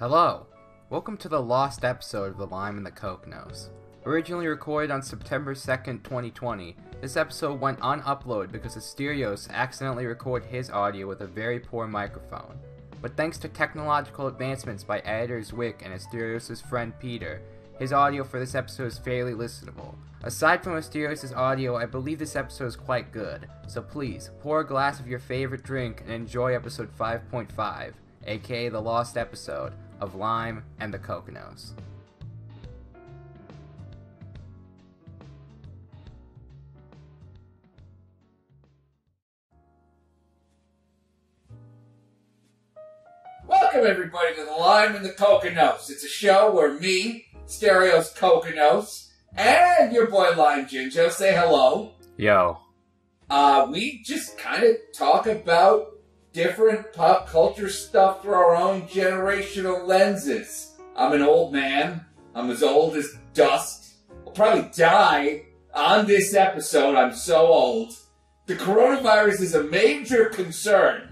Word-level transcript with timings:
Hello. 0.00 0.48
Welcome 0.90 1.16
to 1.18 1.28
the 1.28 1.40
lost 1.40 1.84
episode 1.84 2.32
of 2.32 2.36
The 2.36 2.48
Lime 2.48 2.78
and 2.78 2.84
the 2.84 2.90
Kokkinos. 2.90 3.68
Originally 4.04 4.48
recorded 4.48 4.90
on 4.90 5.00
September 5.02 5.54
2nd, 5.54 6.02
2020, 6.02 6.74
this 7.00 7.16
episode 7.16 7.60
went 7.60 7.78
unuploaded 7.80 8.50
because 8.50 8.74
Asterios 8.74 9.48
accidentally 9.50 10.06
recorded 10.06 10.48
his 10.48 10.68
audio 10.68 11.06
with 11.06 11.20
a 11.20 11.28
very 11.28 11.60
poor 11.60 11.86
microphone. 11.86 12.58
But 13.00 13.16
thanks 13.16 13.38
to 13.38 13.48
technological 13.48 14.26
advancements 14.26 14.82
by 14.82 14.98
editors 14.98 15.52
Wick 15.52 15.82
and 15.84 15.94
Asterios' 15.94 16.60
friend 16.60 16.92
Peter, 16.98 17.40
his 17.78 17.92
audio 17.92 18.24
for 18.24 18.40
this 18.40 18.56
episode 18.56 18.86
is 18.86 18.98
fairly 18.98 19.32
listenable. 19.32 19.94
Aside 20.24 20.64
from 20.64 20.72
Asterios' 20.72 21.36
audio, 21.36 21.76
I 21.76 21.86
believe 21.86 22.18
this 22.18 22.34
episode 22.34 22.66
is 22.66 22.74
quite 22.74 23.12
good, 23.12 23.46
so 23.68 23.80
please, 23.80 24.32
pour 24.40 24.58
a 24.58 24.66
glass 24.66 24.98
of 24.98 25.06
your 25.06 25.20
favorite 25.20 25.62
drink 25.62 26.00
and 26.00 26.10
enjoy 26.10 26.56
episode 26.56 26.90
5.5, 26.98 27.92
aka 28.26 28.68
the 28.68 28.80
lost 28.80 29.16
episode, 29.16 29.72
of 30.04 30.14
Lime 30.14 30.62
and 30.78 30.92
the 30.92 30.98
Kokkinos. 30.98 31.72
Welcome 43.46 43.86
everybody 43.86 44.34
to 44.34 44.44
the 44.44 44.52
Lime 44.52 44.94
and 44.94 45.04
the 45.06 45.12
Kokkinos. 45.12 45.88
It's 45.88 46.04
a 46.04 46.08
show 46.08 46.52
where 46.54 46.78
me, 46.78 47.24
Stereos 47.46 48.14
Kokkinos, 48.14 49.08
and 49.34 49.90
your 49.90 50.08
boy 50.08 50.32
Lime 50.36 50.66
Jinjo 50.66 51.10
say 51.10 51.34
hello. 51.34 51.94
Yo. 52.18 52.58
Uh, 53.30 53.68
we 53.70 54.02
just 54.04 54.36
kind 54.36 54.64
of 54.64 54.76
talk 54.94 55.26
about 55.26 55.93
different 56.34 56.92
pop 56.92 57.28
culture 57.28 57.70
stuff 57.70 58.20
through 58.20 58.34
our 58.34 58.56
own 58.56 58.82
generational 58.82 59.86
lenses. 59.86 60.72
I'm 60.96 61.12
an 61.12 61.22
old 61.22 61.52
man. 61.52 62.04
I'm 62.34 62.50
as 62.50 62.62
old 62.62 62.96
as 62.96 63.16
dust. 63.32 63.94
I'll 64.26 64.32
probably 64.32 64.68
die 64.76 65.44
on 65.72 66.06
this 66.06 66.34
episode. 66.34 66.96
I'm 66.96 67.14
so 67.14 67.46
old. 67.46 67.94
The 68.46 68.56
coronavirus 68.56 69.40
is 69.40 69.54
a 69.54 69.62
major 69.62 70.26
concern. 70.26 71.08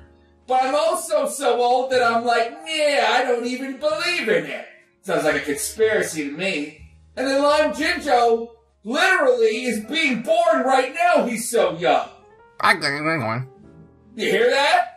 But 0.46 0.64
I'm 0.64 0.74
also 0.74 1.28
so 1.28 1.62
old 1.62 1.92
that 1.92 2.02
I'm 2.02 2.24
like, 2.24 2.52
yeah, 2.66 3.06
I 3.10 3.22
don't 3.22 3.46
even 3.46 3.78
believe 3.78 4.28
in 4.28 4.46
it. 4.46 4.66
Sounds 5.02 5.24
like 5.24 5.36
a 5.36 5.40
conspiracy 5.40 6.28
to 6.28 6.36
me. 6.36 6.90
And 7.16 7.26
then 7.26 7.42
Lime 7.42 7.72
Jinjo 7.72 8.48
literally 8.82 9.64
is 9.66 9.84
being 9.84 10.22
born 10.22 10.64
right 10.64 10.92
now. 10.94 11.24
He's 11.26 11.48
so 11.48 11.78
young. 11.78 12.08
I 12.60 12.74
got 12.74 12.90
one. 13.24 13.48
You 14.16 14.30
hear 14.30 14.50
that? 14.50 14.91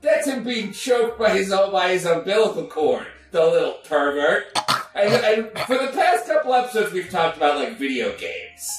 That's 0.00 0.28
him 0.28 0.44
being 0.44 0.72
choked 0.72 1.18
by 1.18 1.30
his 1.30 1.52
own 1.52 1.72
by 1.72 1.90
his 1.90 2.06
umbilical 2.06 2.66
cord. 2.66 3.08
The 3.32 3.44
little 3.44 3.74
pervert. 3.84 4.56
and, 4.94 5.12
and 5.12 5.58
for 5.66 5.76
the 5.76 5.90
past 5.92 6.26
couple 6.26 6.54
episodes, 6.54 6.92
we've 6.92 7.10
talked 7.10 7.36
about 7.36 7.56
like 7.58 7.76
video 7.76 8.16
games, 8.16 8.70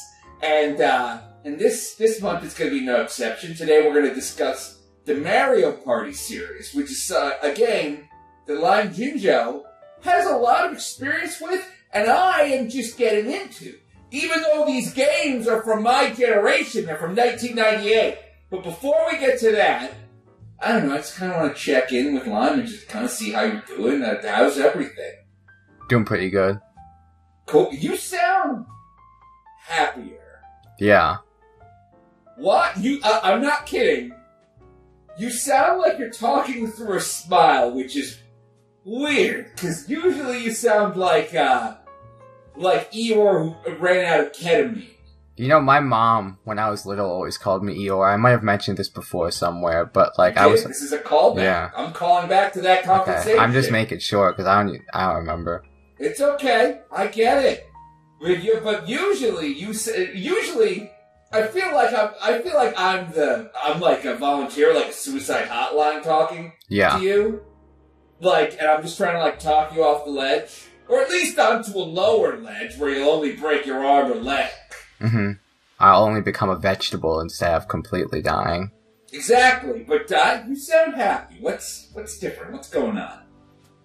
and 0.41 0.79
uh, 0.79 1.19
and 1.43 1.59
this 1.59 1.95
this 1.95 2.21
month 2.21 2.45
is 2.45 2.53
going 2.53 2.71
to 2.71 2.79
be 2.79 2.85
no 2.85 3.01
exception. 3.01 3.53
Today, 3.53 3.81
we're 3.81 3.93
going 3.93 4.07
to 4.07 4.15
discuss 4.15 4.79
the 5.03 5.15
Mario 5.15 5.73
Party 5.73 6.13
series, 6.13 6.73
which 6.73 6.89
is 6.89 7.11
uh, 7.11 7.33
a 7.43 7.51
game 7.51 8.07
that 8.47 8.59
Lime 8.59 8.93
Jinjo 8.93 9.63
has 10.01 10.25
a 10.25 10.37
lot 10.37 10.65
of 10.65 10.71
experience 10.71 11.41
with, 11.41 11.69
and 11.91 12.09
I 12.09 12.43
am 12.43 12.69
just 12.69 12.97
getting 12.97 13.29
into. 13.31 13.77
Even 14.11 14.41
though 14.41 14.65
these 14.65 14.93
games 14.93 15.47
are 15.47 15.61
from 15.61 15.83
my 15.83 16.09
generation, 16.11 16.85
they're 16.85 16.95
from 16.95 17.15
1998. 17.15 18.17
But 18.49 18.63
before 18.63 19.07
we 19.11 19.19
get 19.19 19.39
to 19.39 19.51
that, 19.51 19.93
I 20.59 20.73
don't 20.73 20.87
know, 20.87 20.95
I 20.95 20.97
just 20.97 21.15
kind 21.15 21.31
of 21.31 21.39
want 21.39 21.55
to 21.55 21.61
check 21.61 21.91
in 21.91 22.13
with 22.13 22.27
Lime 22.27 22.59
and 22.59 22.67
just 22.67 22.87
kind 22.89 23.05
of 23.05 23.11
see 23.11 23.31
how 23.31 23.43
you're 23.43 23.63
doing. 23.67 24.03
Uh, 24.03 24.21
how's 24.23 24.57
everything? 24.57 25.13
Doing 25.87 26.05
pretty 26.05 26.29
good. 26.29 26.59
Cool. 27.45 27.69
You 27.71 27.95
sound 27.95 28.65
happier. 29.59 30.41
Yeah. 30.79 31.17
What? 32.35 32.77
You? 32.77 32.99
Uh, 33.03 33.19
I'm 33.23 33.41
not 33.41 33.65
kidding. 33.65 34.13
You 35.17 35.29
sound 35.29 35.81
like 35.81 35.97
you're 35.97 36.09
talking 36.09 36.67
through 36.71 36.97
a 36.97 37.01
smile, 37.01 37.71
which 37.71 37.95
is 37.95 38.19
weird. 38.83 39.51
Because 39.55 39.89
usually 39.89 40.43
you 40.43 40.51
sound 40.51 40.95
like 40.95 41.33
uh, 41.35 41.75
like 42.55 42.91
Eeyore 42.91 43.63
who 43.63 43.75
ran 43.75 44.05
out 44.05 44.27
of 44.27 44.31
ketamine. 44.31 44.87
You 45.39 45.47
know, 45.47 45.61
my 45.61 45.79
mom, 45.79 46.37
when 46.43 46.59
I 46.59 46.69
was 46.69 46.85
little, 46.85 47.09
always 47.09 47.37
called 47.37 47.63
me 47.63 47.73
Eeyore. 47.73 48.11
I 48.13 48.17
might 48.17 48.31
have 48.31 48.43
mentioned 48.43 48.77
this 48.77 48.89
before 48.89 49.31
somewhere, 49.31 49.85
but 49.85 50.19
like 50.19 50.35
I 50.35 50.47
was. 50.47 50.65
This 50.65 50.81
is 50.81 50.91
a 50.91 50.99
callback. 50.99 51.43
Yeah. 51.43 51.71
I'm 51.77 51.93
calling 51.93 52.27
back 52.27 52.51
to 52.53 52.61
that 52.63 52.83
conversation. 52.83 53.31
Okay. 53.31 53.39
I'm 53.39 53.53
just 53.53 53.71
making 53.71 53.99
sure 53.99 54.33
because 54.33 54.47
I 54.47 54.61
don't. 54.61 54.81
I 54.93 55.07
don't 55.07 55.15
remember. 55.19 55.63
It's 55.97 56.19
okay. 56.19 56.81
I 56.91 57.07
get 57.07 57.45
it. 57.45 57.65
But, 58.21 58.43
you, 58.43 58.59
but 58.61 58.89
usually, 58.89 59.53
you 59.53 59.73
say, 59.73 60.13
usually, 60.13 60.91
I 61.31 61.43
feel 61.43 61.73
like 61.73 61.93
I'm. 61.93 62.09
I 62.21 62.41
feel 62.41 62.55
like 62.55 62.73
I'm 62.77 63.09
the. 63.13 63.49
I'm 63.63 63.79
like 63.79 64.03
a 64.03 64.15
volunteer, 64.15 64.73
like 64.73 64.87
a 64.87 64.93
suicide 64.93 65.47
hotline, 65.47 66.03
talking 66.03 66.51
Yeah. 66.67 66.97
to 66.97 67.01
you. 67.01 67.41
Like, 68.19 68.57
and 68.59 68.67
I'm 68.67 68.81
just 68.81 68.97
trying 68.97 69.13
to 69.15 69.21
like 69.21 69.39
talk 69.39 69.73
you 69.73 69.85
off 69.85 70.03
the 70.03 70.11
ledge, 70.11 70.65
or 70.89 70.99
at 71.01 71.09
least 71.09 71.39
onto 71.39 71.77
a 71.77 71.79
lower 71.79 72.37
ledge 72.37 72.77
where 72.77 72.89
you'll 72.89 73.09
only 73.09 73.37
break 73.37 73.65
your 73.65 73.85
arm 73.85 74.11
or 74.11 74.15
leg. 74.15 74.49
Hmm 75.01 75.31
I'll 75.79 76.03
only 76.03 76.21
become 76.21 76.49
a 76.49 76.55
vegetable 76.57 77.21
instead 77.21 77.53
of 77.53 77.67
completely 77.69 78.21
dying. 78.21 78.71
Exactly. 79.13 79.85
But 79.87 80.11
uh, 80.11 80.43
you 80.47 80.55
sound 80.55 80.95
happy. 80.95 81.37
What's 81.39 81.89
what's 81.93 82.19
different? 82.19 82.51
What's 82.53 82.69
going 82.69 82.97
on? 82.97 83.19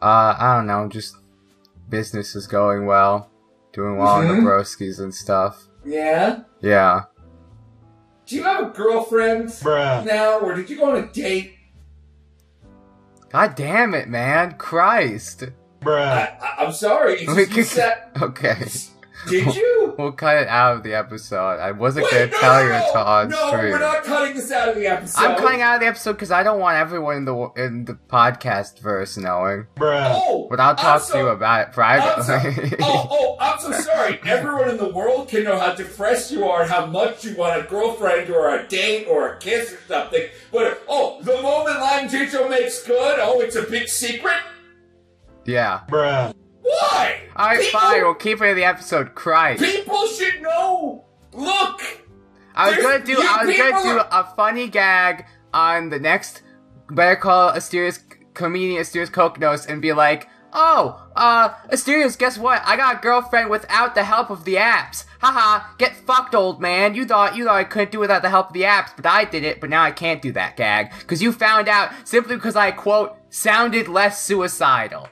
Uh, 0.03 0.34
I 0.38 0.56
don't 0.56 0.66
know. 0.66 0.88
Just 0.88 1.16
business 1.88 2.34
is 2.34 2.47
going 2.47 2.86
well, 2.86 3.30
doing 3.72 3.97
well 3.97 4.20
in 4.20 4.28
the 4.28 4.34
Mhm. 4.34 4.42
broskies 4.44 4.98
and 5.00 5.14
stuff. 5.14 5.69
Yeah. 5.84 6.41
Yeah. 6.60 7.03
Do 8.26 8.36
you 8.36 8.42
have 8.42 8.64
a 8.66 8.70
girlfriend 8.70 9.48
Bruh. 9.48 10.04
now, 10.04 10.41
or 10.41 10.54
did 10.54 10.69
you 10.69 10.76
go 10.78 10.91
on 10.91 10.97
a 11.04 11.06
date? 11.06 11.54
God 13.30 13.54
damn 13.54 13.94
it, 13.94 14.08
man! 14.08 14.54
Christ. 14.58 15.44
Bruh. 15.80 16.00
I, 16.06 16.38
I, 16.41 16.64
I'm 16.64 16.72
sorry. 16.72 17.20
It's 17.22 17.28
We 17.34 17.44
just 17.47 17.50
you 17.50 17.62
could- 17.62 17.66
said. 17.66 18.91
Okay. 19.26 19.44
Did 19.44 19.54
you? 19.56 19.94
We'll 19.96 20.12
cut 20.12 20.36
it 20.38 20.48
out 20.48 20.76
of 20.76 20.82
the 20.82 20.94
episode. 20.94 21.60
I 21.60 21.70
wasn't 21.70 22.10
gonna 22.10 22.26
no, 22.26 22.38
tell 22.40 22.54
no, 22.54 22.62
you 22.62 22.68
no, 22.70 22.86
until 22.86 23.00
on 23.02 23.28
no, 23.28 23.46
stream. 23.48 23.70
we're 23.72 23.78
not 23.78 24.02
cutting 24.04 24.34
this 24.34 24.50
out 24.50 24.68
of 24.68 24.74
the 24.74 24.86
episode. 24.86 25.20
I'm 25.24 25.38
cutting 25.38 25.62
out 25.62 25.74
of 25.76 25.80
the 25.82 25.86
episode 25.86 26.12
because 26.14 26.30
I 26.32 26.42
don't 26.42 26.58
want 26.58 26.76
everyone 26.78 27.16
in 27.18 27.24
the 27.24 27.50
in 27.56 27.84
the 27.84 27.94
podcast 27.94 28.80
verse 28.80 29.16
knowing. 29.16 29.66
Bruh. 29.76 30.10
Oh, 30.14 30.48
But 30.50 30.58
I'll 30.60 30.74
talk 30.74 31.02
so- 31.02 31.12
to 31.14 31.18
you 31.20 31.28
about 31.28 31.60
it 31.60 31.78
I'm 31.78 32.22
so- 32.22 32.38
privately. 32.40 32.78
oh, 32.82 33.06
oh, 33.10 33.36
I'm 33.40 33.58
so 33.60 33.70
sorry. 33.72 34.18
Everyone 34.26 34.68
in 34.70 34.78
the 34.78 34.88
world 34.90 35.28
can 35.28 35.44
know 35.44 35.58
how 35.58 35.74
depressed 35.74 36.32
you 36.32 36.44
are 36.48 36.62
and 36.62 36.70
how 36.70 36.86
much 36.86 37.24
you 37.24 37.36
want 37.36 37.64
a 37.64 37.68
girlfriend 37.68 38.30
or 38.30 38.54
a 38.58 38.66
date 38.66 39.06
or 39.06 39.34
a 39.34 39.38
kiss 39.38 39.72
or 39.72 39.78
something. 39.86 40.26
But, 40.50 40.82
oh, 40.88 41.20
the 41.22 41.41
moment 41.41 41.78
Lime 41.80 42.08
Jinjo 42.08 42.50
makes 42.50 42.82
good, 42.84 43.18
oh, 43.20 43.41
it's 43.41 43.54
a 43.56 43.62
big 43.62 43.88
secret? 43.88 44.41
yeah. 45.44 45.80
Bruh. 45.88 46.34
Why? 46.64 47.20
Alright, 47.36 47.60
People- 47.60 47.80
fine. 47.80 48.02
We'll 48.02 48.14
keep 48.14 48.41
it 48.41 48.47
in 48.47 48.56
the 48.56 48.64
episode. 48.64 49.14
Christ. 49.14 49.62
People 49.62 50.06
should 50.06 50.41
know. 50.41 51.04
Look, 51.32 51.80
I 52.54 52.70
was 52.70 52.78
gonna 52.78 53.04
do. 53.04 53.16
I 53.20 53.44
was 53.44 53.56
gonna 53.56 53.82
do 53.82 53.98
are- 53.98 54.08
a 54.10 54.25
funny 54.36 54.69
gag 54.69 55.26
on 55.53 55.91
the 55.91 55.98
next 55.98 56.42
Better 56.91 57.16
Call 57.16 57.53
Asterios 57.53 58.00
comedian 58.34 58.80
Asterios 58.82 59.10
Kokkinos 59.10 59.69
and 59.69 59.82
be 59.82 59.92
like, 59.92 60.28
"Oh, 60.53 61.03
uh, 61.16 61.50
Asterios, 61.72 62.16
guess 62.16 62.38
what? 62.38 62.62
I 62.64 62.76
got 62.76 62.97
a 62.97 62.98
girlfriend 63.00 63.50
without 63.50 63.94
the 63.94 64.04
help 64.04 64.30
of 64.30 64.44
the 64.44 64.54
apps. 64.54 65.04
Haha, 65.20 65.64
get 65.78 65.97
fucked, 66.06 66.34
old 66.34 66.60
man. 66.60 66.94
You 66.94 67.04
thought 67.06 67.34
you 67.36 67.44
thought 67.44 67.56
I 67.56 67.64
couldn't 67.64 67.91
do 67.91 67.98
it 67.98 68.03
without 68.03 68.22
the 68.22 68.30
help 68.30 68.48
of 68.48 68.53
the 68.54 68.62
apps, 68.62 68.91
but 68.97 69.06
I 69.06 69.24
did 69.24 69.42
it. 69.44 69.60
But 69.60 69.70
now 69.70 69.82
I 69.82 69.91
can't 69.91 70.22
do 70.22 70.32
that 70.32 70.56
gag 70.56 70.92
because 71.00 71.20
you 71.22 71.32
found 71.32 71.69
out 71.69 71.91
simply 72.04 72.36
because 72.36 72.56
I 72.56 72.70
quote 72.70 73.16
sounded 73.30 73.88
less 73.88 74.22
suicidal. 74.22 75.09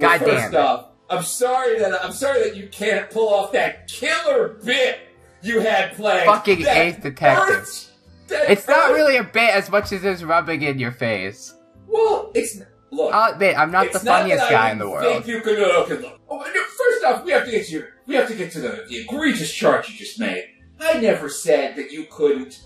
Well, 0.00 0.18
God 0.18 0.26
first 0.26 0.54
off, 0.54 0.86
I'm 1.08 1.22
sorry 1.22 1.78
that 1.78 2.04
I'm 2.04 2.12
sorry 2.12 2.42
that 2.44 2.56
you 2.56 2.68
can't 2.68 3.10
pull 3.10 3.28
off 3.32 3.52
that 3.52 3.88
killer 3.88 4.58
bit 4.64 5.00
you 5.42 5.60
had 5.60 5.94
playing. 5.94 6.26
Fucking 6.26 6.62
That 6.62 6.76
Eighth 6.76 7.02
Detective. 7.02 7.54
hurts- 7.56 7.90
It's 8.30 8.68
not 8.68 8.92
really 8.92 9.16
a 9.16 9.24
bit 9.24 9.54
as 9.54 9.70
much 9.70 9.92
as 9.92 10.04
it's 10.04 10.22
rubbing 10.22 10.62
in 10.62 10.78
your 10.78 10.92
face. 10.92 11.54
Well, 11.88 12.30
it's 12.34 12.60
look. 12.92 13.12
I'll 13.12 13.32
admit, 13.32 13.58
I'm 13.58 13.72
not 13.72 13.92
the 13.92 13.98
funniest 13.98 14.44
I 14.44 14.50
guy 14.50 14.70
in 14.70 14.78
the 14.78 14.88
world. 14.88 15.24
Think 15.24 15.26
you 15.26 15.40
could 15.40 15.58
no, 15.58 15.82
okay, 15.82 15.94
look. 15.96 16.20
Oh, 16.28 16.38
no, 16.38 16.44
first 16.44 17.04
off, 17.04 17.24
we 17.24 17.32
have 17.32 17.44
to 17.44 17.50
get 17.50 17.66
to 17.66 17.72
your, 17.72 17.88
we 18.06 18.14
have 18.14 18.28
to 18.28 18.34
get 18.36 18.52
to 18.52 18.60
the, 18.60 18.84
the 18.88 18.98
egregious 19.02 19.52
charge 19.52 19.90
you 19.90 19.96
just 19.96 20.20
made. 20.20 20.44
I 20.80 21.00
never 21.00 21.28
said 21.28 21.74
that 21.76 21.90
you 21.90 22.06
couldn't 22.10 22.60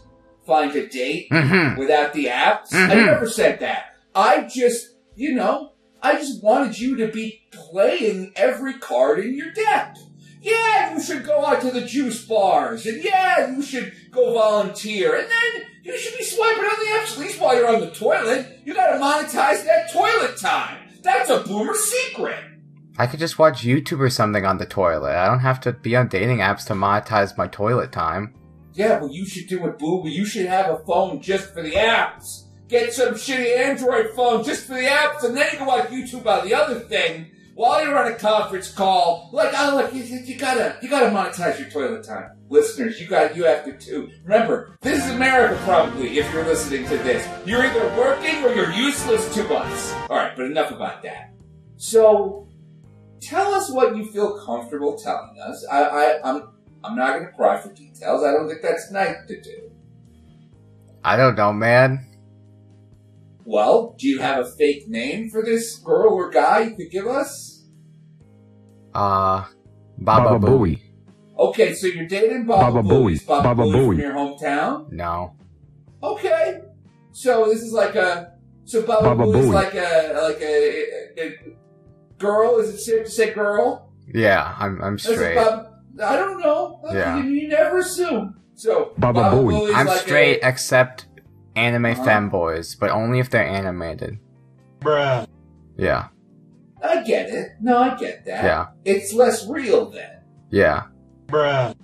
find 0.47 0.75
a 0.77 0.87
date 0.87 1.29
Mm-hmm. 1.31 1.79
without 1.79 2.13
the 2.13 2.27
apps. 2.27 2.73
I 2.75 2.89
Mhm. 2.91 3.07
never 3.07 3.27
said 3.29 3.61
that. 3.61 3.95
I 4.15 4.43
just, 4.43 4.89
you 5.17 5.35
know, 5.35 5.73
I 6.05 6.17
just 6.17 6.43
wanted 6.43 6.79
you 6.79 6.97
to 6.97 7.09
be 7.09 7.47
playing 7.51 8.35
every 8.37 8.75
card 8.75 9.21
in 9.21 9.35
your 9.35 9.51
deck. 9.53 9.97
Yeah, 10.43 10.95
you 10.95 11.03
should 11.03 11.25
go 11.25 11.47
out 11.47 11.63
to 11.63 11.71
the 11.71 11.81
juice 11.81 12.27
bars, 12.27 12.85
and 12.85 13.03
yeah, 13.03 13.51
you 13.51 13.63
should 13.63 13.91
go 14.11 14.35
volunteer, 14.35 15.17
and 15.17 15.27
then 15.27 15.63
you 15.83 15.97
should 15.97 16.19
be 16.19 16.23
swiping 16.23 16.63
on 16.63 16.79
the 16.79 16.93
apps 16.93 17.13
at 17.15 17.19
least 17.21 17.41
while 17.41 17.57
you're 17.57 17.75
on 17.75 17.81
the 17.81 17.91
toilet. 17.91 18.61
You 18.67 18.75
gotta 18.75 19.03
monetize 19.03 19.65
that 19.65 19.91
toilet 19.91 20.37
time. 20.37 20.77
That's 21.03 21.31
a 21.31 21.41
boomer 21.41 21.73
secret. 21.75 22.39
I 22.99 23.07
could 23.07 23.19
just 23.19 23.39
watch 23.39 23.65
YouTube 23.65 24.01
or 24.01 24.11
something 24.11 24.45
on 24.45 24.59
the 24.59 24.67
toilet. 24.67 25.17
I 25.17 25.27
don't 25.27 25.41
have 25.41 25.61
to 25.63 25.73
be 25.73 25.97
on 25.97 26.09
dating 26.09 26.39
apps 26.39 26.67
to 26.67 26.75
monetize 26.75 27.39
my 27.39 27.47
toilet 27.47 27.93
time. 27.93 28.35
Yeah, 28.75 29.01
well, 29.01 29.11
you 29.11 29.25
should 29.25 29.47
do 29.47 29.65
it, 29.67 29.79
boomer. 29.79 30.11
You 30.11 30.27
should 30.27 30.45
have 30.45 30.69
a 30.69 30.85
phone 30.85 31.23
just 31.23 31.55
for 31.55 31.63
the 31.63 31.73
apps. 31.73 32.44
Get 32.69 32.93
some 32.93 33.15
shitty 33.15 33.59
Android 33.59 34.11
phone 34.17 34.43
just 34.43 34.67
for 34.67 34.75
the 34.75 34.87
apps, 34.87 35.23
and 35.23 35.37
then 35.37 35.53
you 35.53 35.59
can 35.59 35.67
watch 35.67 35.89
YouTube 35.89 36.27
on 36.27 36.47
the 36.47 36.55
other 36.55 36.81
thing 36.81 37.31
while 37.55 37.85
you're 37.85 37.97
on 37.97 38.11
a 38.11 38.17
conference 38.17 38.73
call. 38.73 39.31
Like, 39.33 39.53
oh, 39.57 39.77
look, 39.77 39.95
you, 39.95 40.03
you 40.03 40.37
gotta, 40.37 40.77
you 40.83 40.89
gotta 40.89 41.07
monetize 41.07 41.59
your 41.59 41.69
toilet 41.69 42.05
time, 42.05 42.31
listeners. 42.49 43.01
You 43.01 43.07
got, 43.07 43.37
you 43.37 43.45
have 43.45 43.65
to 43.65 43.73
too. 43.77 44.11
Remember, 44.25 44.77
this 44.81 45.05
is 45.05 45.11
America, 45.11 45.61
probably. 45.65 46.19
If 46.19 46.33
you're 46.33 46.45
listening 46.45 46.85
to 46.85 46.97
this, 46.99 47.29
you're 47.47 47.65
either 47.65 47.87
working 47.99 48.43
or 48.45 48.55
you're 48.55 48.73
useless 48.73 49.33
to 49.35 49.55
us. 49.55 49.93
All 50.09 50.17
right, 50.17 50.35
but 50.37 50.47
enough 50.47 50.71
about 50.71 51.03
that. 51.03 51.33
So, 51.77 52.49
tell 53.21 53.55
us 53.55 53.71
what 53.71 53.97
you 53.97 54.11
feel 54.11 54.39
comfortable 54.45 54.97
telling 54.97 55.39
us. 55.39 55.67
I, 55.71 55.83
I, 55.83 56.21
I'm, 56.25 56.49
I'm 56.83 56.97
not 56.97 57.15
gonna 57.15 57.33
cry 57.33 57.61
for 57.61 57.73
details. 57.73 58.25
I 58.25 58.33
don't 58.33 58.49
think 58.49 58.63
that's 58.63 58.91
nice 58.91 59.17
to 59.29 59.41
do. 59.41 59.71
I 61.05 61.17
don't 61.17 61.37
know, 61.37 61.53
man. 61.53 62.07
Well, 63.45 63.95
do 63.99 64.09
you 64.09 64.21
have 64.21 64.47
a 64.47 64.51
fake 64.51 64.89
name 64.89 65.31
for 65.31 65.43
this 65.43 65.77
girl 65.79 66.15
or 66.15 66.31
guy 66.31 66.61
you 66.61 66.77
could 66.77 66.91
give 66.91 67.07
us? 67.07 67.65
Uh, 68.95 69.45
Baba, 69.99 70.39
Baba 70.39 70.47
Booey. 70.47 70.79
Booey. 70.79 70.81
Okay, 71.39 71.75
so 71.75 71.87
you're 71.89 72.07
dating 72.07 72.47
Baba, 72.47 72.73
Baba 72.73 72.89
Booey. 72.89 73.19
Booey. 73.19 73.27
Baba, 73.27 73.43
Baba 73.55 73.63
Booey, 73.65 73.73
from 73.73 73.81
Booey. 73.81 73.99
your 73.99 74.13
hometown? 74.13 74.93
No. 74.93 75.37
Okay. 76.03 76.61
So 77.13 77.47
this 77.47 77.63
is 77.63 77.73
like 77.73 77.95
a 77.97 78.33
so 78.65 78.83
Baba, 78.83 79.15
Baba 79.15 79.25
Booey 79.25 79.43
is 79.43 79.49
like 79.51 79.75
a 79.75 80.21
like 80.23 80.41
a, 80.41 81.21
a, 81.21 81.27
a 81.27 81.57
girl. 82.19 82.59
Is 82.59 82.71
it 82.71 82.79
safe 82.79 83.05
to 83.05 83.11
say 83.11 83.35
girl? 83.35 83.93
Yeah, 84.13 84.55
I'm 84.59 84.81
I'm 84.83 84.95
Is 84.97 85.07
it 85.07 85.15
straight. 85.15 85.35
Bab- 85.35 85.69
I 86.03 86.17
don't 86.17 86.41
know. 86.41 86.81
Yeah. 86.93 87.19
You, 87.19 87.31
you 87.31 87.49
never 87.49 87.79
assume. 87.79 88.41
So 88.55 88.93
Baba 88.99 89.21
Booey. 89.23 89.61
Booey's 89.61 89.75
I'm 89.75 89.87
like 89.87 90.01
straight 90.01 90.41
A, 90.43 90.49
except 90.49 91.07
anime 91.57 91.87
Uh-huh. 91.87 92.05
femboys, 92.05 92.79
but 92.79 92.91
only 92.91 93.19
if 93.21 93.31
they're 93.31 93.47
animated. 93.47 94.19
Bruh. 94.81 95.27
Yeah, 95.77 96.09
I 96.83 97.03
get 97.03 97.29
it. 97.31 97.53
No, 97.61 97.79
I 97.79 97.97
get 97.97 98.25
that. 98.27 98.45
yeah, 98.45 98.67
It's 98.85 99.13
less 99.13 99.47
real 99.49 99.91
then. 99.91 100.21
yeah. 100.51 100.85
Bruh. 101.27 101.75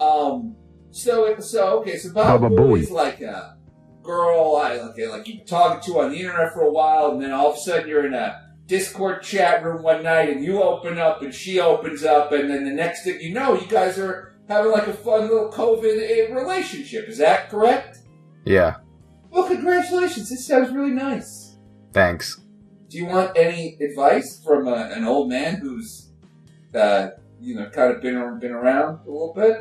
Um. 0.00 0.54
So 0.90 1.38
so 1.40 1.80
okay. 1.80 1.96
So 1.98 2.12
Baba, 2.12 2.38
Baba 2.48 2.54
Booey's 2.54 2.88
Booey. 2.88 2.92
like 2.92 3.20
a 3.20 3.56
girl. 4.02 4.56
I 4.62 4.76
like 4.76 4.96
like 5.10 5.28
you've 5.28 5.38
been 5.38 5.46
talking 5.46 5.80
to 5.92 6.00
on 6.00 6.10
the 6.12 6.18
internet 6.20 6.52
for 6.54 6.62
a 6.62 6.70
while, 6.72 7.10
and 7.12 7.22
then 7.22 7.32
all 7.32 7.50
of 7.50 7.56
a 7.56 7.60
sudden 7.60 7.88
you're 7.88 8.06
in 8.06 8.14
a 8.14 8.44
Discord 8.66 9.22
chat 9.22 9.64
room 9.64 9.82
one 9.82 10.02
night, 10.02 10.28
and 10.30 10.44
you 10.44 10.62
open 10.62 10.98
up, 10.98 11.22
and 11.22 11.34
she 11.34 11.58
opens 11.60 12.04
up, 12.04 12.32
and 12.32 12.48
then 12.50 12.64
the 12.64 12.70
next 12.70 13.02
thing 13.04 13.20
you 13.20 13.32
know, 13.34 13.54
you 13.54 13.66
guys 13.66 13.98
are 13.98 14.34
having 14.48 14.70
like 14.70 14.86
a 14.86 14.92
fun 14.94 15.22
little 15.22 15.50
COVID 15.50 15.98
eh, 16.00 16.32
relationship. 16.34 17.08
Is 17.08 17.18
that 17.18 17.50
correct? 17.50 17.98
Yeah, 18.44 18.76
Well, 19.38 19.46
congratulations. 19.46 20.30
This 20.30 20.44
sounds 20.48 20.72
really 20.72 20.90
nice. 20.90 21.56
thanks. 21.92 22.40
Do 22.88 22.96
you 22.98 23.06
want 23.06 23.36
any 23.36 23.76
advice 23.80 24.42
from 24.44 24.66
a, 24.66 24.90
an 24.96 25.04
old 25.04 25.28
man 25.28 25.56
who's, 25.56 26.08
uh, 26.74 27.10
you 27.40 27.54
know, 27.54 27.68
kind 27.70 27.92
of 27.94 28.00
been 28.02 28.38
been 28.40 28.50
around 28.50 29.00
a 29.06 29.10
little 29.10 29.32
bit? 29.36 29.60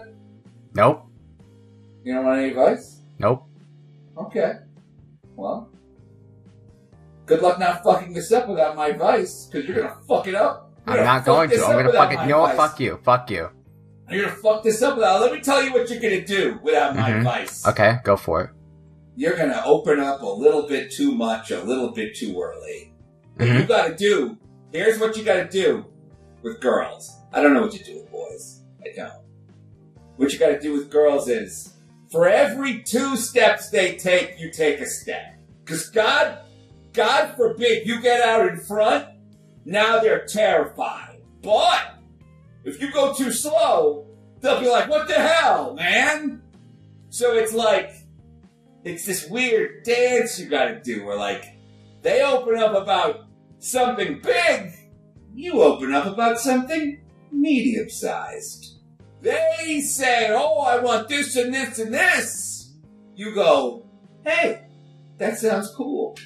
Nope, 0.73 1.05
You 2.03 2.13
don't 2.15 2.25
want 2.25 2.39
any 2.39 2.49
advice? 2.49 3.01
nope. 3.19 3.43
Okay. 4.17 4.53
Well, 5.35 5.69
good 7.27 7.41
luck 7.43 7.59
not 7.59 7.83
fucking 7.83 8.13
this 8.13 8.31
up 8.31 8.47
without 8.47 8.75
my 8.75 8.87
advice, 8.87 9.45
because 9.45 9.67
you're 9.67 9.77
gonna 9.77 9.95
fuck 10.07 10.25
it 10.27 10.33
up. 10.35 10.71
You're 10.87 10.99
I'm 10.99 11.05
not 11.05 11.25
going 11.25 11.49
to. 11.51 11.55
I'm 11.65 11.71
gonna 11.85 11.91
fuck 11.93 12.11
it. 12.13 12.15
my 12.15 12.23
You 12.23 12.29
know 12.29 12.39
what? 12.39 12.55
Fuck 12.55 12.79
you. 12.79 12.99
Fuck 13.03 13.29
you. 13.29 13.49
You're 14.09 14.25
gonna 14.25 14.37
fuck 14.37 14.63
this 14.63 14.81
up 14.81 14.95
without. 14.95 15.21
Let 15.21 15.33
me 15.33 15.41
tell 15.41 15.61
you 15.63 15.71
what 15.71 15.87
you're 15.89 15.99
gonna 16.01 16.25
do 16.25 16.59
without 16.63 16.95
my 16.95 17.11
Mhm. 17.11 17.17
advice. 17.19 17.67
Okay, 17.67 17.97
go 18.03 18.15
for 18.17 18.41
it. 18.45 18.49
You're 19.19 19.35
gonna 19.35 19.63
open 19.65 19.99
up 19.99 20.21
a 20.21 20.27
little 20.27 20.67
bit 20.67 20.91
too 20.91 21.11
much, 21.11 21.49
a 21.49 21.63
little 21.63 21.89
bit 21.89 22.15
too 22.15 22.39
early. 22.39 22.93
What 23.35 23.47
you 23.47 23.53
Mhm. 23.55 23.67
gotta 23.67 23.95
do, 23.95 24.37
here's 24.71 24.99
what 24.99 25.17
you 25.17 25.23
gotta 25.23 25.47
do 25.47 25.85
with 26.43 26.61
girls. 26.61 27.11
I 27.33 27.41
don't 27.41 27.55
know 27.55 27.63
what 27.63 27.73
you 27.73 27.83
do 27.83 27.95
with 27.95 28.11
boys. 28.11 28.61
I 28.85 28.93
don't. 28.95 29.23
What 30.17 30.31
you 30.31 30.37
gotta 30.37 30.59
do 30.59 30.71
with 30.73 30.91
girls 30.91 31.27
is, 31.27 31.73
for 32.11 32.27
every 32.27 32.83
two 32.83 33.17
steps 33.17 33.71
they 33.71 33.95
take, 33.95 34.39
you 34.39 34.51
take 34.51 34.81
a 34.81 34.85
step. 34.85 35.33
Cause 35.65 35.89
God, 35.89 36.37
God 36.93 37.33
forbid 37.35 37.87
you 37.87 37.99
get 37.99 38.21
out 38.21 38.47
in 38.47 38.57
front, 38.59 39.07
now 39.65 39.99
they're 39.99 40.25
terrified. 40.27 41.21
But, 41.41 41.95
if 42.65 42.79
you 42.79 42.91
go 42.91 43.13
too 43.15 43.31
slow, 43.31 44.05
they'll 44.41 44.59
be 44.59 44.69
like, 44.69 44.87
what 44.89 45.07
the 45.07 45.15
hell, 45.15 45.73
man? 45.73 46.43
So 47.09 47.33
it's 47.33 47.53
like, 47.53 47.91
it's 48.89 49.05
this 49.05 49.27
weird 49.29 49.83
dance 49.83 50.39
you 50.39 50.47
gotta 50.47 50.79
do 50.81 51.05
where 51.05 51.17
like, 51.17 51.45
they 52.01 52.21
open 52.21 52.57
up 52.57 52.75
about 52.75 53.25
something 53.59 54.21
big, 54.21 54.73
you 55.33 55.61
open 55.61 55.93
up 55.93 56.05
about 56.05 56.39
something 56.39 57.01
medium 57.31 57.89
sized. 57.89 58.79
They 59.21 59.81
say, 59.81 60.29
Oh, 60.31 60.59
I 60.59 60.79
want 60.79 61.09
this 61.09 61.35
and 61.35 61.53
this 61.53 61.79
and 61.79 61.93
this. 61.93 62.73
You 63.15 63.33
go, 63.33 63.85
Hey, 64.23 64.67
that 65.17 65.37
sounds 65.37 65.71
cool. 65.75 66.17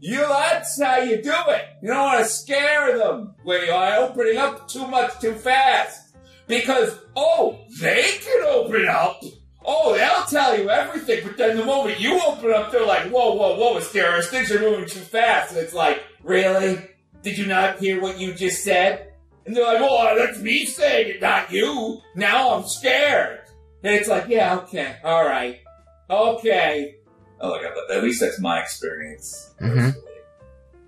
You, 0.00 0.20
that's 0.20 0.80
how 0.80 0.98
you 0.98 1.22
do 1.22 1.32
it. 1.48 1.64
You 1.82 1.88
don't 1.88 2.04
want 2.06 2.24
to 2.24 2.30
scare 2.30 2.96
them 2.96 3.34
are 3.46 3.96
opening 3.96 4.38
up 4.38 4.66
too 4.66 4.86
much 4.86 5.20
too 5.20 5.34
fast. 5.34 6.16
Because, 6.46 6.98
oh, 7.14 7.60
they 7.80 8.02
can 8.20 8.42
open 8.46 8.88
up. 8.88 9.22
Oh, 9.64 9.94
they'll 9.94 10.24
tell 10.24 10.58
you 10.58 10.70
everything, 10.70 11.20
but 11.26 11.36
then 11.36 11.56
the 11.56 11.64
moment 11.64 12.00
you 12.00 12.18
open 12.26 12.52
up, 12.52 12.72
they're 12.72 12.86
like, 12.86 13.10
whoa, 13.10 13.34
whoa, 13.34 13.56
whoa, 13.56 13.78
Asterios, 13.78 14.26
things 14.26 14.50
are 14.50 14.58
moving 14.60 14.86
too 14.86 15.00
fast. 15.00 15.52
And 15.52 15.60
it's 15.60 15.74
like, 15.74 16.02
really? 16.22 16.78
Did 17.22 17.36
you 17.36 17.46
not 17.46 17.78
hear 17.78 18.00
what 18.00 18.18
you 18.18 18.32
just 18.32 18.64
said? 18.64 19.12
And 19.44 19.54
they're 19.54 19.64
like, 19.64 19.80
oh, 19.82 20.14
that's 20.16 20.38
me 20.40 20.64
saying 20.64 21.08
it, 21.16 21.20
not 21.20 21.52
you. 21.52 22.00
Now 22.14 22.54
I'm 22.54 22.66
scared. 22.66 23.40
And 23.82 23.94
it's 23.94 24.08
like, 24.08 24.28
yeah, 24.28 24.56
okay, 24.60 24.96
all 25.04 25.24
right, 25.24 25.60
okay. 26.08 26.96
Oh, 27.40 27.50
look, 27.50 27.62
at 27.90 28.02
least 28.02 28.20
that's 28.20 28.40
my 28.40 28.60
experience. 28.60 29.54
Mhm. 29.60 29.94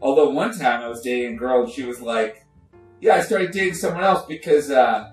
Although 0.00 0.30
one 0.30 0.56
time 0.58 0.82
I 0.82 0.88
was 0.88 1.00
dating 1.02 1.34
a 1.34 1.36
girl 1.36 1.64
and 1.64 1.72
she 1.72 1.84
was 1.84 2.00
like, 2.00 2.44
yeah, 3.00 3.16
I 3.16 3.20
started 3.20 3.52
dating 3.52 3.74
someone 3.74 4.02
else 4.04 4.24
because, 4.26 4.70
uh, 4.70 5.10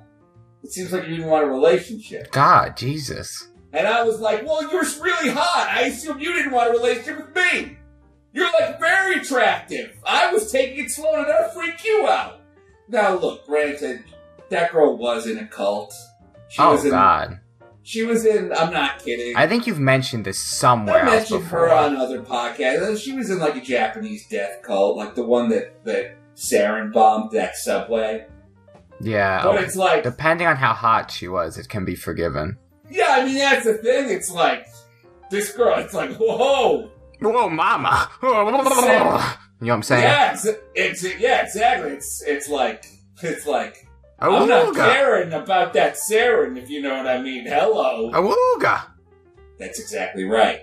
it 0.64 0.72
seems 0.72 0.92
like 0.92 1.04
you 1.08 1.16
didn't 1.18 1.30
want 1.30 1.46
a 1.46 1.50
relationship. 1.50 2.32
God, 2.32 2.76
Jesus. 2.76 3.49
And 3.72 3.88
I 3.88 4.04
was 4.04 4.20
like, 4.20 4.46
well, 4.46 4.62
you're 4.64 4.82
really 5.02 5.30
hot. 5.30 5.70
I 5.70 5.84
assume 5.84 6.20
you 6.20 6.34
didn't 6.34 6.52
want 6.52 6.70
a 6.70 6.72
relationship 6.72 7.28
with 7.28 7.36
me. 7.36 7.78
You're 8.34 8.52
like 8.60 8.80
very 8.80 9.20
attractive. 9.20 9.96
I 10.06 10.32
was 10.32 10.52
taking 10.52 10.86
it 10.86 10.92
slow 10.92 11.16
to 11.16 11.30
not 11.30 11.54
freak 11.54 11.84
you 11.84 12.08
out. 12.08 12.42
Now 12.88 13.16
look, 13.16 13.46
granted, 13.46 14.04
that 14.50 14.72
girl 14.72 14.98
was 14.98 15.28
in 15.28 15.38
a 15.38 15.48
cult. 15.48 15.94
She 16.48 16.62
Oh 16.62 16.72
was 16.72 16.86
in, 16.86 16.92
God. 16.92 17.40
She 17.84 18.04
was 18.04 18.26
in, 18.26 18.52
I'm 18.54 18.74
not 18.74 19.00
kidding. 19.00 19.36
I 19.36 19.48
think 19.48 19.66
you've 19.68 19.80
mentioned 19.80 20.26
this 20.26 20.40
somewhere 20.40 21.04
I 21.04 21.06
mentioned 21.06 21.44
before. 21.44 21.70
her 21.70 21.74
on 21.74 21.96
other 21.96 22.22
podcasts. 22.22 23.00
She 23.02 23.14
was 23.14 23.30
in 23.30 23.40
like 23.40 23.56
a 23.56 23.62
Japanese 23.62 24.28
death 24.28 24.62
cult, 24.64 24.98
like 24.98 25.16
the 25.16 25.24
one 25.24 25.50
that, 25.50 25.84
that 25.86 26.16
sarin 26.36 26.92
bombed 26.92 27.32
that 27.32 27.56
subway. 27.56 28.26
yeah. 29.00 29.44
But 29.44 29.56
oh, 29.56 29.58
it's 29.60 29.76
like, 29.76 30.04
depending 30.04 30.48
on 30.48 30.56
how 30.56 30.74
hot 30.74 31.12
she 31.12 31.28
was, 31.28 31.58
it 31.58 31.70
can 31.70 31.86
be 31.86 31.96
forgiven. 31.96 32.58
Yeah, 32.90 33.08
I 33.10 33.26
mean, 33.26 33.38
that's 33.38 33.66
the 33.66 33.76
thing. 33.76 34.10
It's 34.10 34.32
like, 34.32 34.68
this 35.30 35.52
girl, 35.52 35.78
it's 35.80 35.94
like, 35.94 36.12
whoa. 36.16 36.90
Whoa, 37.22 37.50
mama! 37.50 38.10
you 38.24 38.30
know 38.30 38.46
what 38.46 39.70
I'm 39.70 39.84
saying? 39.84 40.04
Yeah, 40.04 40.34
it's, 40.34 40.48
it's, 40.74 41.20
yeah, 41.20 41.44
exactly. 41.44 41.92
It's, 41.92 42.24
it's 42.24 42.48
like, 42.48 42.86
it's 43.22 43.46
like, 43.46 43.88
I'm 44.20 44.48
not 44.48 44.68
Awooga! 44.68 44.94
caring 44.94 45.34
about 45.34 45.74
that 45.74 45.96
sarin, 45.96 46.58
if 46.58 46.70
you 46.70 46.82
know 46.82 46.96
what 46.98 47.08
I 47.08 47.22
mean. 47.22 47.46
Hello. 47.46 48.12
Awooga! 48.12 48.84
That's 49.58 49.80
exactly 49.80 50.24
right. 50.24 50.62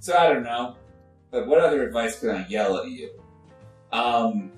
So 0.00 0.16
I 0.16 0.32
don't 0.32 0.44
know. 0.44 0.76
But 1.30 1.46
what 1.46 1.60
other 1.60 1.86
advice 1.86 2.20
can 2.20 2.30
I 2.30 2.46
yell 2.48 2.78
at 2.78 2.88
you? 2.88 3.10
Um, 3.92 4.52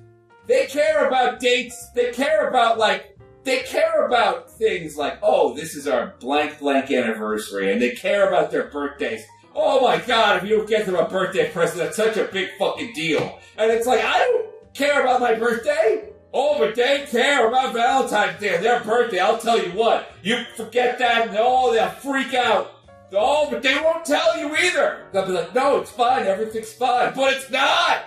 they 0.47 0.67
care 0.67 1.07
about 1.07 1.40
dates. 1.40 1.90
They 1.95 2.12
care 2.12 2.49
about 2.49 2.79
like 2.79 3.19
they 3.44 3.61
care 3.62 4.06
about 4.06 4.50
things 4.50 4.97
like 4.97 5.18
oh, 5.23 5.54
this 5.54 5.75
is 5.75 5.87
our 5.88 6.14
blank 6.20 6.59
blank 6.59 6.90
anniversary, 6.90 7.73
and 7.73 7.80
they 7.80 7.90
care 7.90 8.28
about 8.28 8.50
their 8.50 8.64
birthdays. 8.64 9.23
Oh 9.54 9.80
my 9.80 9.99
god, 9.99 10.42
if 10.42 10.49
you 10.49 10.56
don't 10.56 10.68
get 10.68 10.87
them 10.87 10.94
a 10.94 11.09
birthday 11.09 11.50
present, 11.50 11.78
that's 11.78 11.97
such 11.97 12.16
a 12.16 12.25
big 12.25 12.50
fucking 12.59 12.92
deal. 12.94 13.38
And 13.56 13.70
it's 13.70 13.87
like 13.87 14.02
I 14.04 14.18
don't 14.18 14.75
care 14.75 15.02
about 15.02 15.20
my 15.20 15.35
birthday. 15.35 16.11
Oh, 16.32 16.59
but 16.59 16.76
they 16.76 17.06
care 17.11 17.49
about 17.49 17.75
Valentine's 17.75 18.38
Day 18.38 18.54
and 18.54 18.64
their 18.64 18.85
birthday. 18.85 19.18
I'll 19.18 19.38
tell 19.38 19.61
you 19.61 19.73
what, 19.73 20.12
you 20.23 20.44
forget 20.56 20.99
that, 21.00 21.28
and 21.28 21.37
oh, 21.38 21.73
they'll 21.73 21.88
freak 21.88 22.35
out. 22.35 22.73
Oh, 23.12 23.49
but 23.50 23.62
they 23.62 23.75
won't 23.75 24.04
tell 24.04 24.38
you 24.38 24.54
either. 24.56 25.06
They'll 25.12 25.26
be 25.26 25.32
like, 25.32 25.52
no, 25.54 25.80
it's 25.80 25.90
fine, 25.90 26.26
everything's 26.26 26.73
fine. 26.73 27.12
But 27.14 27.32
it's 27.35 27.50
not! 27.50 28.04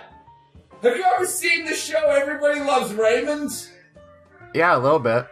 Have 0.82 0.96
you 0.96 1.04
ever 1.14 1.26
seen 1.26 1.66
the 1.66 1.74
show 1.74 2.10
Everybody 2.10 2.60
Loves 2.60 2.94
Raymond? 2.94 3.50
Yeah, 4.54 4.76
a 4.76 4.78
little 4.78 4.98
bit. 4.98 5.26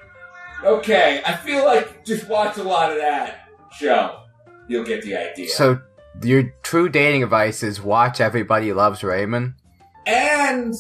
Okay, 0.65 1.23
I 1.25 1.35
feel 1.37 1.65
like 1.65 2.05
just 2.05 2.29
watch 2.29 2.57
a 2.59 2.63
lot 2.63 2.93
of 2.93 2.99
that 2.99 3.49
show. 3.73 4.21
You'll 4.69 4.85
get 4.85 5.03
the 5.03 5.17
idea. 5.17 5.49
So, 5.49 5.81
your 6.23 6.53
true 6.63 6.89
dating 6.89 7.23
advice 7.23 7.63
is 7.63 7.81
watch 7.81 8.21
Everybody 8.21 8.73
Loves 8.73 9.03
Raymond? 9.03 9.55
and 10.05 10.75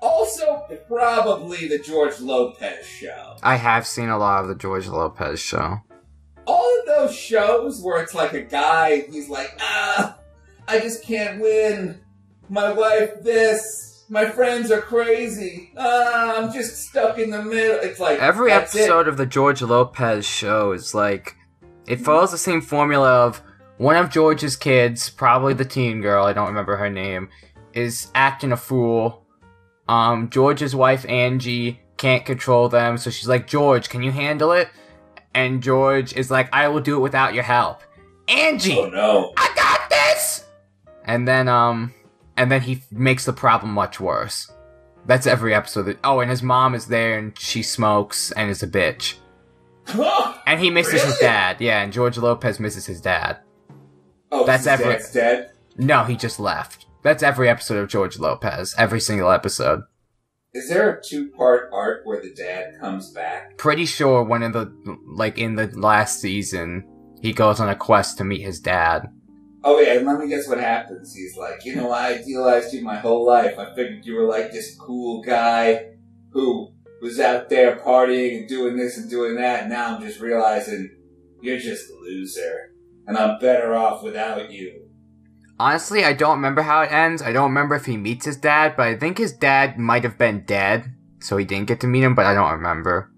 also 0.00 0.66
probably 0.88 1.68
the 1.68 1.78
George 1.78 2.18
Lopez 2.20 2.86
show. 2.86 3.36
I 3.42 3.56
have 3.56 3.86
seen 3.86 4.08
a 4.08 4.18
lot 4.18 4.42
of 4.42 4.48
the 4.48 4.54
George 4.54 4.86
Lopez 4.88 5.40
show. 5.40 5.80
All 6.46 6.80
of 6.80 6.86
those 6.86 7.14
shows 7.14 7.80
where 7.82 8.02
it's 8.02 8.14
like 8.14 8.32
a 8.32 8.42
guy, 8.42 9.06
he's 9.10 9.28
like, 9.28 9.58
ah, 9.60 10.18
I 10.68 10.80
just 10.80 11.02
can't 11.02 11.40
win. 11.40 12.00
My 12.48 12.72
wife, 12.72 13.22
this. 13.22 13.93
My 14.08 14.26
friends 14.26 14.70
are 14.70 14.80
crazy. 14.82 15.72
Ah, 15.76 16.36
I'm 16.36 16.52
just 16.52 16.88
stuck 16.88 17.18
in 17.18 17.30
the 17.30 17.42
middle. 17.42 17.78
It's 17.80 17.98
like 17.98 18.18
Every 18.20 18.50
that's 18.50 18.74
it. 18.74 18.80
episode 18.82 19.08
of 19.08 19.16
the 19.16 19.26
George 19.26 19.62
Lopez 19.62 20.26
show 20.26 20.72
is 20.72 20.94
like 20.94 21.36
it 21.86 21.96
follows 22.00 22.30
the 22.30 22.38
same 22.38 22.60
formula 22.60 23.08
of 23.26 23.42
one 23.78 23.96
of 23.96 24.10
George's 24.10 24.56
kids, 24.56 25.10
probably 25.10 25.52
the 25.54 25.64
teen 25.64 26.00
girl, 26.00 26.24
I 26.26 26.32
don't 26.32 26.46
remember 26.48 26.76
her 26.76 26.88
name, 26.90 27.28
is 27.72 28.10
acting 28.14 28.52
a 28.52 28.56
fool. 28.56 29.26
Um, 29.88 30.30
George's 30.30 30.74
wife 30.76 31.04
Angie 31.08 31.80
can't 31.96 32.24
control 32.24 32.68
them, 32.68 32.96
so 32.98 33.10
she's 33.10 33.28
like, 33.28 33.46
George, 33.46 33.88
can 33.88 34.02
you 34.02 34.12
handle 34.12 34.52
it? 34.52 34.68
And 35.34 35.62
George 35.62 36.12
is 36.14 36.30
like, 36.30 36.48
I 36.54 36.68
will 36.68 36.80
do 36.80 36.96
it 36.96 37.00
without 37.00 37.34
your 37.34 37.42
help. 37.42 37.82
Angie, 38.28 38.78
Oh 38.78 38.88
no. 38.88 39.32
I 39.36 39.52
got 39.56 39.90
this! 39.90 40.44
And 41.04 41.26
then, 41.26 41.48
um, 41.48 41.92
and 42.36 42.50
then 42.50 42.62
he 42.62 42.82
makes 42.90 43.24
the 43.24 43.32
problem 43.32 43.72
much 43.72 44.00
worse. 44.00 44.50
That's 45.06 45.26
every 45.26 45.54
episode. 45.54 45.98
Oh, 46.02 46.20
and 46.20 46.30
his 46.30 46.42
mom 46.42 46.74
is 46.74 46.86
there 46.86 47.18
and 47.18 47.38
she 47.38 47.62
smokes 47.62 48.32
and 48.32 48.50
is 48.50 48.62
a 48.62 48.66
bitch. 48.68 49.16
And 50.46 50.60
he 50.60 50.68
misses 50.70 51.02
his 51.02 51.18
dad. 51.18 51.56
Yeah, 51.60 51.82
and 51.82 51.90
George 51.92 52.18
Lopez 52.18 52.60
misses 52.60 52.84
his 52.84 53.00
dad. 53.00 53.38
oh, 54.30 54.44
That's 54.46 54.66
every- 54.66 54.92
dad's 54.92 55.10
dead. 55.10 55.52
No, 55.78 56.04
he 56.04 56.16
just 56.16 56.38
left. 56.38 56.86
That's 57.02 57.22
every 57.22 57.48
episode 57.48 57.78
of 57.78 57.88
George 57.88 58.18
Lopez. 58.18 58.74
Every 58.78 59.00
single 59.00 59.30
episode. 59.30 59.82
Is 60.52 60.68
there 60.68 60.90
a 60.90 61.02
two-part 61.02 61.70
arc 61.72 62.04
where 62.04 62.20
the 62.22 62.32
dad 62.34 62.78
comes 62.78 63.10
back? 63.10 63.56
Pretty 63.56 63.86
sure 63.86 64.22
one 64.22 64.42
of 64.42 64.52
the, 64.52 64.70
like, 65.06 65.38
in 65.38 65.56
the 65.56 65.66
last 65.78 66.20
season, 66.20 66.86
he 67.20 67.32
goes 67.32 67.58
on 67.58 67.68
a 67.70 67.74
quest 67.74 68.18
to 68.18 68.24
meet 68.24 68.42
his 68.42 68.60
dad. 68.60 69.08
Oh 69.66 69.80
yeah, 69.80 69.94
and 69.94 70.06
let 70.06 70.18
me 70.18 70.28
guess 70.28 70.46
what 70.46 70.58
happens. 70.58 71.14
He's 71.14 71.38
like, 71.38 71.64
you 71.64 71.74
know, 71.74 71.90
I 71.90 72.18
idealized 72.18 72.74
you 72.74 72.82
my 72.82 72.96
whole 72.96 73.24
life. 73.26 73.58
I 73.58 73.74
figured 73.74 74.04
you 74.04 74.14
were 74.14 74.28
like 74.28 74.52
this 74.52 74.76
cool 74.78 75.22
guy 75.22 75.86
who 76.32 76.70
was 77.00 77.18
out 77.18 77.48
there 77.48 77.76
partying 77.76 78.40
and 78.40 78.48
doing 78.48 78.76
this 78.76 78.98
and 78.98 79.08
doing 79.08 79.36
that. 79.36 79.62
And 79.62 79.70
now 79.70 79.96
I'm 79.96 80.02
just 80.02 80.20
realizing 80.20 80.90
you're 81.40 81.58
just 81.58 81.90
a 81.90 81.94
loser, 81.94 82.74
and 83.06 83.16
I'm 83.16 83.38
better 83.38 83.74
off 83.74 84.02
without 84.02 84.50
you. 84.50 84.82
Honestly, 85.58 86.04
I 86.04 86.12
don't 86.12 86.36
remember 86.36 86.62
how 86.62 86.82
it 86.82 86.92
ends. 86.92 87.22
I 87.22 87.32
don't 87.32 87.48
remember 87.48 87.74
if 87.74 87.86
he 87.86 87.96
meets 87.96 88.26
his 88.26 88.36
dad, 88.36 88.74
but 88.76 88.88
I 88.88 88.96
think 88.96 89.16
his 89.16 89.32
dad 89.32 89.78
might 89.78 90.02
have 90.02 90.18
been 90.18 90.44
dead, 90.44 90.92
so 91.20 91.38
he 91.38 91.44
didn't 91.46 91.68
get 91.68 91.80
to 91.80 91.86
meet 91.86 92.02
him, 92.02 92.14
but 92.14 92.26
I 92.26 92.34
don't 92.34 92.52
remember. 92.52 93.10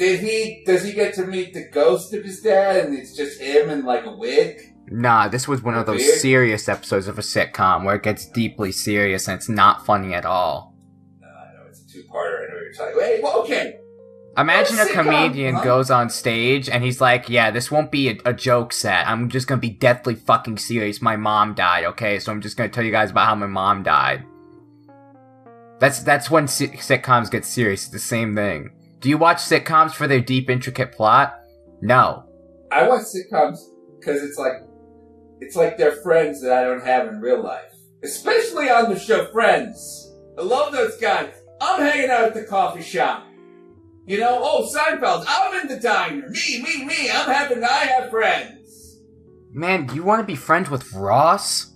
Did 0.00 0.20
he? 0.20 0.62
Does 0.64 0.82
he 0.82 0.94
get 0.94 1.12
to 1.16 1.26
meet 1.26 1.52
the 1.52 1.68
ghost 1.68 2.14
of 2.14 2.24
his 2.24 2.40
dad, 2.40 2.86
and 2.86 2.96
it's 2.96 3.14
just 3.14 3.38
him 3.38 3.68
and 3.68 3.84
like 3.84 4.06
a 4.06 4.16
wig? 4.16 4.58
Nah, 4.86 5.28
this 5.28 5.46
was 5.46 5.60
one 5.62 5.74
of 5.74 5.84
those 5.84 6.22
serious 6.22 6.70
episodes 6.70 7.06
of 7.06 7.18
a 7.18 7.20
sitcom 7.20 7.84
where 7.84 7.96
it 7.96 8.02
gets 8.02 8.24
deeply 8.24 8.72
serious 8.72 9.28
and 9.28 9.36
it's 9.36 9.50
not 9.50 9.84
funny 9.84 10.14
at 10.14 10.24
all. 10.24 10.74
No, 11.20 11.28
I 11.28 11.52
know 11.52 11.68
it's 11.68 11.82
a 11.82 11.86
two-parter. 11.86 12.44
I 12.44 12.48
know 12.48 12.54
what 12.54 12.62
you're 12.62 12.72
talking. 12.72 12.96
Wait, 12.96 13.22
well, 13.22 13.42
okay. 13.42 13.78
Imagine 14.38 14.78
a 14.78 14.86
Sitcom, 14.86 15.04
comedian 15.04 15.56
huh? 15.56 15.64
goes 15.64 15.90
on 15.90 16.08
stage 16.08 16.70
and 16.70 16.82
he's 16.82 17.02
like, 17.02 17.28
Yeah, 17.28 17.50
this 17.50 17.70
won't 17.70 17.92
be 17.92 18.08
a, 18.08 18.18
a 18.24 18.32
joke 18.32 18.72
set. 18.72 19.06
I'm 19.06 19.28
just 19.28 19.46
gonna 19.46 19.60
be 19.60 19.68
deathly 19.68 20.14
fucking 20.14 20.56
serious. 20.56 21.02
My 21.02 21.16
mom 21.16 21.52
died, 21.52 21.84
okay? 21.84 22.18
So 22.18 22.32
I'm 22.32 22.40
just 22.40 22.56
gonna 22.56 22.70
tell 22.70 22.84
you 22.84 22.90
guys 22.90 23.10
about 23.10 23.26
how 23.26 23.34
my 23.34 23.46
mom 23.46 23.82
died. 23.82 24.24
That's 25.78 26.02
that's 26.02 26.30
when 26.30 26.48
si- 26.48 26.68
sitcoms 26.68 27.30
get 27.30 27.44
serious. 27.44 27.82
It's 27.82 27.92
the 27.92 27.98
same 27.98 28.34
thing. 28.34 28.70
Do 29.00 29.08
you 29.08 29.16
watch 29.16 29.38
sitcoms 29.38 29.92
for 29.92 30.06
their 30.06 30.20
deep, 30.20 30.50
intricate 30.50 30.92
plot? 30.92 31.34
No. 31.80 32.24
I 32.70 32.86
watch 32.86 33.04
sitcoms 33.04 33.58
because 33.98 34.22
it's 34.22 34.38
like 34.38 34.52
it's 35.40 35.56
like 35.56 35.78
they're 35.78 35.96
friends 36.02 36.42
that 36.42 36.52
I 36.52 36.64
don't 36.64 36.84
have 36.84 37.08
in 37.08 37.20
real 37.20 37.42
life. 37.42 37.72
Especially 38.04 38.68
on 38.68 38.90
the 38.90 38.98
show 38.98 39.30
Friends. 39.32 40.14
I 40.38 40.42
love 40.42 40.72
those 40.72 40.96
guys. 40.98 41.32
I'm 41.60 41.80
hanging 41.80 42.10
out 42.10 42.24
at 42.24 42.34
the 42.34 42.44
coffee 42.44 42.82
shop. 42.82 43.26
You 44.06 44.18
know, 44.18 44.38
oh 44.42 44.70
Seinfeld, 44.70 45.24
I'm 45.26 45.60
in 45.60 45.68
the 45.68 45.80
diner. 45.80 46.28
Me, 46.28 46.62
me, 46.62 46.84
me. 46.84 47.10
I'm 47.10 47.30
having 47.30 47.64
I 47.64 47.86
have 47.86 48.10
friends. 48.10 49.00
Man, 49.52 49.86
do 49.86 49.94
you 49.94 50.02
want 50.02 50.20
to 50.20 50.26
be 50.26 50.36
friends 50.36 50.68
with 50.68 50.92
Ross? 50.92 51.74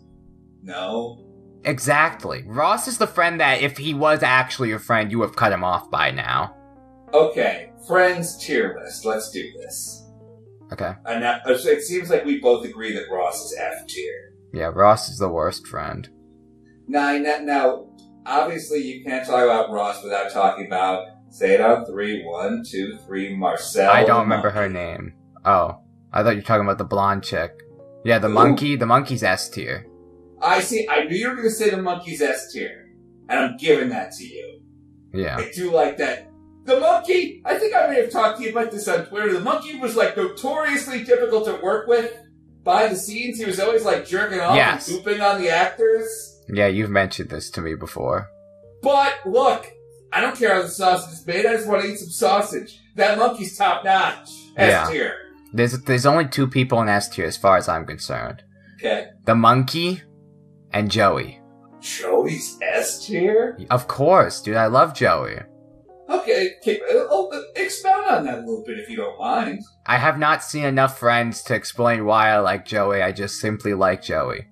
No. 0.63 1.25
Exactly. 1.65 2.45
Ross 2.47 2.87
is 2.87 2.99
the 2.99 3.07
friend 3.07 3.41
that 3.41 3.63
if 3.63 3.79
he 3.79 3.95
was 3.95 4.23
actually 4.23 4.69
your 4.69 4.79
friend, 4.79 5.11
you 5.11 5.19
would 5.21 5.31
have 5.31 5.37
cut 5.37 5.53
him 5.53 5.65
off 5.65 5.91
by 5.91 6.11
now. 6.11 6.55
Okay, 7.15 7.71
Friends 7.87 8.39
tier 8.39 8.79
list. 8.81 9.05
Let's 9.05 9.31
do 9.31 9.53
this. 9.59 10.05
Okay. 10.73 10.93
And 11.05 11.21
now, 11.21 11.41
uh, 11.47 11.53
it 11.53 11.83
seems 11.83 12.09
like 12.09 12.25
we 12.25 12.41
both 12.41 12.65
agree 12.65 12.95
that 12.95 13.11
Ross 13.13 13.45
is 13.45 13.57
F 13.59 13.87
tier. 13.87 14.33
Yeah, 14.53 14.71
Ross 14.75 15.09
is 15.09 15.19
the 15.19 15.29
worst 15.29 15.67
friend. 15.67 16.09
Now, 16.89 17.17
now, 17.19 17.39
now, 17.43 17.87
obviously, 18.25 18.79
you 18.81 19.05
can't 19.05 19.27
talk 19.27 19.43
about 19.45 19.71
Ross 19.71 20.03
without 20.03 20.33
talking 20.33 20.67
about. 20.67 21.07
Say 21.31 21.55
it 21.55 21.61
on 21.61 21.85
three. 21.85 22.25
One, 22.25 22.63
two, 22.67 22.99
three. 23.07 23.37
Marcel. 23.37 23.91
I 23.91 24.05
don't 24.05 24.23
remember 24.23 24.51
her 24.51 24.69
name. 24.69 25.15
Oh, 25.45 25.81
I 26.13 26.23
thought 26.23 26.31
you 26.31 26.37
were 26.37 26.43
talking 26.43 26.65
about 26.65 26.79
the 26.79 26.85
blonde 26.85 27.23
chick. 27.23 27.53
Yeah, 28.05 28.19
the 28.19 28.29
Ooh. 28.29 28.35
monkey. 28.35 28.77
The 28.77 28.87
monkey's 28.87 29.23
S 29.23 29.49
tier. 29.51 29.87
I 30.41 30.61
see. 30.61 30.89
I 30.89 31.05
knew 31.05 31.17
you 31.17 31.29
were 31.29 31.37
going 31.37 31.49
to 31.49 31.55
say 31.55 31.71
the 31.71 31.83
monkey's 31.83 32.23
S 32.23 32.53
tier, 32.53 32.95
and 33.29 33.39
I'm 33.39 33.57
giving 33.57 33.91
that 33.91 34.13
to 34.13 34.25
you. 34.25 34.63
Yeah. 35.13 35.37
I 35.37 35.51
do 35.55 35.71
like 35.71 35.99
that. 35.99 36.31
The 36.65 36.81
monkey. 36.81 37.43
I 37.45 37.57
think 37.59 37.75
I 37.75 37.87
may 37.89 38.01
have 38.01 38.11
talked 38.11 38.39
to 38.39 38.45
you 38.45 38.51
about 38.51 38.71
this 38.71 38.89
on 38.89 39.07
Twitter. 39.07 39.33
The 39.33 39.41
monkey 39.41 39.79
was 39.79 39.97
like 39.97 40.17
notoriously 40.17 41.05
difficult 41.05 41.45
to 41.47 41.61
work 41.63 41.87
with. 41.87 42.13
by 42.63 42.87
the 42.89 42.97
scenes, 42.97 43.39
he 43.39 43.45
was 43.45 43.61
always 43.61 43.85
like 43.85 44.07
jerking 44.07 44.41
off 44.41 44.57
Yes. 44.57 44.89
and 44.89 45.05
pooping 45.05 45.21
on 45.21 45.39
the 45.41 45.51
actors. 45.51 46.41
Yeah, 46.49 46.67
you've 46.67 46.89
mentioned 46.91 47.29
this 47.29 47.51
to 47.51 47.61
me 47.61 47.75
before. 47.75 48.27
But 48.83 49.13
look, 49.27 49.67
I 50.13 50.23
don't 50.23 50.35
care 50.39 50.55
how 50.55 50.63
the 50.63 50.69
sausage 50.69 51.13
is 51.13 51.27
made. 51.27 51.45
I 51.45 51.53
just 51.57 51.69
want 51.69 51.83
to 51.83 51.89
eat 51.89 51.99
some 51.99 52.09
sausage. 52.09 52.81
That 52.97 53.19
monkey's 53.19 53.57
top 53.59 53.85
notch. 53.85 54.31
S 54.57 54.89
tier. 54.89 55.17
There's 55.53 55.79
there's 55.83 56.07
only 56.07 56.27
two 56.27 56.47
people 56.47 56.81
in 56.81 56.89
S 56.89 57.09
tier 57.11 57.27
as 57.27 57.37
far 57.37 57.57
as 57.59 57.69
I'm 57.69 57.85
concerned. 57.85 58.43
Okay. 58.79 59.09
The 59.27 59.35
monkey 59.35 60.03
and 60.73 60.91
Joey. 60.91 61.41
Joey's 61.81 62.59
S 62.63 63.07
tier. 63.07 63.59
Of 63.71 63.89
course, 63.89 64.41
dude. 64.41 64.57
I 64.57 64.67
love 64.67 64.95
Joey. 64.95 65.41
Okay, 66.21 66.55
okay, 66.61 66.81
uh, 66.93 67.05
uh, 67.05 67.43
expound 67.57 68.07
on 68.07 68.25
that 68.25 68.39
a 68.39 68.41
little 68.41 68.63
bit 68.65 68.79
if 68.79 68.89
you 68.89 68.97
don't 68.97 69.19
mind. 69.19 69.63
I 69.87 69.99
have 69.99 70.19
not 70.19 70.43
seen 70.43 70.65
enough 70.65 70.99
friends 70.99 71.43
to 71.45 71.55
explain 71.55 72.05
why 72.05 72.31
I 72.31 72.39
like 72.39 72.65
Joey. 72.65 73.03
I 73.03 73.13
just 73.13 73.41
simply 73.41 73.75
like 73.75 74.03
Joey. 74.03 74.47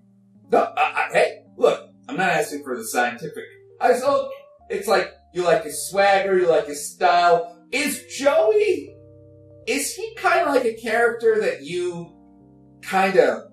No, 0.50 0.72
I, 0.76 0.80
I, 0.80 1.08
hey, 1.12 1.44
look, 1.56 1.88
I'm 2.08 2.16
not 2.16 2.30
asking 2.30 2.64
for 2.64 2.76
the 2.76 2.84
scientific. 2.84 3.44
I 3.80 3.94
so 3.94 4.30
it's 4.68 4.88
like 4.88 5.12
you 5.32 5.42
like 5.42 5.64
his 5.64 5.88
swagger, 5.88 6.38
you 6.38 6.48
like 6.48 6.66
his 6.66 6.92
style. 6.92 7.58
Is 7.70 8.02
Joey? 8.18 8.94
Is 9.66 9.94
he 9.94 10.14
kind 10.16 10.46
of 10.46 10.54
like 10.54 10.64
a 10.64 10.74
character 10.74 11.40
that 11.40 11.62
you 11.62 12.12
kind 12.82 13.16
of 13.16 13.44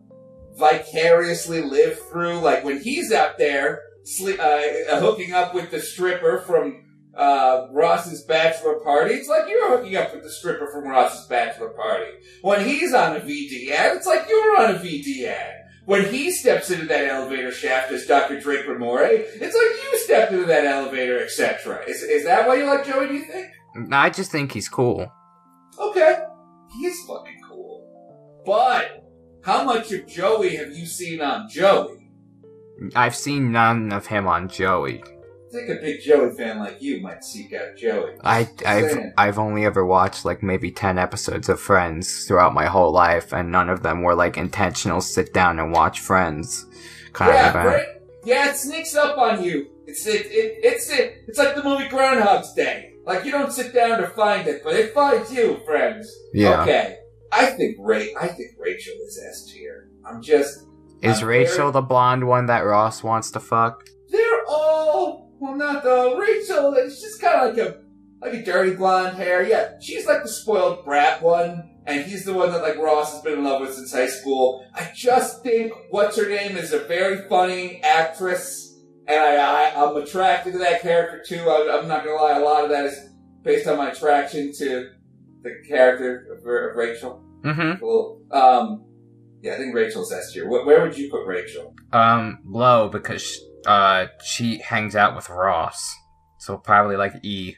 vicariously 0.57 1.61
live 1.61 1.99
through? 2.09 2.39
Like 2.39 2.63
when 2.63 2.81
he's 2.81 3.11
out 3.11 3.37
there 3.37 3.81
sle- 4.05 4.39
uh, 4.39 4.99
hooking 4.99 5.33
up 5.33 5.53
with 5.53 5.71
the 5.71 5.79
stripper 5.79 6.43
from 6.45 6.83
uh, 7.15 7.67
Ross's 7.71 8.23
bachelor 8.23 8.79
party, 8.79 9.15
it's 9.15 9.27
like 9.27 9.49
you're 9.49 9.77
hooking 9.77 9.95
up 9.95 10.13
with 10.13 10.23
the 10.23 10.31
stripper 10.31 10.69
from 10.71 10.85
Ross's 10.85 11.27
bachelor 11.27 11.69
party. 11.69 12.11
When 12.41 12.65
he's 12.65 12.93
on 12.93 13.15
a 13.15 13.19
VD 13.19 13.71
ad, 13.71 13.97
it's 13.97 14.07
like 14.07 14.27
you're 14.29 14.57
on 14.61 14.75
a 14.75 14.79
VD 14.79 15.25
ad. 15.25 15.55
When 15.85 16.05
he 16.13 16.29
steps 16.31 16.69
into 16.69 16.85
that 16.85 17.07
elevator 17.09 17.51
shaft 17.51 17.91
as 17.91 18.05
Dr. 18.05 18.39
Drake 18.39 18.67
Ramoray, 18.67 19.25
it's 19.41 19.55
like 19.55 19.91
you 19.91 19.97
stepped 19.99 20.31
into 20.31 20.45
that 20.45 20.65
elevator, 20.65 21.19
etc. 21.19 21.83
Is, 21.87 22.03
is 22.03 22.25
that 22.25 22.47
why 22.47 22.55
you 22.55 22.65
like 22.65 22.85
Joey, 22.85 23.07
do 23.07 23.13
you 23.15 23.25
think? 23.25 23.47
I 23.91 24.11
just 24.11 24.31
think 24.31 24.51
he's 24.51 24.69
cool. 24.69 25.11
Okay. 25.79 26.19
He 26.77 26.85
is 26.85 27.03
fucking 27.07 27.41
cool. 27.47 28.41
But, 28.45 29.03
how 29.43 29.63
much 29.63 29.91
of 29.91 30.05
Joey 30.05 30.55
have 30.57 30.75
you 30.77 30.85
seen 30.85 31.21
on 31.21 31.49
Joey? 31.49 32.11
I've 32.95 33.15
seen 33.15 33.51
none 33.51 33.91
of 33.91 34.05
him 34.05 34.27
on 34.27 34.47
Joey. 34.47 35.03
I 35.49 35.51
think 35.51 35.69
a 35.69 35.81
big 35.81 36.01
Joey 36.01 36.31
fan 36.35 36.59
like 36.59 36.79
you 36.79 37.01
might 37.01 37.23
seek 37.23 37.53
out 37.53 37.75
Joey. 37.75 38.11
I 38.23 38.43
Just 38.43 38.97
I've 39.17 39.39
only 39.39 39.65
ever 39.65 39.83
watched 39.83 40.23
like 40.23 40.43
maybe 40.43 40.69
10 40.71 40.99
episodes 40.99 41.49
of 41.49 41.59
Friends 41.59 42.25
throughout 42.25 42.53
my 42.53 42.65
whole 42.65 42.91
life 42.91 43.33
and 43.33 43.51
none 43.51 43.67
of 43.69 43.81
them 43.81 44.03
were 44.03 44.13
like 44.13 44.37
intentional 44.37 45.01
sit 45.01 45.33
down 45.33 45.57
and 45.57 45.71
watch 45.71 46.01
Friends 46.01 46.67
kind 47.13 47.33
yeah, 47.33 47.49
of 47.49 47.55
uh, 47.55 47.59
event. 47.59 47.83
Fra- 47.83 47.95
Yeah, 48.25 48.49
it 48.51 48.57
sneaks 48.57 48.95
up 48.95 49.17
on 49.17 49.43
you. 49.43 49.67
It's 49.87 50.05
it, 50.05 50.27
it 50.27 50.59
it's 50.63 50.89
it. 50.91 51.23
It's 51.27 51.39
like 51.39 51.55
the 51.55 51.63
movie 51.63 51.87
Groundhog's 51.87 52.53
Day. 52.53 52.93
Like 53.05 53.25
you 53.25 53.31
don't 53.31 53.51
sit 53.51 53.73
down 53.73 53.99
to 54.01 54.07
find 54.07 54.47
it, 54.47 54.61
but 54.63 54.75
it 54.75 54.93
finds 54.93 55.33
you, 55.33 55.59
friends. 55.65 56.15
Yeah. 56.31 56.61
Okay. 56.61 56.97
I 57.31 57.47
think 57.47 57.77
Ray. 57.79 58.13
I 58.19 58.27
think 58.27 58.51
Rachel 58.59 58.93
is 59.07 59.19
S 59.27 59.51
tier. 59.51 59.89
I'm 60.05 60.21
just. 60.21 60.67
Is 61.01 61.21
I'm 61.23 61.27
Rachel 61.27 61.57
very- 61.57 61.71
the 61.71 61.81
blonde 61.81 62.27
one 62.27 62.45
that 62.47 62.59
Ross 62.59 63.01
wants 63.03 63.31
to 63.31 63.39
fuck? 63.39 63.87
They're 64.11 64.45
all 64.47 65.28
well, 65.39 65.55
not 65.55 65.83
though. 65.83 66.17
Rachel, 66.17 66.75
She's 66.85 67.01
just 67.01 67.21
kind 67.21 67.49
of 67.49 67.57
like 67.57 67.67
a 67.67 67.77
like 68.21 68.33
a 68.33 68.43
dirty 68.43 68.75
blonde 68.75 69.17
hair. 69.17 69.47
Yeah, 69.47 69.79
she's 69.81 70.05
like 70.05 70.23
the 70.23 70.29
spoiled 70.29 70.83
brat 70.85 71.21
one, 71.21 71.69
and 71.85 72.03
he's 72.05 72.25
the 72.25 72.33
one 72.33 72.51
that 72.51 72.61
like 72.61 72.77
Ross 72.77 73.13
has 73.13 73.21
been 73.21 73.39
in 73.39 73.43
love 73.43 73.61
with 73.61 73.73
since 73.73 73.93
high 73.93 74.07
school. 74.07 74.65
I 74.73 74.91
just 74.93 75.41
think 75.43 75.73
what's 75.89 76.17
her 76.17 76.29
name 76.29 76.57
is 76.57 76.73
a 76.73 76.79
very 76.79 77.27
funny 77.29 77.81
actress, 77.83 78.77
and 79.07 79.17
I, 79.19 79.71
I 79.71 79.85
I'm 79.85 79.95
attracted 79.95 80.53
to 80.53 80.59
that 80.59 80.81
character 80.81 81.23
too. 81.25 81.49
I, 81.49 81.79
I'm 81.79 81.87
not 81.87 82.03
gonna 82.03 82.15
lie, 82.17 82.37
a 82.37 82.43
lot 82.43 82.63
of 82.63 82.69
that 82.71 82.85
is 82.85 83.09
based 83.43 83.67
on 83.67 83.77
my 83.77 83.91
attraction 83.91 84.51
to 84.57 84.91
the 85.41 85.63
character 85.67 86.27
of, 86.33 86.39
of 86.39 86.75
Rachel. 86.75 87.23
Mm-hmm. 87.41 87.85
Well, 87.85 88.19
um, 88.31 88.83
yeah, 89.41 89.53
I 89.53 89.57
think 89.57 89.73
Rachel's 89.73 90.11
S 90.11 90.33
tier. 90.33 90.49
Where, 90.49 90.65
where 90.65 90.81
would 90.81 90.97
you 90.97 91.09
put 91.09 91.25
Rachel? 91.25 91.73
Um, 91.93 92.39
low 92.45 92.89
because 92.89 93.39
uh 93.65 94.07
she 94.23 94.59
hangs 94.59 94.95
out 94.95 95.15
with 95.15 95.29
Ross, 95.29 95.93
so 96.39 96.57
probably 96.57 96.95
like 96.95 97.13
E. 97.23 97.55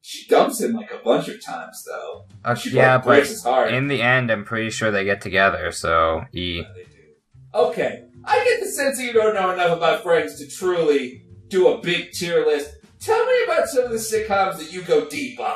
She 0.00 0.26
dumps 0.28 0.60
him 0.60 0.72
like 0.74 0.90
a 0.92 1.02
bunch 1.02 1.28
of 1.28 1.42
times 1.42 1.82
though. 1.86 2.26
Uh, 2.44 2.54
She 2.54 2.70
yeah, 2.70 2.98
but 2.98 3.26
in 3.70 3.88
the 3.88 4.02
end, 4.02 4.30
I'm 4.30 4.44
pretty 4.44 4.70
sure 4.70 4.90
they 4.90 5.04
get 5.04 5.20
together. 5.22 5.72
So 5.72 6.24
E. 6.32 6.62
Yeah. 6.62 7.58
Okay, 7.58 8.04
I 8.24 8.44
get 8.44 8.60
the 8.60 8.66
sense 8.66 8.98
that 8.98 9.04
you 9.04 9.12
don't 9.12 9.34
know 9.34 9.50
enough 9.50 9.76
about 9.76 10.02
Friends 10.02 10.38
to 10.40 10.48
truly 10.48 11.24
do 11.48 11.68
a 11.68 11.80
big 11.80 12.10
tier 12.12 12.44
list. 12.44 12.70
Tell 13.00 13.24
me 13.24 13.44
about 13.44 13.66
some 13.68 13.84
of 13.84 13.90
the 13.92 13.96
sitcoms 13.98 14.58
that 14.58 14.72
you 14.72 14.82
go 14.82 15.08
deep 15.08 15.38
on. 15.38 15.54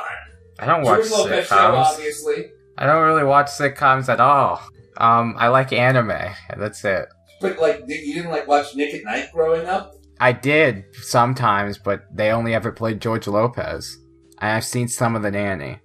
I 0.59 0.65
don't 0.65 0.83
watch 0.83 1.09
Lopez 1.11 1.47
show, 1.47 1.55
sitcoms. 1.55 1.73
obviously, 1.85 2.45
I 2.77 2.85
don't 2.85 3.03
really 3.05 3.23
watch 3.25 3.47
sitcoms 3.47 4.07
at 4.09 4.19
all. 4.19 4.61
Um, 4.97 5.35
I 5.37 5.47
like 5.49 5.73
anime. 5.73 6.33
That's 6.57 6.83
it. 6.85 7.07
But 7.41 7.59
like 7.59 7.83
you 7.87 8.13
didn't 8.13 8.31
like 8.31 8.47
watch 8.47 8.75
Nick 8.75 8.93
at 8.93 9.03
Night 9.03 9.29
growing 9.33 9.65
up. 9.67 9.93
I 10.19 10.33
did 10.33 10.83
sometimes, 11.01 11.77
but 11.77 12.03
they 12.13 12.31
only 12.31 12.53
ever 12.53 12.71
played 12.71 12.99
George 13.01 13.27
Lopez. 13.27 13.97
And 14.41 14.51
I've 14.51 14.65
seen 14.65 14.87
some 14.87 15.15
of 15.15 15.21
the 15.21 15.31
nanny. 15.31 15.79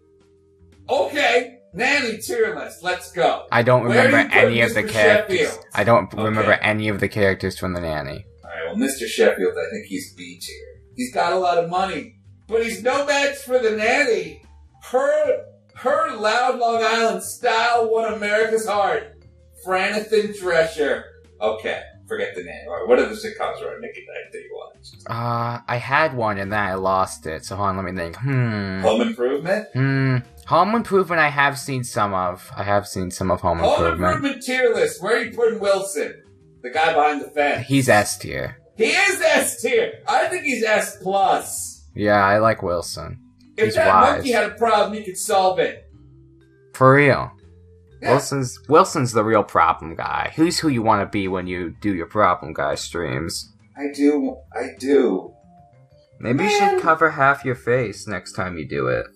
Okay, 0.88 1.58
nanny 1.73 2.18
tier 2.18 2.54
list. 2.56 2.82
Let's 2.82 3.11
go. 3.12 3.46
I 3.50 3.62
don't 3.62 3.87
Where 3.88 4.04
remember 4.06 4.34
any 4.34 4.61
of 4.61 4.75
the 4.75 4.82
characters. 4.82 5.38
Sheffield? 5.38 5.64
I 5.75 5.84
don't 5.84 6.12
Okay. 6.12 6.23
remember 6.23 6.52
any 6.52 6.88
of 6.88 7.00
the 7.00 7.08
characters 7.08 7.58
from 7.58 7.73
the 7.75 7.80
nanny. 7.80 8.25
All 8.44 8.50
right, 8.50 8.66
well, 8.66 8.76
Mr. 8.76 9.06
Sheffield, 9.06 9.54
I 9.56 9.70
think 9.73 9.87
he's 9.87 10.12
B 10.14 10.38
tier. 10.40 10.82
He's 10.96 11.12
got 11.14 11.32
a 11.32 11.38
lot 11.38 11.58
of 11.58 11.70
money, 11.70 12.16
but 12.49 12.62
he's 12.62 12.82
no 12.82 13.06
match 13.06 13.37
for 13.37 13.58
the 13.58 13.70
nanny. 13.70 14.42
Her, 14.90 15.44
her 15.76 16.14
loud 16.16 16.58
Long 16.58 16.82
Island 16.82 17.23
style 17.23 17.90
won 17.90 18.12
America's 18.12 18.66
heart. 18.68 19.12
Franathan 19.66 20.38
Drescher. 20.38 21.04
Okay, 21.44 21.82
forget 22.06 22.34
the 22.34 22.42
name. 22.42 22.66
All 22.68 22.74
right, 22.80 22.88
what 22.88 22.98
other 22.98 23.14
sitcoms 23.14 23.62
are 23.62 23.78
Nick 23.80 23.96
at 23.96 24.04
Night 24.06 24.32
that 24.32 24.38
you 24.38 24.50
watched? 24.54 24.96
Uh, 25.08 25.60
I 25.66 25.76
had 25.76 26.14
one 26.14 26.38
and 26.38 26.52
then 26.52 26.58
I 26.60 26.74
lost 26.74 27.26
it. 27.26 27.44
So 27.44 27.56
hold 27.56 27.68
on, 27.70 27.76
let 27.76 27.84
me 27.84 27.92
think. 27.92 28.16
Hmm. 28.16 28.80
Home 28.80 29.00
Improvement. 29.02 29.68
Hmm. 29.72 30.16
Home 30.46 30.74
Improvement 30.74 31.20
I 31.20 31.28
have 31.30 31.58
seen 31.58 31.84
some 31.84 32.12
of. 32.14 32.50
I 32.56 32.62
have 32.62 32.86
seen 32.86 33.10
some 33.10 33.30
of 33.30 33.40
Home 33.40 33.58
Home 33.58 33.72
Improvement. 33.84 34.14
Improvement 34.16 34.42
tier 34.42 34.74
list. 34.74 35.02
Where 35.02 35.16
are 35.16 35.22
you 35.24 35.36
putting 35.36 35.60
Wilson? 35.60 36.22
The 36.62 36.70
guy 36.70 36.94
behind 36.94 37.20
the 37.20 37.28
fence. 37.28 37.66
He's 37.66 37.88
S 37.88 38.16
tier. 38.18 38.58
He 38.76 38.86
is 38.86 39.20
S 39.20 39.60
tier. 39.62 40.00
I 40.08 40.26
think 40.28 40.44
he's 40.44 40.64
S 40.64 40.96
plus. 41.02 41.84
Yeah, 41.94 42.24
I 42.24 42.38
like 42.38 42.62
Wilson. 42.62 43.20
If 43.56 43.66
He's 43.66 43.74
that 43.76 43.86
wise. 43.86 44.14
monkey 44.16 44.32
had 44.32 44.50
a 44.50 44.54
problem, 44.54 44.94
he 44.98 45.04
could 45.04 45.16
solve 45.18 45.59
it. 45.61 45.88
For 46.72 46.94
real. 46.94 47.30
Yeah. 48.05 48.11
Wilson's 48.11 48.61
Wilson's 48.69 49.12
the 49.12 49.25
real 49.25 49.43
problem 49.43 49.95
guy. 49.97 50.33
Who's 50.37 50.59
who 50.61 50.69
you 50.69 50.83
want 50.83 51.03
to 51.03 51.07
be 51.07 51.27
when 51.27 51.47
you 51.47 51.75
do 51.81 51.95
your 51.95 52.07
problem 52.07 52.53
guy 52.53 52.75
streams. 52.75 53.51
I 53.77 53.93
do. 53.95 54.37
I 54.55 54.69
do. 54.79 55.35
Maybe 56.21 56.45
you 56.45 56.51
should 56.51 56.81
cover 56.81 57.11
half 57.11 57.45
your 57.45 57.55
face 57.55 58.07
next 58.07 58.33
time 58.33 58.57
you 58.57 58.69
do 58.69 58.87
it. 58.88 59.07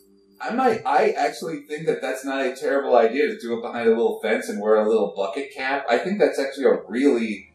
I 0.40 0.50
might. 0.54 0.82
I 0.86 1.10
actually 1.10 1.62
think 1.62 1.86
that 1.86 2.00
that's 2.00 2.24
not 2.24 2.44
a 2.44 2.54
terrible 2.54 2.96
idea 2.96 3.26
to 3.26 3.38
do 3.38 3.58
it 3.58 3.62
behind 3.62 3.86
a 3.88 3.90
little 3.90 4.20
fence 4.20 4.48
and 4.48 4.60
wear 4.60 4.76
a 4.76 4.88
little 4.88 5.12
bucket 5.16 5.52
cap. 5.54 5.84
I 5.88 5.98
think 5.98 6.18
that's 6.18 6.38
actually 6.38 6.66
a 6.66 6.80
really, 6.88 7.52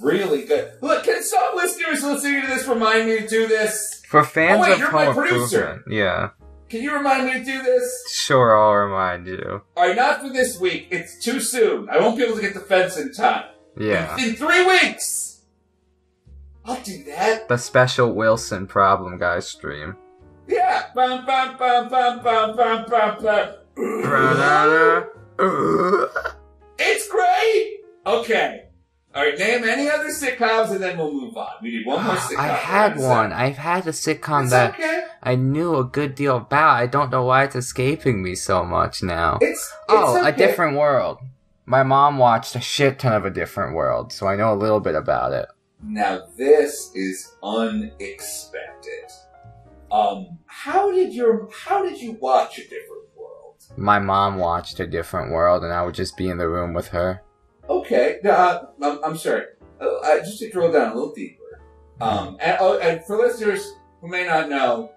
really 0.00 0.44
good. 0.44 0.72
Look, 0.82 1.04
can 1.04 1.22
some 1.22 1.56
listeners 1.56 2.02
listening 2.02 2.42
to 2.42 2.46
this 2.46 2.66
remind 2.66 3.08
me 3.08 3.20
to 3.20 3.26
do 3.26 3.46
this? 3.48 4.02
For 4.08 4.24
fans 4.24 4.58
Oh, 4.58 4.62
wait, 4.62 4.72
of 4.72 4.78
you're 4.78 4.92
my 4.92 5.06
Home 5.06 5.14
producer. 5.14 5.62
Improvement, 5.62 5.82
yeah, 5.94 6.30
Can 6.70 6.82
you 6.82 6.94
remind 6.94 7.26
me 7.26 7.32
to 7.34 7.44
do 7.44 7.62
this? 7.62 8.04
sure, 8.12 8.56
I'll 8.56 8.74
remind 8.74 9.26
you. 9.26 9.62
All 9.76 9.86
right, 9.88 9.96
not 9.96 10.20
for 10.20 10.30
this 10.30 10.58
week. 10.60 10.86
It's 10.90 11.18
too 11.22 11.40
soon. 11.40 11.88
I 11.90 11.98
won't 11.98 12.16
be 12.16 12.22
able 12.24 12.36
to 12.36 12.40
get 12.42 12.54
the 12.54 12.60
fence 12.60 12.96
in 12.96 13.12
time. 13.12 13.46
Yeah, 13.76 14.16
In 14.18 14.34
three 14.36 14.64
weeks. 14.66 15.42
I'll 16.64 16.80
do 16.82 17.02
that. 17.04 17.48
the 17.48 17.56
special 17.56 18.12
Wilson 18.14 18.66
problem 18.66 19.18
guy 19.18 19.40
stream. 19.40 19.96
Yeah. 20.46 20.86
Bum, 20.94 21.24
bum, 21.26 21.56
bum, 21.58 21.88
bum, 21.88 22.22
bum, 22.22 22.56
bum, 22.56 22.84
bum, 22.88 23.22
bum. 23.22 23.54
It's 26.78 27.08
great. 27.08 27.80
Okay. 28.06 28.64
All 29.14 29.24
right. 29.24 29.36
Name 29.38 29.64
any 29.64 29.88
other 29.90 30.08
sitcoms, 30.10 30.70
and 30.70 30.80
then 30.82 30.96
we'll 30.98 31.12
move 31.12 31.36
on. 31.36 31.48
We 31.62 31.70
need 31.70 31.86
one 31.86 32.04
more 32.04 32.14
sitcom. 32.16 32.38
I 32.38 32.46
had 32.48 32.96
one. 32.98 33.32
I've 33.32 33.56
had 33.58 33.86
a 33.86 33.90
sitcom 33.90 34.50
that 34.50 34.74
okay. 34.74 35.04
I 35.22 35.34
knew 35.34 35.76
a 35.76 35.84
good 35.84 36.14
deal 36.14 36.36
about. 36.38 36.76
I 36.76 36.86
don't 36.86 37.10
know 37.10 37.24
why 37.24 37.44
it's 37.44 37.56
escaping 37.56 38.22
me 38.22 38.34
so 38.34 38.64
much 38.64 39.02
now. 39.02 39.38
It's, 39.40 39.58
it's 39.60 39.72
Oh, 39.88 40.24
a 40.24 40.32
different 40.32 40.76
world. 40.78 41.18
My 41.66 41.82
mom 41.82 42.18
watched 42.18 42.56
a 42.56 42.60
shit 42.60 42.98
ton 42.98 43.12
of 43.12 43.24
a 43.24 43.30
different 43.30 43.74
world, 43.74 44.12
so 44.12 44.26
I 44.26 44.34
know 44.36 44.52
a 44.52 44.56
little 44.56 44.80
bit 44.80 44.94
about 44.94 45.32
it. 45.32 45.46
Now 45.82 46.22
this 46.36 46.90
is 46.94 47.32
unexpected. 47.42 49.10
Um, 49.90 50.38
how 50.46 50.90
did 50.92 51.12
your 51.14 51.48
how 51.64 51.82
did 51.82 52.00
you 52.00 52.12
watch 52.20 52.58
a 52.58 52.62
different 52.62 53.08
world? 53.16 53.56
My 53.76 53.98
mom 53.98 54.36
watched 54.38 54.78
a 54.80 54.86
different 54.86 55.32
world, 55.32 55.64
and 55.64 55.72
I 55.72 55.82
would 55.84 55.94
just 55.94 56.16
be 56.16 56.28
in 56.28 56.38
the 56.38 56.48
room 56.48 56.74
with 56.74 56.88
her. 56.88 57.22
Okay, 57.70 58.18
uh, 58.28 58.62
I'm, 58.82 59.04
I'm 59.04 59.16
sorry. 59.16 59.44
Uh, 59.80 60.18
just 60.18 60.40
to 60.40 60.50
drill 60.50 60.72
down 60.72 60.90
a 60.90 60.94
little 60.94 61.14
deeper. 61.14 61.62
Um, 62.00 62.36
and, 62.40 62.56
oh, 62.60 62.78
and 62.80 63.04
for 63.04 63.16
listeners 63.16 63.74
who 64.00 64.08
may 64.08 64.26
not 64.26 64.48
know, 64.48 64.90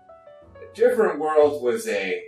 Different 0.74 1.20
Worlds 1.20 1.62
was 1.62 1.88
a 1.88 2.22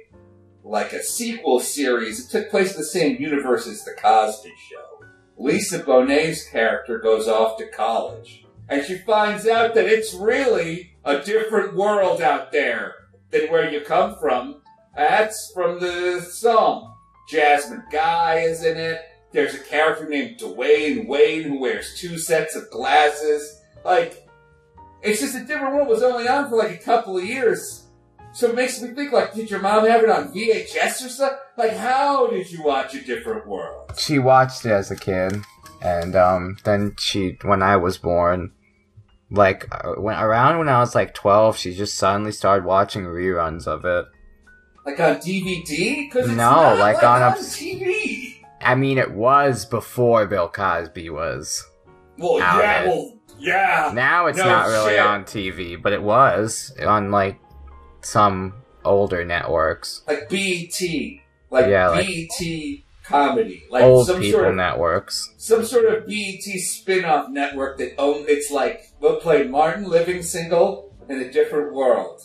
like 0.63 0.93
a 0.93 1.01
sequel 1.03 1.59
series. 1.59 2.23
It 2.23 2.29
took 2.29 2.51
place 2.51 2.73
in 2.73 2.77
the 2.77 2.85
same 2.85 3.19
universe 3.19 3.67
as 3.67 3.83
the 3.83 3.93
Cosby 3.93 4.53
Show. 4.69 5.05
Lisa 5.37 5.79
Bonet's 5.79 6.47
character 6.47 6.99
goes 6.99 7.27
off 7.27 7.57
to 7.57 7.67
college, 7.67 8.45
and 8.69 8.85
she 8.85 8.99
finds 8.99 9.47
out 9.47 9.73
that 9.73 9.85
it's 9.85 10.13
really 10.13 10.95
a 11.03 11.19
different 11.19 11.75
world 11.75 12.21
out 12.21 12.51
there 12.51 12.93
than 13.31 13.49
where 13.49 13.69
you 13.69 13.81
come 13.81 14.15
from. 14.21 14.61
That's 14.95 15.51
from 15.55 15.79
the 15.79 16.21
song. 16.21 16.95
Jasmine 17.29 17.83
Guy 17.91 18.41
is 18.41 18.63
in 18.63 18.77
it. 18.77 19.01
There's 19.31 19.53
a 19.55 19.59
character 19.59 20.07
named 20.07 20.39
Dwayne 20.39 21.07
Wayne 21.07 21.43
who 21.43 21.59
wears 21.59 21.97
two 21.99 22.17
sets 22.17 22.55
of 22.55 22.69
glasses. 22.71 23.61
Like, 23.83 24.27
it's 25.01 25.19
just 25.19 25.35
a 25.35 25.43
different 25.43 25.75
world. 25.75 25.87
Was 25.89 26.03
only 26.03 26.27
on 26.27 26.49
for 26.49 26.55
like 26.55 26.71
a 26.71 26.83
couple 26.83 27.17
of 27.17 27.23
years. 27.25 27.83
So 28.33 28.49
it 28.49 28.55
makes 28.55 28.81
me 28.81 28.89
think, 28.89 29.13
like, 29.13 29.33
did 29.33 29.49
your 29.49 29.61
mom 29.61 29.85
have 29.87 30.03
it 30.03 30.09
on 30.09 30.33
VHS 30.33 31.05
or 31.05 31.09
something? 31.09 31.37
Like, 31.57 31.71
how 31.77 32.27
did 32.27 32.51
you 32.51 32.63
watch 32.63 32.93
a 32.93 33.01
different 33.01 33.47
world? 33.47 33.93
She 33.97 34.19
watched 34.19 34.65
it 34.65 34.71
as 34.71 34.91
a 34.91 34.95
kid, 34.97 35.37
and 35.81 36.15
um, 36.17 36.57
then 36.65 36.95
she, 36.99 37.37
when 37.43 37.63
I 37.63 37.77
was 37.77 37.97
born, 37.97 38.51
like 39.31 39.67
uh, 39.71 39.93
when 40.01 40.17
around 40.17 40.57
when 40.59 40.67
I 40.69 40.79
was 40.79 40.93
like 40.95 41.13
twelve, 41.13 41.57
she 41.57 41.73
just 41.73 41.95
suddenly 41.97 42.31
started 42.33 42.65
watching 42.65 43.03
reruns 43.05 43.67
of 43.67 43.85
it. 43.85 44.05
Like 44.85 44.99
on 44.99 45.15
DVD? 45.15 46.07
Because 46.09 46.27
it's 46.27 46.37
No, 46.37 46.75
like 46.77 46.95
like, 46.97 47.03
on 47.03 47.21
on, 47.23 47.33
a- 47.33 47.35
TV. 47.37 48.34
I 48.65 48.75
mean, 48.75 48.97
it 48.97 49.11
was 49.11 49.65
before 49.65 50.25
Bill 50.25 50.49
Cosby 50.49 51.09
was. 51.09 51.63
Well, 52.17 52.41
Out 52.41 52.61
yeah, 52.63 52.79
of 52.81 52.85
it. 52.85 52.89
well, 52.89 53.17
yeah. 53.39 53.91
Now 53.93 54.27
it's 54.27 54.37
No 54.37 54.45
not 54.45 54.67
really 54.67 54.91
shit. 54.95 54.99
on 54.99 55.23
TV, 55.23 55.81
but 55.81 55.93
it 55.93 56.01
was 56.01 56.73
on 56.85 57.11
like 57.11 57.39
some 58.01 58.53
older 58.83 59.23
networks, 59.25 60.01
Like 60.07 60.29
BET, 60.29 60.79
Like 61.49 61.67
Yeah, 61.67 61.89
like- 61.89 62.07
comedy. 63.03 63.63
Like 63.69 63.83
old 63.83 64.07
some 64.07 64.19
people 64.19 64.39
sort 64.39 64.49
of 64.51 64.55
networks. 64.55 65.33
some 65.37 65.63
sort 65.63 65.85
of 65.85 66.07
BET 66.07 66.41
spin-off 66.59 67.29
network 67.29 67.77
that 67.77 67.93
own 67.99 68.25
it's 68.27 68.49
like 68.51 68.89
we'll 68.99 69.17
play 69.19 69.47
Martin 69.47 69.83
Living 69.87 70.23
Single 70.23 70.91
in 71.09 71.21
a 71.21 71.31
different 71.31 71.73
world. 71.73 72.21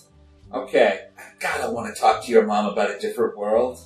Okay. 0.54 1.06
God, 1.38 1.60
I 1.60 1.68
want 1.68 1.94
to 1.94 2.00
talk 2.00 2.24
to 2.24 2.30
your 2.32 2.46
mom 2.46 2.66
about 2.66 2.90
a 2.90 2.98
different 2.98 3.36
world. 3.36 3.78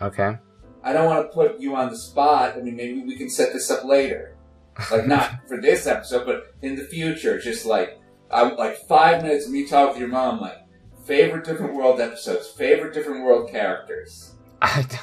Okay. 0.00 0.38
I 0.84 0.92
don't 0.92 1.06
want 1.06 1.26
to 1.28 1.34
put 1.34 1.58
you 1.60 1.74
on 1.74 1.90
the 1.90 1.96
spot. 1.96 2.56
I 2.56 2.60
mean, 2.60 2.76
maybe 2.76 3.02
we 3.02 3.16
can 3.16 3.30
set 3.30 3.52
this 3.52 3.70
up 3.70 3.84
later. 3.84 4.36
Like 4.90 5.06
not 5.06 5.40
for 5.48 5.60
this 5.60 5.86
episode, 5.86 6.26
but 6.26 6.54
in 6.62 6.76
the 6.76 6.84
future, 6.84 7.40
just 7.40 7.64
like 7.64 7.98
I'm 8.30 8.56
like 8.56 8.76
five 8.86 9.22
minutes 9.22 9.46
of 9.46 9.52
me 9.52 9.66
talking 9.66 9.92
with 9.94 10.00
your 10.00 10.08
mom, 10.08 10.40
like 10.40 10.58
favorite 11.04 11.44
different 11.44 11.74
world 11.74 12.00
episodes, 12.00 12.48
favorite 12.48 12.92
different 12.94 13.24
world 13.24 13.50
characters. 13.50 14.34
I 14.62 14.82
don't- 14.82 15.00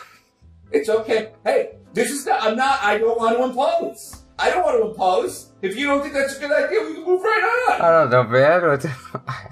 It's 0.71 0.87
okay. 0.89 1.31
Hey, 1.43 1.77
this 1.93 2.11
is 2.11 2.25
not. 2.25 2.43
I'm 2.43 2.55
not. 2.55 2.79
I 2.83 2.97
don't 2.97 3.17
want 3.19 3.37
to 3.37 3.43
impose. 3.43 4.23
I 4.39 4.49
don't 4.49 4.63
want 4.63 4.81
to 4.81 4.89
impose. 4.91 5.51
If 5.61 5.75
you 5.75 5.85
don't 5.87 6.01
think 6.01 6.13
that's 6.13 6.37
a 6.37 6.39
good 6.39 6.51
idea, 6.51 6.81
we 6.83 6.93
can 6.95 7.05
move 7.05 7.21
right 7.21 7.67
on. 7.73 7.81
I 7.81 7.91
don't 7.91 8.09
know, 8.09 8.23
man. 8.23 8.79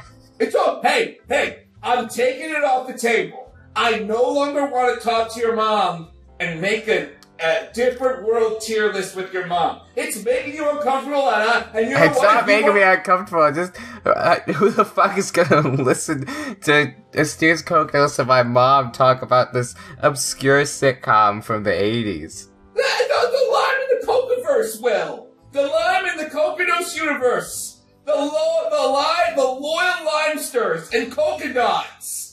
It's 0.39 0.56
all. 0.56 0.82
Hey, 0.82 1.20
hey, 1.28 1.65
I'm 1.84 2.08
taking 2.08 2.50
it 2.50 2.63
off 2.63 2.88
the 2.88 2.98
table. 2.98 3.54
I 3.76 4.00
no 4.00 4.24
longer 4.32 4.65
want 4.68 4.98
to 5.00 5.06
talk 5.06 5.34
to 5.34 5.39
your 5.39 5.56
mom 5.56 6.10
and 6.39 6.62
make 6.62 6.88
a, 6.88 7.10
a 7.39 7.67
different 7.73 8.23
world 8.25 8.62
tier 8.62 8.91
list 8.91 9.15
with 9.15 9.34
your 9.34 9.47
mom. 9.47 9.82
It's 9.95 10.23
making 10.23 10.56
you 10.56 10.69
uncomfortable, 10.69 11.30
and, 11.30 11.49
I, 11.49 11.62
and 11.73 11.89
you 11.89 11.95
know 11.95 12.04
It's 12.04 12.17
what? 12.17 12.23
not 12.23 12.43
If 12.43 12.49
you 12.49 12.56
making 12.56 12.73
me 12.75 12.82
want- 12.82 12.97
uncomfortable. 12.99 13.52
Just 13.52 13.73
uh, 14.06 14.39
who 14.54 14.69
the 14.69 14.86
fuck 14.86 15.17
is 15.17 15.32
gonna 15.32 15.62
listen 15.84 16.25
to 16.62 16.93
Steers 17.25 17.63
Kokos 17.63 18.19
and 18.19 18.28
my 18.28 18.43
mom 18.43 18.91
talk 18.91 19.21
about 19.21 19.54
this 19.54 19.75
obscure 19.99 20.63
sitcom 20.63 21.43
from 21.43 21.63
the 21.63 21.73
eighties? 21.73 22.49
The, 22.75 22.82
the, 22.82 23.32
the 23.32 23.52
lime 23.52 23.82
in 23.91 23.99
the 23.99 24.06
Cocaverse, 24.08 24.82
Will. 24.82 25.28
The 25.52 25.63
lime 25.63 26.06
in 26.06 26.17
the 26.17 26.30
Coconuts 26.30 26.95
universe. 26.95 27.82
The 28.06 28.15
lo- 28.15 28.69
the 28.71 28.88
lime, 28.88 29.36
the 29.36 29.43
loyal 29.43 30.06
limesters 30.06 30.89
and 30.93 31.12
coconuts. 31.12 32.29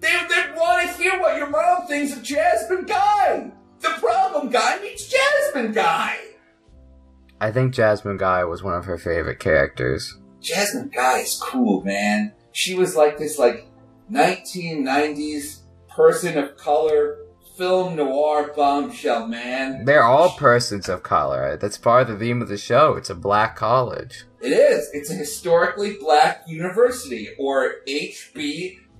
They, 0.00 0.08
they 0.08 0.52
want 0.56 0.88
to 0.88 1.02
hear 1.02 1.20
what 1.20 1.36
your 1.36 1.50
mom 1.50 1.86
thinks 1.86 2.16
of 2.16 2.22
Jasmine 2.22 2.84
Guy. 2.84 3.52
The 3.80 3.90
problem 4.00 4.50
guy 4.50 4.80
meets 4.80 5.08
Jasmine 5.08 5.72
Guy. 5.72 6.16
I 7.40 7.52
think 7.52 7.74
Jasmine 7.74 8.16
Guy 8.16 8.44
was 8.44 8.62
one 8.62 8.74
of 8.74 8.84
her 8.86 8.98
favorite 8.98 9.38
characters. 9.38 10.16
Jasmine 10.40 10.90
Guy 10.94 11.20
is 11.20 11.40
cool, 11.40 11.82
man. 11.84 12.32
She 12.52 12.74
was 12.74 12.96
like 12.96 13.18
this 13.18 13.38
like 13.38 13.68
1990s 14.10 15.60
person 15.88 16.38
of 16.38 16.56
color 16.56 17.18
film 17.56 17.96
noir 17.96 18.52
bombshell, 18.54 19.26
man. 19.26 19.84
They're 19.84 20.04
all 20.04 20.30
persons 20.30 20.88
of 20.88 21.02
color. 21.02 21.56
That's 21.56 21.76
part 21.76 22.08
of 22.08 22.18
the 22.18 22.24
theme 22.24 22.40
of 22.40 22.48
the 22.48 22.56
show. 22.56 22.94
It's 22.94 23.10
a 23.10 23.16
black 23.16 23.56
college. 23.56 24.24
It 24.40 24.50
is. 24.50 24.88
It's 24.92 25.10
a 25.10 25.14
historically 25.14 25.96
black 25.98 26.44
university, 26.46 27.30
or 27.38 27.74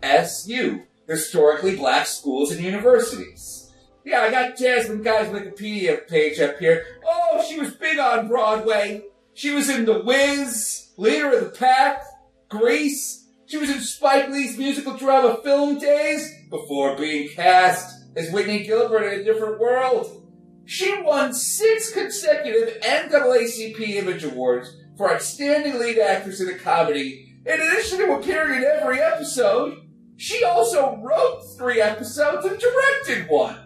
HBSU, 0.02 0.84
historically 1.06 1.76
black 1.76 2.06
schools 2.06 2.52
and 2.52 2.62
universities. 2.62 3.72
Yeah, 4.04 4.20
I 4.22 4.30
got 4.30 4.56
Jasmine 4.56 5.02
Guy's 5.02 5.28
Wikipedia 5.28 6.06
page 6.08 6.40
up 6.40 6.58
here. 6.58 6.84
Oh, 7.04 7.44
she 7.48 7.58
was 7.58 7.74
big 7.74 7.98
on 7.98 8.28
Broadway. 8.28 9.04
She 9.34 9.50
was 9.50 9.68
in 9.68 9.84
The 9.84 10.02
Wiz, 10.02 10.92
Leader 10.96 11.32
of 11.32 11.44
the 11.44 11.50
Pack, 11.50 12.02
Grease. 12.48 13.26
She 13.46 13.56
was 13.56 13.70
in 13.70 13.80
Spike 13.80 14.30
Lee's 14.30 14.58
musical 14.58 14.96
drama 14.96 15.38
Film 15.42 15.78
Days 15.78 16.34
before 16.50 16.96
being 16.96 17.28
cast 17.28 18.06
as 18.16 18.32
Whitney 18.32 18.64
Gilbert 18.64 19.04
in 19.04 19.20
A 19.20 19.24
Different 19.24 19.60
World. 19.60 20.26
She 20.64 21.00
won 21.02 21.32
six 21.32 21.92
consecutive 21.92 22.80
NAACP 22.82 23.80
Image 23.80 24.24
Awards 24.24 24.74
for 24.96 25.10
Outstanding 25.10 25.78
Lead 25.78 25.98
Actress 25.98 26.40
in 26.40 26.48
a 26.48 26.58
Comedy. 26.58 27.40
In 27.46 27.60
addition 27.60 27.98
to 27.98 28.12
appearing 28.12 28.58
in 28.58 28.64
every 28.64 29.00
episode, 29.00 29.87
she 30.18 30.44
also 30.44 30.96
wrote 30.98 31.40
three 31.56 31.80
episodes 31.80 32.44
and 32.44 32.58
directed 32.58 33.28
one. 33.30 33.56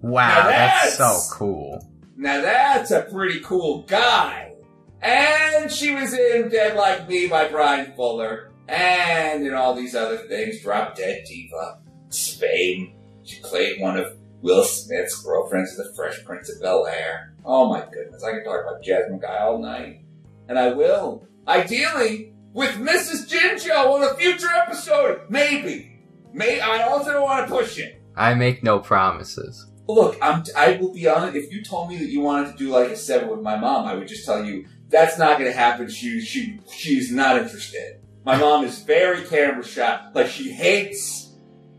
Wow, 0.00 0.46
that's, 0.48 0.96
that's- 0.96 1.28
so 1.28 1.34
cool. 1.36 1.86
Now 2.16 2.40
that's 2.40 2.90
a 2.92 3.02
pretty 3.02 3.40
cool 3.40 3.82
guy. 3.82 4.54
And 5.02 5.70
she 5.70 5.94
was 5.94 6.14
in 6.14 6.48
Dead 6.48 6.74
Like 6.76 7.06
Me 7.08 7.26
by 7.28 7.48
Bryan 7.48 7.92
Fuller. 7.94 8.52
And 8.68 9.46
in 9.46 9.52
all 9.52 9.74
these 9.74 9.94
other 9.94 10.16
things, 10.16 10.62
Drop 10.62 10.96
Dead 10.96 11.24
Diva, 11.28 11.80
Spain. 12.08 12.94
She 13.22 13.40
played 13.40 13.80
one 13.80 13.98
of 13.98 14.16
Will 14.40 14.64
Smith's 14.64 15.20
girlfriends 15.22 15.78
in 15.78 15.84
The 15.84 15.92
Fresh 15.94 16.24
Prince 16.24 16.48
of 16.50 16.60
Bel 16.62 16.86
Air. 16.86 17.34
Oh 17.44 17.68
my 17.68 17.84
goodness, 17.92 18.24
I 18.24 18.30
can 18.32 18.44
talk 18.44 18.62
about 18.66 18.82
Jasmine 18.82 19.20
Guy 19.20 19.38
all 19.38 19.58
night. 19.58 20.00
And 20.48 20.58
I 20.58 20.72
will. 20.72 21.26
Ideally, 21.46 22.32
with 22.52 22.76
Mrs. 22.76 23.28
Jinjo 23.28 23.92
on 23.94 24.02
a 24.04 24.14
future 24.14 24.48
episode. 24.48 25.20
Maybe. 25.28 25.95
May 26.36 26.60
I 26.60 26.82
also 26.82 27.12
don't 27.12 27.22
want 27.22 27.48
to 27.48 27.54
push 27.54 27.78
it. 27.78 28.02
I 28.14 28.34
make 28.34 28.62
no 28.62 28.78
promises. 28.78 29.70
Look, 29.88 30.18
I'm, 30.20 30.42
I 30.56 30.76
will 30.80 30.92
be 30.92 31.08
honest. 31.08 31.36
If 31.36 31.50
you 31.52 31.62
told 31.64 31.88
me 31.88 31.96
that 31.98 32.08
you 32.08 32.20
wanted 32.20 32.52
to 32.52 32.58
do 32.58 32.68
like 32.70 32.90
a 32.90 32.96
seven 32.96 33.28
with 33.30 33.40
my 33.40 33.56
mom, 33.56 33.86
I 33.86 33.94
would 33.94 34.06
just 34.08 34.26
tell 34.26 34.44
you 34.44 34.66
that's 34.88 35.18
not 35.18 35.38
going 35.38 35.50
to 35.50 35.56
happen. 35.56 35.88
She, 35.88 36.20
she, 36.20 36.60
she's 36.70 37.10
not 37.10 37.38
interested. 37.38 38.00
My 38.24 38.36
mom 38.36 38.64
is 38.64 38.80
very 38.80 39.22
camera 39.24 39.64
shy. 39.64 40.10
Like 40.14 40.26
she 40.26 40.50
hates. 40.50 41.32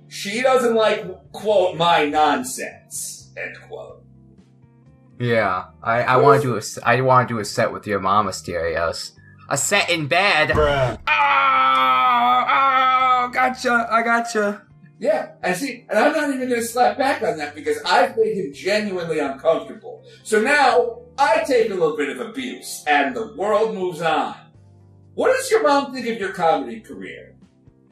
She 0.08 0.41
doesn't 0.41 0.74
like 0.74 1.06
quote 1.34 1.76
my 1.78 2.06
nonsense. 2.06 3.32
End 3.38 3.56
quote. 3.67 4.04
Yeah, 5.20 5.65
I, 5.84 6.02
I 6.04 6.17
want 6.17 6.41
to 6.41 6.48
do 6.48 6.54
a 6.56 6.58
s- 6.60 6.80
I 6.84 7.02
want 7.02 7.28
to 7.28 7.34
do 7.36 7.39
a 7.39 7.46
set 7.46 7.72
with 7.74 7.86
your 7.86 8.00
mom, 8.00 8.28
Asterios. 8.28 9.12
A 9.50 9.58
set 9.58 9.89
in 9.89 10.08
bed. 10.08 10.50
bruh, 10.50 10.98
Oh, 11.08 11.13
oh, 13.28 13.32
gotcha, 13.32 13.88
I 13.92 14.02
gotcha. 14.02 14.63
Yeah, 15.00 15.34
and 15.44 15.56
see, 15.56 15.86
and 15.90 16.00
I'm 16.00 16.13
not 16.13 16.30
even 16.34 16.50
going 16.50 16.62
to 16.62 16.68
slap 16.68 16.98
back 16.98 17.22
on 17.22 17.38
that 17.38 17.54
because 17.54 17.78
I've 17.86 18.18
made 18.18 18.36
him 18.36 18.52
genuinely 18.54 19.20
uncomfortable. 19.20 20.04
So 20.24 20.42
now 20.42 21.02
I 21.20 21.44
take 21.46 21.70
a 21.70 21.74
little 21.74 21.96
bit 21.96 22.10
of 22.10 22.20
abuse, 22.20 22.84
and 22.88 23.16
the 23.16 23.36
world 23.36 23.76
moves 23.76 24.02
on. 24.02 24.36
What 25.13 25.36
does 25.36 25.50
your 25.52 25.63
mom 25.63 25.94
think 25.94 26.08
of 26.08 26.20
your 26.20 26.34
comedy 26.34 26.80
career? 26.80 27.36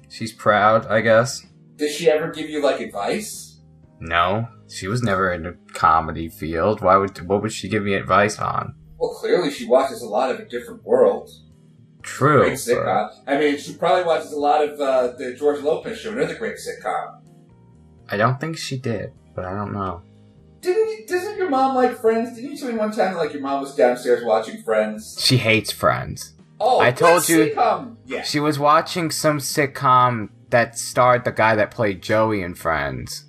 She's 0.09 0.33
proud, 0.33 0.87
I 0.87 1.01
guess. 1.01 1.45
Does 1.75 1.91
she 1.91 2.09
ever 2.09 2.31
give 2.31 2.49
you 2.49 2.61
like 2.61 2.79
advice? 2.79 3.59
No, 3.99 4.47
she 4.67 4.87
was 4.87 5.03
never 5.03 5.31
in 5.31 5.43
the 5.43 5.57
comedy 5.73 6.29
field. 6.29 6.81
Why 6.81 6.97
would 6.97 7.27
what 7.27 7.41
would 7.41 7.53
she 7.53 7.69
give 7.69 7.83
me 7.83 7.93
advice 7.93 8.39
on? 8.39 8.75
Well, 8.97 9.11
clearly 9.11 9.51
she 9.51 9.67
watches 9.67 10.01
a 10.01 10.07
lot 10.07 10.31
of 10.31 10.39
a 10.39 10.45
different 10.45 10.83
world. 10.83 11.29
True. 12.05 12.41
Great 12.41 12.51
but- 12.51 12.57
sitcom. 12.59 13.09
I 13.27 13.37
mean, 13.37 13.57
she 13.57 13.73
probably 13.73 14.03
watches 14.03 14.31
a 14.31 14.37
lot 14.39 14.63
of 14.63 14.79
uh, 14.79 15.13
the 15.17 15.33
George 15.33 15.61
Lopez 15.61 15.99
show, 15.99 16.11
another 16.11 16.35
great 16.35 16.55
sitcom. 16.57 17.19
I 18.09 18.17
don't 18.17 18.39
think 18.39 18.57
she 18.57 18.77
did, 18.77 19.11
but 19.35 19.43
I 19.45 19.53
don't 19.55 19.73
know. 19.73 20.03
Didn't 20.61 21.07
doesn't 21.07 21.37
your 21.37 21.49
mom 21.49 21.75
like 21.75 21.99
Friends? 21.99 22.35
Didn't 22.35 22.51
you 22.51 22.57
tell 22.57 22.71
me 22.71 22.77
one 22.77 22.91
time 22.91 23.13
that, 23.13 23.17
like 23.17 23.33
your 23.33 23.41
mom 23.41 23.61
was 23.61 23.75
downstairs 23.75 24.23
watching 24.23 24.61
Friends? 24.63 25.17
She 25.19 25.37
hates 25.37 25.71
Friends. 25.71 26.33
Oh, 26.59 26.79
I 26.79 26.91
told 26.91 27.27
you- 27.27 27.47
Sitcom? 27.47 27.97
Yeah. 28.05 28.21
She 28.23 28.39
was 28.39 28.57
watching 28.57 29.11
some 29.11 29.39
sitcom 29.39 30.29
that 30.51 30.77
starred 30.77 31.25
the 31.25 31.31
guy 31.31 31.55
that 31.55 31.71
played 31.71 32.01
Joey 32.01 32.41
in 32.41 32.53
Friends. 32.55 33.25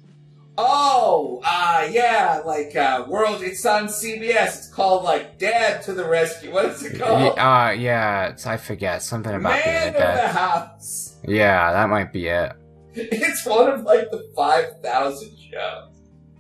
Oh, 0.59 1.41
uh, 1.45 1.87
yeah, 1.91 2.41
like, 2.47 2.75
uh, 2.77 3.05
World, 3.09 3.43
it's 3.43 3.65
on 3.67 3.89
CBS. 3.89 4.47
It's 4.59 4.71
called, 4.73 5.05
like, 5.05 5.39
Dad 5.39 5.83
to 5.83 5.93
the 5.93 6.05
Rescue. 6.09 6.51
What 6.53 6.67
is 6.67 6.83
it 6.83 6.99
called? 6.99 7.39
Uh, 7.39 7.73
yeah, 7.77 8.29
it's, 8.29 8.47
I 8.47 8.57
forget 8.57 9.03
something 9.03 9.35
about 9.35 9.53
being 9.63 9.75
Man 9.75 9.85
a 9.85 9.89
of 9.89 9.93
the 9.95 9.99
dad. 9.99 10.35
House. 10.35 11.17
Yeah, 11.29 11.73
that 11.73 11.89
might 11.91 12.13
be 12.13 12.29
it. 12.29 12.53
It's 12.95 13.45
one 13.45 13.69
of, 13.69 13.83
like, 13.83 14.11
the 14.11 14.33
5,000 14.35 15.31
shows 15.53 15.93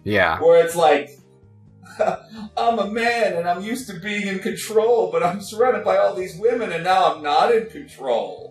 Yeah. 0.04 0.40
where 0.40 0.64
it's 0.64 0.74
like, 0.76 1.10
I'm 2.56 2.78
a 2.78 2.86
man 2.90 3.34
and 3.34 3.46
I'm 3.48 3.62
used 3.62 3.88
to 3.90 4.00
being 4.00 4.26
in 4.28 4.38
control, 4.38 5.10
but 5.12 5.22
I'm 5.22 5.40
surrounded 5.42 5.84
by 5.84 5.98
all 5.98 6.14
these 6.14 6.38
women 6.38 6.72
and 6.72 6.84
now 6.84 7.14
I'm 7.14 7.22
not 7.22 7.54
in 7.54 7.66
control. 7.68 8.45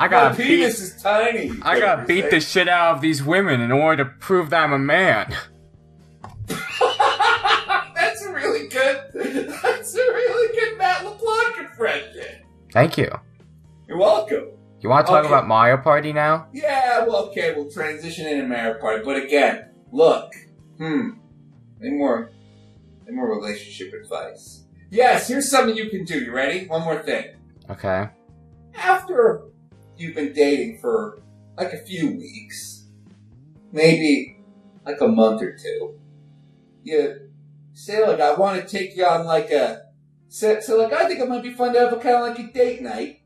I 0.00 0.04
My 0.04 0.08
got 0.08 0.36
beat. 0.38 0.46
penis 0.46 0.80
is 0.80 1.02
tiny. 1.02 1.52
I 1.62 1.78
gotta 1.78 2.06
beat 2.06 2.30
the 2.30 2.40
shit 2.40 2.68
out 2.68 2.96
of 2.96 3.00
these 3.02 3.22
women 3.22 3.60
in 3.60 3.70
order 3.70 4.02
to 4.04 4.10
prove 4.10 4.48
that 4.50 4.64
I'm 4.64 4.72
a 4.72 4.78
man. 4.78 5.30
That's 6.48 8.22
a 8.24 8.32
really 8.32 8.68
good, 8.68 9.02
that's 9.62 9.94
a 9.94 9.98
really 9.98 10.58
good 10.58 10.78
Matt 10.78 11.04
LeBlanc 11.04 11.58
impression. 11.58 12.42
Thank 12.72 12.96
you. 12.98 13.10
You're 13.86 13.98
welcome. 13.98 14.46
You 14.80 14.88
want 14.88 15.06
to 15.06 15.12
talk 15.12 15.24
Okay. 15.24 15.28
about 15.32 15.46
Mario 15.46 15.76
Party 15.76 16.12
now? 16.12 16.46
Yeah, 16.52 17.04
well, 17.04 17.26
okay, 17.28 17.52
we'll 17.54 17.70
transition 17.70 18.26
into 18.26 18.46
Mario 18.48 18.80
Party. 18.80 19.02
But 19.04 19.16
again, 19.22 19.66
look, 19.92 20.32
hmm, 20.78 21.10
any 21.82 21.90
more, 21.90 22.30
any 23.06 23.14
more 23.16 23.28
relationship 23.28 23.92
advice? 23.92 24.64
Yes, 24.90 25.28
here's 25.28 25.50
something 25.50 25.76
you 25.76 25.90
can 25.90 26.04
do. 26.04 26.18
You 26.18 26.32
ready? 26.32 26.66
One 26.66 26.82
more 26.82 27.02
thing. 27.02 27.26
Okay. 27.68 28.08
After 28.74 29.42
you've 30.00 30.14
been 30.14 30.32
dating 30.32 30.78
for 30.78 31.22
like 31.56 31.72
a 31.72 31.78
few 31.78 32.12
weeks, 32.16 32.84
maybe 33.72 34.38
like 34.86 35.00
a 35.00 35.08
month 35.08 35.42
or 35.42 35.56
two, 35.56 35.98
you 36.82 37.28
say 37.74 38.06
like, 38.06 38.20
I 38.20 38.34
want 38.34 38.60
to 38.60 38.66
take 38.66 38.96
you 38.96 39.04
on 39.04 39.26
like 39.26 39.50
a, 39.50 39.82
so, 40.28 40.60
so 40.60 40.78
like, 40.78 40.92
I 40.92 41.06
think 41.06 41.20
it 41.20 41.28
might 41.28 41.42
be 41.42 41.52
fun 41.52 41.74
to 41.74 41.80
have 41.80 41.92
a 41.92 41.96
kind 41.96 42.16
of 42.16 42.22
like 42.22 42.38
a 42.38 42.52
date 42.52 42.82
night. 42.82 43.20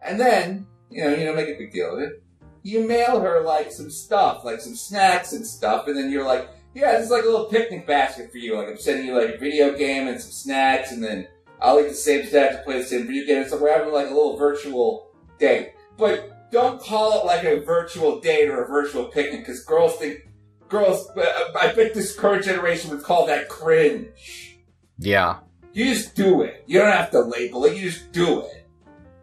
And 0.00 0.20
then, 0.20 0.66
you 0.90 1.02
know, 1.02 1.14
you 1.14 1.24
know, 1.24 1.34
make 1.34 1.48
a 1.48 1.58
big 1.58 1.72
deal 1.72 1.96
of 1.96 2.02
it. 2.02 2.22
You 2.62 2.86
mail 2.86 3.20
her 3.20 3.42
like 3.42 3.72
some 3.72 3.90
stuff, 3.90 4.44
like 4.44 4.60
some 4.60 4.76
snacks 4.76 5.32
and 5.32 5.46
stuff, 5.46 5.86
and 5.88 5.96
then 5.96 6.10
you're 6.10 6.24
like, 6.24 6.48
yeah, 6.74 6.92
this 6.92 7.06
is 7.06 7.10
like 7.10 7.24
a 7.24 7.26
little 7.26 7.46
picnic 7.46 7.86
basket 7.86 8.30
for 8.30 8.38
you. 8.38 8.56
Like 8.56 8.68
I'm 8.68 8.78
sending 8.78 9.06
you 9.06 9.14
like 9.14 9.34
a 9.34 9.38
video 9.38 9.76
game 9.76 10.08
and 10.08 10.20
some 10.20 10.30
snacks, 10.30 10.92
and 10.92 11.02
then 11.02 11.26
I'll 11.60 11.80
eat 11.80 11.88
the 11.88 11.94
same 11.94 12.26
snack 12.26 12.52
to 12.52 12.62
play 12.62 12.78
the 12.78 12.84
same 12.84 13.06
video 13.06 13.26
game. 13.26 13.48
So 13.48 13.60
we're 13.60 13.76
having 13.76 13.92
like 13.92 14.06
a 14.06 14.14
little 14.14 14.36
virtual 14.36 15.10
date. 15.38 15.72
But 15.96 16.50
don't 16.50 16.80
call 16.80 17.20
it 17.20 17.26
like 17.26 17.44
a 17.44 17.60
virtual 17.60 18.20
date 18.20 18.48
or 18.48 18.64
a 18.64 18.68
virtual 18.68 19.06
picnic 19.06 19.40
because 19.40 19.64
girls 19.64 19.96
think, 19.96 20.28
girls, 20.68 21.08
uh, 21.16 21.52
I 21.58 21.72
bet 21.72 21.94
this 21.94 22.14
current 22.16 22.44
generation 22.44 22.90
would 22.90 23.02
call 23.02 23.26
that 23.26 23.48
cringe. 23.48 24.58
Yeah. 24.98 25.38
You 25.72 25.86
just 25.86 26.14
do 26.14 26.42
it. 26.42 26.62
You 26.66 26.78
don't 26.78 26.92
have 26.92 27.10
to 27.10 27.20
label 27.20 27.64
it. 27.64 27.76
You 27.76 27.90
just 27.90 28.12
do 28.12 28.40
it. 28.42 28.66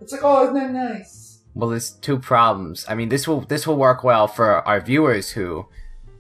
It's 0.02 0.12
like, 0.12 0.22
oh, 0.24 0.44
isn't 0.44 0.56
that 0.56 0.72
nice? 0.72 1.40
Well, 1.54 1.70
there's 1.70 1.92
two 1.92 2.20
problems. 2.20 2.86
I 2.90 2.96
mean, 2.96 3.10
this 3.10 3.28
will 3.28 3.42
this 3.42 3.68
will 3.68 3.78
work 3.78 4.04
well 4.04 4.28
for 4.28 4.68
our 4.68 4.82
viewers 4.82 5.32
who 5.32 5.68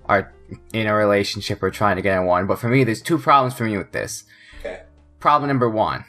are 0.06 0.34
in 0.74 0.88
a 0.88 0.94
relationship 0.94 1.64
or 1.64 1.72
trying 1.72 1.96
to 1.96 2.02
get 2.02 2.18
in 2.18 2.26
one. 2.26 2.48
But 2.48 2.60
for 2.60 2.68
me, 2.68 2.84
there's 2.84 3.02
two 3.02 3.18
problems 3.18 3.54
for 3.54 3.64
me 3.64 3.78
with 3.78 3.92
this. 3.92 4.26
Okay. 4.60 4.84
Problem 5.20 5.48
number 5.48 5.70
one: 5.70 6.06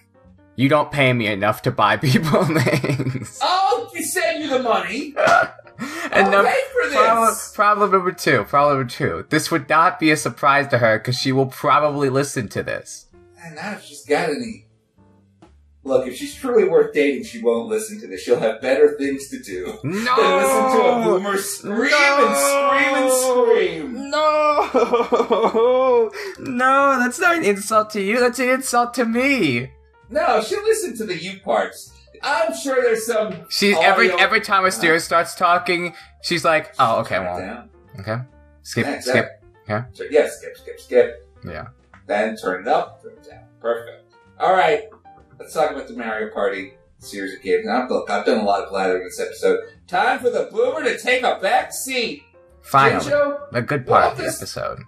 you 0.56 0.68
don't 0.68 0.90
pay 0.92 1.12
me 1.12 1.26
enough 1.26 1.62
to 1.62 1.70
buy 1.70 1.96
people 2.08 2.44
things. 2.44 3.38
Oh, 3.42 3.90
I'll 3.94 4.02
send 4.02 4.42
you 4.44 4.50
the 4.50 4.62
money. 4.62 5.14
and 6.12 6.34
I'll 6.34 6.44
pay 6.44 6.60
for 6.72 6.88
this. 6.88 6.94
problem, 6.94 7.34
problem 7.54 7.90
number 7.92 8.12
two. 8.12 8.44
Problem 8.44 8.76
number 8.78 8.90
two. 8.90 9.26
This 9.30 9.50
would 9.50 9.68
not 9.68 9.98
be 9.98 10.10
a 10.10 10.16
surprise 10.16 10.68
to 10.68 10.78
her 10.78 10.98
because 10.98 11.16
she 11.18 11.32
will 11.32 11.46
probably 11.46 12.08
listen 12.10 12.48
to 12.50 12.62
this. 12.62 13.06
And 13.44 13.56
now 13.56 13.72
if 13.72 13.82
she's 13.82 14.04
got 14.04 14.28
any. 14.30 14.66
Look, 15.84 16.06
if 16.06 16.14
she's 16.14 16.32
truly 16.36 16.68
worth 16.68 16.94
dating, 16.94 17.24
she 17.24 17.42
won't 17.42 17.66
listen 17.68 17.98
to 18.02 18.06
this. 18.06 18.20
She'll 18.22 18.38
have 18.38 18.60
better 18.62 18.94
things 18.96 19.26
to 19.30 19.40
do 19.42 19.80
No. 19.82 20.16
than 20.16 20.36
listen 20.36 20.70
to 20.78 20.86
a 20.86 21.02
boomer 21.04 21.36
scream 21.38 21.92
and 21.92 22.36
scream 22.36 22.94
and 22.94 23.10
scream. 23.10 24.10
No, 24.10 24.68
no, 26.38 26.98
that's 27.00 27.18
not 27.18 27.36
an 27.38 27.42
insult 27.44 27.90
to 27.90 28.00
you. 28.00 28.20
That's 28.20 28.38
an 28.38 28.50
insult 28.50 28.94
to 28.94 29.04
me. 29.04 29.72
No, 30.12 30.40
she'll 30.42 30.62
listen 30.62 30.96
to 30.98 31.04
the 31.04 31.16
you 31.16 31.40
parts. 31.40 31.92
I'm 32.22 32.54
sure 32.54 32.80
there's 32.82 33.06
some. 33.06 33.34
She's 33.48 33.76
every 33.78 34.10
audio- 34.10 34.24
every 34.24 34.40
time 34.40 34.64
Asteria 34.64 35.00
starts 35.00 35.34
talking, 35.34 35.94
she's 36.22 36.44
like, 36.44 36.72
"Oh, 36.78 37.00
okay, 37.00 37.18
well, 37.18 37.38
down. 37.38 37.70
okay, 37.98 38.18
skip, 38.62 38.86
Yeah, 38.86 39.00
skip." 39.00 39.28
So, 39.94 40.04
yeah, 40.10 40.28
skip, 40.28 40.56
skip, 40.58 40.78
skip. 40.80 41.28
Yeah. 41.44 41.68
Then 42.06 42.36
turn 42.36 42.60
it 42.62 42.68
up, 42.68 43.02
turn 43.02 43.12
it 43.12 43.28
down. 43.30 43.44
Perfect. 43.60 44.12
All 44.38 44.52
right, 44.52 44.84
let's 45.40 45.52
talk 45.54 45.70
about 45.70 45.88
the 45.88 45.94
Mario 45.94 46.30
Party 46.32 46.74
series 46.98 47.34
of 47.34 47.42
games. 47.42 47.64
Now, 47.64 47.88
look, 47.88 48.10
I've 48.10 48.26
done 48.26 48.38
a 48.38 48.44
lot 48.44 48.62
of 48.62 48.68
blathering 48.70 49.04
this 49.04 49.18
episode. 49.18 49.60
Time 49.88 50.18
for 50.20 50.30
the 50.30 50.48
boomer 50.52 50.84
to 50.84 50.98
take 50.98 51.22
a 51.22 51.38
back 51.40 51.72
seat. 51.72 52.22
Finally, 52.60 53.06
Jinjo, 53.06 53.38
a 53.52 53.62
good 53.62 53.86
part 53.86 54.12
of 54.12 54.18
the 54.18 54.24
this- 54.24 54.36
episode. 54.40 54.80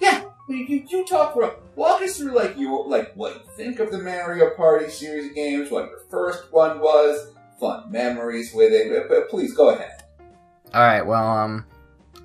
Yeah, 0.00 0.24
you, 0.48 0.86
you, 0.88 1.04
talk 1.04 1.34
for 1.34 1.56
walk 1.74 2.02
us 2.02 2.18
through 2.18 2.34
like 2.34 2.56
you 2.56 2.84
like 2.86 3.12
what 3.14 3.34
you 3.34 3.40
think 3.56 3.80
of 3.80 3.90
the 3.90 3.98
Mario 3.98 4.50
Party 4.54 4.88
series 4.88 5.30
of 5.30 5.34
games, 5.34 5.70
what 5.70 5.90
your 5.90 6.00
first 6.08 6.52
one 6.52 6.80
was, 6.80 7.32
fun 7.58 7.90
memories 7.90 8.52
with 8.54 8.72
it. 8.72 9.08
But, 9.08 9.28
please 9.28 9.54
go 9.54 9.70
ahead. 9.70 10.04
All 10.72 10.82
right, 10.82 11.02
well, 11.02 11.26
um, 11.26 11.66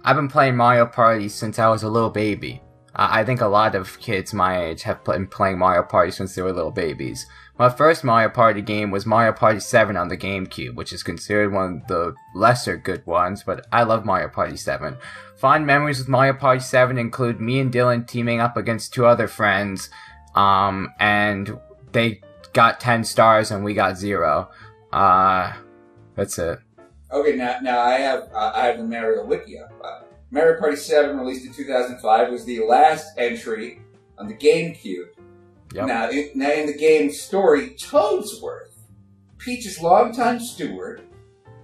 I've 0.04 0.16
been 0.16 0.28
playing 0.28 0.56
Mario 0.56 0.86
Party 0.86 1.30
since 1.30 1.58
I 1.60 1.68
was 1.68 1.84
a 1.84 1.90
little 1.90 2.10
baby. 2.10 2.62
I 2.94 3.24
think 3.24 3.40
a 3.40 3.48
lot 3.48 3.76
of 3.76 3.98
kids 4.00 4.34
my 4.34 4.66
age 4.66 4.84
have 4.84 5.04
been 5.06 5.26
playing 5.26 5.58
Mario 5.58 5.84
Party 5.84 6.12
since 6.12 6.36
they 6.36 6.42
were 6.42 6.52
little 6.52 6.72
babies. 6.72 7.26
My 7.62 7.70
first 7.70 8.04
Mario 8.04 8.30
Party 8.30 8.64
game 8.64 8.90
was 8.90 9.06
Mario 9.06 9.34
Party 9.34 9.60
7 9.60 9.96
on 9.96 10.08
the 10.08 10.18
GameCube, 10.18 10.74
which 10.74 10.92
is 10.92 11.04
considered 11.04 11.54
one 11.54 11.84
of 11.84 11.88
the 11.88 12.16
lesser 12.34 12.76
good 12.76 13.06
ones, 13.06 13.44
but 13.44 13.68
I 13.72 13.84
love 13.84 14.04
Mario 14.04 14.30
Party 14.30 14.58
7. 14.58 14.98
Fond 15.38 15.68
memories 15.68 16.00
with 16.00 16.08
Mario 16.08 16.34
Party 16.34 16.60
7 16.60 16.98
include 16.98 17.40
me 17.40 17.60
and 17.60 17.72
Dylan 17.72 18.08
teaming 18.08 18.40
up 18.40 18.58
against 18.58 18.96
two 18.96 19.06
other 19.06 19.28
friends, 19.28 19.92
um, 20.34 20.92
and 21.00 21.56
they 21.92 22.22
got 22.54 22.80
10 22.80 23.04
stars 23.04 23.52
and 23.52 23.64
we 23.64 23.76
got 23.76 23.96
0. 23.96 24.50
Uh, 24.92 25.54
that's 26.16 26.40
it. 26.40 26.58
Okay, 27.12 27.36
now 27.36 27.58
now 27.62 27.82
I 27.82 28.00
have 28.00 28.24
uh, 28.34 28.54
I 28.56 28.66
have 28.66 28.80
the 28.80 28.86
Mario 28.86 29.24
Wiki 29.24 29.60
up. 29.60 29.72
Uh, 29.84 30.06
Mario 30.32 30.60
Party 30.60 30.78
Seven, 30.78 31.16
released 31.16 31.46
in 31.46 31.54
2005, 31.54 32.32
was 32.32 32.44
the 32.44 32.62
last 32.62 33.06
entry 33.20 33.84
on 34.18 34.28
the 34.28 34.34
GameCube. 34.34 35.10
Yep. 35.74 35.88
Now, 35.88 36.10
in, 36.10 36.32
now 36.36 36.52
in 36.52 36.68
the 36.68 36.78
game's 36.78 37.20
story, 37.20 37.70
Toadsworth, 37.72 38.78
Peach's 39.38 39.82
longtime 39.82 40.40
steward, 40.40 41.02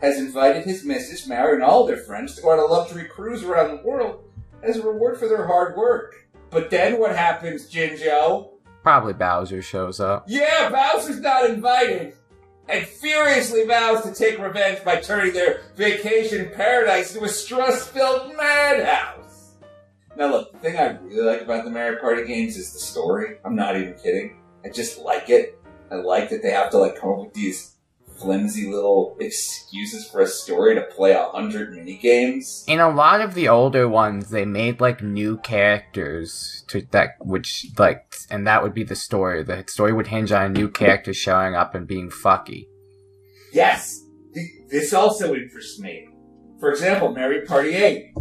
has 0.02 0.18
invited 0.20 0.64
his 0.64 0.86
missus, 0.86 1.28
Mario, 1.28 1.56
and 1.56 1.64
all 1.64 1.86
their 1.86 1.98
friends 1.98 2.36
to 2.36 2.42
go 2.42 2.52
on 2.52 2.60
a 2.60 2.66
luxury 2.66 3.06
cruise 3.06 3.44
around 3.44 3.70
the 3.76 3.84
world 3.84 4.24
as 4.64 4.78
a 4.78 4.88
reward 4.88 5.18
for 5.18 5.28
their 5.28 5.46
hard 5.48 5.76
work. 5.76 6.28
But 6.50 6.70
then 6.70 7.00
what 7.00 7.16
happens, 7.16 7.70
Jinjo? 7.72 8.52
Probably 8.84 9.14
Bowser 9.14 9.62
shows 9.62 10.00
up. 10.00 10.26
Yeah, 10.28 10.70
Bowser's 10.70 11.20
not 11.20 11.50
invited. 11.50 12.14
And 12.70 12.86
furiously 12.86 13.66
vows 13.66 14.04
to 14.04 14.14
take 14.14 14.40
revenge 14.40 14.84
by 14.84 14.98
turning 14.98 15.34
their 15.34 15.62
vacation 15.76 16.52
paradise 16.54 17.14
into 17.14 17.26
a 17.26 17.30
stress-filled 17.30 18.36
madhouse. 18.36 19.17
Now 20.18 20.32
look, 20.32 20.52
the 20.52 20.58
thing 20.58 20.78
I 20.78 20.98
really 21.04 21.32
like 21.32 21.42
about 21.42 21.64
the 21.64 21.70
Mario 21.70 22.02
Party 22.02 22.26
games 22.26 22.58
is 22.58 22.74
the 22.74 22.80
story. 22.80 23.38
I'm 23.46 23.56
not 23.56 23.78
even 23.78 23.94
kidding. 23.94 24.42
I 24.66 24.70
just 24.70 24.98
like 24.98 25.30
it. 25.30 25.62
I 25.92 25.96
like 25.96 26.30
that 26.32 26.42
they 26.42 26.50
have 26.50 26.72
to 26.72 26.80
like 26.80 27.00
come 27.00 27.12
up 27.12 27.20
with 27.20 27.34
these 27.36 27.76
flimsy 28.18 28.68
little 28.68 29.16
excuses 29.20 30.10
for 30.10 30.22
a 30.22 30.28
story 30.28 30.74
to 30.74 30.82
play 30.82 31.12
a 31.12 31.26
hundred 31.26 31.72
mini 31.72 31.98
games. 31.98 32.66
In 32.68 32.80
a 32.80 32.90
lot 32.90 33.22
of 33.22 33.36
the 33.36 33.48
older 33.48 33.88
ones, 33.88 34.32
they 34.32 34.44
made 34.44 34.82
like 34.82 35.04
new 35.04 35.38
characters 35.38 36.64
to 36.70 36.82
that, 36.92 37.18
which 37.20 37.68
like, 37.78 38.16
and 38.32 38.48
that 38.48 38.64
would 38.64 38.74
be 38.74 38.84
the 38.84 38.96
story. 38.96 39.44
The 39.44 39.66
story 39.68 39.94
would 39.94 40.08
hinge 40.08 40.32
on 40.32 40.46
a 40.46 40.50
new 40.50 40.68
character 40.68 41.14
showing 41.14 41.54
up 41.54 41.76
and 41.76 41.86
being 41.86 42.10
fucky. 42.10 42.66
Yes, 43.54 44.04
this 44.68 44.94
also 44.94 45.36
interests 45.36 45.80
me. 45.80 46.08
For 46.60 46.72
example, 46.72 47.14
Mario 47.14 47.46
Party 47.46 47.76
8, 47.76 48.14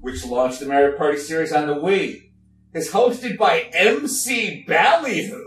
which 0.00 0.24
launched 0.24 0.60
the 0.60 0.66
Mario 0.66 0.96
Party 0.96 1.18
series 1.18 1.52
on 1.52 1.66
the 1.66 1.74
Wii, 1.74 2.30
is 2.74 2.90
hosted 2.92 3.36
by 3.38 3.68
MC 3.72 4.64
Ballyhoo, 4.68 5.44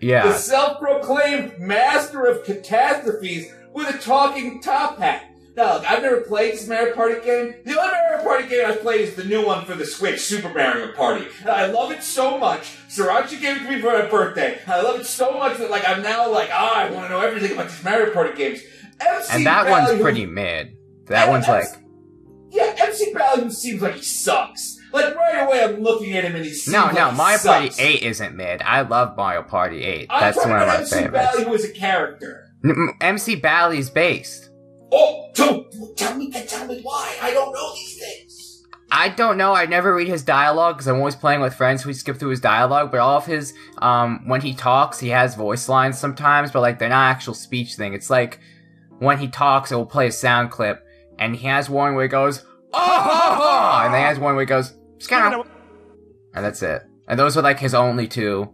Yeah. 0.00 0.26
the 0.28 0.34
self-proclaimed 0.34 1.58
master 1.58 2.24
of 2.26 2.44
catastrophes 2.44 3.50
with 3.72 3.94
a 3.94 3.98
talking 3.98 4.60
top 4.60 4.98
hat. 4.98 5.24
Now, 5.56 5.74
look, 5.74 5.88
I've 5.90 6.02
never 6.02 6.20
played 6.22 6.54
this 6.54 6.66
Mario 6.66 6.94
Party 6.96 7.14
game. 7.24 7.54
The 7.64 7.78
only 7.80 7.92
Mario 7.92 8.24
Party 8.24 8.48
game 8.48 8.66
I've 8.66 8.80
played 8.80 9.02
is 9.02 9.14
the 9.14 9.22
new 9.22 9.46
one 9.46 9.64
for 9.64 9.74
the 9.76 9.84
Switch, 9.86 10.20
Super 10.20 10.48
Mario 10.48 10.90
Party. 10.92 11.26
And 11.42 11.50
I 11.50 11.66
love 11.66 11.92
it 11.92 12.02
so 12.02 12.36
much. 12.38 12.72
Sriracha 12.88 13.40
gave 13.40 13.58
it 13.58 13.60
to 13.60 13.70
me 13.70 13.80
for 13.80 13.92
my 13.96 14.06
birthday. 14.06 14.58
I 14.66 14.80
love 14.82 14.98
it 14.98 15.06
so 15.06 15.38
much 15.38 15.58
that, 15.58 15.70
like, 15.70 15.88
I'm 15.88 16.02
now 16.02 16.28
like, 16.28 16.48
ah, 16.52 16.74
I 16.74 16.90
want 16.90 17.06
to 17.06 17.10
know 17.10 17.20
everything 17.20 17.52
about 17.52 17.68
these 17.68 17.84
Mario 17.84 18.12
Party 18.12 18.36
games. 18.36 18.62
MC 19.00 19.28
and 19.32 19.46
that 19.46 19.68
one's 19.70 20.00
pretty 20.00 20.26
mid. 20.26 20.76
That 21.06 21.28
one's 21.28 21.46
like, 21.46 21.64
MC 21.64 21.76
yeah, 21.76 21.83
MC 22.94 23.12
Ballyhoo 23.12 23.50
seems 23.50 23.82
like 23.82 23.94
he 23.96 24.02
sucks. 24.02 24.78
Like 24.92 25.14
right 25.16 25.44
away, 25.46 25.64
I'm 25.64 25.82
looking 25.82 26.16
at 26.16 26.24
him 26.24 26.36
and 26.36 26.44
he 26.44 26.52
seems 26.52 26.72
no, 26.72 26.84
like 26.84 26.94
no, 26.94 27.10
Mario 27.10 27.38
Party 27.38 27.66
sucks. 27.66 27.80
8 27.80 28.02
isn't 28.02 28.36
mid. 28.36 28.62
I 28.62 28.82
love 28.82 29.16
Mario 29.16 29.42
Party 29.42 29.82
8. 29.82 30.06
I'm 30.08 30.20
That's 30.20 30.36
one 30.38 30.52
of 30.52 30.68
my 30.68 30.76
MC 30.76 30.94
favorites. 30.94 31.36
Ballyhoo 31.36 31.54
as 31.54 31.64
a 31.64 31.72
character. 31.72 32.50
N- 32.64 32.92
MC 33.00 33.34
Bally's 33.36 33.90
based. 33.90 34.50
Oh, 34.92 35.30
don't 35.34 35.66
tell 35.96 36.16
me, 36.16 36.30
tell 36.30 36.66
me 36.66 36.80
why. 36.82 37.16
I 37.20 37.32
don't 37.32 37.52
know 37.52 37.74
these 37.74 37.98
things. 37.98 38.62
I 38.92 39.08
don't 39.08 39.36
know. 39.36 39.52
I 39.52 39.66
never 39.66 39.92
read 39.92 40.06
his 40.06 40.22
dialogue 40.22 40.76
because 40.76 40.86
I'm 40.86 40.98
always 40.98 41.16
playing 41.16 41.40
with 41.40 41.54
friends 41.54 41.84
We 41.84 41.92
skip 41.94 42.16
through 42.16 42.30
his 42.30 42.40
dialogue. 42.40 42.92
But 42.92 43.00
all 43.00 43.16
of 43.16 43.26
his, 43.26 43.52
um, 43.78 44.22
when 44.28 44.40
he 44.40 44.54
talks, 44.54 45.00
he 45.00 45.08
has 45.08 45.34
voice 45.34 45.68
lines 45.68 45.98
sometimes, 45.98 46.52
but 46.52 46.60
like 46.60 46.78
they're 46.78 46.88
not 46.88 47.10
actual 47.10 47.34
speech 47.34 47.74
thing. 47.74 47.94
It's 47.94 48.08
like 48.10 48.38
when 49.00 49.18
he 49.18 49.26
talks, 49.26 49.72
it 49.72 49.74
will 49.74 49.86
play 49.86 50.06
a 50.06 50.12
sound 50.12 50.52
clip, 50.52 50.86
and 51.18 51.34
he 51.34 51.48
has 51.48 51.68
one 51.68 51.96
where 51.96 52.04
he 52.04 52.08
goes, 52.08 52.44
"Oh,", 52.74 53.00
ho, 53.02 53.34
ho," 53.34 53.84
and 53.84 53.94
then 53.94 54.00
he 54.00 54.06
has 54.06 54.18
one 54.18 54.34
where 54.34 54.42
he 54.44 54.46
goes, 54.46 54.74
"Scout," 54.98 55.46
and 56.34 56.44
that's 56.44 56.62
it. 56.62 56.82
And 57.08 57.18
those 57.18 57.36
are 57.36 57.42
like 57.42 57.58
his 57.58 57.74
only 57.74 58.08
two 58.08 58.50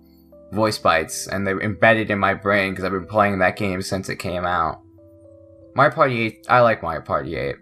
voice 0.53 0.79
bites, 0.79 1.27
and 1.27 1.47
they're 1.47 1.61
embedded 1.61 2.11
in 2.11 2.19
my 2.19 2.35
brain 2.35 2.73
because 2.73 2.85
I've 2.85 2.93
been 2.93 3.07
playing 3.07 3.39
that 3.39 3.57
game 3.57 3.83
since 3.83 4.09
it 4.09 4.17
came 4.17 4.45
out. 4.45 4.83
Mario 5.75 5.95
Party 5.95 6.21
8, 6.23 6.47
I 6.49 6.61
like 6.61 6.83
Mario 6.83 7.01
Party 7.01 7.37
8. 7.37 7.55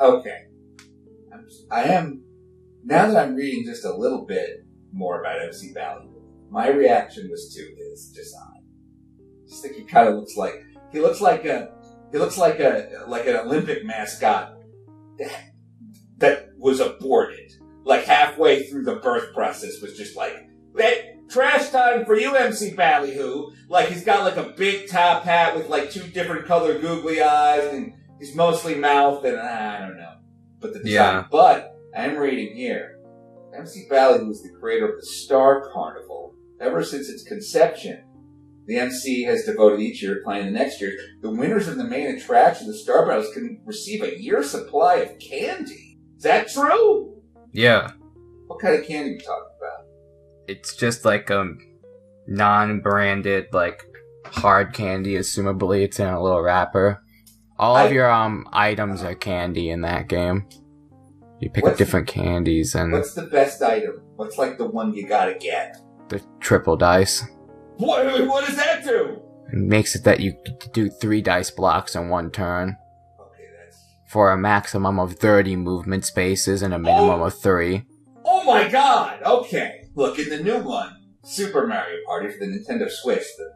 Okay, 0.00 0.38
I'm, 1.32 1.48
I 1.70 1.82
am 1.84 2.24
now 2.84 3.06
that 3.06 3.24
I'm 3.24 3.34
reading 3.34 3.64
just 3.64 3.84
a 3.84 3.94
little 3.94 4.24
bit 4.26 4.64
more 4.92 5.20
about 5.20 5.42
MC 5.42 5.72
Ballyhoo. 5.72 6.08
My 6.50 6.68
reaction 6.68 7.28
was 7.30 7.54
to 7.54 7.60
his 7.76 8.10
design. 8.10 8.64
Just 9.48 9.62
think 9.62 9.76
he 9.76 9.84
kind 9.84 10.08
of 10.08 10.16
looks 10.16 10.36
like 10.36 10.64
he 10.92 11.00
looks 11.00 11.20
like 11.20 11.44
a 11.44 11.72
he 12.10 12.18
looks 12.18 12.38
like 12.38 12.58
a 12.58 13.04
like 13.06 13.26
an 13.26 13.36
Olympic 13.36 13.84
mascot 13.84 14.54
that, 16.20 16.46
that 16.50 16.58
was 16.58 16.80
aborted. 16.80 17.52
Like 17.84 18.04
halfway 18.04 18.64
through 18.64 18.84
the 18.84 18.96
birth 18.96 19.34
process 19.34 19.80
was 19.80 19.96
just 19.96 20.16
like 20.16 20.50
hey, 20.76 21.16
trash 21.28 21.70
time 21.70 22.04
for 22.04 22.18
you, 22.18 22.34
MC 22.34 22.74
Ballyhoo. 22.74 23.50
Like 23.68 23.88
he's 23.88 24.04
got 24.04 24.24
like 24.24 24.36
a 24.36 24.54
big 24.56 24.88
top 24.88 25.24
hat 25.24 25.56
with 25.56 25.68
like 25.68 25.90
two 25.90 26.06
different 26.08 26.46
color 26.46 26.78
googly 26.78 27.22
eyes, 27.22 27.72
and 27.72 27.94
he's 28.18 28.34
mostly 28.34 28.74
mouth, 28.74 29.24
and 29.24 29.38
I 29.38 29.80
don't 29.80 29.96
know. 29.96 30.14
But 30.60 30.72
the 30.74 30.80
design. 30.80 30.92
Yeah. 30.92 31.24
But 31.30 31.76
I'm 31.96 32.16
reading 32.16 32.56
here. 32.56 32.98
MC 33.56 33.86
Ballyhoo 33.90 34.28
was 34.28 34.42
the 34.42 34.50
creator 34.50 34.88
of 34.88 35.00
the 35.00 35.06
Star 35.06 35.70
Carnival. 35.72 36.34
Ever 36.60 36.84
since 36.84 37.08
its 37.08 37.24
conception, 37.24 38.04
the 38.66 38.78
MC 38.78 39.22
has 39.24 39.44
devoted 39.44 39.80
each 39.80 40.02
year 40.02 40.16
to 40.16 40.20
playing 40.20 40.44
the 40.44 40.50
next 40.52 40.80
year. 40.80 40.96
The 41.22 41.30
winners 41.30 41.66
of 41.66 41.76
the 41.76 41.84
main 41.84 42.14
attraction, 42.14 42.66
the 42.66 42.74
Star 42.74 43.06
Battles, 43.06 43.32
can 43.32 43.60
receive 43.64 44.02
a 44.02 44.20
year 44.20 44.42
supply 44.42 44.96
of 44.96 45.18
candy. 45.18 45.89
Is 46.20 46.24
that 46.24 46.48
true? 46.48 47.14
Yeah. 47.50 47.92
What 48.46 48.60
kind 48.60 48.74
of 48.78 48.86
candy 48.86 49.12
are 49.12 49.12
you 49.14 49.18
talking 49.20 49.54
about? 49.58 49.86
It's 50.48 50.76
just 50.76 51.06
like 51.06 51.30
a 51.30 51.54
non-branded, 52.26 53.46
like 53.54 53.82
hard 54.26 54.74
candy. 54.74 55.14
Assumably, 55.14 55.82
it's 55.82 55.98
in 55.98 56.08
a 56.08 56.22
little 56.22 56.42
wrapper. 56.42 57.02
All 57.58 57.74
I- 57.76 57.84
of 57.84 57.92
your 57.92 58.10
um 58.10 58.46
items 58.52 59.02
are 59.02 59.14
candy 59.14 59.70
in 59.70 59.80
that 59.80 60.08
game. 60.08 60.46
You 61.40 61.48
pick 61.48 61.64
up 61.64 61.78
different 61.78 62.06
candies 62.06 62.74
and 62.74 62.92
What's 62.92 63.14
the 63.14 63.22
best 63.22 63.62
item? 63.62 64.02
What's 64.16 64.36
like 64.36 64.58
the 64.58 64.66
one 64.66 64.92
you 64.92 65.06
gotta 65.08 65.34
get? 65.38 65.78
the 66.10 66.20
triple 66.40 66.76
dice. 66.76 67.24
What, 67.78 68.04
what 68.28 68.44
does 68.46 68.56
that 68.56 68.84
do? 68.84 69.22
It 69.50 69.56
makes 69.58 69.94
it 69.94 70.04
that 70.04 70.20
you 70.20 70.34
do 70.74 70.90
three 70.90 71.22
dice 71.22 71.50
blocks 71.50 71.94
in 71.96 72.10
one 72.10 72.30
turn. 72.30 72.76
For 74.10 74.32
a 74.32 74.36
maximum 74.36 74.98
of 74.98 75.14
30 75.14 75.56
movement 75.56 76.04
spaces 76.04 76.62
and 76.62 76.74
a 76.74 76.78
minimum 76.78 77.20
Oh. 77.20 77.24
of 77.24 77.40
three. 77.40 77.84
Oh, 78.24 78.42
oh 78.42 78.44
my 78.44 78.68
god! 78.68 79.22
Okay. 79.24 79.84
Look, 79.94 80.18
in 80.18 80.28
the 80.28 80.42
new 80.42 80.58
one, 80.58 80.96
Super 81.24 81.66
Mario 81.66 81.98
Party 82.06 82.28
for 82.30 82.38
the 82.38 82.46
Nintendo 82.46 82.90
Switch, 82.90 83.24
the, 83.38 83.52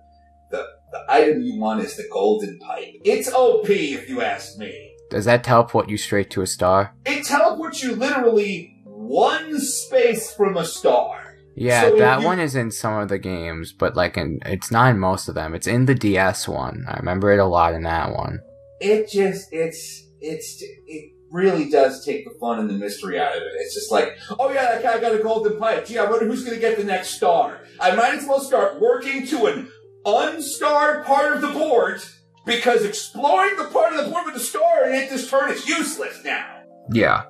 the, 0.51 0.67
the 0.93 1.05
item 1.09 1.41
you 1.43 1.59
want 1.61 1.81
is 1.83 1.97
the 1.97 2.07
Golden 2.13 2.59
Pipe. 2.59 2.95
It's 3.05 3.33
OP, 3.33 3.69
if 3.71 4.09
you 4.09 4.21
ask 4.23 4.57
me. 4.59 4.93
Does 5.11 5.25
that 5.27 5.45
teleport 5.45 5.89
you 5.89 5.97
straight 5.97 6.31
to 6.31 6.43
a 6.43 6.47
star? 6.47 6.95
It 7.07 7.25
teleports 7.25 7.83
you 7.83 7.95
literally 7.95 8.81
one 8.85 9.61
space 9.61 10.33
from 10.35 10.57
a 10.57 10.65
star. 10.65 11.37
Yeah, 11.57 11.83
So 11.83 11.97
that 11.99 12.21
you- 12.21 12.27
one 12.27 12.41
is 12.41 12.57
in 12.57 12.71
some 12.73 12.95
of 12.99 13.09
the 13.09 13.19
games, 13.19 13.73
but 13.73 13.95
like 13.97 14.17
in 14.17 14.41
it's 14.45 14.71
not 14.73 14.91
in 14.91 14.99
most 14.99 15.29
of 15.29 15.35
them. 15.37 15.55
It's 15.55 15.67
in 15.69 15.87
the 15.87 15.95
DS 15.95 16.49
one. 16.49 16.85
I 16.89 16.97
remember 16.97 17.31
it 17.33 17.39
a 17.39 17.45
lot 17.47 17.75
in 17.75 17.83
that 17.85 18.13
one. 18.13 18.41
It 18.81 19.09
just, 19.09 19.49
it's, 19.53 20.04
it's, 20.25 20.63
it 20.63 21.13
really 21.31 21.69
does 21.69 22.05
take 22.05 22.25
the 22.25 22.35
fun 22.39 22.61
and 22.61 22.71
the 22.71 22.75
mystery 22.75 23.19
out 23.19 23.37
of 23.37 23.43
it. 23.43 23.53
It's 23.57 23.75
just 23.75 23.91
like, 23.91 24.17
oh 24.39 24.51
yeah, 24.51 24.67
that 24.67 24.83
guy 24.83 25.01
got 25.01 25.19
a 25.19 25.23
golden 25.23 25.59
pipe. 25.59 25.87
Gee, 25.87 25.99
I 25.99 26.09
wonder 26.09 26.27
who's 26.27 26.45
gonna 26.45 26.59
get 26.59 26.77
the 26.77 26.85
next 26.85 27.11
star. 27.11 27.61
I 27.81 27.95
might 27.95 28.15
as 28.15 28.27
well 28.27 28.41
start 28.41 28.81
working 28.81 29.27
to 29.29 29.47
an 29.47 29.69
unstarred 30.07 31.05
part 31.05 31.35
of 31.35 31.43
the 31.43 31.49
board 31.49 32.03
because 32.47 32.85
exploring 32.85 33.57
the 33.57 33.65
part 33.65 33.95
of 33.95 34.05
the 34.05 34.11
board 34.11 34.27
with 34.27 34.35
the 34.35 34.41
star 34.41 34.89
in 34.89 34.95
it 34.95 35.11
this 35.11 35.29
turn 35.29 35.51
is 35.51 35.67
useless 35.67 36.23
now. 36.25 36.63
Yeah. 36.93 37.25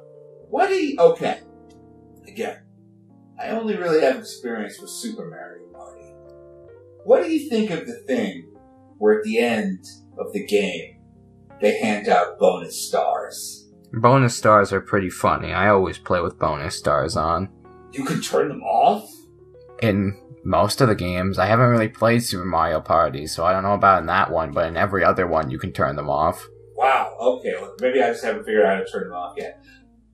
What 0.50 0.68
do 0.68 0.74
you, 0.74 0.98
okay. 0.98 1.40
Again, 2.28 2.58
I 3.40 3.50
only 3.50 3.76
really 3.76 4.02
have 4.02 4.16
experience 4.16 4.80
with 4.80 4.90
Super 4.90 5.28
Mario 5.28 5.66
Party. 5.72 6.02
What 7.04 7.22
do 7.22 7.32
you 7.32 7.48
think 7.48 7.70
of 7.70 7.86
the 7.86 7.94
thing 8.06 8.52
where 8.98 9.18
at 9.18 9.24
the 9.24 9.38
end 9.38 9.84
of 10.18 10.32
the 10.32 10.44
game 10.46 10.93
they 11.60 11.78
hand 11.78 12.08
out 12.08 12.38
bonus 12.38 12.88
stars? 12.88 13.68
Bonus 13.92 14.36
stars 14.36 14.72
are 14.72 14.80
pretty 14.80 15.10
funny. 15.10 15.52
I 15.52 15.68
always 15.68 15.98
play 15.98 16.20
with 16.20 16.38
bonus 16.38 16.76
stars 16.76 17.16
on. 17.16 17.48
You 17.92 18.04
can 18.04 18.20
turn 18.20 18.48
them 18.48 18.62
off? 18.62 19.08
In 19.82 20.20
most 20.44 20.80
of 20.80 20.88
the 20.88 20.94
games, 20.94 21.38
I 21.38 21.46
haven't 21.46 21.68
really 21.68 21.88
played 21.88 22.22
Super 22.22 22.44
Mario 22.44 22.80
Party, 22.80 23.26
so 23.26 23.44
I 23.44 23.52
don't 23.52 23.62
know 23.62 23.74
about 23.74 24.00
in 24.00 24.06
that 24.06 24.30
one, 24.30 24.52
but 24.52 24.66
in 24.66 24.76
every 24.76 25.04
other 25.04 25.26
one 25.26 25.50
you 25.50 25.58
can 25.58 25.72
turn 25.72 25.96
them 25.96 26.10
off. 26.10 26.46
Wow, 26.76 27.16
okay, 27.20 27.54
well, 27.60 27.74
maybe 27.80 28.02
I 28.02 28.08
just 28.08 28.24
haven't 28.24 28.44
figured 28.44 28.64
out 28.64 28.78
how 28.78 28.84
to 28.84 28.90
turn 28.90 29.04
them 29.04 29.12
off 29.12 29.34
yet. 29.36 29.62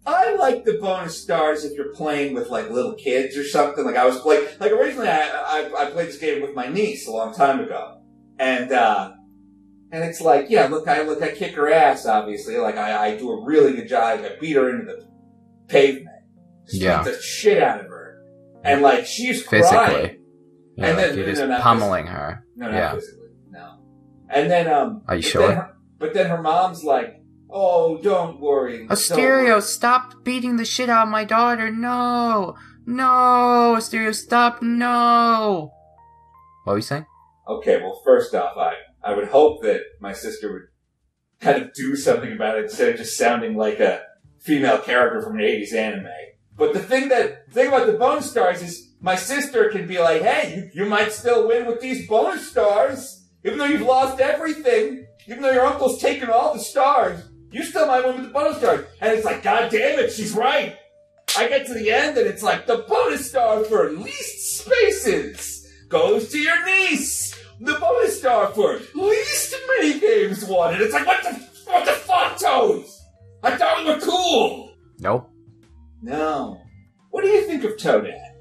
I 0.06 0.34
like 0.34 0.64
the 0.64 0.74
bonus 0.74 1.20
stars 1.20 1.64
if 1.64 1.76
you're 1.76 1.92
playing 1.94 2.34
with 2.34 2.48
like 2.48 2.70
little 2.70 2.94
kids 2.94 3.36
or 3.36 3.44
something. 3.44 3.84
Like 3.84 3.96
I 3.96 4.06
was 4.06 4.18
playing, 4.20 4.46
like 4.58 4.72
originally 4.72 5.08
I, 5.08 5.28
I, 5.28 5.86
I 5.86 5.90
played 5.90 6.08
this 6.08 6.18
game 6.18 6.42
with 6.42 6.54
my 6.54 6.68
niece 6.68 7.06
a 7.06 7.12
long 7.12 7.34
time 7.34 7.60
ago. 7.60 8.00
And, 8.38 8.72
uh, 8.72 9.12
and 9.92 10.04
it's 10.04 10.20
like, 10.20 10.46
yeah, 10.50 10.66
look, 10.66 10.86
I, 10.88 11.02
look, 11.02 11.22
I 11.22 11.32
kick 11.32 11.54
her 11.56 11.70
ass, 11.72 12.06
obviously. 12.06 12.56
Like 12.58 12.76
I, 12.76 13.08
I 13.08 13.16
do 13.16 13.30
a 13.30 13.44
really 13.44 13.72
good 13.74 13.88
job. 13.88 14.20
I 14.20 14.36
beat 14.40 14.56
her 14.56 14.70
into 14.70 14.84
the 14.86 15.06
pavement. 15.68 16.06
Just 16.66 16.82
Yeah. 16.82 17.02
the 17.02 17.20
shit 17.20 17.62
out 17.62 17.80
of 17.80 17.86
her. 17.86 18.22
And 18.64 18.82
like, 18.82 19.06
she's 19.06 19.42
Physically. 19.46 19.68
crying. 19.76 20.16
Yeah, 20.76 20.86
And 20.86 20.96
like 20.96 21.06
then- 21.06 21.16
you're 21.16 21.26
no, 21.26 21.32
just 21.32 21.46
not 21.48 21.60
pummeling 21.62 22.06
her. 22.06 22.44
No, 22.56 22.68
Yeah. 22.70 22.94
physically. 22.94 23.28
No. 23.50 23.78
And 24.28 24.50
then, 24.50 24.68
um. 24.68 25.02
Are 25.08 25.16
you 25.16 25.22
sure? 25.22 25.48
Then 25.48 25.56
her, 25.56 25.76
but 25.98 26.14
then 26.14 26.26
her 26.30 26.40
mom's 26.40 26.84
like, 26.84 27.20
"Oh, 27.50 27.98
don't 27.98 28.40
worry." 28.40 28.86
Asterio, 28.88 29.52
worry." 29.54 29.60
stop 29.62 30.22
beating 30.24 30.56
the 30.56 30.64
shit 30.64 30.88
out 30.88 31.06
of 31.06 31.10
my 31.10 31.24
daughter. 31.24 31.70
No. 31.70 32.54
No. 32.86 33.74
Asterio, 33.76 34.14
stop. 34.14 34.62
No. 34.62 35.72
What 36.64 36.72
were 36.74 36.78
you 36.78 36.82
saying? 36.82 37.06
Okay, 37.48 37.80
well, 37.82 38.00
first 38.04 38.34
off, 38.34 38.56
I 38.56 38.74
I 39.02 39.14
would 39.14 39.28
hope 39.28 39.62
that 39.62 39.82
my 40.00 40.12
sister 40.12 40.52
would 40.52 40.62
kind 41.40 41.62
of 41.62 41.72
do 41.72 41.96
something 41.96 42.32
about 42.32 42.58
it 42.58 42.64
instead 42.64 42.90
of 42.90 42.96
just 42.96 43.16
sounding 43.16 43.56
like 43.56 43.80
a 43.80 44.02
female 44.38 44.78
character 44.78 45.22
from 45.22 45.36
an 45.38 45.44
'80s 45.44 45.72
anime. 45.72 46.08
But 46.56 46.74
the 46.74 46.82
thing 46.82 47.08
that 47.08 47.46
the 47.48 47.52
thing 47.52 47.68
about 47.68 47.86
the 47.86 47.94
bonus 47.94 48.30
stars 48.30 48.62
is 48.62 48.92
my 49.00 49.16
sister 49.16 49.70
can 49.70 49.86
be 49.86 49.98
like, 49.98 50.22
"Hey, 50.22 50.70
you, 50.74 50.84
you 50.84 50.88
might 50.88 51.12
still 51.12 51.48
win 51.48 51.66
with 51.66 51.80
these 51.80 52.06
bonus 52.06 52.50
stars, 52.50 53.26
even 53.44 53.58
though 53.58 53.64
you've 53.64 53.80
lost 53.80 54.20
everything, 54.20 55.06
even 55.26 55.42
though 55.42 55.52
your 55.52 55.66
uncle's 55.66 56.00
taken 56.00 56.30
all 56.30 56.54
the 56.54 56.60
stars." 56.60 57.22
You 57.52 57.64
still 57.64 57.86
might 57.86 58.04
win 58.04 58.16
with 58.16 58.26
the 58.26 58.32
bonus 58.32 58.58
stars. 58.58 58.86
And 59.00 59.12
it's 59.12 59.24
like, 59.24 59.42
God 59.42 59.70
damn 59.70 59.98
it, 59.98 60.12
she's 60.12 60.32
right. 60.32 60.76
I 61.36 61.48
get 61.48 61.66
to 61.66 61.74
the 61.74 61.90
end 61.90 62.16
and 62.16 62.26
it's 62.26 62.42
like, 62.42 62.66
the 62.66 62.84
bonus 62.88 63.28
star 63.28 63.64
for 63.64 63.90
least 63.92 64.58
spaces 64.58 65.68
goes 65.88 66.28
to 66.30 66.38
your 66.38 66.64
niece. 66.64 67.29
The 67.60 67.74
bonus 67.74 68.18
star 68.18 68.48
for 68.48 68.80
least 68.94 69.54
mini 69.68 70.00
games 70.00 70.44
won. 70.44 70.74
And 70.74 70.82
it's 70.82 70.94
like, 70.94 71.06
what 71.06 71.22
the, 71.22 71.30
what 71.66 71.84
the 71.84 71.92
fuck, 71.92 72.38
Toads? 72.38 72.98
I 73.42 73.56
thought 73.56 73.84
we 73.84 73.92
were 73.92 74.00
cool. 74.00 74.74
Nope. 74.98 75.30
No. 76.02 76.60
What 77.10 77.22
do 77.22 77.28
you 77.28 77.42
think 77.42 77.64
of 77.64 77.72
Toadette? 77.72 78.36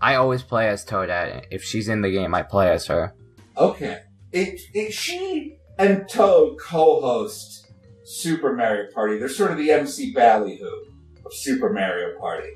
I 0.00 0.16
always 0.16 0.42
play 0.42 0.68
as 0.68 0.84
Toadette. 0.84 1.46
If 1.50 1.64
she's 1.64 1.88
in 1.88 2.02
the 2.02 2.10
game, 2.10 2.34
I 2.34 2.42
play 2.42 2.70
as 2.70 2.86
her. 2.86 3.14
Okay. 3.56 4.02
It, 4.32 4.60
it, 4.74 4.92
she 4.92 5.58
and 5.78 6.08
Toad 6.08 6.58
co-host 6.58 7.70
Super 8.04 8.54
Mario 8.54 8.90
Party. 8.92 9.18
They're 9.18 9.28
sort 9.28 9.52
of 9.52 9.58
the 9.58 9.70
MC 9.70 10.12
Ballyhoo 10.12 10.84
of 11.24 11.32
Super 11.32 11.72
Mario 11.72 12.18
Party. 12.18 12.50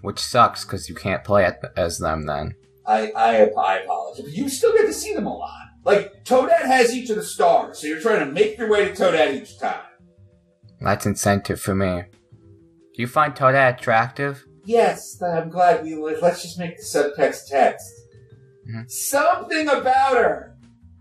Which 0.00 0.18
sucks 0.18 0.64
because 0.64 0.88
you 0.88 0.94
can't 0.94 1.24
play 1.24 1.50
as 1.76 1.98
them 1.98 2.26
then. 2.26 2.54
I, 2.86 3.10
I, 3.12 3.36
I 3.46 3.74
apologize. 3.78 4.24
But 4.24 4.32
you 4.34 4.48
still 4.48 4.72
get 4.72 4.86
to 4.86 4.92
see 4.92 5.14
them 5.14 5.26
a 5.26 5.36
lot. 5.36 5.66
Like, 5.84 6.24
Toadette 6.24 6.66
has 6.66 6.94
each 6.94 7.10
of 7.10 7.16
the 7.16 7.24
stars, 7.24 7.80
so 7.80 7.86
you're 7.86 8.00
trying 8.00 8.20
to 8.26 8.32
make 8.32 8.56
your 8.56 8.70
way 8.70 8.86
to 8.86 8.94
Toadette 8.94 9.34
each 9.34 9.58
time. 9.58 9.82
That's 10.80 11.06
incentive 11.06 11.60
for 11.60 11.74
me. 11.74 12.02
Do 12.94 13.02
you 13.02 13.06
find 13.06 13.34
Toadette 13.34 13.78
attractive? 13.78 14.44
Yes, 14.64 15.20
I'm 15.22 15.48
glad 15.48 15.82
we 15.82 15.96
let's 15.96 16.42
just 16.42 16.58
make 16.58 16.76
the 16.76 16.82
subtext 16.82 17.48
text. 17.48 17.84
Mhm. 18.68 18.90
Something 18.90 19.68
about 19.68 20.16
her. 20.16 20.56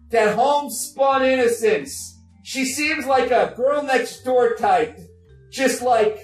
That 0.10 0.36
homespun 0.36 1.24
innocence. 1.24 2.18
She 2.44 2.66
seems 2.66 3.06
like 3.06 3.32
a 3.32 3.54
girl 3.56 3.84
next 3.84 4.24
door 4.24 4.56
type. 4.56 4.98
Just 5.52 5.82
like, 5.82 6.18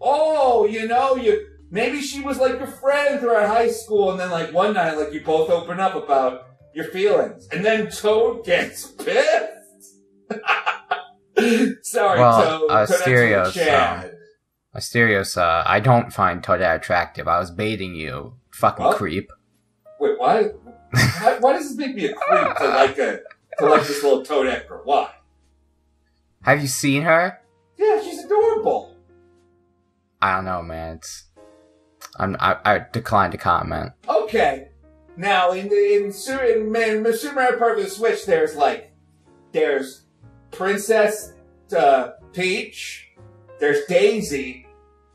oh, 0.00 0.66
you 0.66 0.86
know, 0.86 1.16
you 1.16 1.46
maybe 1.72 2.00
she 2.00 2.20
was 2.20 2.38
like 2.38 2.58
your 2.58 2.68
friend 2.68 3.18
throughout 3.18 3.48
high 3.48 3.70
school, 3.70 4.12
and 4.12 4.20
then 4.20 4.30
like 4.30 4.52
one 4.52 4.74
night, 4.74 4.96
like 4.96 5.12
you 5.12 5.22
both 5.24 5.50
open 5.50 5.80
up 5.80 5.96
about 5.96 6.46
your 6.74 6.84
feelings, 6.84 7.48
and 7.50 7.64
then 7.64 7.90
Toad 7.90 8.44
gets 8.44 8.86
pissed. 9.04 9.96
Sorry, 11.82 12.20
Well, 12.20 12.60
Toad. 12.60 12.70
uh, 12.70 12.86
Asterios, 12.86 13.56
with 13.56 14.14
Asterios, 14.76 15.36
uh, 15.36 15.64
I 15.66 15.80
don't 15.80 16.12
find 16.12 16.42
Toadette 16.42 16.76
attractive. 16.76 17.26
I 17.28 17.38
was 17.38 17.50
baiting 17.50 17.94
you, 17.94 18.34
fucking 18.52 18.84
What? 18.84 18.96
creep. 18.96 19.30
Wait, 19.98 20.18
why, 20.18 20.44
why? 20.44 21.36
Why 21.40 21.52
does 21.54 21.68
this 21.70 21.76
make 21.78 21.94
me 21.96 22.06
a 22.06 22.14
creep 22.14 22.56
to 22.56 22.68
like 22.68 22.98
a 22.98 23.20
to 23.58 23.66
like 23.66 23.82
this 23.86 24.02
little 24.02 24.22
Toadette 24.24 24.68
girl? 24.68 24.82
Why? 24.84 25.10
Have 26.42 26.60
you 26.60 26.68
seen 26.68 27.02
her? 27.02 27.38
Yeah, 27.76 28.00
she's 28.02 28.24
adorable. 28.24 28.96
I 30.20 30.36
don't 30.36 30.44
know, 30.44 30.62
man. 30.62 30.96
It's 30.96 31.24
I'm, 32.18 32.36
I, 32.40 32.56
I 32.64 32.86
decline 32.92 33.30
to 33.30 33.38
comment. 33.38 33.92
Okay, 34.08 34.68
now 35.16 35.52
in 35.52 35.68
the 35.68 35.94
in, 35.96 36.04
in, 36.04 37.06
in 37.06 37.16
Super 37.16 37.34
Mario 37.34 37.58
Party 37.58 37.82
for 37.82 37.88
the 37.88 37.94
Switch, 37.94 38.26
there's 38.26 38.54
like 38.54 38.92
there's 39.52 40.02
Princess 40.50 41.32
uh, 41.76 42.12
Peach, 42.32 43.10
there's 43.60 43.84
Daisy, 43.86 44.66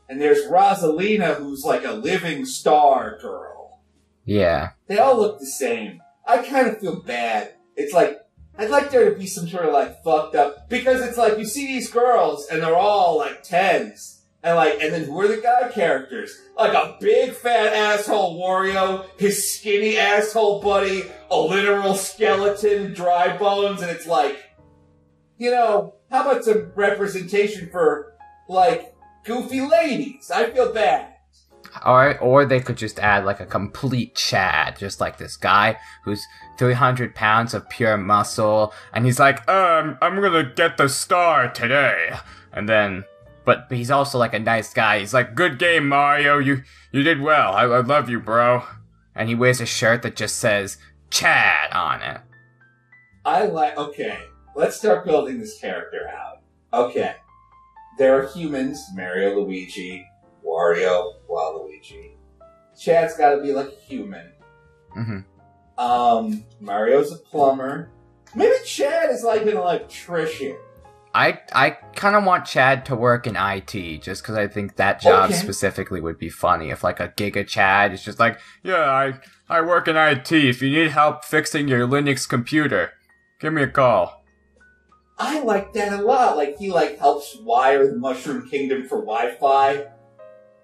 and 0.08 0.20
there's 0.20 0.46
Rosalina, 0.46 1.36
who's 1.36 1.64
like 1.64 1.84
a 1.84 1.92
living 1.92 2.44
star 2.44 3.18
girl. 3.20 3.80
Yeah, 4.24 4.70
They 4.88 4.98
all 4.98 5.16
look 5.16 5.38
the 5.40 5.46
same. 5.46 6.02
I 6.26 6.38
kind 6.42 6.68
of 6.68 6.78
feel 6.80 7.00
bad. 7.00 7.54
It's 7.76 7.94
like, 7.94 8.20
I'd 8.58 8.68
like 8.68 8.90
there 8.90 9.08
to 9.08 9.18
be 9.18 9.26
some 9.26 9.48
sort 9.48 9.64
of 9.64 9.72
like 9.72 10.02
fucked 10.04 10.34
up, 10.34 10.68
because 10.68 11.00
it's 11.00 11.16
like 11.16 11.38
you 11.38 11.46
see 11.46 11.66
these 11.66 11.90
girls 11.90 12.46
and 12.50 12.62
they're 12.62 12.76
all 12.76 13.16
like 13.18 13.42
tens, 13.42 14.17
And 14.42 14.56
like, 14.56 14.80
and 14.80 14.92
then 14.92 15.04
who 15.04 15.20
are 15.20 15.28
the 15.28 15.42
guy 15.42 15.68
characters? 15.68 16.40
Like 16.56 16.72
a 16.72 16.96
big 17.00 17.32
fat 17.32 17.72
asshole 17.72 18.40
Wario, 18.40 19.06
his 19.18 19.52
skinny 19.52 19.98
asshole 19.98 20.62
buddy, 20.62 21.02
a 21.30 21.38
literal 21.38 21.94
skeleton, 21.94 22.94
dry 22.94 23.36
bones, 23.36 23.82
and 23.82 23.90
it's 23.90 24.06
like, 24.06 24.38
you 25.38 25.50
know, 25.50 25.94
how 26.10 26.30
about 26.30 26.44
some 26.44 26.72
representation 26.74 27.68
for 27.70 28.14
like 28.48 28.94
goofy 29.24 29.60
ladies? 29.60 30.30
I 30.30 30.50
feel 30.50 30.72
bad. 30.72 31.14
Or, 31.84 32.18
or 32.18 32.44
they 32.46 32.60
could 32.60 32.76
just 32.76 32.98
add 32.98 33.24
like 33.24 33.40
a 33.40 33.46
complete 33.46 34.14
Chad, 34.14 34.78
just 34.78 35.00
like 35.00 35.18
this 35.18 35.36
guy 35.36 35.78
who's 36.04 36.24
300 36.58 37.14
pounds 37.14 37.54
of 37.54 37.68
pure 37.68 37.96
muscle, 37.96 38.72
and 38.92 39.04
he's 39.04 39.18
like, 39.18 39.48
um, 39.48 39.98
I'm 40.00 40.20
gonna 40.20 40.52
get 40.54 40.76
the 40.76 40.88
star 40.88 41.50
today. 41.50 42.16
And 42.52 42.68
then, 42.68 43.04
but 43.48 43.64
he's 43.70 43.90
also 43.90 44.18
like 44.18 44.34
a 44.34 44.38
nice 44.38 44.74
guy. 44.74 44.98
He's 44.98 45.14
like, 45.14 45.34
good 45.34 45.58
game, 45.58 45.88
Mario. 45.88 46.36
You, 46.36 46.64
you 46.92 47.02
did 47.02 47.18
well. 47.18 47.54
I, 47.54 47.62
I 47.62 47.80
love 47.80 48.10
you, 48.10 48.20
bro. 48.20 48.62
And 49.14 49.26
he 49.26 49.34
wears 49.34 49.58
a 49.58 49.64
shirt 49.64 50.02
that 50.02 50.16
just 50.16 50.36
says 50.36 50.76
Chad 51.08 51.72
on 51.72 52.02
it. 52.02 52.20
I 53.24 53.46
like, 53.46 53.78
okay, 53.78 54.18
let's 54.54 54.76
start 54.76 55.06
building 55.06 55.38
this 55.38 55.58
character 55.58 56.10
out. 56.14 56.42
Okay. 56.74 57.14
There 57.96 58.20
are 58.22 58.28
humans, 58.28 58.86
Mario, 58.94 59.40
Luigi, 59.40 60.06
Wario, 60.46 61.14
Waluigi. 61.26 62.16
Chad's 62.78 63.16
gotta 63.16 63.40
be 63.40 63.52
like 63.52 63.68
a 63.68 63.80
human. 63.80 64.30
hmm 64.92 65.20
Um, 65.78 66.44
Mario's 66.60 67.12
a 67.12 67.16
plumber. 67.16 67.88
Maybe 68.34 68.56
Chad 68.66 69.08
is 69.10 69.24
like 69.24 69.40
an 69.40 69.56
electrician. 69.56 70.58
I, 71.14 71.40
I 71.52 71.70
kind 71.96 72.14
of 72.16 72.24
want 72.24 72.44
Chad 72.44 72.84
to 72.86 72.94
work 72.94 73.26
in 73.26 73.34
IT, 73.36 74.02
just 74.02 74.22
because 74.22 74.36
I 74.36 74.46
think 74.46 74.76
that 74.76 75.00
job 75.00 75.30
Okay. 75.30 75.38
specifically 75.38 76.00
would 76.00 76.18
be 76.18 76.28
funny. 76.28 76.70
If 76.70 76.84
like 76.84 77.00
a 77.00 77.08
Giga 77.08 77.46
Chad 77.46 77.92
is 77.92 78.02
just 78.04 78.18
like, 78.20 78.38
yeah, 78.62 78.76
I, 78.90 79.14
I 79.48 79.60
work 79.62 79.88
in 79.88 79.96
IT. 79.96 80.30
If 80.32 80.60
you 80.62 80.70
need 80.70 80.90
help 80.90 81.24
fixing 81.24 81.66
your 81.66 81.86
Linux 81.88 82.28
computer, 82.28 82.92
give 83.40 83.52
me 83.52 83.62
a 83.62 83.68
call. 83.68 84.22
I 85.18 85.40
like 85.42 85.72
that 85.72 85.92
a 85.98 86.02
lot. 86.02 86.36
Like 86.36 86.58
he 86.58 86.70
like 86.70 86.98
helps 86.98 87.36
wire 87.40 87.88
the 87.90 87.96
Mushroom 87.96 88.48
Kingdom 88.48 88.86
for 88.86 88.98
Wi-Fi. 89.00 89.86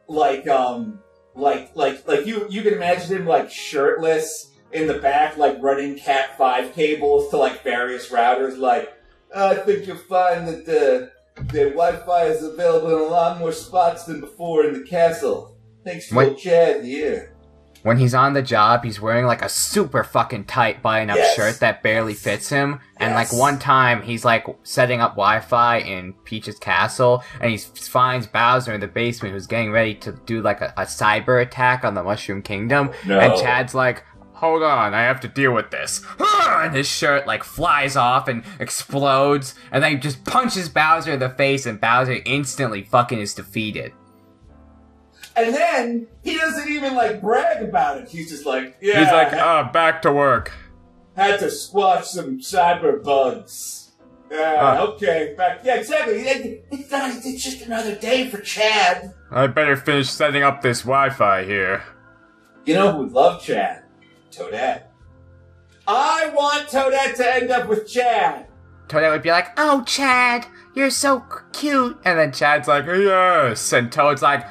Like 0.07 0.47
um, 0.47 1.01
like 1.35 1.75
like 1.75 2.07
like 2.07 2.27
you 2.27 2.47
you 2.51 2.63
can 2.63 2.75
imagine 2.75 3.17
him 3.17 3.27
like 3.27 3.51
shirtless 3.51 4.53
in 4.73 4.87
the 4.87 4.95
back, 4.99 5.37
like 5.39 5.57
running 5.61 5.97
Cat 5.99 6.37
five 6.39 6.73
cables 6.75 7.31
to 7.31 7.37
like 7.39 7.65
various 7.65 8.11
routers. 8.11 8.57
Like 8.59 8.93
I 9.37 9.55
think 9.57 9.87
you'll 9.87 9.97
find 9.97 10.47
that 10.49 10.65
the 10.67 11.11
the 11.53 11.71
Wi-Fi 11.71 12.25
is 12.27 12.43
available 12.45 12.89
in 12.97 13.03
a 13.03 13.07
lot 13.11 13.39
more 13.39 13.53
spots 13.53 14.05
than 14.05 14.21
before 14.21 14.65
in 14.65 14.73
the 14.75 14.87
castle. 14.89 15.57
Thanks 15.85 16.07
for 16.09 16.33
Chad 16.35 16.85
here. 16.85 17.31
When 17.83 17.99
he's 17.99 18.15
on 18.15 18.33
the 18.33 18.41
job, 18.41 18.83
he's 18.83 18.99
wearing 18.99 19.27
like 19.27 19.43
a 19.43 19.49
super 19.51 20.03
fucking 20.05 20.45
tight 20.45 20.81
button 20.81 21.11
up 21.11 21.17
Yes. 21.19 21.35
shirt 21.37 21.61
that 21.61 21.83
barely 21.83 22.15
fits 22.15 22.49
him. 22.49 22.81
And 22.97 23.13
like 23.13 23.31
one 23.31 23.59
time, 23.59 24.01
he's 24.01 24.25
like 24.25 24.47
setting 24.63 25.03
up 25.03 25.11
Wi-Fi 25.17 25.79
in 25.81 26.15
Peach's 26.25 26.59
castle, 26.59 27.23
and 27.41 27.51
he 27.51 27.59
finds 27.59 28.27
Bowser 28.27 28.73
in 28.73 28.81
the 28.81 28.87
basement 28.89 29.35
who's 29.35 29.47
getting 29.47 29.71
ready 29.71 29.95
to 29.97 30.13
do 30.25 30.41
like 30.41 30.63
a, 30.63 30.73
a 30.79 30.85
cyber 30.85 31.43
attack 31.43 31.85
on 31.85 31.93
the 31.93 32.03
Mushroom 32.03 32.41
Kingdom. 32.41 32.91
Oh, 32.91 33.09
no. 33.09 33.19
And 33.21 33.35
Chad's 33.39 33.75
like, 33.75 34.03
hold 34.45 34.63
on, 34.63 34.95
I 34.95 35.03
have 35.03 35.21
to 35.21 35.29
deal 35.29 35.53
with 35.53 35.71
this. 35.71 36.01
And 36.47 36.75
his 36.75 36.87
shirt 36.89 37.27
like 37.27 37.43
flies 37.45 37.97
off 37.97 38.27
and 38.29 38.43
explodes, 38.61 39.55
and 39.73 39.83
then 39.83 39.93
he 39.93 39.97
just 39.99 40.25
punches 40.25 40.69
Bowser 40.69 41.13
in 41.13 41.21
the 41.21 41.29
face, 41.31 41.67
and 41.67 41.81
Bowser 41.81 42.19
instantly 42.25 42.83
fucking 42.85 43.19
is 43.19 43.35
defeated. 43.35 43.93
And 45.37 45.53
then 45.55 46.07
he 46.23 46.37
doesn't 46.39 46.69
even 46.71 46.95
like 46.95 47.21
brag 47.21 47.63
about 47.63 47.99
it. 47.99 48.09
He's 48.09 48.31
just 48.31 48.47
like, 48.47 48.77
yeah, 48.81 49.01
He's 49.05 49.13
like, 49.13 49.33
uh, 49.33 49.71
back 49.73 50.01
to 50.03 50.13
work. 50.13 50.53
had 51.17 51.41
to 51.41 51.51
squash 51.51 52.07
some 52.07 52.39
cyber 52.41 53.03
bugs. 53.03 53.93
Yeah, 54.31 54.79
Uh. 54.81 54.87
okay, 54.93 55.35
back. 55.37 55.61
Yeah, 55.65 55.75
exactly. 55.77 56.21
It- 56.21 56.67
It's, 56.71 56.91
not, 56.91 57.11
it's 57.11 57.43
just 57.45 57.63
another 57.63 57.95
day 57.97 58.29
for 58.29 58.39
Chad. 58.39 59.13
I 59.31 59.47
better 59.49 59.77
finish 59.77 60.09
setting 60.11 60.43
up 60.43 60.63
this 60.63 60.83
Wi-Fi 60.83 61.45
here. 61.45 61.83
You 62.65 62.75
know 62.75 62.93
who 62.93 62.99
would 63.05 63.13
love 63.13 63.43
Chad? 63.43 63.84
Toadette. 64.35 64.85
I 65.87 66.31
want 66.35 66.69
Toadette 66.69 67.17
to 67.17 67.35
end 67.35 67.51
up 67.51 67.69
with 67.69 67.87
Chad. 67.87 68.47
Toadette 68.89 69.13
would 69.13 69.23
be 69.23 69.31
like, 69.31 69.49
"Oh, 69.57 69.83
Chad, 69.87 70.47
you're 70.75 70.91
so 70.91 71.25
cute," 71.53 71.99
and 72.05 72.19
then 72.19 72.33
Chad's 72.33 72.69
like, 72.69 72.87
"Yes," 72.87 73.73
and 73.73 73.91
Toad's 73.91 74.23
like, 74.23 74.47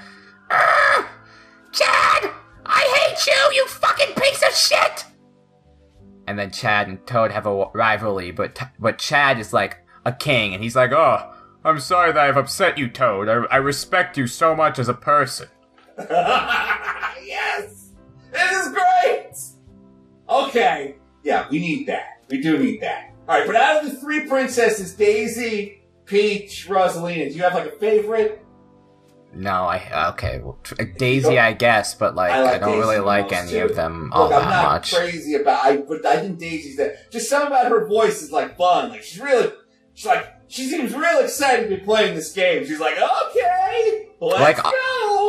"Ah, 0.49 1.07
"Chad, 1.71 2.31
I 2.65 2.81
hate 2.97 3.27
you, 3.27 3.55
you 3.55 3.67
fucking 3.67 4.13
piece 4.15 4.43
of 4.43 4.53
shit." 4.53 5.05
And 6.27 6.39
then 6.39 6.51
Chad 6.51 6.88
and 6.88 7.05
Toad 7.05 7.31
have 7.31 7.45
a 7.45 7.65
rivalry, 7.73 8.31
but 8.31 8.55
t- 8.55 8.65
but 8.79 8.97
Chad 8.97 9.39
is 9.39 9.53
like 9.53 9.79
a 10.05 10.11
king, 10.11 10.53
and 10.53 10.63
he's 10.63 10.75
like, 10.75 10.91
"Oh, 10.91 11.31
I'm 11.65 11.79
sorry 11.79 12.11
that 12.11 12.23
I've 12.25 12.38
upset 12.38 12.77
you, 12.77 12.88
Toad. 12.89 13.29
I, 13.29 13.55
I 13.55 13.57
respect 13.57 14.17
you 14.17 14.27
so 14.27 14.55
much 14.55 14.79
as 14.79 14.88
a 14.88 14.93
person." 14.93 15.49
yes! 15.97 17.72
This 20.53 20.61
is 20.61 20.61
great! 20.61 20.61
Okay. 20.61 20.95
Yeah, 21.23 21.47
we 21.49 21.59
need 21.59 21.87
that. 21.87 22.23
We 22.29 22.41
do 22.41 22.57
need 22.57 22.81
that. 22.81 23.13
Alright, 23.27 23.47
but 23.47 23.55
out 23.55 23.83
of 23.85 23.91
the 23.91 23.97
three 23.97 24.27
princesses, 24.27 24.93
Daisy, 24.93 25.81
Peach, 26.05 26.67
Rosalina, 26.69 27.29
do 27.29 27.35
you 27.35 27.43
have 27.43 27.53
like 27.53 27.67
a 27.67 27.77
favorite? 27.77 28.39
No, 29.35 29.63
I 29.63 30.09
okay, 30.09 30.39
well, 30.43 30.59
Daisy, 30.97 31.39
I 31.39 31.53
guess, 31.53 31.95
but 31.95 32.13
like 32.13 32.31
I 32.31 32.55
I, 32.55 32.57
don't 32.59 32.69
Daisy 32.69 32.79
really 32.81 32.99
like 32.99 33.31
any 33.31 33.51
too. 33.51 33.65
of 33.65 33.75
them 33.75 34.11
all 34.13 34.25
Look, 34.29 34.33
I'm 34.33 34.41
that 34.49 34.49
not 34.63 34.73
much. 34.73 34.93
crazy 34.93 35.33
about 35.35 35.65
I 35.65 35.77
but 35.77 36.05
I 36.05 36.19
think 36.19 36.37
Daisy's 36.37 36.77
that 36.77 37.09
just 37.11 37.29
something 37.29 37.47
about 37.47 37.71
her 37.71 37.87
voice 37.87 38.21
is 38.21 38.31
like 38.31 38.57
fun. 38.57 38.89
Like 38.89 39.01
she's 39.01 39.19
really 39.19 39.51
she's 39.95 40.05
like 40.05 40.27
she 40.49 40.65
seems 40.65 40.93
real 40.93 41.19
excited 41.19 41.67
to 41.69 41.75
be 41.77 41.81
playing 41.83 42.13
this 42.15 42.31
game. 42.33 42.63
She's 42.65 42.79
like, 42.79 42.93
okay, 42.95 44.09
let's 44.21 44.39
Like, 44.39 44.59
uh, 44.63 44.69
go. 44.69 45.22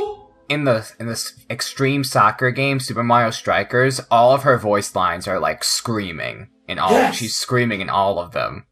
In 0.49 0.65
the 0.65 0.91
in 0.99 1.07
this 1.07 1.45
extreme 1.49 2.05
soccer 2.05 2.51
game, 2.51 2.81
Super 2.81 3.03
Mario 3.03 3.31
Strikers, 3.31 4.01
all 4.11 4.33
of 4.33 4.43
her 4.43 4.59
voice 4.59 4.95
lines 4.95 5.27
are 5.27 5.39
like 5.39 5.65
screaming 5.65 6.49
in 6.69 6.79
all. 6.79 6.93
Yes. 6.93 7.17
She's 7.17 7.35
screaming 7.35 7.81
in 7.81 7.89
all 7.91 8.19
of 8.19 8.33
them. 8.33 8.67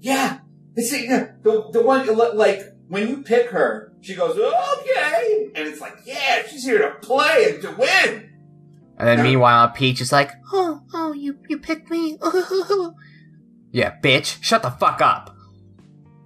Yeah. 0.00 0.38
It's 0.74 0.90
the, 0.90 1.34
the 1.42 1.70
the 1.72 1.82
one 1.82 2.06
like 2.36 2.62
when 2.88 3.08
you 3.08 3.22
pick 3.22 3.50
her, 3.50 3.92
she 4.00 4.14
goes, 4.14 4.36
okay, 4.38 5.50
and 5.54 5.66
it's 5.66 5.80
like, 5.80 5.94
yeah, 6.04 6.42
she's 6.46 6.64
here 6.64 6.78
to 6.78 6.94
play 7.00 7.46
and 7.50 7.62
to 7.62 7.70
win. 7.72 8.30
And 8.98 9.08
then 9.08 9.18
Yeah. 9.18 9.24
meanwhile, 9.24 9.70
Peach 9.70 10.00
is 10.00 10.12
like, 10.12 10.30
"Oh, 10.52 10.82
oh, 10.94 11.12
you 11.12 11.38
you 11.48 11.58
picked 11.58 11.90
me." 11.90 12.18
yeah, 13.72 13.98
bitch, 14.00 14.42
shut 14.42 14.62
the 14.62 14.70
fuck 14.70 15.00
up. 15.00 15.36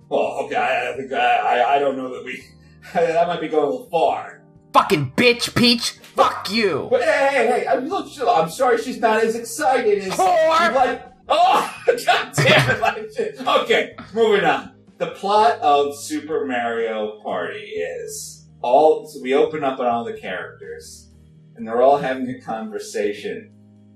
Well, 0.09 0.45
okay, 0.45 0.57
I, 0.57 0.93
I 0.93 0.97
think 0.97 1.13
I, 1.13 1.17
I 1.37 1.75
I 1.77 1.79
don't 1.79 1.97
know 1.97 2.13
that 2.15 2.25
we 2.25 2.43
that 2.95 3.27
might 3.27 3.41
be 3.41 3.49
going 3.49 3.65
a 3.65 3.71
little 3.71 3.89
far. 3.91 4.43
Fucking 4.73 5.13
bitch, 5.17 5.55
Peach. 5.55 5.91
Fuck 5.91 6.51
you. 6.51 6.89
But 6.91 7.03
hey, 7.03 7.29
hey, 7.31 7.47
hey! 7.47 7.67
I, 7.67 7.77
look, 7.77 8.09
I'm 8.29 8.51
sorry 8.51 8.81
she's 8.81 8.99
not 8.99 9.23
as 9.23 9.35
excited 9.35 9.99
as 9.99 10.13
Whore! 10.13 10.75
like. 10.75 11.07
Oh, 11.29 11.83
god 11.87 12.33
damn 12.35 12.71
it! 12.71 12.81
Like, 12.81 13.11
shit. 13.17 13.47
okay, 13.47 13.95
moving 14.15 14.45
on. 14.45 14.73
The 14.99 15.09
plot 15.09 15.59
of 15.61 15.97
Super 15.97 16.45
Mario 16.45 17.21
Party 17.23 17.59
is 17.59 18.49
all. 18.63 19.09
So 19.09 19.21
we 19.23 19.35
open 19.35 19.65
up 19.65 19.81
on 19.81 19.87
all 19.87 20.05
the 20.05 20.13
characters, 20.13 21.11
and 21.57 21.67
they're 21.67 21.83
all 21.83 21.99
having 21.99 22.29
a 22.29 22.41
conversation 22.41 23.53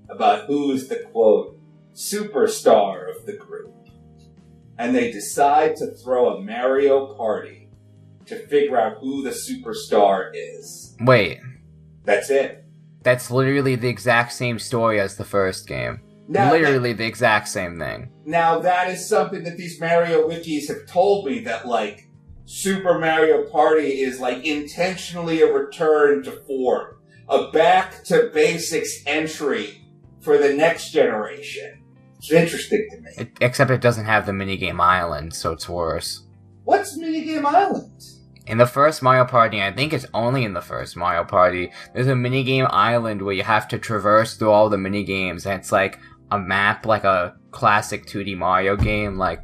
about 0.09 0.45
who's 0.45 0.87
the 0.87 0.97
quote 1.11 1.59
superstar 1.93 3.15
of 3.15 3.25
the 3.25 3.33
group, 3.33 3.73
and 4.77 4.95
they 4.95 5.11
decide 5.11 5.75
to 5.77 5.91
throw 5.91 6.35
a 6.35 6.41
Mario 6.41 7.13
Party 7.15 7.64
to 8.27 8.47
figure 8.47 8.77
out 8.77 8.97
who 8.99 9.23
the 9.23 9.29
superstar 9.31 10.31
is. 10.33 10.95
Wait, 11.01 11.39
That's 12.03 12.29
it. 12.29 12.65
that's 13.03 13.29
literally 13.31 13.75
the 13.75 13.89
exact 13.89 14.33
same 14.33 14.59
story 14.59 14.99
as 14.99 15.15
the 15.17 15.25
first 15.25 15.67
game. 15.67 16.01
Now, 16.27 16.51
literally 16.51 16.93
the 16.93 17.05
exact 17.05 17.47
same 17.47 17.77
thing. 17.77 18.09
Now 18.25 18.59
that 18.59 18.89
is 18.89 19.07
something 19.07 19.43
that 19.43 19.57
these 19.57 19.79
Mario 19.79 20.27
wikis 20.27 20.67
have 20.69 20.87
told 20.87 21.25
me 21.27 21.39
that 21.41 21.67
like 21.67 22.09
Super 22.45 22.97
Mario 22.99 23.43
Party 23.49 24.01
is 24.01 24.19
like 24.19 24.43
intentionally 24.43 25.41
a 25.41 25.51
return 25.53 26.23
to 26.23 26.31
form, 26.31 26.95
a 27.29 27.51
back 27.51 28.03
to 28.05 28.31
basics 28.33 29.03
entry 29.05 29.81
for 30.21 30.37
the 30.39 30.53
next 30.53 30.89
generation. 30.91 31.83
It's 32.17 32.31
interesting 32.31 32.87
to 32.91 33.01
me. 33.01 33.11
It, 33.17 33.37
except 33.41 33.69
it 33.69 33.81
doesn't 33.81 34.05
have 34.05 34.25
the 34.25 34.31
minigame 34.31 34.79
island, 34.79 35.35
so 35.35 35.51
it's 35.51 35.69
worse. 35.69 36.24
What's 36.65 36.97
Minigame 36.97 37.45
Island? 37.45 38.03
In 38.47 38.57
the 38.57 38.65
first 38.67 39.01
Mario 39.01 39.25
Party, 39.25 39.61
I 39.61 39.71
think 39.71 39.91
it's 39.93 40.05
only 40.13 40.43
in 40.43 40.53
the 40.53 40.61
first 40.61 40.95
Mario 40.95 41.23
Party, 41.23 41.71
there's 41.93 42.07
a 42.07 42.13
minigame 42.13 42.67
island 42.71 43.21
where 43.21 43.33
you 43.33 43.41
have 43.43 43.67
to 43.69 43.79
traverse 43.79 44.35
through 44.35 44.51
all 44.51 44.69
the 44.69 44.77
minigames, 44.77 45.45
and 45.45 45.59
it's 45.59 45.71
like 45.71 45.99
a 46.31 46.37
map, 46.39 46.85
like 46.85 47.03
a 47.03 47.35
classic 47.51 48.05
2D 48.05 48.37
Mario 48.37 48.75
game, 48.75 49.17
like 49.17 49.41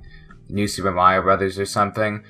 New 0.49 0.67
Super 0.67 0.91
Mario 0.91 1.22
Brothers 1.24 1.57
or 1.57 1.65
something. 1.65 2.24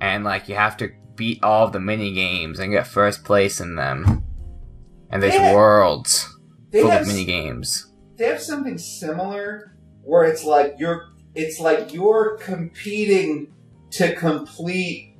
And 0.00 0.22
like 0.24 0.48
you 0.48 0.54
have 0.54 0.76
to 0.78 0.90
beat 1.16 1.42
all 1.42 1.68
the 1.70 1.80
mini 1.80 2.12
games 2.12 2.58
and 2.58 2.72
get 2.72 2.86
first 2.86 3.24
place 3.24 3.60
in 3.60 3.74
them. 3.76 4.22
And 5.10 5.22
there's 5.22 5.34
Yeah. 5.34 5.54
worlds 5.54 6.28
full 6.72 6.90
have, 6.90 7.02
of 7.02 7.06
mini 7.08 7.24
games. 7.24 7.86
they 8.16 8.26
have 8.26 8.40
something 8.42 8.78
similar 8.78 9.76
where 10.02 10.24
it's 10.24 10.44
like 10.44 10.76
you're 10.78 11.06
it's 11.34 11.58
like 11.58 11.92
you're 11.94 12.36
competing 12.40 13.48
to 13.96 14.14
complete 14.14 15.16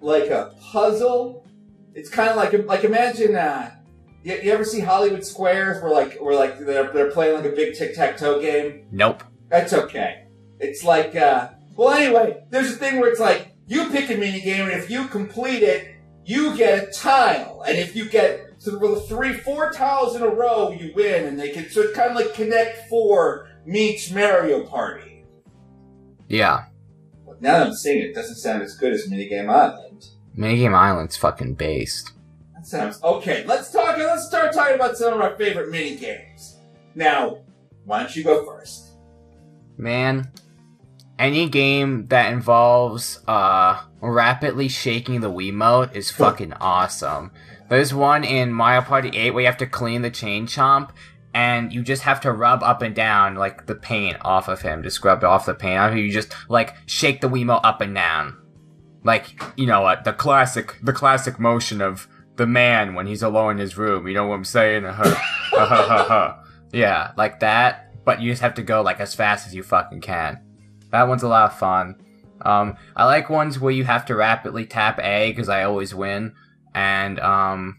like 0.00 0.30
a 0.30 0.54
puzzle. 0.60 1.46
It's 1.94 2.10
kind 2.10 2.30
of 2.30 2.36
like 2.36 2.52
like 2.66 2.84
imagine 2.84 3.36
uh, 3.36 3.70
you, 4.22 4.34
you 4.42 4.52
ever 4.52 4.64
see 4.64 4.80
Hollywood 4.80 5.24
Squares 5.24 5.82
where 5.82 5.92
like 5.92 6.18
where 6.18 6.34
like 6.34 6.58
they're 6.58 6.92
they're 6.92 7.10
playing 7.10 7.36
like 7.36 7.52
a 7.52 7.56
big 7.56 7.74
tic 7.74 7.94
tac 7.94 8.16
toe 8.16 8.40
game. 8.40 8.86
Nope. 8.90 9.22
That's 9.48 9.72
okay. 9.72 10.26
It's 10.58 10.82
like, 10.82 11.14
uh, 11.14 11.50
well, 11.76 11.90
anyway, 11.90 12.44
there's 12.50 12.72
a 12.72 12.76
thing 12.76 12.98
where 12.98 13.10
it's 13.10 13.20
like, 13.20 13.54
you 13.66 13.90
pick 13.90 14.10
a 14.10 14.16
mini 14.16 14.40
game, 14.40 14.68
and 14.68 14.72
if 14.72 14.90
you 14.90 15.06
complete 15.08 15.62
it, 15.62 15.96
you 16.24 16.56
get 16.56 16.88
a 16.88 16.90
tile. 16.90 17.62
And 17.66 17.76
if 17.78 17.94
you 17.94 18.08
get 18.08 18.54
so 18.58 18.96
three, 19.00 19.34
four 19.34 19.70
tiles 19.70 20.16
in 20.16 20.22
a 20.22 20.28
row, 20.28 20.70
you 20.70 20.92
win. 20.94 21.26
And 21.26 21.38
they 21.38 21.50
can, 21.50 21.68
so 21.70 21.82
it's 21.82 21.96
kind 21.96 22.10
of 22.10 22.16
like 22.16 22.34
Connect 22.34 22.88
Four 22.88 23.48
meets 23.64 24.10
Mario 24.10 24.64
Party. 24.64 25.24
Yeah. 26.28 26.64
Now 27.40 27.58
that 27.58 27.66
I'm 27.68 27.74
saying 27.74 28.02
it, 28.02 28.06
it 28.10 28.14
doesn't 28.14 28.36
sound 28.36 28.62
as 28.62 28.76
good 28.76 28.92
as 28.92 29.08
Minigame 29.08 29.48
Island. 29.48 30.08
Minigame 30.36 30.74
Island's 30.74 31.16
fucking 31.16 31.54
based. 31.54 32.12
That 32.54 32.66
sounds 32.66 33.02
okay. 33.02 33.44
Let's 33.46 33.70
talk. 33.70 33.96
Let's 33.98 34.26
start 34.26 34.52
talking 34.52 34.74
about 34.74 34.96
some 34.96 35.14
of 35.14 35.20
our 35.20 35.36
favorite 35.36 35.70
mini 35.70 35.96
games. 35.96 36.58
Now, 36.94 37.38
why 37.84 38.00
don't 38.00 38.14
you 38.16 38.24
go 38.24 38.44
first? 38.44 38.92
Man, 39.76 40.30
any 41.18 41.48
game 41.48 42.06
that 42.06 42.32
involves 42.32 43.20
uh 43.28 43.82
rapidly 44.00 44.68
shaking 44.68 45.20
the 45.20 45.30
Wiimote 45.30 45.94
is 45.94 46.10
fucking 46.22 46.54
awesome. 46.54 47.30
There's 47.68 47.92
one 47.92 48.22
in 48.22 48.52
Mario 48.52 48.82
Party 48.82 49.08
8 49.08 49.32
where 49.32 49.40
you 49.40 49.46
have 49.46 49.56
to 49.56 49.66
clean 49.66 50.02
the 50.02 50.10
chain 50.10 50.46
chomp 50.46 50.90
and 51.36 51.70
you 51.70 51.82
just 51.82 52.00
have 52.04 52.18
to 52.22 52.32
rub 52.32 52.62
up 52.62 52.80
and 52.80 52.94
down 52.94 53.34
like 53.34 53.66
the 53.66 53.74
paint 53.74 54.16
off 54.22 54.48
of 54.48 54.62
him 54.62 54.82
to 54.82 54.90
scrub 54.90 55.22
off 55.22 55.44
the 55.44 55.52
paint. 55.52 55.78
After 55.78 55.98
you 55.98 56.10
just 56.10 56.34
like 56.48 56.74
shake 56.86 57.20
the 57.20 57.28
Wiimote 57.28 57.60
up 57.62 57.82
and 57.82 57.94
down. 57.94 58.38
Like, 59.04 59.38
you 59.54 59.66
know 59.66 59.82
what, 59.82 60.04
the 60.04 60.14
classic 60.14 60.78
the 60.82 60.94
classic 60.94 61.38
motion 61.38 61.82
of 61.82 62.08
the 62.36 62.46
man 62.46 62.94
when 62.94 63.06
he's 63.06 63.22
alone 63.22 63.52
in 63.52 63.58
his 63.58 63.76
room, 63.76 64.08
you 64.08 64.14
know 64.14 64.26
what 64.26 64.34
I'm 64.34 64.44
saying? 64.44 64.86
Uh-huh. 64.86 66.36
yeah, 66.72 67.12
like 67.18 67.40
that, 67.40 68.02
but 68.06 68.22
you 68.22 68.32
just 68.32 68.40
have 68.40 68.54
to 68.54 68.62
go 68.62 68.80
like 68.80 68.98
as 68.98 69.14
fast 69.14 69.46
as 69.46 69.54
you 69.54 69.62
fucking 69.62 70.00
can. 70.00 70.40
That 70.90 71.06
one's 71.06 71.22
a 71.22 71.28
lot 71.28 71.50
of 71.50 71.58
fun. 71.58 71.96
Um, 72.40 72.76
I 72.96 73.04
like 73.04 73.28
ones 73.28 73.60
where 73.60 73.72
you 73.72 73.84
have 73.84 74.06
to 74.06 74.14
rapidly 74.14 74.64
tap 74.64 74.98
A 75.00 75.32
because 75.32 75.50
I 75.50 75.64
always 75.64 75.94
win, 75.94 76.34
and 76.74 77.20
um, 77.20 77.78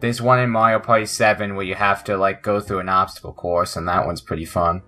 there's 0.00 0.20
one 0.20 0.38
in 0.40 0.50
Mario 0.50 0.78
Party 0.78 1.06
7 1.06 1.56
where 1.56 1.64
you 1.64 1.74
have 1.74 2.04
to 2.04 2.16
like 2.16 2.42
go 2.42 2.60
through 2.60 2.80
an 2.80 2.88
obstacle 2.88 3.32
course, 3.32 3.76
and 3.76 3.88
that 3.88 4.06
one's 4.06 4.20
pretty 4.20 4.44
fun. 4.44 4.82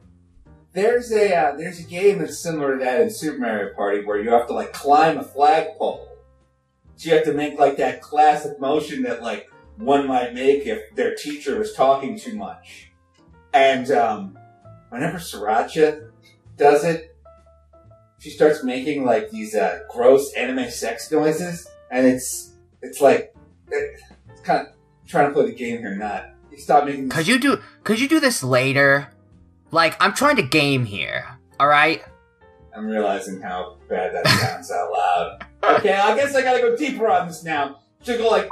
There's 0.73 1.11
a 1.13 1.35
uh, 1.35 1.57
there's 1.57 1.81
a 1.81 1.85
game 1.85 2.19
that's 2.19 2.39
similar 2.39 2.79
to 2.79 2.85
that 2.85 3.01
in 3.01 3.11
Super 3.11 3.39
Mario 3.39 3.75
Party 3.75 4.05
where 4.05 4.21
you 4.23 4.31
have 4.31 4.47
to 4.49 4.53
like 4.53 4.73
climb 4.73 5.19
a 5.19 5.25
flagpole. 5.25 6.07
So 6.97 7.09
you 7.09 7.17
have 7.17 7.25
to 7.25 7.33
make 7.33 7.59
like 7.59 7.77
that 7.79 8.03
classic 8.03 8.61
motion 8.61 9.03
that 9.05 9.23
like 9.23 9.51
one 9.77 10.07
might 10.07 10.35
make 10.35 10.67
if 10.67 10.95
their 10.95 11.15
teacher 11.15 11.59
was 11.59 11.73
talking 11.73 12.19
too 12.19 12.37
much. 12.37 12.91
And 13.55 13.91
um, 13.91 14.39
whenever 14.91 15.19
Sriracha 15.19 16.11
does 16.57 16.85
it, 16.85 17.17
she 18.19 18.31
starts 18.31 18.63
making 18.63 19.05
like 19.05 19.31
these 19.31 19.55
uh, 19.55 19.81
gross 19.91 20.33
anime 20.35 20.71
sex 20.71 21.11
noises, 21.11 21.67
and 21.91 22.07
it's 22.07 22.53
it's 22.83 23.01
like 23.01 23.35
it, 23.71 24.01
it's 24.29 24.41
kind 24.43 24.67
of 24.67 24.78
trying 25.09 25.27
to 25.29 25.33
play 25.35 25.47
the 25.47 25.55
game 25.55 25.79
here, 25.79 25.97
not. 25.97 26.31
You 26.53 26.59
stop 26.59 26.85
making. 26.85 27.09
Could 27.09 27.27
you 27.27 27.39
do 27.39 27.61
could 27.85 27.99
you 28.01 28.09
do 28.09 28.21
this 28.21 28.43
later? 28.45 29.09
Like 29.71 29.97
I'm 30.01 30.13
trying 30.15 30.37
to 30.37 30.43
game 30.43 30.85
here. 30.85 31.25
All 31.59 31.67
right? 31.69 32.03
I'm 32.77 32.87
realizing 32.87 33.41
how 33.41 33.79
bad 33.89 34.15
that 34.15 34.27
sounds 34.29 34.71
out 34.71 34.91
loud. 34.93 35.45
Okay, 35.79 35.93
I 35.95 36.15
guess 36.17 36.35
I 36.37 36.43
gotta 36.43 36.61
go 36.61 36.77
deeper 36.77 37.09
on 37.09 37.27
this 37.29 37.43
now. 37.43 37.81
Should 38.03 38.19
go 38.19 38.29
like. 38.29 38.49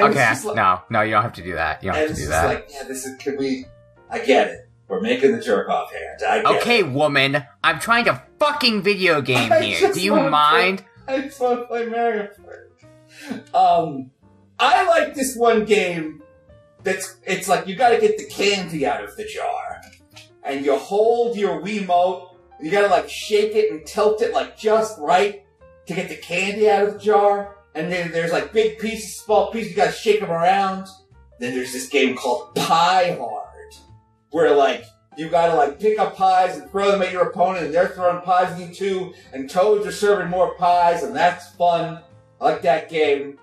Okay. 0.00 0.34
like- 0.44 0.56
No, 0.56 0.82
no, 0.90 1.00
you 1.02 1.12
don't 1.12 1.22
have 1.22 1.32
to 1.34 1.42
do 1.42 1.54
that. 1.54 1.82
You 1.82 1.90
don't 1.90 1.96
have 1.98 2.06
to 2.08 2.10
it's 2.12 2.20
do 2.20 2.26
just 2.26 2.30
that. 2.42 2.46
like, 2.46 2.68
yeah, 2.70 2.82
this 2.84 3.06
is. 3.06 3.16
Could 3.22 3.38
we? 3.38 3.64
I 4.10 4.18
get 4.18 4.48
it. 4.48 4.68
We're 4.88 5.00
making 5.00 5.32
the 5.32 5.40
jerk 5.40 5.68
off 5.68 5.90
hand. 5.92 6.20
I 6.28 6.42
get 6.52 6.60
Okay, 6.62 6.78
it. 6.80 6.88
woman, 6.90 7.42
I'm 7.64 7.80
trying 7.80 8.04
to 8.04 8.22
fucking 8.38 8.82
video 8.82 9.20
game 9.22 9.50
I 9.50 9.60
here. 9.62 9.92
Do 9.92 10.00
you 10.00 10.14
mind? 10.14 10.84
I 11.08 11.22
just 11.22 11.40
want 11.40 11.60
to 11.60 11.66
play 11.66 11.86
Mario 11.86 12.28
Kart. 12.28 13.54
Um, 13.54 14.10
I 14.58 14.86
like 14.86 15.14
this 15.14 15.36
one 15.36 15.64
game. 15.64 16.22
That's 16.82 17.16
it's 17.24 17.48
like 17.48 17.66
you 17.66 17.74
got 17.74 17.90
to 17.90 18.00
get 18.00 18.18
the 18.18 18.26
candy 18.26 18.86
out 18.86 19.02
of 19.02 19.16
the 19.16 19.24
jar, 19.24 19.82
and 20.44 20.64
you 20.64 20.76
hold 20.76 21.36
your 21.36 21.60
Wiimote. 21.60 22.34
You 22.60 22.70
got 22.70 22.82
to 22.82 22.88
like 22.88 23.08
shake 23.08 23.54
it 23.54 23.70
and 23.70 23.84
tilt 23.84 24.22
it 24.22 24.32
like 24.32 24.56
just 24.56 24.98
right 24.98 25.44
to 25.86 25.94
get 25.94 26.08
the 26.08 26.16
candy 26.16 26.70
out 26.70 26.86
of 26.86 26.94
the 26.94 27.00
jar. 27.00 27.56
And 27.74 27.92
then 27.92 28.10
there's 28.10 28.32
like 28.32 28.52
big 28.52 28.78
pieces, 28.78 29.16
small 29.16 29.50
pieces. 29.50 29.70
You 29.70 29.76
got 29.76 29.86
to 29.86 29.92
shake 29.92 30.20
them 30.20 30.30
around. 30.30 30.86
Then 31.38 31.54
there's 31.54 31.72
this 31.72 31.88
game 31.88 32.16
called 32.16 32.54
Pie 32.54 33.16
Hard, 33.18 33.74
where 34.30 34.54
like 34.54 34.84
you 35.16 35.28
gotta 35.28 35.54
like 35.54 35.80
pick 35.80 35.98
up 35.98 36.16
pies 36.16 36.56
and 36.56 36.70
throw 36.70 36.90
them 36.90 37.02
at 37.02 37.12
your 37.12 37.28
opponent, 37.28 37.66
and 37.66 37.74
they're 37.74 37.88
throwing 37.88 38.22
pies 38.22 38.52
at 38.52 38.60
you 38.60 38.74
too, 38.74 39.14
and 39.32 39.48
toads 39.48 39.86
are 39.86 39.92
serving 39.92 40.28
more 40.28 40.54
pies, 40.56 41.02
and 41.02 41.14
that's 41.14 41.50
fun. 41.56 42.00
I 42.40 42.44
like 42.44 42.62
that 42.62 42.88
game. 42.88 43.38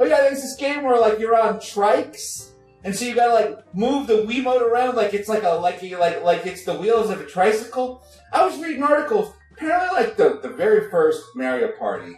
Oh 0.00 0.04
yeah, 0.04 0.20
there's 0.22 0.42
this 0.42 0.56
game 0.56 0.82
where 0.84 1.00
like 1.00 1.18
you're 1.18 1.38
on 1.38 1.56
trikes, 1.56 2.50
and 2.84 2.94
so 2.94 3.04
you 3.04 3.14
gotta 3.14 3.32
like 3.34 3.74
move 3.74 4.06
the 4.06 4.24
Wiimote 4.24 4.60
around 4.62 4.96
like 4.96 5.14
it's 5.14 5.28
like 5.28 5.42
a 5.42 5.50
like 5.50 5.82
you 5.82 5.98
like 5.98 6.22
like 6.22 6.46
it's 6.46 6.64
the 6.64 6.74
wheels 6.74 7.10
of 7.10 7.20
a 7.20 7.24
tricycle. 7.26 8.02
I 8.32 8.44
was 8.44 8.58
reading 8.60 8.82
articles. 8.82 9.34
Apparently, 9.52 9.88
like 10.04 10.16
the 10.16 10.38
the 10.42 10.50
very 10.50 10.88
first 10.90 11.22
Mario 11.34 11.72
Party 11.78 12.14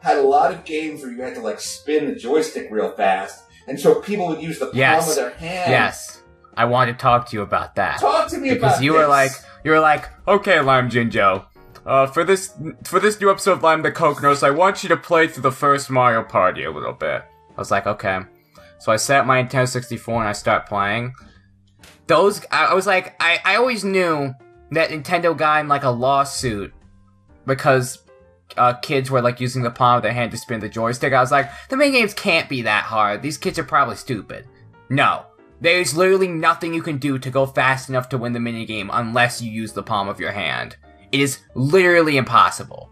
had 0.00 0.18
a 0.18 0.22
lot 0.22 0.52
of 0.52 0.64
games 0.64 1.02
where 1.02 1.10
you 1.10 1.22
had 1.22 1.34
to 1.34 1.40
like 1.40 1.58
spin 1.60 2.06
the 2.06 2.14
joystick 2.14 2.68
real 2.70 2.92
fast, 2.92 3.42
and 3.66 3.78
so 3.80 4.00
people 4.00 4.28
would 4.28 4.40
use 4.40 4.58
the 4.60 4.66
palm 4.66 4.76
Yes. 4.76 5.10
of 5.10 5.16
their 5.16 5.30
hand. 5.30 5.70
Yes. 5.70 6.20
I 6.56 6.66
want 6.66 6.88
to 6.88 6.94
talk 6.94 7.28
to 7.30 7.36
you 7.36 7.42
about 7.42 7.74
that. 7.74 7.98
Talk 7.98 8.28
to 8.28 8.38
me 8.38 8.50
about 8.50 8.54
that. 8.54 8.54
because 8.60 8.72
about 8.78 8.84
you 8.84 8.92
were 8.92 9.08
like 9.08 9.32
you 9.64 9.72
were 9.72 9.80
like 9.80 10.08
okay 10.28 10.60
lime 10.60 10.88
jinjo 10.88 11.46
uh, 11.86 12.06
for 12.06 12.24
this 12.24 12.54
for 12.84 13.00
this 13.00 13.20
new 13.20 13.30
episode 13.30 13.52
of 13.52 13.62
lime 13.62 13.82
the 13.82 13.92
coke 13.92 14.22
i 14.42 14.50
want 14.50 14.82
you 14.82 14.88
to 14.88 14.96
play 14.96 15.28
through 15.28 15.42
the 15.42 15.52
first 15.52 15.90
mario 15.90 16.22
party 16.22 16.64
a 16.64 16.70
little 16.70 16.92
bit. 16.92 17.22
I 17.56 17.60
was 17.60 17.70
like 17.70 17.86
okay. 17.86 18.20
So 18.78 18.92
i 18.92 18.96
set 18.96 19.26
my 19.26 19.42
nintendo 19.42 19.68
64 19.68 20.20
and 20.20 20.28
i 20.28 20.32
start 20.32 20.66
playing. 20.66 21.14
Those 22.06 22.44
i, 22.50 22.66
I 22.66 22.74
was 22.74 22.86
like 22.86 23.14
I, 23.20 23.38
I 23.44 23.56
always 23.56 23.84
knew 23.84 24.32
that 24.70 24.90
nintendo 24.90 25.36
got 25.36 25.60
in 25.60 25.68
like 25.68 25.84
a 25.84 25.90
lawsuit 25.90 26.72
because 27.46 27.98
uh, 28.56 28.74
kids 28.74 29.10
were 29.10 29.22
like 29.22 29.40
using 29.40 29.62
the 29.62 29.70
palm 29.70 29.96
of 29.96 30.02
their 30.02 30.12
hand 30.12 30.30
to 30.30 30.36
spin 30.36 30.60
the 30.60 30.68
joystick. 30.68 31.12
I 31.12 31.20
was 31.20 31.32
like 31.32 31.50
the 31.68 31.76
mini 31.76 31.92
games 31.92 32.14
can't 32.14 32.48
be 32.48 32.62
that 32.62 32.84
hard. 32.84 33.22
These 33.22 33.38
kids 33.38 33.58
are 33.58 33.64
probably 33.64 33.96
stupid. 33.96 34.46
No. 34.88 35.26
There's 35.60 35.96
literally 35.96 36.28
nothing 36.28 36.74
you 36.74 36.82
can 36.82 36.98
do 36.98 37.18
to 37.18 37.30
go 37.30 37.46
fast 37.46 37.88
enough 37.88 38.08
to 38.10 38.18
win 38.18 38.32
the 38.32 38.38
minigame 38.38 38.90
unless 38.92 39.40
you 39.40 39.50
use 39.50 39.72
the 39.72 39.82
palm 39.82 40.08
of 40.08 40.20
your 40.20 40.32
hand. 40.32 40.76
It 41.14 41.20
is 41.20 41.38
literally 41.54 42.16
impossible. 42.16 42.90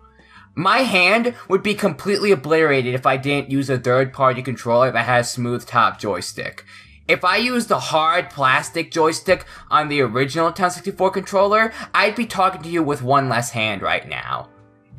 My 0.55 0.83
hand 0.83 1.35
would 1.49 1.61
be 1.61 1.75
completely 1.75 2.31
obliterated 2.31 2.95
if 2.95 3.05
I 3.05 3.17
didn't 3.17 3.51
use 3.51 3.69
a 3.69 3.81
third 3.81 4.13
party 4.13 4.43
controller 4.43 4.93
that 4.93 5.07
has 5.07 5.29
smooth 5.29 5.67
top 5.67 5.99
joystick. 5.99 6.65
If 7.09 7.25
I 7.25 7.39
used 7.39 7.67
the 7.69 7.81
hard 7.81 8.31
plastic 8.31 8.93
joystick 8.93 9.45
on 9.73 9.89
the 9.89 10.03
original 10.03 10.53
N64 10.53 11.13
controller, 11.13 11.73
I'd 11.93 12.15
be 12.15 12.27
talking 12.27 12.63
to 12.63 12.69
you 12.69 12.85
with 12.85 13.03
one 13.03 13.29
less 13.29 13.51
hand 13.51 13.83
right 13.83 14.09
now. 14.09 14.51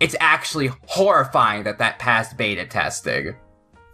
It's 0.01 0.17
actually 0.19 0.71
horrifying 0.88 1.63
that 1.63 1.78
that 1.78 1.99
passed 1.99 2.36
beta 2.36 2.65
testing. 2.65 3.38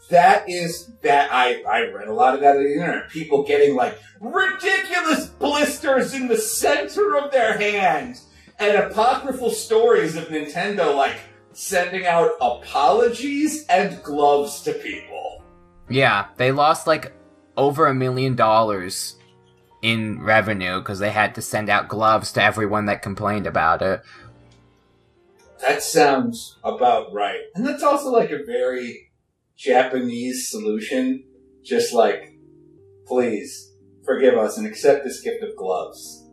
That 0.10 0.50
is 0.50 0.92
that 1.04 1.30
I 1.32 1.62
I 1.70 1.92
read 1.92 2.08
a 2.08 2.14
lot 2.16 2.34
of 2.34 2.42
that 2.42 2.56
on 2.56 2.64
the 2.64 2.74
internet. 2.74 3.12
People 3.12 3.44
getting 3.44 3.76
like 3.76 4.00
ridiculous 4.20 5.28
blisters 5.28 6.16
in 6.16 6.28
the 6.28 6.38
center 6.38 7.16
of 7.16 7.32
their 7.32 7.60
hands, 7.60 8.26
and 8.60 8.78
apocryphal 8.78 9.52
stories 9.52 10.16
of 10.16 10.26
Nintendo 10.26 10.96
like 10.96 11.18
sending 11.54 12.06
out 12.06 12.32
apologies 12.42 13.66
and 13.68 14.02
gloves 14.04 14.62
to 14.64 14.74
people. 14.74 15.44
Yeah, 15.90 16.28
they 16.38 16.52
lost 16.52 16.86
like 16.86 17.14
over 17.58 17.88
a 17.88 17.94
million 17.94 18.36
dollars 18.36 19.16
in 19.82 20.22
revenue 20.22 20.80
because 20.80 21.00
they 21.00 21.12
had 21.12 21.36
to 21.36 21.42
send 21.42 21.70
out 21.70 21.88
gloves 21.88 22.32
to 22.34 22.44
everyone 22.44 22.86
that 22.86 23.02
complained 23.02 23.48
about 23.48 23.82
it. 23.82 24.02
That 25.62 25.82
sounds 25.84 26.58
about 26.64 27.12
right, 27.12 27.42
and 27.56 27.66
that's 27.66 27.84
also 27.84 28.12
like 28.12 28.32
a 28.32 28.44
very 28.46 29.12
Japanese 29.58 30.50
solution. 30.50 31.24
Just 31.64 31.94
like, 31.94 32.34
please 33.06 33.74
forgive 34.06 34.38
us 34.38 34.58
and 34.58 34.66
accept 34.66 35.04
this 35.04 35.22
gift 35.22 35.44
of 35.44 35.56
gloves. 35.58 36.29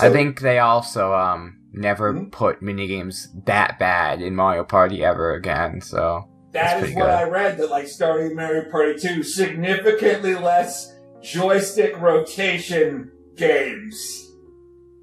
I 0.00 0.10
think 0.10 0.40
they 0.40 0.58
also 0.58 1.12
um 1.14 1.58
never 1.72 2.12
Mhm. 2.12 2.30
put 2.32 2.62
minigames 2.62 3.26
that 3.46 3.78
bad 3.78 4.20
in 4.22 4.34
Mario 4.34 4.64
Party 4.64 5.04
ever 5.04 5.32
again. 5.34 5.80
So 5.80 6.28
That 6.52 6.82
is 6.82 6.94
what 6.94 7.02
good. 7.06 7.10
I 7.10 7.24
read. 7.24 7.58
That 7.58 7.70
like 7.70 7.86
starting 7.86 8.34
Mario 8.34 8.70
Party 8.70 8.98
Two, 8.98 9.22
significantly 9.22 10.34
less 10.34 10.94
joystick 11.22 11.98
rotation 12.00 13.10
games. 13.36 14.30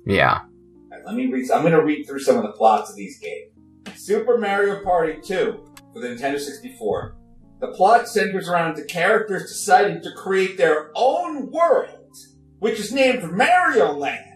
yeah, 0.05 0.41
Alright, 0.91 1.05
let 1.05 1.15
me 1.15 1.27
read. 1.31 1.49
I'm 1.51 1.61
going 1.61 1.73
to 1.73 1.83
read 1.83 2.05
through 2.07 2.19
some 2.19 2.37
of 2.37 2.43
the 2.43 2.51
plots 2.53 2.89
of 2.89 2.95
these 2.95 3.19
games. 3.19 3.51
Super 3.95 4.37
Mario 4.37 4.83
Party 4.83 5.17
2 5.23 5.59
for 5.93 5.99
the 5.99 6.07
Nintendo 6.09 6.39
64. 6.39 7.15
The 7.61 7.67
plot 7.69 8.07
centers 8.09 8.49
around 8.49 8.75
the 8.75 8.83
characters 8.83 9.43
deciding 9.43 10.01
to 10.01 10.11
create 10.17 10.57
their 10.57 10.91
own 10.95 11.51
world, 11.51 12.11
which 12.59 12.79
is 12.79 12.91
named 12.91 13.23
Mario 13.31 13.93
Land. 13.93 14.32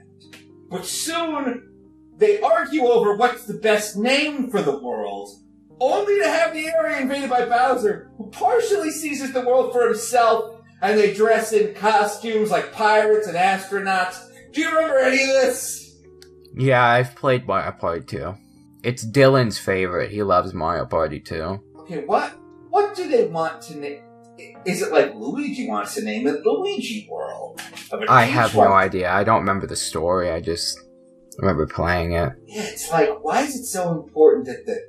But 0.69 0.85
soon 0.85 1.69
they 2.17 2.41
argue 2.41 2.85
over 2.85 3.15
what's 3.15 3.45
the 3.45 3.53
best 3.55 3.97
name 3.97 4.49
for 4.49 4.61
the 4.61 4.77
world, 4.77 5.29
only 5.79 6.19
to 6.19 6.27
have 6.27 6.53
the 6.53 6.67
area 6.67 6.99
invaded 6.99 7.29
by 7.29 7.45
Bowser, 7.45 8.09
who 8.17 8.29
partially 8.29 8.91
seizes 8.91 9.31
the 9.33 9.41
world 9.45 9.71
for 9.71 9.85
himself, 9.85 10.61
and 10.81 10.97
they 10.97 11.13
dress 11.13 11.53
in 11.53 11.73
costumes 11.75 12.51
like 12.51 12.73
pirates 12.73 13.27
and 13.27 13.37
astronauts. 13.37 14.27
Do 14.51 14.61
you 14.61 14.75
remember 14.75 14.97
any 14.99 15.21
of 15.23 15.29
this? 15.29 15.95
yeah, 16.55 16.83
I've 16.83 17.15
played 17.15 17.47
Mario 17.47 17.71
Party 17.71 18.03
2. 18.03 18.33
It's 18.83 19.05
Dylan's 19.05 19.59
favorite. 19.59 20.11
He 20.11 20.23
loves 20.23 20.53
Mario 20.53 20.85
Party 20.85 21.19
2. 21.19 21.59
Okay, 21.79 22.05
what 22.05 22.31
what 22.69 22.95
do 22.95 23.07
they 23.09 23.25
want 23.25 23.61
to 23.63 23.77
name? 23.77 24.01
Is 24.65 24.81
it 24.81 24.91
like 24.91 25.13
Luigi 25.15 25.67
wants 25.67 25.95
to 25.95 26.03
name 26.03 26.27
it 26.27 26.45
Luigi 26.45 27.07
World? 27.09 27.61
I 27.91 27.95
a 27.97 28.05
I 28.09 28.25
Peach 28.25 28.33
have 28.35 28.53
no 28.53 28.59
World? 28.61 28.73
idea. 28.73 29.11
I 29.11 29.23
don't 29.23 29.39
remember 29.39 29.67
the 29.67 29.75
story. 29.75 30.31
I 30.31 30.41
just 30.41 30.79
remember 31.39 31.65
playing 31.67 32.13
it. 32.13 32.33
Yeah, 32.45 32.63
it's 32.63 32.91
like 32.91 33.09
why 33.23 33.41
is 33.41 33.55
it 33.55 33.65
so 33.65 33.91
important 33.91 34.45
that 34.47 34.65
the 34.65 34.79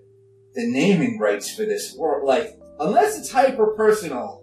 the 0.55 0.67
naming 0.71 1.19
rights 1.19 1.55
for 1.55 1.63
this 1.65 1.95
world? 1.97 2.27
Like, 2.27 2.59
unless 2.81 3.19
it's 3.19 3.31
hyper 3.31 3.69
personal, 3.77 4.43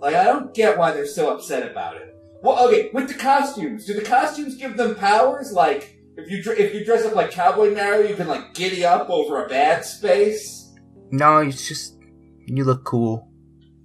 like 0.00 0.14
I 0.14 0.24
don't 0.24 0.52
get 0.54 0.76
why 0.78 0.92
they're 0.92 1.06
so 1.06 1.34
upset 1.34 1.70
about 1.70 1.96
it. 1.96 2.14
Well, 2.42 2.68
okay, 2.68 2.90
with 2.92 3.08
the 3.08 3.14
costumes, 3.14 3.84
do 3.86 3.94
the 3.94 4.02
costumes 4.02 4.56
give 4.56 4.76
them 4.76 4.94
powers? 4.94 5.52
Like, 5.52 5.96
if 6.16 6.30
you 6.30 6.52
if 6.54 6.74
you 6.74 6.84
dress 6.84 7.04
up 7.04 7.14
like 7.14 7.30
Cowboy 7.30 7.74
Mario, 7.74 8.08
you 8.08 8.14
can 8.14 8.28
like 8.28 8.54
giddy 8.54 8.84
up 8.84 9.10
over 9.10 9.44
a 9.44 9.48
bad 9.48 9.84
space. 9.84 10.74
No, 11.10 11.38
it's 11.38 11.66
just 11.68 11.96
you 12.46 12.64
look 12.64 12.84
cool. 12.84 13.29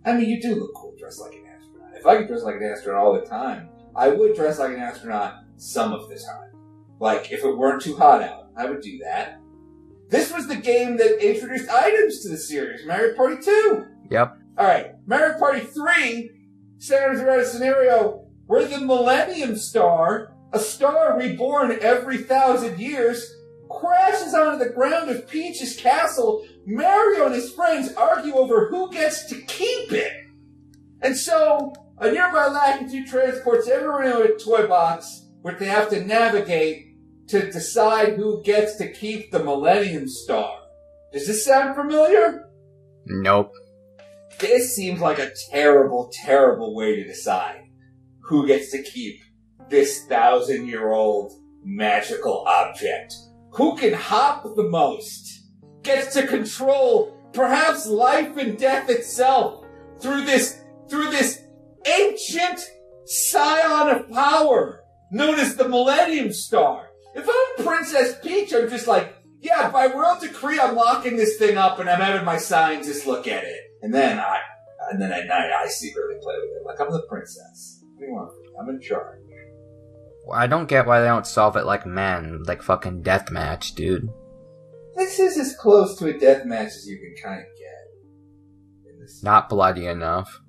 I 0.05 0.13
mean, 0.13 0.29
you 0.29 0.41
do 0.41 0.55
look 0.55 0.73
cool 0.75 0.95
dressed 0.97 1.19
like 1.19 1.33
an 1.33 1.45
astronaut. 1.45 1.89
If 1.97 2.05
I 2.05 2.17
could 2.17 2.27
dress 2.27 2.43
like 2.43 2.55
an 2.55 2.63
astronaut 2.63 3.01
all 3.01 3.13
the 3.13 3.25
time, 3.25 3.69
I 3.95 4.09
would 4.09 4.35
dress 4.35 4.59
like 4.59 4.71
an 4.71 4.79
astronaut 4.79 5.43
some 5.57 5.93
of 5.93 6.09
the 6.09 6.15
time. 6.15 6.51
Like, 6.99 7.31
if 7.31 7.43
it 7.43 7.57
weren't 7.57 7.81
too 7.81 7.95
hot 7.95 8.21
out, 8.21 8.49
I 8.55 8.69
would 8.69 8.81
do 8.81 8.99
that. 8.99 9.39
This 10.09 10.31
was 10.31 10.47
the 10.47 10.55
game 10.55 10.97
that 10.97 11.25
introduced 11.25 11.69
items 11.69 12.21
to 12.21 12.29
the 12.29 12.37
series, 12.37 12.85
Mario 12.85 13.15
Party 13.15 13.41
2. 13.41 13.85
Yep. 14.11 14.37
Alright, 14.57 14.95
Mario 15.07 15.37
Party 15.39 15.61
3 15.61 16.31
centers 16.77 17.19
around 17.19 17.39
a 17.39 17.45
scenario 17.45 18.25
where 18.45 18.67
the 18.67 18.79
Millennium 18.79 19.55
Star, 19.55 20.33
a 20.53 20.59
star 20.59 21.17
reborn 21.17 21.77
every 21.81 22.19
thousand 22.19 22.79
years, 22.79 23.35
crashes 23.69 24.33
onto 24.33 24.63
the 24.63 24.69
ground 24.69 25.09
of 25.09 25.27
Peach's 25.27 25.75
castle. 25.75 26.45
Mario 26.65 27.27
and 27.27 27.35
his 27.35 27.53
friends 27.53 27.93
argue 27.93 28.33
over 28.35 28.69
who 28.69 28.91
gets 28.91 29.25
to 29.25 29.35
keep 29.41 29.91
it. 29.91 30.11
And 31.01 31.15
so, 31.15 31.73
a 31.99 32.11
nearby 32.11 32.49
Lakitu 32.49 33.07
transports 33.07 33.67
everyone 33.67 34.05
into 34.05 34.21
a 34.23 34.39
toy 34.39 34.67
box 34.67 35.27
where 35.41 35.55
they 35.55 35.67
have 35.67 35.89
to 35.89 36.03
navigate 36.03 36.87
to 37.27 37.51
decide 37.51 38.13
who 38.13 38.41
gets 38.43 38.75
to 38.77 38.91
keep 38.91 39.31
the 39.31 39.43
Millennium 39.43 40.07
Star. 40.07 40.59
Does 41.13 41.27
this 41.27 41.45
sound 41.45 41.75
familiar? 41.75 42.49
Nope. 43.05 43.53
This 44.39 44.75
seems 44.75 44.99
like 44.99 45.19
a 45.19 45.31
terrible, 45.51 46.11
terrible 46.11 46.75
way 46.75 46.95
to 46.95 47.03
decide 47.07 47.61
who 48.21 48.47
gets 48.47 48.71
to 48.71 48.81
keep 48.81 49.21
this 49.69 50.05
thousand 50.05 50.67
year 50.67 50.91
old 50.91 51.31
magical 51.63 52.43
object. 52.47 53.13
Who 53.51 53.77
can 53.77 53.93
hop 53.93 54.43
the 54.55 54.63
most? 54.63 55.44
Gets 55.85 56.15
to 56.15 56.25
control 56.25 57.15
perhaps 57.31 57.85
life 57.85 58.37
and 58.37 58.57
death 58.57 58.89
itself 58.89 59.63
through 59.99 60.25
this, 60.25 60.59
through 60.89 61.11
this 61.11 61.43
ancient 61.85 62.59
scion 63.05 63.95
of 63.95 64.09
power 64.09 64.83
known 65.11 65.35
as 65.35 65.55
the 65.55 65.69
Millennium 65.69 66.33
Star. 66.33 66.89
If 67.13 67.29
I'm 67.29 67.65
Princess 67.65 68.15
Peach, 68.23 68.51
I'm 68.51 68.67
just 68.67 68.87
like, 68.87 69.15
yeah, 69.41 69.69
by 69.69 69.85
royal 69.85 70.19
decree, 70.19 70.59
I'm 70.59 70.75
locking 70.75 71.17
this 71.17 71.37
thing 71.37 71.55
up 71.55 71.77
and 71.77 71.87
I'm 71.87 72.01
having 72.01 72.25
my 72.25 72.37
scientists 72.37 73.05
look 73.05 73.27
at 73.27 73.43
it. 73.43 73.61
And 73.83 73.93
then 73.93 74.17
I, 74.17 74.39
and 74.89 74.99
then 74.99 75.11
at 75.11 75.27
night, 75.27 75.51
I 75.51 75.67
secretly 75.67 76.15
play 76.19 76.33
with 76.39 76.61
it. 76.61 76.65
Like, 76.65 76.81
I'm 76.81 76.91
the 76.91 77.05
princess. 77.07 77.83
What 77.93 77.99
do 77.99 78.05
you 78.07 78.13
want? 78.13 78.31
I'm 78.59 78.69
in 78.69 78.81
charge. 78.81 79.19
I 80.33 80.47
don't 80.47 80.67
get 80.67 80.87
why 80.87 81.01
they 81.01 81.05
don't 81.05 81.27
solve 81.27 81.55
it 81.55 81.65
like 81.65 81.85
men, 81.85 82.41
like 82.47 82.63
fucking 82.63 83.03
deathmatch, 83.03 83.75
dude. 83.75 84.09
This 84.95 85.19
is 85.19 85.37
as 85.37 85.55
close 85.57 85.97
to 85.97 86.07
a 86.07 86.17
death 86.17 86.45
match 86.45 86.67
as 86.67 86.87
you 86.87 86.97
can 86.97 87.15
kind 87.23 87.41
of 87.41 87.47
get. 87.57 89.23
Not 89.23 89.49
bloody 89.49 89.85
enough. 89.85 90.41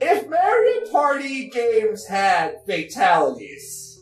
If 0.00 0.28
Mario 0.28 0.90
Party 0.90 1.48
games 1.48 2.06
had 2.06 2.56
fatalities, 2.66 4.00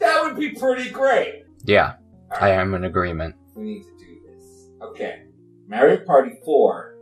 that 0.00 0.24
would 0.24 0.36
be 0.38 0.50
pretty 0.50 0.90
great. 0.90 1.44
Yeah, 1.64 1.94
I 2.38 2.50
am 2.50 2.74
in 2.74 2.84
agreement. 2.84 3.34
We 3.54 3.64
need 3.64 3.82
to 3.82 3.98
do 3.98 4.20
this. 4.26 4.68
Okay. 4.82 5.22
Mario 5.68 6.04
Party 6.04 6.32
4, 6.44 6.96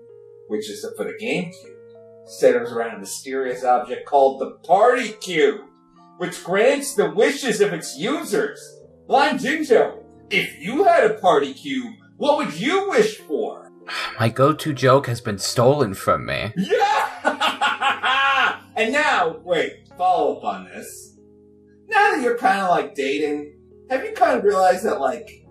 which 0.48 0.70
is 0.70 0.86
for 0.96 1.04
the 1.04 1.18
GameCube, 1.20 2.28
centers 2.28 2.72
around 2.72 2.94
a 2.96 2.98
mysterious 2.98 3.64
object 3.64 4.06
called 4.06 4.40
the 4.40 4.52
Party 4.66 5.10
Cube, 5.20 5.60
which 6.18 6.42
grants 6.44 6.94
the 6.94 7.10
wishes 7.10 7.60
of 7.60 7.72
its 7.72 7.98
users. 7.98 8.60
Lime 9.06 9.38
Jinjo, 9.38 10.03
if 10.30 10.60
you 10.60 10.84
had 10.84 11.10
a 11.10 11.14
Party 11.14 11.54
Cube, 11.54 11.94
what 12.16 12.38
would 12.38 12.58
you 12.58 12.90
wish 12.90 13.18
for? 13.18 13.70
My 14.18 14.28
go-to 14.28 14.72
joke 14.72 15.06
has 15.06 15.20
been 15.20 15.38
stolen 15.38 15.94
from 15.94 16.26
me. 16.26 16.52
Yeah! 16.56 18.60
and 18.76 18.92
now, 18.92 19.40
wait, 19.44 19.88
follow 19.98 20.36
up 20.36 20.44
on 20.44 20.64
this. 20.64 21.16
Now 21.88 22.12
that 22.12 22.22
you're 22.22 22.38
kind 22.38 22.60
of 22.60 22.70
like 22.70 22.94
dating, 22.94 23.56
have 23.90 24.04
you 24.04 24.12
kind 24.12 24.38
of 24.38 24.44
realized 24.44 24.84
that 24.84 25.00
like 25.00 25.44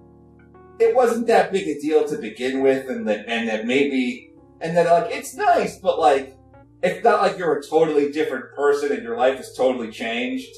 it 0.80 0.96
wasn't 0.96 1.28
that 1.28 1.52
big 1.52 1.68
a 1.68 1.80
deal 1.80 2.08
to 2.08 2.18
begin 2.18 2.64
with, 2.64 2.90
and 2.90 3.08
that 3.08 3.26
and 3.28 3.48
that 3.50 3.66
maybe 3.66 4.34
and 4.62 4.76
that 4.76 4.90
like 4.90 5.14
it's 5.14 5.36
nice, 5.36 5.78
but 5.78 6.00
like 6.00 6.36
it's 6.82 7.04
not 7.04 7.22
like 7.22 7.38
you're 7.38 7.60
a 7.60 7.64
totally 7.64 8.12
different 8.12 8.56
person 8.56 8.92
and 8.92 9.04
your 9.04 9.18
life 9.18 9.38
has 9.38 9.54
totally 9.56 9.92
changed. 9.92 10.50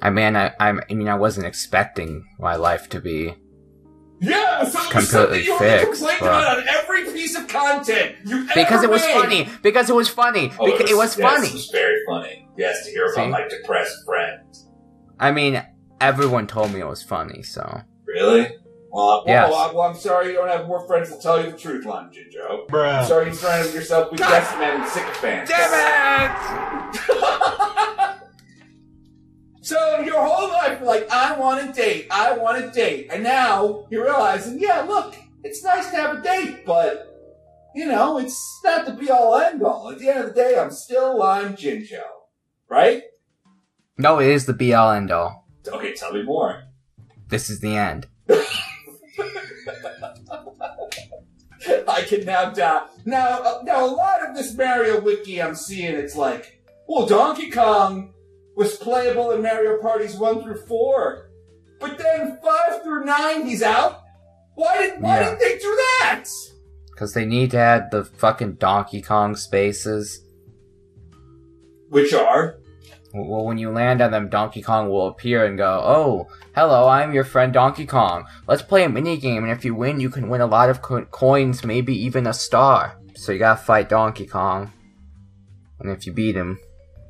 I 0.00 0.10
mean, 0.10 0.36
I, 0.36 0.52
I 0.60 0.72
mean, 0.72 1.08
I 1.08 1.16
wasn't 1.16 1.46
expecting 1.46 2.24
my 2.38 2.56
life 2.56 2.88
to 2.90 3.00
be. 3.00 3.34
Yeah, 4.20 4.64
so 4.64 4.78
it 4.80 4.94
was 4.94 5.10
Completely 5.10 5.44
you 5.44 5.52
already 5.52 5.84
fixed, 5.84 6.00
complained 6.00 6.20
but- 6.20 6.26
about 6.28 6.58
on 6.58 6.68
every 6.68 7.04
piece 7.04 7.36
of 7.36 7.46
content 7.48 8.16
you 8.24 8.46
Because 8.54 8.82
it 8.82 8.88
was 8.90 9.02
made. 9.02 9.12
funny. 9.20 9.48
Because 9.62 9.90
it 9.90 9.94
was 9.94 10.08
funny. 10.08 10.52
Oh, 10.58 10.64
Beca- 10.64 10.88
it 10.90 10.96
was 10.96 11.18
yes, 11.18 11.30
funny. 11.30 11.48
It 11.48 11.52
was 11.52 11.68
very 11.70 12.00
funny. 12.08 12.48
Yes, 12.56 12.84
to 12.86 12.90
hear 12.92 13.08
See? 13.08 13.20
about 13.20 13.30
my 13.30 13.46
depressed 13.48 14.04
friend. 14.06 14.40
I 15.20 15.32
mean, 15.32 15.62
everyone 16.00 16.46
told 16.46 16.72
me 16.72 16.80
it 16.80 16.86
was 16.86 17.02
funny, 17.02 17.42
so. 17.42 17.82
Really? 18.06 18.56
Well, 18.90 19.24
I- 19.26 19.30
Yes. 19.30 19.50
well, 19.50 19.58
I- 19.60 19.72
well, 19.74 19.82
I'm 19.90 19.96
sorry 19.96 20.28
you 20.28 20.32
don't 20.34 20.48
have 20.48 20.66
more 20.66 20.86
friends 20.86 21.14
to 21.14 21.20
tell 21.20 21.38
you 21.44 21.50
the 21.50 21.58
truth, 21.58 21.84
Lime 21.84 22.10
Jinjo. 22.10 22.62
I'm 22.62 22.66
Bruh. 22.68 23.04
sorry 23.06 23.26
you 23.26 23.34
surrounded 23.34 23.74
yourself 23.74 24.10
with 24.10 24.20
decimated 24.20 24.88
sycophants. 24.88 25.50
Damn 25.50 26.30
it! 26.30 28.16
So 29.66 29.98
your 29.98 30.24
whole 30.24 30.48
life, 30.50 30.78
you're 30.78 30.86
like, 30.86 31.10
I 31.10 31.36
want 31.36 31.68
a 31.68 31.72
date, 31.72 32.06
I 32.08 32.38
want 32.38 32.64
a 32.64 32.70
date. 32.70 33.08
And 33.10 33.24
now 33.24 33.88
you're 33.90 34.04
realizing, 34.04 34.60
yeah, 34.60 34.82
look, 34.82 35.16
it's 35.42 35.64
nice 35.64 35.90
to 35.90 35.96
have 35.96 36.18
a 36.18 36.22
date, 36.22 36.64
but, 36.64 37.12
you 37.74 37.86
know, 37.86 38.18
it's 38.18 38.60
not 38.62 38.86
the 38.86 38.92
be 38.92 39.10
all 39.10 39.36
end 39.36 39.64
all. 39.64 39.90
At 39.90 39.98
the 39.98 40.08
end 40.08 40.20
of 40.20 40.26
the 40.26 40.40
day, 40.40 40.56
I'm 40.56 40.70
still 40.70 41.18
Lime 41.18 41.56
Jinjo. 41.56 41.98
Right? 42.68 43.02
No, 43.98 44.20
it 44.20 44.28
is 44.28 44.46
the 44.46 44.52
be 44.52 44.72
all 44.72 44.92
end 44.92 45.10
all. 45.10 45.48
Okay, 45.66 45.94
tell 45.94 46.12
me 46.12 46.22
more. 46.22 46.62
This 47.26 47.50
is 47.50 47.58
the 47.58 47.74
end. 47.74 48.06
I 51.88 52.02
can 52.02 52.24
now 52.24 52.50
die. 52.50 52.86
Now, 53.04 53.40
uh, 53.40 53.62
now 53.64 53.84
a 53.84 53.90
lot 53.90 54.24
of 54.24 54.36
this 54.36 54.54
Mario 54.54 55.00
Wiki 55.00 55.42
I'm 55.42 55.56
seeing, 55.56 55.96
it's 55.96 56.14
like, 56.14 56.62
well, 56.86 57.04
Donkey 57.04 57.50
Kong 57.50 58.12
was 58.56 58.76
playable 58.76 59.30
in 59.32 59.42
Mario 59.42 59.80
Parties 59.80 60.16
1 60.16 60.42
through 60.42 60.62
4. 60.66 61.30
But 61.78 61.98
then 61.98 62.38
5 62.42 62.82
through 62.82 63.04
9, 63.04 63.46
he's 63.46 63.62
out? 63.62 64.00
Why 64.54 64.78
did 64.78 65.00
why 65.02 65.20
Yeah. 65.20 65.24
didn't 65.24 65.40
they 65.40 65.58
do 65.58 65.78
that? 66.00 66.24
Because 66.90 67.12
they 67.12 67.26
need 67.26 67.50
to 67.50 67.58
add 67.58 67.90
the 67.90 68.04
fucking 68.04 68.54
Donkey 68.54 69.02
Kong 69.02 69.36
spaces. 69.36 70.22
Which 71.90 72.14
are? 72.14 72.56
Well, 73.14 73.44
when 73.44 73.58
you 73.58 73.70
land 73.70 74.00
on 74.02 74.10
them, 74.10 74.28
Donkey 74.28 74.62
Kong 74.62 74.88
will 74.90 75.06
appear 75.08 75.44
and 75.44 75.56
go, 75.56 75.80
"Oh, 75.84 76.26
hello, 76.54 76.88
I'm 76.88 77.14
your 77.14 77.24
friend 77.24 77.52
Donkey 77.52 77.86
Kong. 77.86 78.24
Let's 78.46 78.62
play 78.62 78.84
a 78.84 78.88
mini 78.88 79.16
game, 79.16 79.42
and 79.44 79.52
if 79.52 79.64
you 79.64 79.74
win, 79.74 80.00
you 80.00 80.10
can 80.10 80.28
win 80.28 80.40
a 80.40 80.46
lot 80.46 80.68
of 80.68 80.82
co- 80.82 81.04
coins, 81.06 81.64
maybe 81.64 81.94
even 81.94 82.26
a 82.26 82.32
star." 82.34 82.98
So 83.14 83.32
you 83.32 83.38
gotta 83.38 83.60
fight 83.60 83.88
Donkey 83.88 84.26
Kong, 84.26 84.72
and 85.80 85.90
if 85.90 86.06
you 86.06 86.12
beat 86.12 86.34
him, 86.36 86.58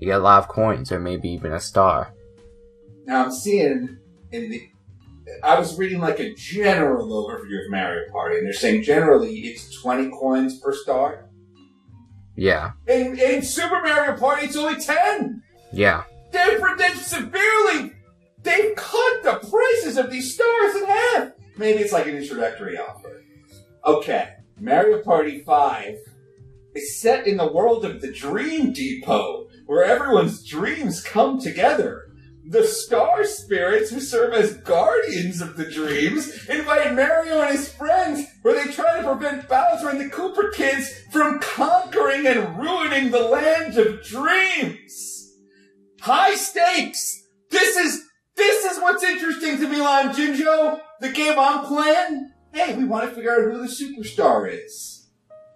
you 0.00 0.06
get 0.08 0.20
a 0.20 0.22
lot 0.22 0.42
of 0.42 0.48
coins 0.48 0.92
or 0.92 0.98
maybe 1.00 1.28
even 1.30 1.52
a 1.52 1.60
star. 1.60 2.12
Now 3.06 3.24
I'm 3.24 3.32
seeing 3.32 3.98
in 4.32 4.50
the. 4.50 4.68
I 5.42 5.58
was 5.58 5.76
reading 5.76 6.00
like 6.00 6.20
a 6.20 6.34
general 6.34 7.08
overview 7.08 7.64
of 7.64 7.70
Mario 7.70 8.10
Party, 8.12 8.38
and 8.38 8.46
they're 8.46 8.52
saying 8.52 8.84
generally 8.84 9.38
it's 9.40 9.80
20 9.80 10.10
coins 10.10 10.58
per 10.60 10.72
star. 10.72 11.28
Yeah, 12.36 12.72
In, 12.86 13.18
in 13.18 13.40
Super 13.42 13.80
Mario 13.82 14.14
Party, 14.18 14.44
it's 14.46 14.56
only 14.56 14.78
10! 14.78 15.42
yeah. 15.72 16.02
They've, 16.32 16.60
they've 16.76 16.96
severely. 16.98 17.92
They've 18.42 18.76
cut 18.76 19.22
the 19.22 19.48
prices 19.48 19.96
of 19.96 20.10
these 20.10 20.34
stars 20.34 20.76
in 20.76 20.84
half! 20.84 21.32
Maybe 21.56 21.78
it's 21.82 21.92
like 21.92 22.06
an 22.06 22.16
introductory 22.16 22.76
offer. 22.78 23.24
Okay, 23.86 24.34
Mario 24.60 25.02
Party 25.02 25.40
5 25.44 25.96
is 26.74 27.00
set 27.00 27.26
in 27.26 27.38
the 27.38 27.50
world 27.50 27.86
of 27.86 28.02
the 28.02 28.12
Dream 28.12 28.72
Depot, 28.72 29.45
where 29.66 29.84
everyone's 29.84 30.44
dreams 30.44 31.02
come 31.02 31.40
together. 31.40 32.02
The 32.48 32.64
star 32.64 33.24
spirits 33.24 33.90
who 33.90 33.98
serve 33.98 34.32
as 34.32 34.56
guardians 34.58 35.40
of 35.40 35.56
the 35.56 35.68
dreams 35.68 36.48
invite 36.48 36.94
Mario 36.94 37.40
and 37.40 37.56
his 37.56 37.72
friends 37.72 38.24
where 38.42 38.54
they 38.54 38.70
try 38.72 39.00
to 39.00 39.02
prevent 39.02 39.48
Bowser 39.48 39.88
and 39.88 40.00
the 40.00 40.04
Koopa 40.04 40.52
Kids 40.54 40.88
from 41.10 41.40
conquering 41.40 42.24
and 42.26 42.56
ruining 42.56 43.10
the 43.10 43.22
land 43.22 43.76
of 43.76 44.04
dreams. 44.04 45.34
High 46.00 46.36
stakes! 46.36 47.24
This 47.50 47.76
is 47.76 48.06
this 48.36 48.64
is 48.64 48.78
what's 48.80 49.02
interesting 49.02 49.58
to 49.58 49.68
me, 49.68 49.78
Lime 49.78 50.14
Jinjo. 50.14 50.80
The 51.00 51.10
game 51.10 51.38
I'm 51.38 51.64
playing. 51.64 52.30
Hey, 52.52 52.76
we 52.76 52.84
want 52.84 53.08
to 53.08 53.14
figure 53.14 53.32
out 53.32 53.52
who 53.52 53.58
the 53.58 53.66
superstar 53.66 54.48
is. 54.48 55.08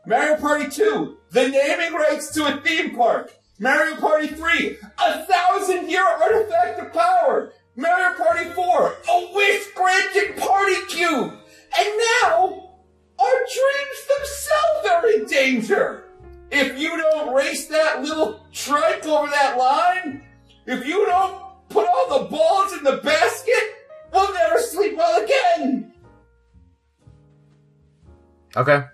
Mario 0.07 0.37
Party 0.39 0.69
2, 0.69 1.19
the 1.31 1.49
naming 1.49 1.93
rights 1.93 2.33
to 2.33 2.47
a 2.47 2.61
theme 2.63 2.97
park. 2.97 3.33
Mario 3.61 3.97
Party 3.97 4.29
3, 4.29 4.79
a 5.05 5.27
thousand 5.27 5.91
year 5.91 6.03
artifact 6.03 6.81
of 6.81 6.93
power. 6.95 7.53
Mario 7.77 8.17
Party 8.17 8.49
4, 8.51 8.95
a 9.11 9.35
wish 9.35 9.67
granting 9.75 10.35
party 10.39 10.77
cube. 10.89 11.35
And 11.79 12.01
now, 12.23 12.71
our 13.19 13.37
dreams 13.37 14.01
themselves 14.09 14.89
are 14.91 15.11
in 15.11 15.27
danger. 15.27 16.05
If 16.51 16.79
you 16.79 16.97
don't 16.97 17.35
race 17.35 17.67
that 17.67 18.03
little 18.03 18.47
tripe 18.51 19.05
over 19.05 19.31
that 19.31 19.59
line, 19.59 20.23
if 20.65 20.87
you 20.87 21.05
don't 21.05 21.43
put 21.69 21.87
all 21.87 22.19
the 22.19 22.31
balls 22.31 22.73
in 22.73 22.83
the 22.83 22.97
basket, 23.05 23.75
we'll 24.11 24.33
never 24.33 24.59
sleep 24.59 24.97
well 24.97 25.23
again. 25.23 25.93
Okay. 28.57 28.85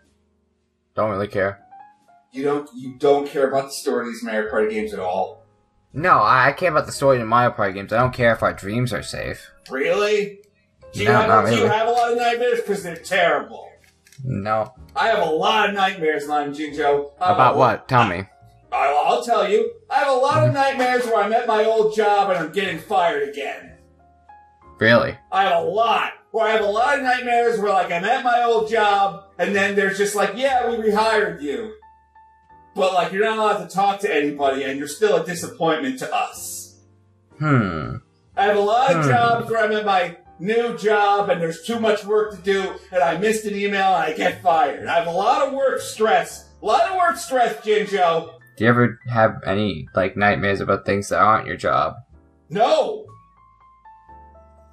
Don't 0.97 1.11
really 1.11 1.29
care. 1.29 1.66
You 2.37 2.45
don't 2.45 2.69
you 2.75 2.95
don't 2.99 3.27
care 3.29 3.49
about 3.49 3.65
the 3.65 3.71
story 3.73 4.07
of 4.07 4.13
these 4.13 4.23
Mario 4.23 4.51
Party 4.51 4.75
games 4.75 4.93
at 4.93 5.01
all. 5.01 5.43
No, 5.93 6.21
I 6.23 6.53
care 6.53 6.71
about 6.71 6.85
the 6.87 6.93
story 6.93 7.19
in 7.21 7.27
Mario 7.27 7.51
Party 7.53 7.73
games. 7.75 7.93
I 7.93 7.99
don't 7.99 8.13
care 8.13 8.33
if 8.35 8.43
our 8.43 8.53
dreams 8.53 8.93
are 8.93 9.03
safe. 9.03 9.51
Really? 9.71 10.41
Do 10.93 11.01
you, 11.01 11.07
No, 11.07 11.13
have, 11.15 11.29
not 11.29 11.47
do 11.49 11.57
you 11.57 11.67
have 11.67 11.89
a 11.89 11.91
lot 11.91 12.13
of 12.13 12.19
nightmares? 12.19 12.61
Because 12.61 12.83
they're 12.83 12.97
terrible. 12.97 13.71
No. 14.23 14.75
I 14.95 15.09
have 15.09 15.27
a 15.27 15.31
lot 15.31 15.69
of 15.71 15.75
nightmares, 15.75 16.27
Lime 16.29 16.53
Jinjo. 16.55 17.13
About 17.17 17.55
a- 17.55 17.59
what? 17.59 17.89
Tell 17.89 18.07
me. 18.07 18.25
I, 18.73 19.03
I'll 19.07 19.23
tell 19.23 19.49
you. 19.49 19.73
I 19.91 20.01
have 20.01 20.09
a 20.09 20.13
lot 20.13 20.35
Mm-hmm. 20.35 20.49
of 20.49 20.55
nightmares 20.55 21.07
where 21.07 21.23
I'm 21.23 21.33
at 21.33 21.47
my 21.47 21.65
old 21.65 21.95
job 21.97 22.29
and 22.31 22.39
I'm 22.39 22.53
getting 22.53 22.79
fired 22.79 23.29
again. 23.29 23.79
Really? 24.79 25.17
I 25.33 25.45
have 25.45 25.63
a 25.63 25.67
lot. 25.67 26.13
Where 26.33 26.47
I 26.47 26.51
have 26.51 26.61
a 26.65 26.67
lot 26.69 26.99
of 26.99 27.03
nightmares 27.05 27.59
where 27.59 27.73
like 27.73 27.91
I'm 27.91 28.05
at 28.05 28.23
my 28.25 28.43
old 28.43 28.69
job 28.69 29.25
and 29.39 29.55
then 29.57 29.75
there's 29.77 29.97
just 29.97 30.15
like, 30.15 30.33
yeah, 30.37 30.69
we 30.69 30.77
rehired 30.77 31.41
you. 31.41 31.73
But 32.77 32.93
like 32.93 33.11
you're 33.11 33.25
not 33.25 33.39
allowed 33.39 33.69
to 33.69 33.75
talk 33.75 34.01
to 34.01 34.15
anybody 34.15 34.63
and 34.65 34.79
you're 34.79 34.87
still 34.87 35.17
a 35.17 35.25
disappointment 35.27 35.99
to 36.01 36.15
us. 36.15 36.77
Hmm. 37.39 37.97
I 38.37 38.45
have 38.45 38.57
a 38.57 38.61
lot 38.61 38.95
of 38.95 39.03
Hmm. 39.05 39.11
jobs 39.11 39.51
where 39.51 39.65
I'm 39.65 39.73
at 39.73 39.87
my 39.87 40.17
new 40.39 40.77
job 40.77 41.31
and 41.31 41.41
there's 41.41 41.63
too 41.65 41.81
much 41.81 42.05
work 42.05 42.37
to 42.37 42.43
do 42.43 42.75
and 42.93 43.03
I 43.03 43.17
missed 43.17 43.47
an 43.47 43.55
email 43.57 43.87
and 43.95 44.05
I 44.05 44.13
get 44.13 44.43
fired. 44.43 44.87
I 44.87 44.99
have 44.99 45.07
a 45.07 45.11
lot 45.11 45.47
of 45.49 45.55
work 45.55 45.81
stress. 45.81 46.45
A 46.63 46.67
lot 46.67 46.83
of 46.91 46.97
work 46.97 47.17
stress, 47.17 47.57
Jinjo. 47.65 48.33
Do 48.59 48.65
you 48.65 48.69
ever 48.71 48.99
have 49.09 49.37
any 49.47 49.89
like 49.95 50.17
nightmares 50.17 50.61
about 50.61 50.85
things 50.85 51.09
that 51.09 51.19
aren't 51.21 51.47
your 51.47 51.57
job? 51.57 51.95
No! 52.51 53.07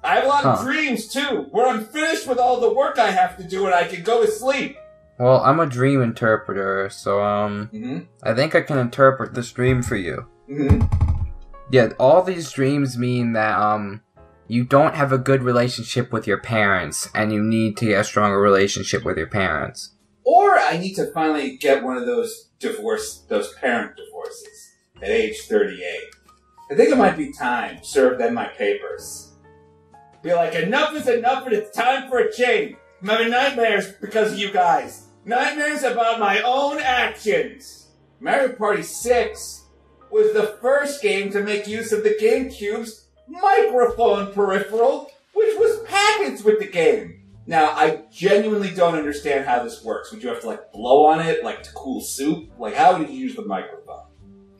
I 0.02 0.16
have 0.16 0.24
a 0.24 0.28
lot 0.28 0.44
of 0.44 0.60
dreams 0.62 1.08
too, 1.08 1.46
where 1.50 1.66
I'm 1.66 1.86
finished 1.86 2.26
with 2.26 2.36
all 2.38 2.60
the 2.60 2.70
work 2.70 2.98
I 2.98 3.10
have 3.10 3.38
to 3.38 3.44
do 3.44 3.64
and 3.64 3.74
I 3.74 3.84
can 3.84 4.02
go 4.02 4.24
to 4.24 4.30
sleep. 4.30 4.76
Well, 5.18 5.40
I'm 5.40 5.60
a 5.60 5.66
dream 5.66 6.02
interpreter, 6.02 6.90
so 6.90 7.22
um, 7.22 7.70
Mm-hmm. 7.72 8.00
I 8.22 8.34
think 8.34 8.54
I 8.54 8.62
can 8.62 8.78
interpret 8.78 9.34
this 9.34 9.52
dream 9.52 9.82
for 9.82 9.96
you. 9.96 10.26
Mm-hmm. 10.50 11.24
Yeah, 11.70 11.92
all 11.98 12.22
these 12.22 12.50
dreams 12.50 12.98
mean 12.98 13.32
that 13.32 13.58
um, 13.58 14.02
you 14.48 14.64
don't 14.64 14.94
have 14.94 15.12
a 15.12 15.18
good 15.18 15.42
relationship 15.42 16.12
with 16.12 16.26
your 16.26 16.38
parents, 16.38 17.08
and 17.14 17.32
you 17.32 17.42
need 17.42 17.76
to 17.78 17.86
get 17.86 18.00
a 18.00 18.04
stronger 18.04 18.40
relationship 18.40 19.04
with 19.04 19.16
your 19.16 19.28
parents. 19.28 19.94
Or 20.24 20.58
I 20.58 20.78
need 20.78 20.94
to 20.94 21.06
finally 21.12 21.56
get 21.56 21.84
one 21.84 21.96
of 21.96 22.06
those 22.06 22.50
divorce, 22.58 23.24
those 23.28 23.52
parent 23.54 23.96
divorces 23.96 24.72
at 25.00 25.08
age 25.08 25.40
38. 25.42 26.00
I 26.70 26.74
think 26.74 26.90
it 26.90 26.96
might 26.96 27.16
be 27.16 27.32
time 27.32 27.78
to 27.78 27.84
serve 27.84 28.18
them 28.18 28.34
my 28.34 28.46
papers. 28.46 29.32
Be 30.22 30.32
like, 30.32 30.54
enough 30.54 30.94
is 30.94 31.06
enough 31.06 31.44
and 31.44 31.54
it's 31.54 31.76
time 31.76 32.08
for 32.08 32.18
a 32.18 32.32
change. 32.32 32.76
I'm 33.02 33.08
having 33.08 33.30
nightmares 33.30 33.92
because 34.00 34.32
of 34.32 34.38
you 34.38 34.50
guys. 34.50 35.03
Nightmares 35.24 35.82
about 35.82 36.20
my 36.20 36.42
own 36.42 36.78
actions. 36.80 37.88
Mario 38.20 38.52
Party 38.52 38.82
6 38.82 39.64
was 40.10 40.32
the 40.32 40.58
first 40.60 41.02
game 41.02 41.30
to 41.32 41.42
make 41.42 41.66
use 41.66 41.92
of 41.92 42.04
the 42.04 42.16
GameCube's 42.20 43.06
microphone 43.26 44.32
peripheral, 44.32 45.10
which 45.32 45.58
was 45.58 45.82
packaged 45.86 46.44
with 46.44 46.58
the 46.58 46.66
game. 46.66 47.20
Now, 47.46 47.70
I 47.70 48.02
genuinely 48.12 48.70
don't 48.70 48.94
understand 48.94 49.46
how 49.46 49.62
this 49.62 49.84
works. 49.84 50.12
Would 50.12 50.22
you 50.22 50.28
have 50.28 50.40
to 50.42 50.46
like 50.46 50.72
blow 50.72 51.06
on 51.06 51.20
it, 51.20 51.42
like 51.42 51.62
to 51.62 51.72
cool 51.72 52.00
soup? 52.00 52.50
Like, 52.58 52.74
how 52.74 52.96
did 52.96 53.10
you 53.10 53.16
use 53.16 53.34
the 53.34 53.44
microphone? 53.44 54.04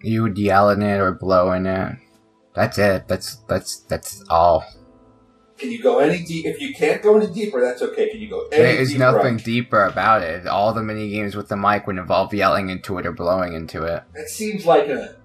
You 0.02 0.22
would 0.22 0.36
yell 0.36 0.70
in 0.70 0.82
it 0.82 0.98
or 0.98 1.12
blow 1.12 1.52
in 1.52 1.66
it. 1.66 1.96
That's 2.54 2.78
it. 2.78 3.08
That's 3.08 3.36
that's 3.48 3.80
that's 3.80 4.22
all. 4.28 4.64
Can 5.59 5.70
you 5.70 5.82
go 5.82 6.00
any 6.00 6.22
deep? 6.24 6.46
If 6.46 6.61
you 6.61 6.74
can't 6.74 7.00
go 7.02 7.16
any 7.16 7.32
deeper, 7.32 7.61
that's 7.61 7.80
okay. 7.80 8.11
Can 8.11 8.20
you 8.20 8.28
go 8.28 8.46
any 8.52 8.62
There 8.62 8.74
is 8.74 8.88
deeper? 8.90 8.98
nothing 9.12 9.36
deeper 9.36 9.84
about 9.84 10.22
it. 10.22 10.46
All 10.46 10.72
the 10.72 10.82
mini 10.82 11.11
games 11.11 11.36
with 11.36 11.48
the 11.48 11.57
mic 11.57 11.86
would 11.86 11.96
involve 11.96 12.34
yelling 12.34 12.70
into 12.70 12.98
it 12.98 13.07
or 13.07 13.12
blowing 13.12 13.55
into 13.55 13.84
it. 13.84 14.02
That 14.14 14.28
seems 14.28 14.66
like 14.66 14.88
a 14.88 15.16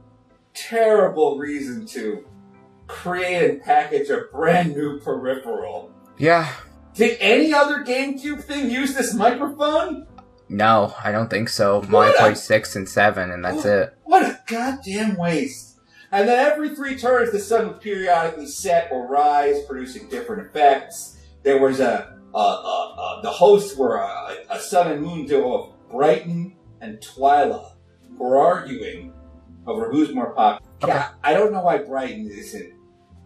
terrible 0.53 1.37
reason 1.37 1.85
to 1.87 2.25
create 2.87 3.49
and 3.49 3.61
package 3.61 4.09
a 4.09 4.21
brand 4.31 4.75
new 4.75 4.99
peripheral. 4.99 5.91
Yeah. 6.17 6.51
Did 6.95 7.17
any 7.19 7.53
other 7.53 7.83
GameCube 7.83 8.43
thing 8.43 8.69
use 8.69 8.93
this 8.93 9.13
microphone? 9.13 10.05
No, 10.49 10.93
I 11.03 11.11
don't 11.11 11.29
think 11.29 11.49
so. 11.49 11.81
What? 11.89 12.17
Party 12.17 12.35
six 12.35 12.75
and 12.75 12.89
seven, 12.89 13.31
and 13.31 13.45
that's 13.45 13.65
it. 13.65 13.95
What 14.03 14.23
a 14.23 14.39
goddamn 14.47 15.15
waste. 15.15 15.68
And 16.11 16.27
then 16.27 16.39
every 16.39 16.75
three 16.75 16.97
turns, 16.97 17.31
the 17.31 17.39
sun 17.39 17.67
would 17.67 17.81
periodically 17.81 18.47
set 18.47 18.91
or 18.91 19.07
rise, 19.07 19.63
producing 19.65 20.09
different 20.09 20.47
effects. 20.47 21.17
There 21.43 21.61
was 21.61 21.79
a, 21.79 22.17
a, 22.33 22.37
a, 22.37 22.39
a 22.39 23.19
the 23.23 23.29
hosts 23.29 23.77
were 23.77 23.97
a, 23.97 24.37
a 24.49 24.59
sun 24.59 24.91
and 24.91 25.03
moon 25.03 25.25
duo 25.25 25.53
of 25.53 25.89
Brighton 25.89 26.55
and 26.81 26.99
Twyla, 26.99 27.73
who 28.07 28.17
were 28.17 28.37
arguing 28.37 29.13
over 29.67 29.91
who's 29.91 30.13
more 30.13 30.33
popular. 30.33 30.71
Okay. 30.83 30.93
Yeah, 30.93 31.09
I 31.23 31.33
don't 31.33 31.51
know 31.51 31.61
why 31.61 31.77
Brighton 31.79 32.27
isn't. 32.31 32.73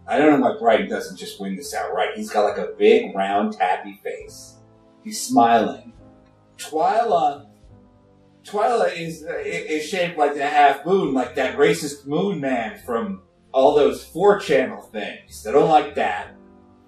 I 0.06 0.18
don't 0.18 0.38
know 0.38 0.46
why 0.46 0.58
Brighton 0.58 0.90
doesn't 0.90 1.16
just 1.16 1.40
win 1.40 1.56
this 1.56 1.74
outright. 1.74 2.10
He's 2.14 2.30
got 2.30 2.44
like 2.44 2.58
a 2.58 2.72
big, 2.76 3.14
round, 3.14 3.54
tappy 3.54 3.98
face. 4.04 4.58
He's 5.02 5.20
smiling. 5.20 5.94
Twyla 6.58 7.46
Twyla 8.44 8.96
is 8.96 9.24
uh, 9.24 9.34
is 9.44 9.88
shaped 9.88 10.18
like 10.18 10.36
a 10.36 10.46
half 10.46 10.84
moon, 10.86 11.14
like 11.14 11.34
that 11.36 11.56
racist 11.56 12.06
moon 12.06 12.40
man 12.40 12.78
from 12.84 13.22
all 13.52 13.74
those 13.74 14.04
4chan 14.04 14.90
things. 14.90 15.46
I 15.46 15.52
don't 15.52 15.68
like 15.68 15.94
that. 15.94 16.34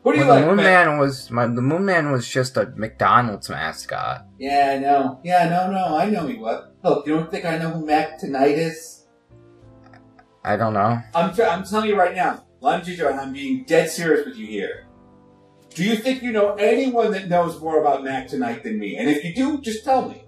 What 0.02 0.12
do 0.12 0.18
you 0.20 0.26
Well, 0.26 0.34
like? 0.36 0.42
the 0.44 0.46
Moon 0.48 0.56
man? 0.56 0.86
Man 0.88 0.98
was 0.98 1.30
my, 1.30 1.46
the 1.46 1.62
Moon 1.62 1.84
Man 1.84 2.12
was 2.12 2.28
just 2.28 2.56
a 2.56 2.72
McDonald's 2.76 3.48
mascot. 3.48 4.26
Yeah, 4.38 4.74
I 4.76 4.78
know. 4.78 5.20
Yeah, 5.24 5.48
no, 5.48 5.70
no, 5.70 5.96
I 5.96 6.08
know 6.08 6.26
he 6.28 6.34
was. 6.36 6.68
Look, 6.84 7.06
you 7.06 7.14
don't 7.16 7.30
think 7.30 7.44
I 7.44 7.58
know 7.58 7.70
who 7.70 7.86
Mac 7.86 8.18
tonight 8.18 8.56
is? 8.56 9.06
I 10.44 10.56
don't 10.56 10.74
know. 10.74 11.00
I'm 11.14 11.34
t- 11.34 11.42
I'm 11.42 11.64
telling 11.64 11.88
you 11.88 11.96
right 11.96 12.14
now, 12.14 12.44
Lime 12.60 12.82
and 12.86 13.20
I'm 13.20 13.32
being 13.32 13.64
dead 13.64 13.90
serious 13.90 14.24
with 14.26 14.36
you 14.36 14.46
here. 14.46 14.86
Do 15.74 15.84
you 15.84 15.96
think 15.96 16.22
you 16.22 16.30
know 16.30 16.54
anyone 16.54 17.10
that 17.12 17.28
knows 17.28 17.60
more 17.60 17.80
about 17.80 18.04
Mac 18.04 18.28
tonight 18.28 18.62
than 18.62 18.78
me? 18.78 18.96
And 18.96 19.10
if 19.10 19.24
you 19.24 19.34
do, 19.34 19.60
just 19.60 19.84
tell 19.84 20.08
me. 20.08 20.25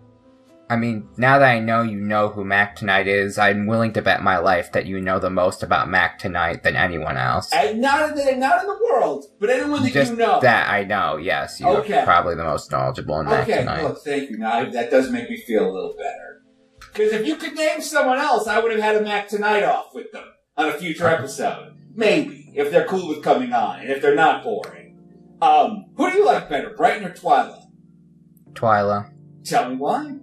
I 0.70 0.76
mean, 0.76 1.08
now 1.16 1.38
that 1.38 1.48
I 1.48 1.60
know 1.60 1.80
you 1.80 1.98
know 1.98 2.28
who 2.28 2.44
Mac 2.44 2.76
Tonight 2.76 3.06
is, 3.08 3.38
I'm 3.38 3.66
willing 3.66 3.92
to 3.94 4.02
bet 4.02 4.22
my 4.22 4.36
life 4.38 4.70
that 4.72 4.84
you 4.84 5.00
know 5.00 5.18
the 5.18 5.30
most 5.30 5.62
about 5.62 5.88
Mac 5.88 6.18
Tonight 6.18 6.62
than 6.62 6.76
anyone 6.76 7.16
else. 7.16 7.50
And 7.54 7.80
not 7.80 8.10
in 8.10 8.14
the, 8.16 8.36
not 8.36 8.60
in 8.60 8.66
the 8.68 8.78
world, 8.92 9.24
but 9.40 9.48
anyone 9.48 9.82
that 9.82 9.92
Just 9.94 10.12
you 10.12 10.18
know. 10.18 10.40
that 10.40 10.68
I 10.68 10.84
know, 10.84 11.16
yes. 11.16 11.58
You're 11.58 11.78
Okay. 11.78 12.02
probably 12.04 12.34
the 12.34 12.44
most 12.44 12.70
knowledgeable 12.70 13.18
in 13.20 13.26
Mac 13.26 13.48
Okay, 13.48 13.60
Tonight. 13.60 13.82
look, 13.82 14.04
thank 14.04 14.28
you. 14.28 14.36
Now 14.36 14.68
that 14.68 14.90
does 14.90 15.10
make 15.10 15.30
me 15.30 15.38
feel 15.38 15.64
a 15.64 15.72
little 15.72 15.94
better. 15.96 16.42
Because 16.92 17.12
if 17.12 17.26
you 17.26 17.36
could 17.36 17.54
name 17.54 17.80
someone 17.80 18.18
else, 18.18 18.46
I 18.46 18.58
would 18.60 18.70
have 18.72 18.80
had 18.80 18.96
a 18.96 19.00
Mac 19.02 19.28
tonight 19.28 19.62
off 19.62 19.94
with 19.94 20.12
them 20.12 20.24
on 20.56 20.68
a 20.68 20.72
future 20.74 21.06
episode. 21.08 21.76
Maybe 21.94 22.52
if 22.54 22.70
they're 22.70 22.86
cool 22.86 23.08
with 23.08 23.22
coming 23.22 23.52
on 23.54 23.80
and 23.80 23.88
if 23.90 24.02
they're 24.02 24.14
not 24.14 24.44
boring. 24.44 24.98
Um, 25.40 25.86
who 25.96 26.10
do 26.10 26.18
you 26.18 26.26
like 26.26 26.48
better, 26.50 26.70
Brighton 26.70 27.04
or 27.04 27.14
Twilight? 27.14 27.62
Twyla, 28.52 29.12
Tell 29.44 29.70
me 29.70 29.76
why. 29.76 30.16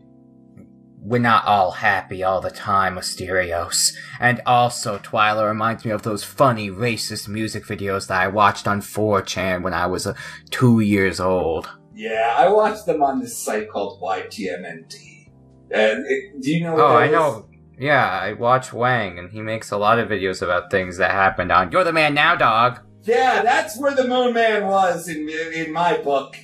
We're 1.06 1.20
not 1.20 1.46
all 1.46 1.70
happy 1.70 2.24
all 2.24 2.42
the 2.42 2.50
time, 2.50 2.96
Asterios. 2.96 3.94
And 4.20 4.42
also, 4.44 4.98
Twyla 4.98 5.48
reminds 5.48 5.86
me 5.86 5.92
of 5.92 6.02
those 6.02 6.24
funny 6.24 6.72
racist 6.72 7.28
music 7.28 7.64
videos 7.64 8.08
that 8.08 8.20
I 8.20 8.28
watched 8.28 8.68
on 8.68 8.82
4chan 8.82 9.62
when 9.62 9.76
I 9.76 9.86
was 9.86 10.08
uh, 10.08 10.16
two 10.50 10.80
years 10.80 11.20
old. 11.20 11.70
Yeah, 11.94 12.34
I 12.36 12.50
watched 12.50 12.88
them 12.88 13.04
on 13.04 13.20
this 13.20 13.38
site 13.38 13.70
called 13.70 14.02
YTMND. 14.02 15.30
And 15.70 16.06
it, 16.08 16.42
do 16.42 16.52
you 16.52 16.64
know? 16.64 16.74
What 16.74 16.82
Oh, 16.82 16.96
I 16.96 17.06
is? 17.06 17.12
know. 17.12 17.50
Yeah, 17.78 18.08
I 18.10 18.34
watch 18.34 18.74
Wang, 18.74 19.20
and 19.20 19.30
he 19.30 19.42
makes 19.42 19.70
a 19.70 19.78
lot 19.78 20.00
of 20.00 20.10
videos 20.10 20.42
about 20.42 20.72
things 20.72 20.98
that 20.98 21.12
happened 21.12 21.52
on 21.52 21.72
You're 21.72 21.84
the 21.84 21.94
Man 21.94 22.16
Now, 22.16 22.36
dog. 22.36 22.80
Yeah, 23.04 23.44
that's 23.44 23.80
where 23.80 23.94
the 23.94 24.08
Moon 24.08 24.34
Man 24.34 24.66
was 24.66 25.08
in 25.08 25.30
in 25.30 25.72
my 25.72 25.98
book. 25.98 26.36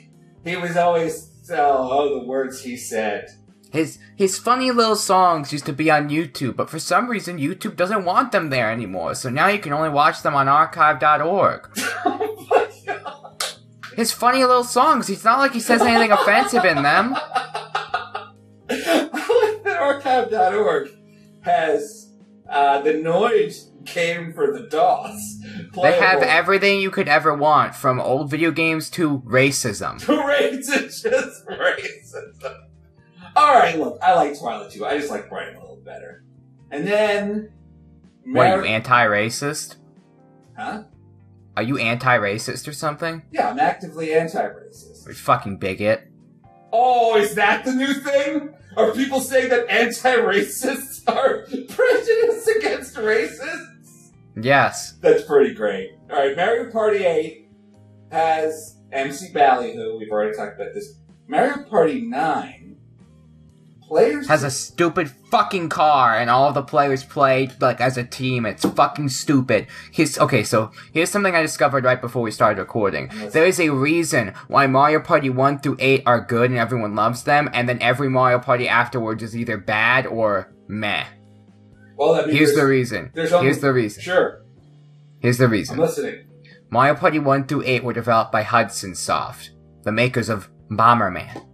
He 0.46 0.56
was 0.56 0.78
always 0.78 1.32
oh, 1.52 1.90
oh 1.92 2.20
the 2.20 2.28
words 2.28 2.62
he 2.62 2.78
said. 2.78 3.28
His 3.72 4.00
his 4.16 4.38
funny 4.38 4.70
little 4.70 4.98
songs 4.98 5.54
used 5.54 5.66
to 5.66 5.74
be 5.74 5.90
on 5.90 6.10
YouTube, 6.10 6.58
but 6.58 6.70
for 6.70 6.78
some 6.78 7.10
reason 7.10 7.38
YouTube 7.38 7.78
doesn't 7.78 8.04
want 8.04 8.34
them 8.34 8.50
there 8.50 8.70
anymore. 8.70 9.16
So 9.16 9.30
now 9.30 9.48
you 9.48 9.60
can 9.60 9.72
only 9.72 9.90
watch 9.90 10.22
them 10.22 10.36
on 10.36 10.50
archive.org. 10.50 11.70
oh 12.06 12.48
my 12.50 12.70
god. 12.86 13.46
His 13.96 14.12
funny 14.12 14.44
little 14.44 14.66
songs, 14.66 15.10
it's 15.10 15.24
not 15.24 15.40
like 15.40 15.54
he 15.54 15.62
says 15.62 15.82
anything 15.82 16.12
offensive 16.12 16.66
in 16.66 16.84
them. 16.84 17.16
I 17.16 18.30
like 18.70 19.64
that 19.64 19.78
archive.org 19.80 20.90
has 21.42 22.12
uh, 22.50 22.82
the 22.82 22.94
noise 22.94 23.72
came 23.86 24.34
for 24.34 24.52
the 24.52 24.68
DOS. 24.68 25.38
They 25.82 25.94
have 25.94 26.22
everything 26.22 26.82
you 26.82 26.92
could 26.92 27.08
ever 27.08 27.34
want, 27.34 27.74
from 27.76 28.00
old 28.00 28.30
video 28.30 28.52
games 28.52 28.90
to 28.92 29.20
racism. 29.20 30.00
Racist, 30.02 31.04
just 31.04 31.48
racism. 31.48 32.71
All 33.36 33.54
right, 33.54 33.78
look, 33.80 33.98
I 34.02 34.14
like 34.16 34.38
Twilight 34.38 34.72
too. 34.72 34.86
I 34.86 34.98
just 34.98 35.10
like 35.10 35.30
Brighton 35.30 35.56
a 35.56 35.60
little 35.60 35.78
better. 35.84 36.24
And 36.72 36.88
then, 36.88 37.52
What, 38.26 38.48
are 38.48 38.60
you 38.62 38.66
anti-racist? 38.66 39.76
huh? 40.58 40.84
Are 41.58 41.64
you 41.64 41.78
anti-racist 41.78 42.68
or 42.68 42.74
something? 42.74 43.24
Yeah, 43.32 43.50
I'm 43.50 43.60
actively 43.60 44.14
anti-racist. 44.14 45.08
You 45.08 45.14
fucking 45.14 45.58
bigot. 45.58 46.08
Oh, 46.72 47.18
is 47.18 47.36
that 47.36 47.66
the 47.66 47.74
new 47.74 47.94
thing? 47.94 48.54
Are 48.78 48.92
people 48.92 49.20
saying 49.20 49.50
that 49.50 49.70
anti-racists 49.70 51.02
are 51.08 51.46
prejudiced 51.68 52.48
against 52.58 52.96
racists? 52.96 54.12
Yes. 54.42 54.94
That's 55.02 55.24
pretty 55.24 55.54
great. 55.54 55.92
All 56.10 56.18
right, 56.20 56.36
Mario 56.38 56.72
Party 56.72 57.04
8 57.04 57.50
has 58.12 58.78
MC 58.94 59.34
Ballyhoo. 59.34 59.98
We've 59.98 60.10
already 60.12 60.36
talked 60.38 60.56
about 60.60 60.74
this. 60.74 60.94
Mario 61.28 61.64
Party 61.64 62.02
9 62.02 62.61
players 63.92 64.28
Has 64.30 64.44
a 64.44 64.50
stupid 64.50 65.10
fucking 65.30 65.68
car 65.68 66.18
and 66.18 66.30
all 66.30 66.54
the 66.54 66.62
players 66.62 67.04
play 67.04 67.50
like 67.60 67.82
as 67.82 67.98
a 67.98 68.04
team. 68.06 68.46
It's 68.46 68.64
fucking 68.66 69.10
stupid. 69.10 69.68
Here's 69.92 70.18
okay, 70.18 70.44
so 70.44 70.72
here's 70.94 71.10
something 71.10 71.36
I 71.36 71.42
discovered 71.42 71.84
right 71.84 72.00
before 72.00 72.22
we 72.22 72.32
started 72.32 72.60
recording. 72.62 73.12
There 73.32 73.46
is 73.46 73.60
a 73.60 73.70
reason 73.70 74.34
why 74.48 74.68
Mario 74.68 75.02
Party 75.02 75.30
1 75.30 75.60
through 75.60 75.76
8 75.80 76.04
are 76.06 76.22
good 76.22 76.50
and 76.50 76.60
everyone 76.60 76.96
loves 76.96 77.24
them, 77.24 77.50
and 77.54 77.68
then 77.68 77.82
every 77.82 78.10
Mario 78.10 78.40
Party 78.40 78.68
afterwards 78.68 79.22
is 79.24 79.36
either 79.36 79.58
bad 79.58 80.08
or 80.08 80.54
meh. 80.68 81.06
Well, 81.98 82.14
that 82.14 82.28
means 82.28 82.40
Here's 82.40 82.56
the 82.56 82.66
reason. 82.66 83.12
Here's 83.14 83.60
the 83.60 83.74
reason. 83.74 84.02
Sure, 84.02 84.42
Here's 85.20 85.38
the 85.38 85.46
I'm 85.46 85.52
reason. 85.52 85.78
listening. 85.78 86.28
Mario 86.70 86.96
Party 86.96 87.20
1 87.20 87.48
through 87.48 87.64
8 87.66 87.84
were 87.84 87.94
developed 87.94 88.32
by 88.32 88.44
Hudson 88.44 88.96
Soft, 88.96 89.52
the 89.84 89.92
makers 89.92 90.30
of 90.30 90.50
Bomberman. 90.70 91.51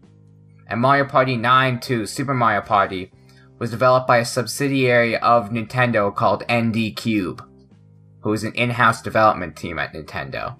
And 0.68 0.82
Mario 0.82 1.06
Party 1.06 1.36
9 1.36 1.80
to 1.82 2.06
Super 2.06 2.34
Mario 2.34 2.62
Party 2.62 3.12
was 3.60 3.72
developed 3.72 4.08
by 4.08 4.18
a 4.18 4.26
subsidiary 4.26 5.18
of 5.18 5.50
Nintendo 5.50 6.14
called 6.14 6.44
ND 6.52 6.96
Cube, 6.96 7.44
who 8.22 8.34
is 8.34 8.44
an 8.44 8.54
in-house 8.54 9.02
development 9.02 9.56
team 9.56 9.80
at 9.80 9.94
Nintendo. 9.94 10.58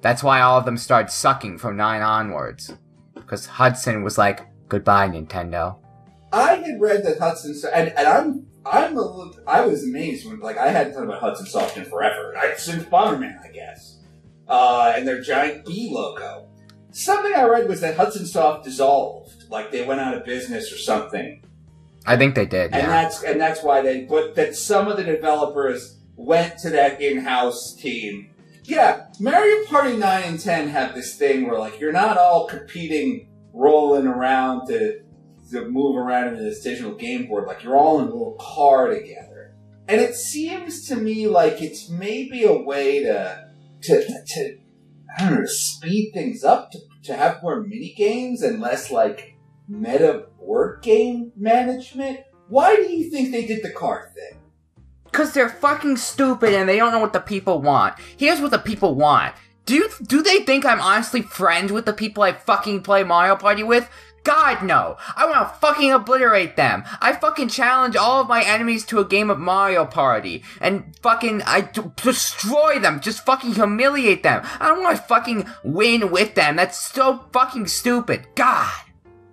That's 0.00 0.22
why 0.22 0.40
all 0.40 0.58
of 0.58 0.64
them 0.64 0.76
started 0.76 1.10
sucking 1.10 1.58
from 1.58 1.76
9 1.76 2.02
onwards. 2.02 2.74
Because 3.14 3.46
Hudson 3.46 4.02
was 4.02 4.18
like, 4.18 4.46
goodbye, 4.68 5.08
Nintendo. 5.08 5.78
I 6.32 6.56
had 6.56 6.80
read 6.80 7.04
that 7.04 7.18
Hudson, 7.18 7.54
and, 7.72 7.88
and 7.90 8.06
I'm 8.06 8.46
I'm 8.64 8.96
a 8.96 9.00
little, 9.00 9.34
I 9.46 9.66
was 9.66 9.84
amazed 9.84 10.26
when 10.26 10.40
like 10.40 10.56
I 10.56 10.68
hadn't 10.68 10.94
thought 10.94 11.04
about 11.04 11.20
Hudson 11.20 11.46
Soft 11.46 11.76
in 11.76 11.84
forever. 11.84 12.34
I, 12.36 12.54
since 12.54 12.84
Bomberman, 12.84 13.36
I 13.44 13.48
guess, 13.48 13.98
uh, 14.48 14.94
and 14.96 15.06
their 15.06 15.20
giant 15.20 15.66
B 15.66 15.90
logo. 15.92 16.48
Something 16.92 17.34
I 17.34 17.44
read 17.44 17.68
was 17.68 17.80
that 17.80 17.96
Hudson 17.96 18.26
Soft 18.26 18.64
dissolved, 18.64 19.50
like 19.50 19.70
they 19.70 19.84
went 19.84 20.00
out 20.00 20.14
of 20.14 20.24
business 20.24 20.72
or 20.72 20.76
something, 20.76 21.42
I 22.04 22.16
think 22.16 22.34
they 22.34 22.46
did, 22.46 22.72
and 22.72 22.82
yeah. 22.82 22.86
that's 22.86 23.22
and 23.22 23.40
that's 23.40 23.62
why 23.62 23.80
they. 23.80 24.04
But 24.04 24.34
that 24.34 24.56
some 24.56 24.88
of 24.88 24.96
the 24.96 25.04
developers 25.04 25.98
went 26.16 26.58
to 26.58 26.70
that 26.70 27.00
in-house 27.00 27.74
team. 27.74 28.30
Yeah, 28.64 29.06
Mario 29.20 29.64
Party 29.66 29.96
nine 29.96 30.24
and 30.24 30.40
ten 30.40 30.68
have 30.68 30.94
this 30.94 31.16
thing 31.16 31.46
where 31.46 31.58
like 31.58 31.78
you're 31.80 31.92
not 31.92 32.18
all 32.18 32.46
competing, 32.46 33.28
rolling 33.52 34.06
around 34.06 34.66
to 34.66 35.02
to 35.52 35.68
move 35.68 35.96
around 35.96 36.34
in 36.34 36.42
this 36.42 36.62
digital 36.62 36.94
game 36.94 37.26
board. 37.26 37.46
Like 37.46 37.62
you're 37.62 37.76
all 37.76 38.00
in 38.00 38.08
a 38.08 38.12
little 38.12 38.36
car 38.40 38.88
together, 38.88 39.54
and 39.86 40.00
it 40.00 40.14
seems 40.16 40.88
to 40.88 40.96
me 40.96 41.28
like 41.28 41.62
it's 41.62 41.88
maybe 41.88 42.42
a 42.42 42.52
way 42.54 43.04
to 43.04 43.48
to 43.82 44.24
to 44.26 44.58
I 45.18 45.28
don't 45.28 45.40
know 45.40 45.46
speed 45.46 46.12
things 46.12 46.44
up 46.44 46.70
to 46.72 46.78
to 47.04 47.14
have 47.14 47.42
more 47.42 47.62
mini 47.62 47.94
games 47.96 48.42
and 48.42 48.60
less 48.60 48.90
like 48.90 49.36
meta 49.68 50.26
board 50.38 50.82
game 50.82 51.32
management. 51.36 52.20
Why 52.48 52.76
do 52.76 52.82
you 52.82 53.10
think 53.10 53.30
they 53.30 53.46
did 53.46 53.62
the 53.62 53.70
car 53.70 54.10
thing? 54.14 54.38
Cause 55.10 55.34
they're 55.34 55.48
fucking 55.48 55.96
stupid 55.98 56.54
and 56.54 56.68
they 56.68 56.76
don't 56.76 56.92
know 56.92 56.98
what 56.98 57.12
the 57.12 57.20
people 57.20 57.60
want. 57.60 57.98
Here's 58.16 58.40
what 58.40 58.50
the 58.50 58.58
people 58.58 58.94
want. 58.94 59.34
Do 59.66 59.74
you, 59.74 59.88
do 60.06 60.22
they 60.22 60.40
think 60.40 60.64
I'm 60.64 60.80
honestly 60.80 61.22
friends 61.22 61.70
with 61.70 61.86
the 61.86 61.92
people 61.92 62.22
I 62.22 62.32
fucking 62.32 62.82
play 62.82 63.04
Mario 63.04 63.36
Party 63.36 63.62
with? 63.62 63.88
God 64.24 64.62
no! 64.62 64.96
I 65.16 65.26
wanna 65.26 65.52
fucking 65.60 65.92
obliterate 65.92 66.56
them! 66.56 66.84
I 67.00 67.12
fucking 67.12 67.48
challenge 67.48 67.96
all 67.96 68.20
of 68.20 68.28
my 68.28 68.42
enemies 68.44 68.84
to 68.86 69.00
a 69.00 69.04
game 69.04 69.30
of 69.30 69.38
Mario 69.38 69.84
Party, 69.84 70.42
and 70.60 70.94
fucking 71.02 71.42
I 71.42 71.62
d- 71.62 71.82
destroy 71.96 72.78
them, 72.78 73.00
just 73.00 73.24
fucking 73.24 73.54
humiliate 73.54 74.22
them. 74.22 74.42
I 74.60 74.68
don't 74.68 74.82
wanna 74.82 74.98
fucking 74.98 75.46
win 75.64 76.10
with 76.10 76.34
them, 76.34 76.56
that's 76.56 76.78
so 76.92 77.24
fucking 77.32 77.66
stupid. 77.66 78.26
God! 78.34 78.72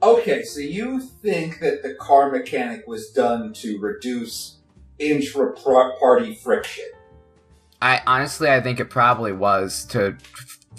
Okay, 0.01 0.43
so 0.43 0.61
you 0.61 1.01
think 1.01 1.59
that 1.59 1.83
the 1.83 1.93
car 1.95 2.31
mechanic 2.31 2.87
was 2.87 3.11
done 3.11 3.51
to 3.53 3.79
reduce 3.79 4.59
intra-party 4.97 6.35
friction? 6.35 6.85
I 7.81 8.01
honestly, 8.05 8.49
I 8.49 8.61
think 8.61 8.79
it 8.79 8.89
probably 8.89 9.31
was 9.31 9.85
to 9.85 10.17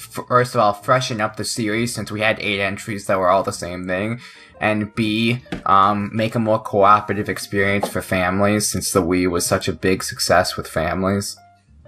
first 0.00 0.54
of 0.54 0.60
all 0.60 0.72
freshen 0.72 1.20
up 1.20 1.36
the 1.36 1.44
series 1.44 1.94
since 1.94 2.10
we 2.10 2.20
had 2.20 2.38
eight 2.40 2.60
entries 2.60 3.06
that 3.06 3.18
were 3.18 3.28
all 3.28 3.42
the 3.42 3.52
same 3.52 3.86
thing, 3.86 4.20
and 4.60 4.94
B, 4.94 5.42
um, 5.66 6.10
make 6.12 6.34
a 6.34 6.38
more 6.38 6.58
cooperative 6.58 7.28
experience 7.28 7.88
for 7.88 8.02
families 8.02 8.68
since 8.68 8.92
the 8.92 9.02
Wii 9.02 9.30
was 9.30 9.46
such 9.46 9.68
a 9.68 9.72
big 9.72 10.02
success 10.02 10.56
with 10.56 10.66
families. 10.66 11.36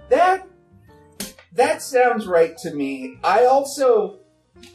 That 0.09 0.47
that 1.53 1.81
sounds 1.81 2.25
right 2.25 2.57
to 2.59 2.73
me. 2.73 3.17
I 3.23 3.45
also, 3.45 4.19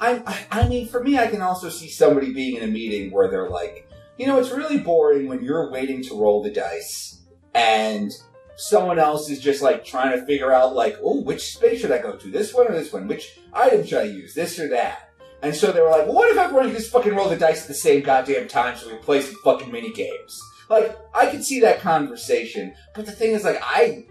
I, 0.00 0.44
I 0.50 0.68
mean, 0.68 0.88
for 0.88 1.02
me, 1.02 1.18
I 1.18 1.26
can 1.26 1.42
also 1.42 1.68
see 1.68 1.88
somebody 1.88 2.32
being 2.32 2.56
in 2.56 2.62
a 2.62 2.72
meeting 2.72 3.10
where 3.10 3.28
they're 3.28 3.50
like, 3.50 3.88
you 4.16 4.26
know, 4.26 4.38
it's 4.38 4.50
really 4.50 4.78
boring 4.78 5.28
when 5.28 5.42
you're 5.42 5.70
waiting 5.70 6.02
to 6.04 6.20
roll 6.20 6.42
the 6.42 6.50
dice 6.50 7.22
and 7.54 8.12
someone 8.58 8.98
else 8.98 9.30
is 9.30 9.40
just 9.40 9.62
like 9.62 9.84
trying 9.84 10.18
to 10.18 10.26
figure 10.26 10.52
out 10.52 10.74
like, 10.74 10.96
oh, 11.02 11.20
which 11.22 11.54
space 11.54 11.80
should 11.80 11.92
I 11.92 11.98
go 11.98 12.16
to? 12.16 12.30
This 12.30 12.52
one 12.52 12.66
or 12.66 12.72
this 12.72 12.92
one? 12.92 13.06
Which 13.06 13.38
item 13.54 13.86
should 13.86 14.00
I 14.00 14.04
use? 14.04 14.34
This 14.34 14.58
or 14.58 14.68
that? 14.68 15.10
And 15.42 15.54
so 15.54 15.70
they 15.70 15.80
were 15.80 15.90
like, 15.90 16.06
well, 16.06 16.14
what 16.14 16.30
if 16.30 16.36
everyone 16.36 16.72
just 16.72 16.90
fucking 16.90 17.14
roll 17.14 17.28
the 17.28 17.36
dice 17.36 17.62
at 17.62 17.68
the 17.68 17.74
same 17.74 18.02
goddamn 18.02 18.48
time 18.48 18.76
so 18.76 18.88
we 18.88 18.96
play 18.96 19.22
some 19.22 19.36
fucking 19.44 19.70
mini 19.70 19.92
games? 19.92 20.42
Like, 20.68 20.98
I 21.14 21.26
could 21.26 21.44
see 21.44 21.60
that 21.60 21.80
conversation, 21.80 22.74
but 22.94 23.06
the 23.06 23.12
thing 23.12 23.30
is, 23.30 23.44
like, 23.44 23.60
I 23.62 24.06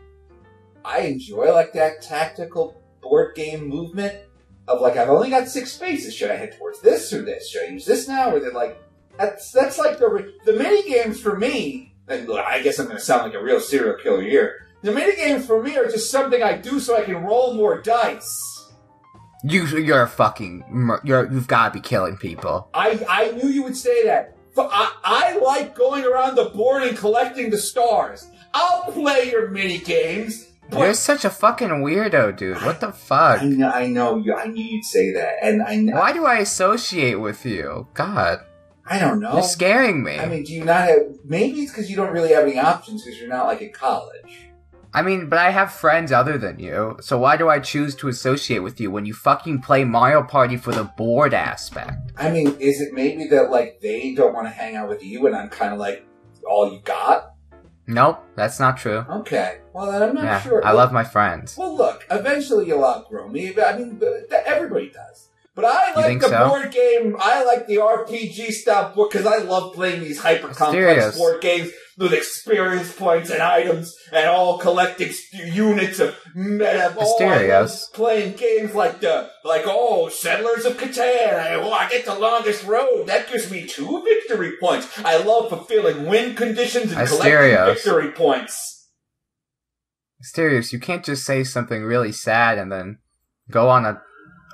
I 0.83 0.99
enjoy 1.01 1.53
like 1.53 1.73
that 1.73 2.01
tactical 2.01 2.81
board 3.01 3.35
game 3.35 3.67
movement 3.67 4.15
of 4.69 4.79
like 4.79 4.95
I've 4.95 5.09
only 5.09 5.29
got 5.29 5.49
six 5.49 5.73
spaces. 5.73 6.15
Should 6.15 6.31
I 6.31 6.37
head 6.37 6.57
towards 6.57 6.79
this 6.79 7.11
or 7.11 7.23
this? 7.23 7.49
Should 7.49 7.63
I 7.63 7.71
use 7.71 7.85
this 7.85 8.07
now? 8.07 8.31
Or 8.31 8.39
they're 8.39 8.53
like, 8.53 8.81
That's 9.17 9.51
that's 9.51 9.77
like 9.77 9.99
the 9.99 10.33
the 10.45 10.53
mini 10.53 10.89
games 10.89 11.19
for 11.19 11.37
me. 11.37 11.93
And 12.07 12.31
I 12.31 12.61
guess 12.61 12.79
I'm 12.79 12.85
going 12.85 12.97
to 12.97 13.03
sound 13.03 13.23
like 13.23 13.33
a 13.33 13.43
real 13.43 13.59
serial 13.59 13.97
killer 13.97 14.21
here. 14.21 14.67
The 14.81 14.91
minigames 14.91 15.45
for 15.45 15.61
me 15.61 15.75
are 15.77 15.87
just 15.87 16.11
something 16.11 16.41
I 16.41 16.57
do 16.57 16.79
so 16.79 16.95
I 16.95 17.03
can 17.03 17.17
roll 17.23 17.53
more 17.53 17.81
dice. 17.81 18.71
You, 19.43 19.65
you're 19.65 20.07
fucking, 20.07 20.99
you're, 21.03 21.31
you've 21.31 21.47
got 21.47 21.73
to 21.73 21.79
be 21.79 21.81
killing 21.81 22.17
people. 22.17 22.69
I 22.73 23.05
I 23.07 23.31
knew 23.31 23.49
you 23.49 23.63
would 23.63 23.77
say 23.77 24.05
that. 24.05 24.35
I, 24.57 24.93
I 25.03 25.37
like 25.37 25.75
going 25.75 26.03
around 26.03 26.35
the 26.35 26.45
board 26.45 26.83
and 26.83 26.97
collecting 26.97 27.49
the 27.49 27.57
stars. 27.57 28.27
I'll 28.53 28.91
play 28.91 29.29
your 29.29 29.49
mini 29.49 29.77
games. 29.77 30.47
You're 30.71 30.93
such 30.95 31.23
a 31.23 31.29
fucking 31.29 31.69
weirdo, 31.69 32.35
dude. 32.35 32.61
What 32.63 32.81
the 32.81 32.91
fuck? 32.91 33.41
I 33.41 33.45
know, 33.45 33.69
I 33.69 33.87
know, 33.87 34.17
you. 34.17 34.35
I 34.35 34.47
knew 34.47 34.63
you'd 34.63 34.83
say 34.83 35.13
that, 35.13 35.35
and 35.41 35.61
I, 35.61 35.75
know, 35.75 35.93
Why 35.95 36.11
do 36.11 36.25
I 36.25 36.39
associate 36.39 37.15
with 37.15 37.45
you? 37.45 37.87
God, 37.93 38.39
I 38.89 38.99
don't 38.99 39.19
know. 39.19 39.33
you're 39.33 39.43
scaring 39.43 40.03
me. 40.03 40.17
I 40.17 40.27
mean, 40.27 40.43
do 40.43 40.53
you 40.53 40.63
not 40.63 40.87
have? 40.87 41.01
Maybe 41.25 41.61
it's 41.61 41.71
because 41.71 41.89
you 41.89 41.95
don't 41.95 42.11
really 42.13 42.33
have 42.33 42.43
any 42.43 42.57
options 42.57 43.03
because 43.03 43.19
you're 43.19 43.29
not 43.29 43.45
like 43.45 43.61
in 43.61 43.71
college. 43.71 44.47
I 44.93 45.01
mean, 45.01 45.27
but 45.29 45.37
I 45.37 45.51
have 45.51 45.73
friends 45.73 46.11
other 46.11 46.37
than 46.37 46.59
you, 46.59 46.97
so 47.01 47.19
why 47.19 47.35
do 47.37 47.49
I 47.49 47.59
choose 47.59 47.93
to 47.97 48.07
associate 48.07 48.59
with 48.59 48.79
you 48.79 48.89
when 48.89 49.05
you 49.05 49.13
fucking 49.13 49.61
play 49.61 49.83
Mario 49.83 50.23
Party 50.23 50.57
for 50.57 50.71
the 50.71 50.85
board 50.85 51.33
aspect? 51.33 52.13
I 52.17 52.31
mean, 52.31 52.55
is 52.59 52.81
it 52.81 52.93
maybe 52.93 53.27
that 53.27 53.51
like 53.51 53.79
they 53.81 54.15
don't 54.15 54.33
want 54.33 54.47
to 54.47 54.51
hang 54.51 54.75
out 54.75 54.87
with 54.89 55.03
you, 55.03 55.27
and 55.27 55.35
I'm 55.35 55.49
kind 55.49 55.73
of 55.73 55.79
like 55.79 56.07
all 56.49 56.71
you 56.73 56.79
got? 56.79 57.33
Nope, 57.85 58.23
that's 58.35 58.59
not 58.59 58.77
true. 58.77 59.05
Okay, 59.09 59.59
well 59.73 59.91
then 59.91 60.01
I'm 60.01 60.15
not 60.15 60.23
Yeah, 60.23 60.41
sure. 60.41 60.65
I 60.65 60.71
love 60.71 60.91
my 60.91 61.03
friends. 61.03 61.57
Well, 61.57 61.75
look, 61.75 62.05
eventually 62.09 62.67
you'll 62.67 62.83
outgrow 62.83 63.27
me. 63.27 63.53
I 63.61 63.77
mean, 63.77 64.01
everybody 64.45 64.89
does. 64.89 65.26
But 65.57 65.65
I 65.65 65.95
like 65.95 66.19
the 66.19 66.29
so? 66.29 66.49
board 66.49 66.71
game. 66.71 67.15
I 67.19 67.43
like 67.43 67.65
the 67.65 67.77
RPG 67.77 68.51
style 68.51 68.93
book 68.93 69.11
because 69.11 69.25
I 69.25 69.39
love 69.39 69.73
playing 69.73 70.01
these 70.01 70.19
hyper 70.19 70.49
complex 70.49 71.17
board 71.17 71.41
games 71.41 71.71
with 71.97 72.13
experience 72.13 72.93
points 72.93 73.31
and 73.31 73.41
items 73.41 73.95
and 74.11 74.27
all 74.27 74.59
collecting 74.59 75.11
units 75.33 75.99
of 75.99 76.15
meta. 76.35 76.93
Mysterious. 76.95 77.89
playing 77.91 78.35
games 78.35 78.75
like 78.75 79.01
the 79.01 79.31
like 79.43 79.63
oh 79.65 80.09
Settlers 80.09 80.63
of 80.65 80.77
Catan. 80.77 81.33
I, 81.39 81.55
oh, 81.55 81.71
I 81.71 81.89
get 81.89 82.05
the 82.05 82.13
longest 82.13 82.63
road. 82.63 83.07
That 83.07 83.27
gives 83.27 83.49
me 83.49 83.65
two 83.65 84.03
victory 84.03 84.53
points. 84.59 84.87
I 85.03 85.17
love 85.17 85.49
fulfilling 85.49 86.05
win 86.05 86.35
conditions 86.35 86.91
and 86.91 87.09
collecting 87.09 87.73
victory 87.73 88.11
points. 88.11 88.89
Mysterious, 90.19 90.71
you 90.71 90.79
can't 90.79 91.03
just 91.03 91.25
say 91.25 91.43
something 91.43 91.83
really 91.83 92.11
sad 92.11 92.59
and 92.59 92.71
then 92.71 92.99
go 93.49 93.69
on 93.69 93.87
a, 93.87 94.03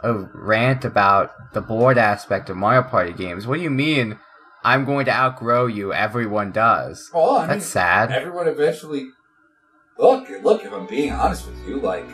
a 0.04 0.14
rant 0.34 0.84
about 0.86 1.54
the 1.54 1.62
board 1.62 1.98
aspect 1.98 2.50
of 2.50 2.58
Mario 2.58 2.84
Party 2.84 3.14
games. 3.14 3.48
What 3.48 3.58
do 3.58 3.62
you 3.64 3.70
mean? 3.70 4.20
I'm 4.64 4.86
going 4.86 5.06
to 5.06 5.12
outgrow 5.12 5.66
you. 5.68 5.92
Everyone 5.94 6.52
does. 6.52 7.10
Oh, 7.14 7.38
I 7.38 7.42
mean, 7.42 7.50
That's 7.50 7.66
sad. 7.66 8.12
everyone 8.12 8.48
eventually 8.48 9.08
look 9.98 10.28
look 10.42 10.66
if 10.66 10.74
i'm 10.74 10.88
being 10.88 11.12
honest 11.12 11.46
with 11.46 11.68
you 11.68 11.80
like 11.80 12.06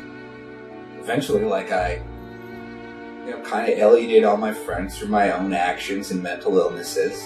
eventually 0.99 1.45
like 1.45 1.71
i 1.71 2.01
you 3.25 3.31
know 3.31 3.41
kind 3.43 3.71
of 3.71 3.79
alienated 3.79 4.25
all 4.25 4.35
my 4.35 4.53
friends 4.53 4.97
through 4.97 5.07
my 5.07 5.31
own 5.31 5.53
actions 5.53 6.11
and 6.11 6.21
mental 6.21 6.57
illnesses 6.57 7.23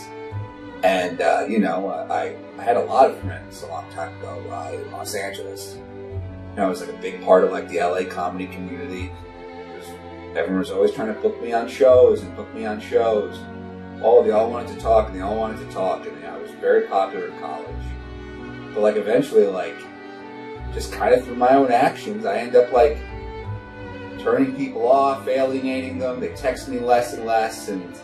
and 0.83 1.21
uh, 1.21 1.43
you 1.49 1.57
know 1.59 1.87
I, 1.89 2.35
I 2.59 2.63
had 2.63 2.77
a 2.77 2.81
lot 2.83 3.09
of 3.09 3.17
friends 3.21 3.63
a 3.63 3.67
long 3.67 3.89
time 3.91 4.15
ago 4.19 4.43
uh, 4.51 4.73
in 4.73 4.91
los 4.91 5.15
angeles 5.15 5.75
you 5.75 6.55
know 6.57 6.65
i 6.65 6.69
was 6.69 6.81
like 6.81 6.91
a 6.95 7.01
big 7.01 7.23
part 7.23 7.43
of 7.43 7.51
like 7.51 7.67
the 7.67 7.79
la 7.79 8.03
comedy 8.03 8.45
community 8.45 9.11
everyone 10.35 10.59
was 10.59 10.71
always 10.71 10.91
trying 10.91 11.13
to 11.13 11.19
book 11.21 11.41
me 11.41 11.53
on 11.53 11.67
shows 11.67 12.23
and 12.23 12.35
book 12.35 12.51
me 12.53 12.65
on 12.65 12.79
shows 12.79 13.39
all 14.01 14.23
they 14.23 14.31
all 14.31 14.49
wanted 14.49 14.75
to 14.75 14.81
talk 14.81 15.07
and 15.07 15.15
they 15.15 15.21
all 15.21 15.37
wanted 15.37 15.57
to 15.59 15.73
talk 15.73 16.05
and 16.05 16.25
I 16.25 16.37
was 16.37 16.51
very 16.51 16.87
popular 16.87 17.27
in 17.27 17.39
college. 17.39 17.85
But 18.73 18.81
like 18.81 18.95
eventually 18.95 19.45
like 19.45 19.77
just 20.73 20.91
kind 20.91 21.13
of 21.13 21.23
through 21.23 21.35
my 21.35 21.55
own 21.55 21.71
actions 21.71 22.25
I 22.25 22.37
end 22.37 22.55
up 22.55 22.71
like 22.71 22.97
turning 24.19 24.55
people 24.55 24.87
off, 24.87 25.27
alienating 25.27 25.99
them, 25.99 26.19
they 26.19 26.29
text 26.29 26.67
me 26.67 26.79
less 26.79 27.13
and 27.13 27.25
less 27.25 27.69
and 27.69 27.99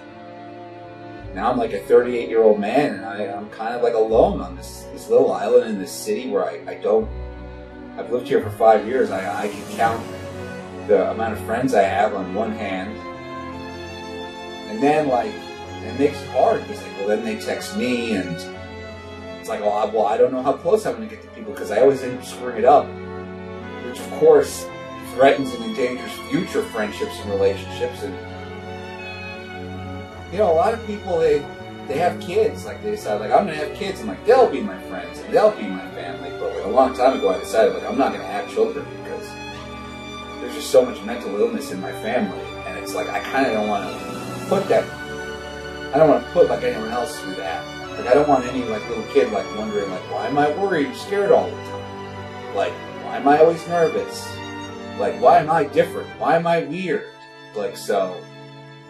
now 1.33 1.51
I'm 1.51 1.57
like 1.57 1.73
a 1.73 1.79
38 1.79 2.29
year 2.29 2.43
old 2.43 2.59
man 2.59 2.95
and 2.95 3.05
I, 3.05 3.25
I'm 3.25 3.49
kind 3.49 3.73
of 3.75 3.81
like 3.81 3.93
alone 3.95 4.39
on 4.39 4.55
this, 4.55 4.85
this 4.93 5.09
little 5.09 5.31
island 5.31 5.69
in 5.69 5.79
this 5.79 5.91
city 5.91 6.29
where 6.29 6.45
I, 6.45 6.63
I 6.67 6.73
don't 6.75 7.09
I've 7.97 8.11
lived 8.11 8.29
here 8.29 8.41
for 8.41 8.49
five 8.51 8.87
years. 8.87 9.11
I, 9.11 9.43
I 9.43 9.47
can 9.49 9.75
count 9.75 10.18
the 10.89 11.11
amount 11.11 11.33
of 11.33 11.39
friends 11.45 11.75
I 11.75 11.83
have 11.83 12.15
on 12.15 12.33
one 12.33 12.51
hand. 12.51 12.97
And 14.69 14.81
then 14.81 15.07
like 15.07 15.31
it 15.83 15.97
makes 15.99 16.19
it 16.19 16.29
hard 16.31 16.63
because 16.63 16.81
like, 16.81 16.97
well, 16.97 17.07
then 17.07 17.23
they 17.23 17.39
text 17.39 17.77
me, 17.77 18.15
and 18.15 18.35
it's 19.39 19.47
like, 19.47 19.61
well, 19.61 19.73
I, 19.73 19.85
well, 19.85 20.05
I 20.05 20.17
don't 20.17 20.33
know 20.33 20.41
how 20.41 20.53
close 20.53 20.85
I'm 20.85 20.95
going 20.95 21.07
to 21.07 21.15
get 21.15 21.23
to 21.23 21.29
people 21.29 21.53
because 21.53 21.71
I 21.71 21.79
always 21.79 22.01
end 22.03 22.17
up 22.17 22.25
screwing 22.25 22.57
it 22.57 22.65
up, 22.65 22.85
which 23.85 23.99
of 23.99 24.09
course 24.19 24.65
threatens 25.13 25.53
and 25.53 25.63
endangers 25.63 26.11
future 26.29 26.63
friendships 26.63 27.19
and 27.21 27.29
relationships. 27.31 28.03
And 28.03 28.13
you 30.33 30.39
know, 30.39 30.51
a 30.51 30.57
lot 30.57 30.73
of 30.73 30.85
people 30.85 31.19
they 31.19 31.45
they 31.87 31.97
have 31.97 32.19
kids, 32.19 32.65
like 32.65 32.83
they 32.83 32.91
decide, 32.91 33.21
like 33.21 33.31
I'm 33.31 33.45
going 33.45 33.57
to 33.57 33.65
have 33.65 33.77
kids, 33.77 33.99
and 33.99 34.09
like 34.09 34.23
they'll 34.25 34.49
be 34.49 34.61
my 34.61 34.79
friends 34.83 35.19
and 35.19 35.33
they'll 35.33 35.55
be 35.55 35.67
my 35.67 35.87
family. 35.91 36.31
But 36.39 36.55
like 36.55 36.65
a 36.65 36.69
long 36.69 36.95
time 36.95 37.17
ago, 37.17 37.29
I 37.29 37.39
decided 37.39 37.73
like 37.73 37.83
I'm 37.83 37.97
not 37.97 38.09
going 38.09 38.21
to 38.21 38.27
have 38.27 38.51
children 38.51 38.85
there's 40.41 40.55
just 40.55 40.71
so 40.71 40.85
much 40.85 41.01
mental 41.03 41.39
illness 41.39 41.71
in 41.71 41.79
my 41.79 41.91
family, 41.91 42.39
and 42.65 42.77
it's 42.77 42.95
like 42.95 43.09
I 43.09 43.19
kind 43.19 43.45
of 43.45 43.53
don't 43.53 43.67
want 43.67 43.89
to 43.89 44.45
put 44.47 44.67
that 44.69 44.83
I 45.93 45.97
don't 45.97 46.07
want 46.07 46.23
to 46.23 46.31
put 46.31 46.49
like 46.49 46.63
anyone 46.63 46.91
else 46.91 47.19
through 47.19 47.33
that. 47.35 47.65
Like 47.97 48.07
I 48.07 48.13
don't 48.13 48.29
want 48.29 48.45
any 48.45 48.63
like 48.63 48.87
little 48.89 49.03
kid 49.05 49.31
like 49.31 49.45
wondering 49.57 49.89
like 49.89 50.11
why 50.11 50.27
am 50.27 50.37
I 50.37 50.51
worried, 50.51 50.95
scared 50.95 51.31
all 51.31 51.49
the 51.49 51.55
time? 51.55 52.55
Like 52.55 52.73
why 53.03 53.17
am 53.17 53.27
I 53.27 53.39
always 53.39 53.67
nervous? 53.67 54.27
Like 54.99 55.19
why 55.19 55.39
am 55.39 55.49
I 55.49 55.63
different? 55.63 56.07
Why 56.19 56.35
am 56.35 56.45
I 56.45 56.63
weird? 56.63 57.07
Like 57.55 57.75
so, 57.75 58.21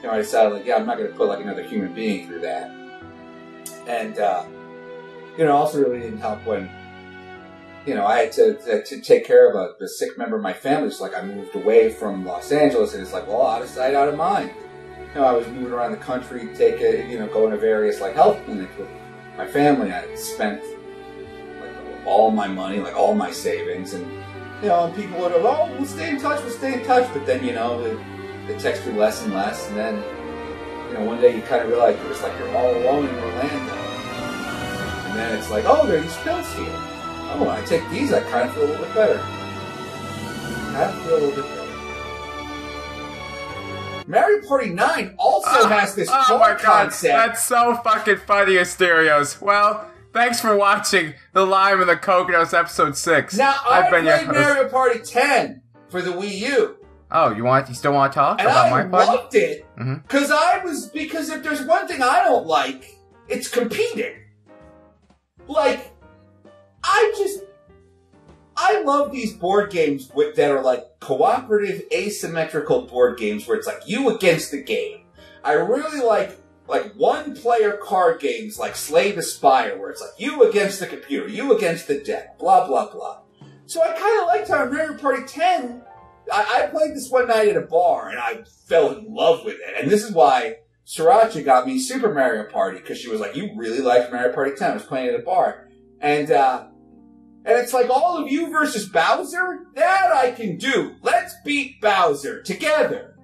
you 0.02 0.08
know, 0.08 0.14
I 0.14 0.18
decided 0.18 0.52
like 0.52 0.66
yeah, 0.66 0.76
I'm 0.76 0.86
not 0.86 0.95
to 0.95 1.06
put 1.06 1.30
like 1.30 1.39
another 1.39 1.64
human 1.64 1.93
being 1.93 2.28
through 2.28 2.41
that. 2.41 2.70
And 3.88 4.20
uh, 4.20 4.45
you 5.38 5.45
know, 5.45 5.56
also 5.56 5.80
really 5.80 6.02
didn't 6.02 6.20
help 6.20 6.45
when 6.45 6.70
you 7.90 7.96
know 7.96 8.06
I 8.06 8.20
had 8.20 8.32
to 8.34 8.54
to, 8.66 8.84
to 8.84 9.02
take 9.02 9.26
care 9.26 9.50
of 9.50 9.56
a, 9.56 9.84
a 9.84 9.88
sick 9.88 10.18
member 10.18 10.38
of 10.38 10.42
my 10.42 10.54
family. 10.54 10.92
So 10.92 11.04
like 11.04 11.18
I 11.18 11.22
moved 11.22 11.56
away 11.56 11.92
from 11.92 12.26
Los 12.26 12.52
Angeles, 12.52 12.94
and 12.94 13.02
it's 13.04 13.14
like 13.14 13.28
well, 13.28 13.46
out 13.46 13.62
of 13.62 13.70
sight, 13.70 13.96
out 13.96 14.08
of 14.08 14.16
mind 14.16 14.52
you 15.14 15.22
know, 15.22 15.26
I 15.26 15.32
was 15.32 15.48
moving 15.48 15.72
around 15.72 15.92
the 15.92 15.98
country, 15.98 16.48
take 16.56 16.82
a, 16.82 17.08
you 17.10 17.18
know, 17.18 17.28
going 17.28 17.52
to 17.52 17.58
various 17.58 18.00
like 18.00 18.14
health 18.14 18.44
clinics 18.46 18.76
with 18.78 18.90
my 19.38 19.48
family. 19.48 19.92
I 19.92 20.14
spent 20.16 20.62
like 21.62 21.72
all 22.06 22.30
my 22.32 22.48
money, 22.48 22.80
like 22.80 22.96
all 22.96 23.16
my 23.16 23.32
savings, 23.32 23.94
and 23.94 24.06
you 24.62 24.68
know, 24.68 24.86
and 24.86 24.96
people 24.96 25.20
would 25.20 25.32
have, 25.32 25.44
oh, 25.44 25.74
we'll 25.78 25.86
stay 25.86 26.10
in 26.10 26.20
touch, 26.20 26.44
we'll 26.44 26.54
stay 26.54 26.74
in 26.74 26.86
touch. 26.86 27.12
But 27.14 27.26
then, 27.26 27.44
you 27.44 27.54
know, 27.54 27.82
they, 27.82 28.54
they 28.54 28.60
text 28.60 28.86
you 28.86 28.92
less 28.94 29.24
and 29.24 29.34
less, 29.34 29.68
and 29.70 29.78
then, 29.78 29.96
you 30.90 30.94
know, 30.94 31.06
one 31.06 31.20
day 31.22 31.36
you 31.36 31.42
kind 31.44 31.64
of 31.64 31.70
realize 31.70 31.98
you're 32.00 32.10
just 32.10 32.22
like 32.22 32.38
you're 32.38 32.56
all 32.56 32.70
alone 32.70 33.08
in 33.08 33.16
Orlando, 33.16 33.74
and 35.08 35.18
then 35.18 35.38
it's 35.40 35.50
like, 35.50 35.66
oh, 35.68 35.88
there 35.88 35.98
are 35.98 36.02
these 36.02 36.54
here. 36.54 36.89
Oh, 37.32 37.40
when 37.42 37.50
I 37.50 37.64
take 37.66 37.88
these, 37.90 38.12
I 38.12 38.22
kind 38.30 38.50
of 38.50 38.56
feel 38.56 38.64
a 38.64 38.68
little 38.68 38.86
bit 38.86 38.94
better. 38.96 39.20
I 39.22 40.92
feel 41.04 41.14
a 41.14 41.20
little 41.20 41.44
bit 41.44 41.46
better. 41.46 41.60
Mario 44.08 44.48
Party 44.48 44.70
9 44.70 45.16
also 45.20 45.50
oh, 45.52 45.68
has 45.68 45.94
this 45.94 46.10
oh 46.12 46.40
my 46.40 46.50
god, 46.54 46.60
concept. 46.60 47.14
that's 47.16 47.44
so 47.44 47.76
fucking 47.84 48.18
funny, 48.26 48.54
Asterios. 48.54 49.40
Well, 49.40 49.88
thanks 50.14 50.42
for 50.42 50.58
watching 50.58 51.14
The 51.34 51.46
Lime 51.46 51.82
and 51.82 51.90
the 51.90 51.96
Kokkinos 51.96 52.58
episode 52.58 52.98
6. 52.98 53.38
Now, 53.38 53.58
I 53.68 53.82
I've 53.84 53.92
been 53.92 54.06
your 54.06 54.18
played. 54.18 54.32
Mario 54.32 54.70
Party 54.70 55.00
10 55.00 55.62
for 55.90 56.02
the 56.02 56.10
Wii 56.12 56.40
U, 56.40 56.76
Oh, 57.12 57.32
you 57.34 57.44
want? 57.44 57.68
You 57.70 57.76
still 57.76 57.94
want 57.94 58.14
to 58.14 58.20
talk 58.20 58.40
and 58.40 58.48
about 58.48 58.68
I 58.68 58.70
Mario 58.70 58.90
Party? 58.90 59.08
loved 59.08 59.36
it 59.36 59.66
mm-hmm. 59.80 59.96
because 59.96 60.32
I 60.32 60.64
was 60.64 60.88
because 60.90 61.30
if 61.30 61.42
there's 61.44 61.64
one 61.66 61.88
thing 61.88 62.02
I 62.04 62.24
don't 62.24 62.46
like, 62.46 62.86
it's 63.28 63.48
competing. 63.48 64.14
Like, 65.48 65.92
I 66.92 67.14
just 67.18 67.44
I 68.58 68.82
love 68.82 69.12
these 69.12 69.34
board 69.34 69.72
games 69.72 70.12
with, 70.14 70.36
that 70.36 70.52
are 70.52 70.62
like 70.62 71.00
cooperative, 71.00 71.84
asymmetrical 71.94 72.82
board 72.82 73.18
games 73.18 73.48
where 73.48 73.56
it's 73.56 73.68
like 73.68 73.88
you 73.88 74.10
against 74.10 74.52
the 74.52 74.62
game. 74.62 75.04
I 75.44 75.54
really 75.54 76.02
like 76.02 76.38
like 76.68 76.94
one 76.94 77.36
player 77.36 77.80
card 77.82 78.20
games 78.20 78.60
like 78.60 78.76
Slay 78.76 79.12
the 79.12 79.24
Spire 79.24 79.80
where 79.80 79.90
it's 79.90 80.02
like 80.02 80.20
you 80.20 80.44
against 80.44 80.80
the 80.80 80.88
computer, 80.88 81.28
you 81.28 81.56
against 81.56 81.88
the 81.88 82.00
deck, 82.00 82.38
blah 82.38 82.68
blah 82.68 82.92
blah. 82.92 83.22
So 83.66 83.82
I 83.82 83.94
kind 83.94 84.22
of 84.22 84.28
liked 84.28 84.48
how 84.50 84.66
in 84.66 84.74
Mario 84.74 84.98
Party 84.98 85.24
10, 85.26 85.84
I, 86.34 86.64
I 86.64 86.68
played 86.68 86.96
this 86.96 87.10
one 87.10 87.28
night 87.28 87.50
at 87.50 87.56
a 87.56 87.62
bar 87.62 88.10
and 88.10 88.18
I 88.18 88.44
fell 88.68 88.92
in 88.98 89.14
love 89.14 89.46
with 89.46 89.56
it. 89.56 89.82
And 89.82 89.92
this 89.92 90.04
is 90.04 90.12
why 90.12 90.58
Sriracha 90.86 91.46
got 91.46 91.68
me 91.68 91.80
Super 91.80 92.12
Mario 92.12 92.50
Party 92.52 92.80
because 92.80 92.98
she 92.98 93.10
was 93.10 93.22
like, 93.22 93.36
"You 93.36 93.52
really 93.56 93.80
liked 93.80 94.12
Mario 94.12 94.34
Party 94.34 94.52
10." 94.56 94.72
I 94.72 94.74
was 94.74 94.84
playing 94.84 95.10
at 95.10 95.20
a 95.20 95.24
bar, 95.24 95.70
and 96.02 96.32
uh, 96.32 96.68
and 97.50 97.58
it's 97.58 97.74
like 97.74 97.89
all 97.89 98.18
of 98.24 98.32
you 98.32 98.52
versus 98.52 98.88
Bowser. 98.88 99.66
That 99.76 100.12
I 100.14 100.32
can 100.32 100.58
do. 100.58 100.95
Let's 101.02 101.34
beat 101.43 101.82
Bowser 101.82 102.43
together. 102.43 103.18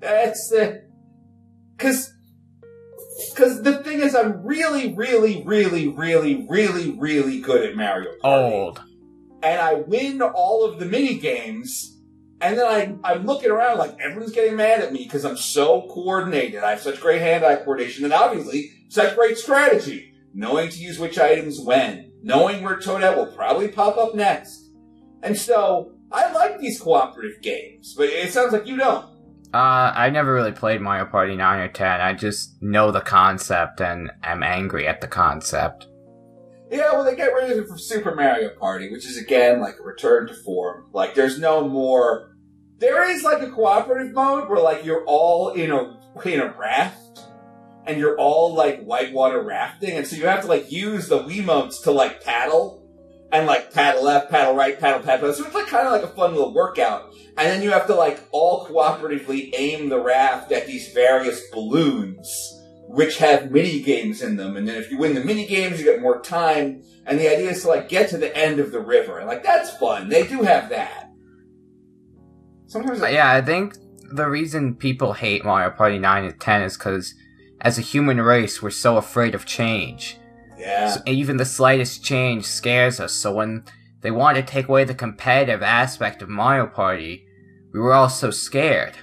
That's 0.00 0.48
the 0.50 0.84
because 1.76 2.12
because 3.30 3.62
the 3.62 3.78
thing 3.78 4.00
is, 4.00 4.14
I'm 4.14 4.44
really, 4.44 4.92
really, 4.94 5.44
really, 5.46 5.88
really, 5.88 6.46
really, 6.48 6.90
really 6.90 7.40
good 7.40 7.62
at 7.68 7.76
Mario 7.76 8.10
Party. 8.20 8.54
Old. 8.54 8.82
and 9.42 9.60
I 9.60 9.74
win 9.74 10.20
all 10.22 10.64
of 10.64 10.78
the 10.80 10.86
mini 10.86 11.18
games, 11.18 11.96
and 12.40 12.58
then 12.58 12.66
I 12.66 13.12
I'm 13.12 13.24
looking 13.24 13.50
around 13.50 13.78
like 13.78 13.96
everyone's 14.00 14.32
getting 14.32 14.56
mad 14.56 14.80
at 14.80 14.92
me 14.92 15.04
because 15.04 15.24
I'm 15.24 15.36
so 15.36 15.82
coordinated. 15.82 16.64
I 16.64 16.70
have 16.70 16.80
such 16.80 17.00
great 17.00 17.20
hand-eye 17.22 17.56
coordination, 17.56 18.04
and 18.04 18.12
obviously 18.12 18.70
such 18.88 19.14
great 19.14 19.38
strategy, 19.38 20.12
knowing 20.34 20.70
to 20.70 20.78
use 20.78 20.98
which 20.98 21.18
items 21.18 21.60
when, 21.60 22.03
knowing 22.24 22.64
where 22.64 22.76
Toadette 22.76 23.16
will 23.16 23.26
probably 23.26 23.68
pop 23.68 23.96
up 23.96 24.14
next, 24.14 24.70
and 25.22 25.36
so 25.36 25.92
I 26.10 26.32
like 26.32 26.58
these 26.58 26.80
cooperative 26.80 27.42
games. 27.42 27.94
But 27.94 28.08
it 28.08 28.32
sounds 28.32 28.52
like 28.52 28.66
you 28.66 28.76
don't. 28.76 29.06
Uh, 29.52 29.92
I 29.94 30.10
never 30.10 30.34
really 30.34 30.50
played 30.50 30.80
Mario 30.80 31.04
Party 31.04 31.36
9 31.36 31.60
or 31.60 31.68
10. 31.68 32.00
I 32.00 32.12
just 32.12 32.60
know 32.60 32.90
the 32.90 33.00
concept 33.00 33.80
and 33.80 34.10
am 34.24 34.42
angry 34.42 34.88
at 34.88 35.00
the 35.00 35.06
concept. 35.06 35.86
Yeah, 36.72 36.92
well, 36.92 37.04
they 37.04 37.14
get 37.14 37.32
rid 37.32 37.52
of 37.52 37.58
it 37.58 37.68
from 37.68 37.78
Super 37.78 38.16
Mario 38.16 38.50
Party, 38.58 38.90
which 38.90 39.06
is 39.06 39.16
again 39.16 39.60
like 39.60 39.76
a 39.78 39.84
return 39.84 40.26
to 40.26 40.34
form. 40.34 40.86
Like, 40.92 41.14
there's 41.14 41.38
no 41.38 41.68
more. 41.68 42.36
There 42.78 43.08
is 43.08 43.22
like 43.22 43.42
a 43.42 43.50
cooperative 43.50 44.12
mode 44.12 44.48
where 44.48 44.60
like 44.60 44.84
you're 44.84 45.04
all 45.04 45.50
in 45.50 45.70
a 45.70 46.00
in 46.24 46.40
a 46.40 46.52
raft, 46.58 47.20
and 47.86 47.98
you're 47.98 48.16
all 48.18 48.54
like 48.54 48.82
whitewater 48.82 49.42
rafting, 49.42 49.96
and 49.96 50.06
so 50.06 50.16
you 50.16 50.26
have 50.26 50.42
to 50.42 50.46
like 50.46 50.70
use 50.70 51.08
the 51.08 51.20
Wiimotes 51.20 51.82
to 51.84 51.90
like 51.90 52.22
paddle, 52.24 52.82
and 53.32 53.46
like 53.46 53.72
paddle 53.72 54.04
left, 54.04 54.30
paddle 54.30 54.54
right, 54.54 54.78
paddle 54.78 55.00
paddle. 55.00 55.32
So 55.32 55.44
it's 55.44 55.54
like 55.54 55.66
kind 55.66 55.86
of 55.86 55.92
like 55.92 56.02
a 56.02 56.14
fun 56.14 56.32
little 56.32 56.54
workout, 56.54 57.12
and 57.36 57.48
then 57.48 57.62
you 57.62 57.70
have 57.70 57.86
to 57.88 57.94
like 57.94 58.20
all 58.30 58.66
cooperatively 58.66 59.50
aim 59.56 59.88
the 59.88 60.00
raft 60.00 60.52
at 60.52 60.66
these 60.66 60.92
various 60.92 61.42
balloons 61.50 62.60
which 62.86 63.18
have 63.18 63.50
mini 63.50 63.80
games 63.80 64.22
in 64.22 64.36
them, 64.36 64.56
and 64.56 64.68
then 64.68 64.76
if 64.76 64.90
you 64.90 64.98
win 64.98 65.14
the 65.14 65.24
mini 65.24 65.46
games, 65.46 65.78
you 65.78 65.84
get 65.84 66.00
more 66.00 66.20
time. 66.20 66.82
And 67.06 67.18
the 67.18 67.28
idea 67.28 67.50
is 67.50 67.62
to 67.62 67.68
like 67.68 67.88
get 67.88 68.08
to 68.10 68.18
the 68.18 68.34
end 68.36 68.60
of 68.60 68.72
the 68.72 68.80
river, 68.80 69.18
and 69.18 69.26
like 69.26 69.42
that's 69.42 69.76
fun. 69.76 70.08
They 70.08 70.26
do 70.26 70.42
have 70.42 70.68
that. 70.70 71.10
Sometimes, 72.66 73.00
yeah, 73.00 73.30
I 73.30 73.40
think 73.40 73.76
the 74.12 74.28
reason 74.28 74.74
people 74.74 75.12
hate 75.12 75.44
Mario 75.44 75.70
Party 75.70 75.98
9 75.98 76.24
and 76.24 76.40
10 76.40 76.62
is 76.62 76.76
because 76.76 77.14
as 77.64 77.78
a 77.78 77.82
human 77.82 78.20
race, 78.20 78.62
we're 78.62 78.70
so 78.70 78.98
afraid 78.98 79.34
of 79.34 79.46
change. 79.46 80.18
yeah, 80.58 80.90
So 80.90 81.00
even 81.06 81.38
the 81.38 81.46
slightest 81.46 82.04
change 82.04 82.44
scares 82.44 83.00
us, 83.00 83.12
so 83.12 83.32
when 83.32 83.64
they 84.02 84.10
wanted 84.10 84.46
to 84.46 84.52
take 84.52 84.68
away 84.68 84.84
the 84.84 84.94
competitive 84.94 85.62
aspect 85.62 86.20
of 86.20 86.28
Mario 86.28 86.66
Party, 86.66 87.26
we 87.72 87.80
were 87.80 87.94
all 87.94 88.10
so 88.10 88.30
scared. 88.30 88.94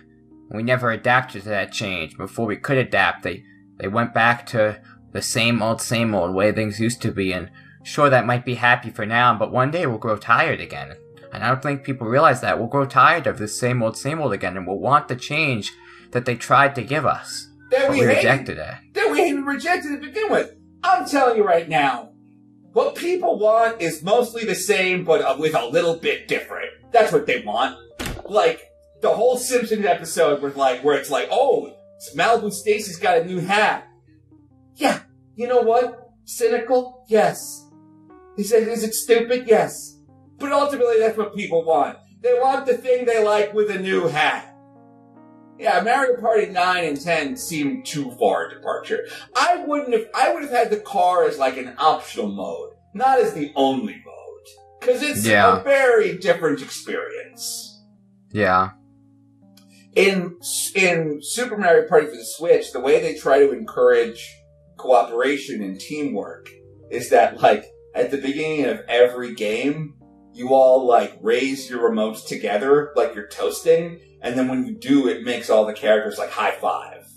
We 0.52 0.64
never 0.64 0.92
adapted 0.92 1.44
to 1.44 1.50
that 1.50 1.72
change. 1.72 2.16
Before 2.16 2.46
we 2.46 2.56
could 2.56 2.78
adapt, 2.78 3.24
they, 3.24 3.44
they 3.78 3.88
went 3.88 4.14
back 4.14 4.46
to 4.48 4.80
the 5.12 5.22
same 5.22 5.62
old, 5.62 5.82
same 5.82 6.14
old 6.14 6.36
way 6.36 6.52
things 6.52 6.80
used 6.80 7.02
to 7.02 7.12
be, 7.12 7.34
and 7.34 7.50
sure, 7.84 8.12
that 8.12 8.28
might 8.28 8.46
be 8.46 8.56
happy 8.56 8.92
for 8.92 9.08
now, 9.08 9.36
but 9.38 9.52
one 9.52 9.72
day 9.72 9.88
we'll 9.88 9.98
grow 9.98 10.18
tired 10.18 10.62
again. 10.62 10.96
And 11.34 11.44
I 11.44 11.48
don't 11.48 11.64
think 11.64 11.84
people 11.84 12.08
realize 12.08 12.42
that. 12.42 12.60
We'll 12.60 12.68
grow 12.68 12.86
tired 12.86 13.26
of 13.26 13.40
this 13.40 13.58
same 13.58 13.82
old, 13.82 13.98
same 13.98 14.22
old 14.22 14.34
again, 14.34 14.56
and 14.56 14.68
we'll 14.68 14.78
want 14.78 15.08
the 15.08 15.16
change 15.16 15.72
that 16.12 16.26
they 16.26 16.36
tried 16.36 16.76
to 16.76 16.84
give 16.84 17.06
us. 17.06 17.48
That 17.72 17.90
we 17.90 18.00
we 18.00 18.06
hated, 18.06 18.18
rejected 18.18 18.58
it. 18.58 18.94
that 18.94 19.12
we 19.12 19.24
even 19.24 19.46
rejected 19.46 19.90
to 20.00 20.08
begin 20.08 20.32
with. 20.32 20.52
I'm 20.84 21.08
telling 21.08 21.38
you 21.38 21.44
right 21.44 21.68
now, 21.68 22.12
what 22.74 22.96
people 22.96 23.40
want 23.40 23.82
is 23.82 24.04
mostly 24.04 24.46
the 24.46 24.56
same, 24.56 25.04
but 25.04 25.22
uh, 25.22 25.36
with 25.40 25.56
a 25.56 25.66
little 25.66 25.96
bit 25.96 26.28
different. 26.28 26.70
That's 26.92 27.12
what 27.12 27.26
they 27.26 27.42
want. 27.42 27.78
Like 28.26 28.62
the 29.02 29.10
whole 29.10 29.38
Simpsons 29.38 29.86
episode 29.86 30.42
with 30.42 30.56
like 30.56 30.84
where 30.84 30.98
it's 30.98 31.10
like, 31.10 31.30
oh, 31.32 31.74
Malibu 32.16 32.52
Stacy's 32.52 32.98
got 32.98 33.18
a 33.18 33.26
new 33.26 33.40
hat. 33.40 33.88
Yeah, 34.76 35.00
you 35.36 35.48
know 35.48 35.62
what? 35.62 36.10
Cynical? 36.26 37.06
Yes. 37.08 37.68
He 38.38 38.44
said, 38.44 38.68
is 38.68 38.84
it 38.84 38.94
stupid? 38.94 39.48
Yes. 39.48 39.98
But 40.38 40.52
ultimately, 40.52 41.00
that's 41.00 41.18
what 41.18 41.36
people 41.36 41.64
want. 41.64 41.98
They 42.22 42.34
want 42.34 42.66
the 42.66 42.78
thing 42.78 43.06
they 43.06 43.24
like 43.24 43.54
with 43.54 43.70
a 43.70 43.80
new 43.80 44.08
hat. 44.08 44.51
Yeah, 45.62 45.80
Mario 45.82 46.20
Party 46.20 46.48
9 46.48 46.84
and 46.84 47.00
10 47.00 47.38
seemed 47.38 47.86
too 47.86 48.10
far 48.20 48.48
a 48.48 48.50
departure. 48.56 49.06
I 49.36 49.64
wouldn't 49.64 49.94
have, 49.94 50.08
I 50.16 50.34
would 50.34 50.42
have 50.42 50.52
had 50.52 50.72
the 50.72 50.80
car 50.80 51.24
as 51.26 51.38
like 51.38 51.56
an 51.58 51.76
optional 51.78 52.30
mode, 52.30 52.72
not 52.96 53.20
as 53.20 53.34
the 53.36 53.52
only 53.56 53.94
mode. 54.04 54.82
Cause 54.82 55.04
it's 55.04 55.24
Yeah. 55.24 55.60
a 55.60 55.64
very 55.64 56.18
different 56.18 56.64
experience. 56.64 57.80
Yeah. 58.32 58.72
In, 59.96 60.40
in 60.74 61.20
Super 61.22 61.58
Mario 61.58 61.88
Party 61.88 62.08
for 62.08 62.16
the 62.16 62.26
Switch, 62.26 62.72
the 62.72 62.80
way 62.80 63.00
they 63.00 63.14
try 63.14 63.38
to 63.40 63.52
encourage 63.52 64.28
cooperation 64.78 65.62
and 65.62 65.80
teamwork 65.80 66.50
is 66.90 67.10
that 67.12 67.40
like, 67.40 67.66
at 67.94 68.10
the 68.10 68.18
beginning 68.18 68.66
of 68.66 68.80
every 68.88 69.36
game, 69.36 69.94
you 70.34 70.50
all 70.56 70.88
like 70.88 71.14
raise 71.22 71.70
your 71.70 71.88
remotes 71.88 72.26
together 72.26 72.94
like 72.96 73.14
you're 73.14 73.28
toasting, 73.28 74.00
and 74.22 74.38
then 74.38 74.48
when 74.48 74.66
you 74.66 74.74
do, 74.76 75.08
it 75.08 75.24
makes 75.24 75.50
all 75.50 75.66
the 75.66 75.74
characters 75.74 76.18
like 76.18 76.30
high 76.30 76.52
five. 76.52 77.08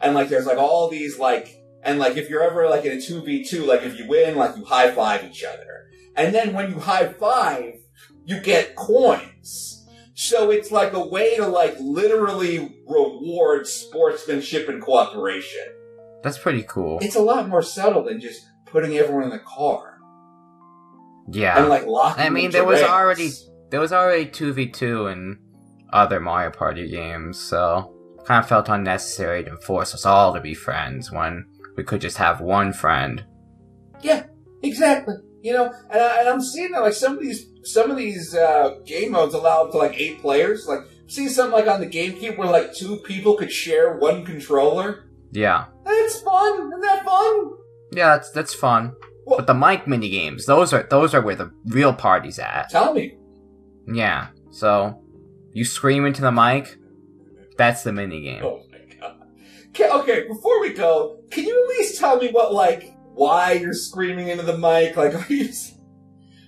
And 0.00 0.14
like 0.14 0.28
there's 0.28 0.46
like 0.46 0.58
all 0.58 0.88
these 0.88 1.18
like 1.18 1.58
and 1.82 1.98
like 1.98 2.16
if 2.16 2.28
you're 2.28 2.42
ever 2.42 2.68
like 2.68 2.84
in 2.84 2.92
a 2.98 3.00
two 3.00 3.22
v 3.22 3.44
two, 3.44 3.64
like 3.64 3.82
if 3.82 3.98
you 3.98 4.06
win, 4.08 4.36
like 4.36 4.56
you 4.56 4.64
high 4.64 4.90
five 4.92 5.24
each 5.24 5.44
other. 5.44 5.90
And 6.16 6.34
then 6.34 6.52
when 6.54 6.70
you 6.70 6.78
high 6.78 7.12
five, 7.12 7.74
you 8.24 8.40
get 8.40 8.76
coins. 8.76 9.78
So 10.14 10.50
it's 10.50 10.70
like 10.70 10.92
a 10.92 11.04
way 11.04 11.36
to 11.36 11.46
like 11.46 11.74
literally 11.80 12.58
reward 12.86 13.66
sportsmanship 13.66 14.68
and 14.68 14.80
cooperation. 14.82 15.66
That's 16.22 16.38
pretty 16.38 16.64
cool. 16.68 16.98
It's 17.00 17.16
a 17.16 17.20
lot 17.22 17.48
more 17.48 17.62
subtle 17.62 18.04
than 18.04 18.20
just 18.20 18.46
putting 18.66 18.96
everyone 18.96 19.24
in 19.24 19.30
the 19.30 19.40
car 19.40 19.98
Yeah. 21.28 21.58
and 21.58 21.68
like 21.68 21.86
locking. 21.86 22.22
I 22.24 22.30
mean, 22.30 22.50
there 22.50 22.64
was 22.64 22.80
rails. 22.80 22.90
already 22.90 23.30
there 23.70 23.80
was 23.80 23.92
already 23.92 24.26
two 24.26 24.52
v 24.52 24.68
two 24.68 25.06
in 25.08 25.38
other 25.92 26.20
Mario 26.20 26.50
Party 26.50 26.88
games, 26.88 27.38
so 27.38 27.94
kind 28.24 28.42
of 28.42 28.48
felt 28.48 28.68
unnecessary 28.68 29.42
to 29.44 29.56
force 29.58 29.94
us 29.94 30.06
all 30.06 30.32
to 30.32 30.40
be 30.40 30.54
friends 30.54 31.10
when 31.10 31.44
we 31.76 31.82
could 31.84 32.00
just 32.00 32.18
have 32.18 32.40
one 32.40 32.72
friend. 32.72 33.24
Yeah, 34.02 34.24
exactly. 34.62 35.14
You 35.42 35.54
know, 35.54 35.72
and, 35.90 36.00
I, 36.00 36.20
and 36.20 36.28
I'm 36.28 36.40
seeing 36.40 36.70
that 36.72 36.82
like 36.82 36.92
some 36.92 37.14
of 37.16 37.20
these 37.20 37.46
some 37.64 37.90
of 37.90 37.96
these 37.96 38.34
uh, 38.34 38.78
game 38.86 39.12
modes 39.12 39.34
allow 39.34 39.64
up 39.64 39.72
to 39.72 39.78
like 39.78 39.98
eight 39.98 40.20
players. 40.20 40.66
Like, 40.68 40.80
see 41.08 41.28
something 41.28 41.52
like 41.52 41.66
on 41.68 41.80
the 41.80 41.86
GameCube 41.86 42.36
where 42.38 42.48
like 42.50 42.74
two 42.74 42.96
people 42.98 43.36
could 43.36 43.52
share 43.52 43.96
one 43.96 44.24
controller. 44.24 45.08
Yeah, 45.32 45.66
That's 45.84 46.20
fun. 46.20 46.66
Isn't 46.68 46.80
that 46.82 47.04
fun? 47.04 47.50
yeah, 47.92 48.08
that's 48.16 48.30
that's 48.30 48.54
fun. 48.54 48.94
Well- 49.26 49.38
But 49.38 49.46
the 49.46 49.54
mic 49.54 49.86
mini 49.88 50.10
games, 50.10 50.46
those 50.46 50.72
are 50.72 50.84
those 50.84 51.14
are 51.14 51.20
where 51.22 51.36
the 51.36 51.50
real 51.66 51.92
party's 51.92 52.38
at. 52.38 52.70
Tell 52.70 52.92
me. 52.94 53.16
Yeah, 53.86 54.28
so 54.50 55.02
you 55.52 55.64
scream 55.64 56.06
into 56.06 56.22
the 56.22 56.32
mic, 56.32 56.76
that's 57.56 57.82
the 57.82 57.92
mini 57.92 58.22
game. 58.22 58.42
Oh 58.44 58.62
my 58.70 58.78
god. 59.00 59.16
Okay, 59.70 59.90
okay, 59.90 60.28
before 60.28 60.60
we 60.60 60.72
go, 60.72 61.18
can 61.30 61.44
you 61.44 61.64
at 61.64 61.78
least 61.78 61.98
tell 61.98 62.16
me 62.18 62.30
what 62.30 62.52
like 62.52 62.94
why 63.14 63.52
you're 63.52 63.74
screaming 63.74 64.28
into 64.28 64.42
the 64.42 64.56
mic? 64.56 64.96
Like, 64.96 65.14
are 65.30 65.32
you 65.32 65.48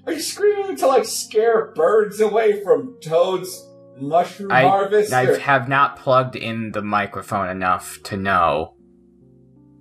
are 0.07 0.13
you 0.13 0.21
screaming 0.21 0.77
to 0.77 0.87
like 0.87 1.05
scare 1.05 1.73
birds 1.75 2.21
away 2.21 2.63
from 2.63 2.97
Toad's 3.03 3.67
mushroom 3.99 4.53
I- 4.53 4.63
harvest? 4.63 5.13
I 5.13 5.25
or- 5.25 5.39
have 5.39 5.69
not 5.69 5.99
plugged 5.99 6.37
in 6.37 6.73
the 6.73 6.83
microphone 6.83 7.49
enough 7.49 7.99
to 8.05 8.17
know. 8.17 8.74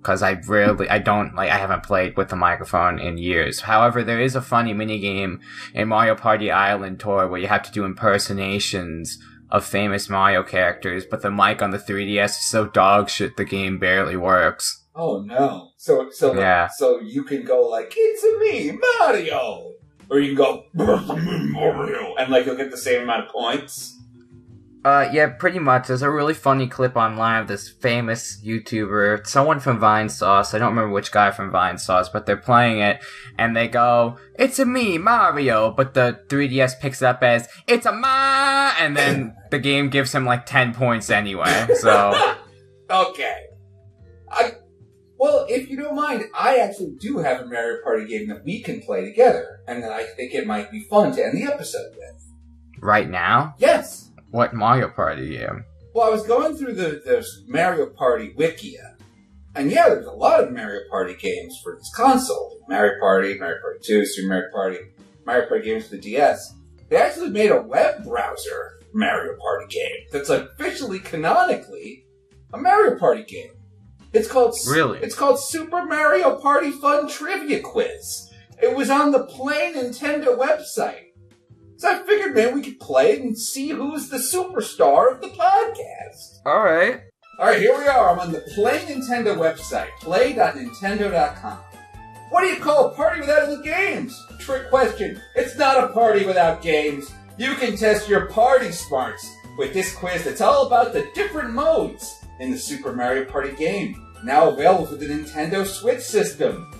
Because 0.04 0.22
I 0.22 0.32
rarely, 0.46 0.86
I 0.90 0.98
don't, 0.98 1.34
like, 1.34 1.50
I 1.50 1.56
haven't 1.56 1.82
played 1.82 2.14
with 2.14 2.28
the 2.28 2.36
microphone 2.36 2.98
in 2.98 3.16
years. 3.16 3.60
However, 3.60 4.04
there 4.04 4.20
is 4.20 4.36
a 4.36 4.42
funny 4.42 4.74
minigame 4.74 5.40
in 5.72 5.88
Mario 5.88 6.14
Party 6.14 6.50
Island 6.50 7.00
Tour 7.00 7.26
where 7.26 7.40
you 7.40 7.46
have 7.46 7.62
to 7.62 7.72
do 7.72 7.86
impersonations 7.86 9.18
of 9.50 9.64
famous 9.64 10.10
Mario 10.10 10.42
characters, 10.42 11.06
but 11.10 11.22
the 11.22 11.30
mic 11.30 11.62
on 11.62 11.70
the 11.70 11.78
3DS 11.78 12.26
is 12.26 12.40
so 12.44 12.66
dog 12.66 13.08
shit 13.08 13.38
the 13.38 13.46
game 13.46 13.78
barely 13.78 14.16
works. 14.16 14.84
Oh 14.94 15.22
no! 15.22 15.70
So 15.78 16.10
so 16.10 16.34
Yeah. 16.34 16.68
so 16.68 17.00
you 17.00 17.24
can 17.24 17.42
go 17.44 17.62
like 17.62 17.94
it's 17.96 18.22
a 18.24 18.38
me 18.40 18.78
Mario, 19.00 19.72
or 20.10 20.20
you 20.20 20.28
can 20.28 20.36
go 20.36 20.64
"It's 20.74 21.10
a 21.10 21.44
Mario, 21.50 22.14
and 22.16 22.30
like 22.30 22.44
you'll 22.46 22.56
get 22.56 22.70
the 22.70 22.76
same 22.76 23.02
amount 23.02 23.24
of 23.26 23.32
points. 23.32 23.93
Uh, 24.84 25.08
yeah, 25.12 25.28
pretty 25.30 25.58
much. 25.58 25.86
There's 25.86 26.02
a 26.02 26.10
really 26.10 26.34
funny 26.34 26.68
clip 26.68 26.94
online 26.94 27.40
of 27.40 27.48
this 27.48 27.70
famous 27.70 28.38
YouTuber, 28.44 29.26
someone 29.26 29.58
from 29.58 29.80
Vinesauce. 29.80 30.54
I 30.54 30.58
don't 30.58 30.68
remember 30.70 30.92
which 30.92 31.10
guy 31.10 31.30
from 31.30 31.50
Vinesauce, 31.50 32.12
but 32.12 32.26
they're 32.26 32.36
playing 32.36 32.80
it, 32.80 33.00
and 33.38 33.56
they 33.56 33.66
go, 33.66 34.18
"It's 34.38 34.58
a 34.58 34.66
me, 34.66 34.98
Mario," 34.98 35.70
but 35.70 35.94
the 35.94 36.20
3DS 36.28 36.74
picks 36.80 37.00
it 37.00 37.06
up 37.06 37.22
as 37.22 37.48
"It's 37.66 37.86
a 37.86 37.92
ma," 37.92 38.74
and 38.78 38.94
then 38.94 39.34
the 39.50 39.58
game 39.58 39.88
gives 39.88 40.14
him 40.14 40.26
like 40.26 40.44
10 40.44 40.74
points 40.74 41.08
anyway. 41.08 41.66
So 41.78 42.12
okay, 42.90 43.36
I 44.30 44.52
well 45.16 45.46
if 45.48 45.70
you 45.70 45.78
don't 45.78 45.96
mind, 45.96 46.24
I 46.34 46.58
actually 46.58 46.92
do 47.00 47.18
have 47.18 47.40
a 47.40 47.46
Mario 47.46 47.82
Party 47.82 48.06
game 48.06 48.28
that 48.28 48.44
we 48.44 48.60
can 48.60 48.82
play 48.82 49.02
together, 49.02 49.60
and 49.66 49.82
that 49.82 49.92
I 49.92 50.04
think 50.04 50.34
it 50.34 50.46
might 50.46 50.70
be 50.70 50.80
fun 50.80 51.12
to 51.16 51.24
end 51.24 51.38
the 51.38 51.50
episode 51.50 51.92
with. 51.96 52.22
right 52.82 53.08
now, 53.08 53.54
Yes. 53.58 54.03
What 54.34 54.52
Mario 54.52 54.88
Party 54.88 55.30
game? 55.30 55.64
Well, 55.94 56.08
I 56.08 56.10
was 56.10 56.26
going 56.26 56.56
through 56.56 56.74
the 56.74 57.00
the 57.04 57.24
Mario 57.46 57.86
Party 57.86 58.34
Wikia, 58.36 58.96
And 59.54 59.70
yeah, 59.70 59.88
there's 59.88 60.06
a 60.06 60.10
lot 60.10 60.42
of 60.42 60.50
Mario 60.50 60.80
Party 60.90 61.14
games 61.14 61.60
for 61.62 61.76
this 61.76 61.92
console. 61.94 62.58
Mario 62.68 62.98
Party, 62.98 63.38
Mario 63.38 63.60
Party 63.60 63.78
2, 63.84 64.04
Super 64.04 64.28
Mario 64.28 64.50
Party, 64.52 64.78
Mario 65.24 65.46
Party 65.46 65.64
games 65.64 65.86
for 65.86 65.94
the 65.94 66.02
DS. 66.02 66.52
They 66.88 66.96
actually 66.96 67.30
made 67.30 67.52
a 67.52 67.62
web 67.62 68.02
browser 68.02 68.80
Mario 68.92 69.36
Party 69.38 69.66
game 69.68 70.06
that's 70.10 70.30
officially, 70.30 70.98
canonically, 70.98 72.04
a 72.52 72.58
Mario 72.58 72.98
Party 72.98 73.22
game. 73.22 73.52
It's 74.12 74.26
called 74.26 74.56
Really? 74.68 74.98
It's 74.98 75.14
called 75.14 75.38
Super 75.38 75.84
Mario 75.84 76.40
Party 76.40 76.72
Fun 76.72 77.08
Trivia 77.08 77.60
Quiz. 77.60 78.32
It 78.60 78.76
was 78.76 78.90
on 78.90 79.12
the 79.12 79.26
Play 79.26 79.74
Nintendo 79.76 80.36
website. 80.36 81.13
So 81.84 81.90
I 81.90 81.98
figured, 81.98 82.34
man, 82.34 82.54
we 82.54 82.62
could 82.62 82.80
play 82.80 83.12
it 83.12 83.20
and 83.20 83.36
see 83.36 83.68
who's 83.68 84.08
the 84.08 84.16
superstar 84.16 85.12
of 85.12 85.20
the 85.20 85.28
podcast. 85.28 86.40
Alright. 86.46 87.02
All 87.38 87.48
right, 87.48 87.60
here 87.60 87.76
we 87.76 87.86
are. 87.86 88.08
I'm 88.08 88.18
on 88.20 88.32
the 88.32 88.40
Play 88.54 88.78
Nintendo 88.86 89.36
website, 89.36 89.90
play.nintendo.com. 90.00 91.58
What 92.30 92.40
do 92.40 92.46
you 92.46 92.56
call 92.56 92.86
a 92.86 92.94
party 92.94 93.20
without 93.20 93.50
any 93.50 93.62
games? 93.62 94.18
Trick 94.38 94.70
question. 94.70 95.20
It's 95.36 95.58
not 95.58 95.84
a 95.84 95.88
party 95.88 96.24
without 96.24 96.62
games. 96.62 97.12
You 97.36 97.54
can 97.54 97.76
test 97.76 98.08
your 98.08 98.30
party 98.30 98.72
smarts 98.72 99.30
with 99.58 99.74
this 99.74 99.94
quiz 99.94 100.24
that's 100.24 100.40
all 100.40 100.66
about 100.66 100.94
the 100.94 101.06
different 101.14 101.52
modes 101.52 102.24
in 102.40 102.50
the 102.50 102.56
Super 102.56 102.94
Mario 102.94 103.26
Party 103.26 103.54
game, 103.56 104.02
now 104.24 104.48
available 104.48 104.86
for 104.86 104.96
the 104.96 105.04
Nintendo 105.04 105.66
Switch 105.66 106.00
system. 106.00 106.74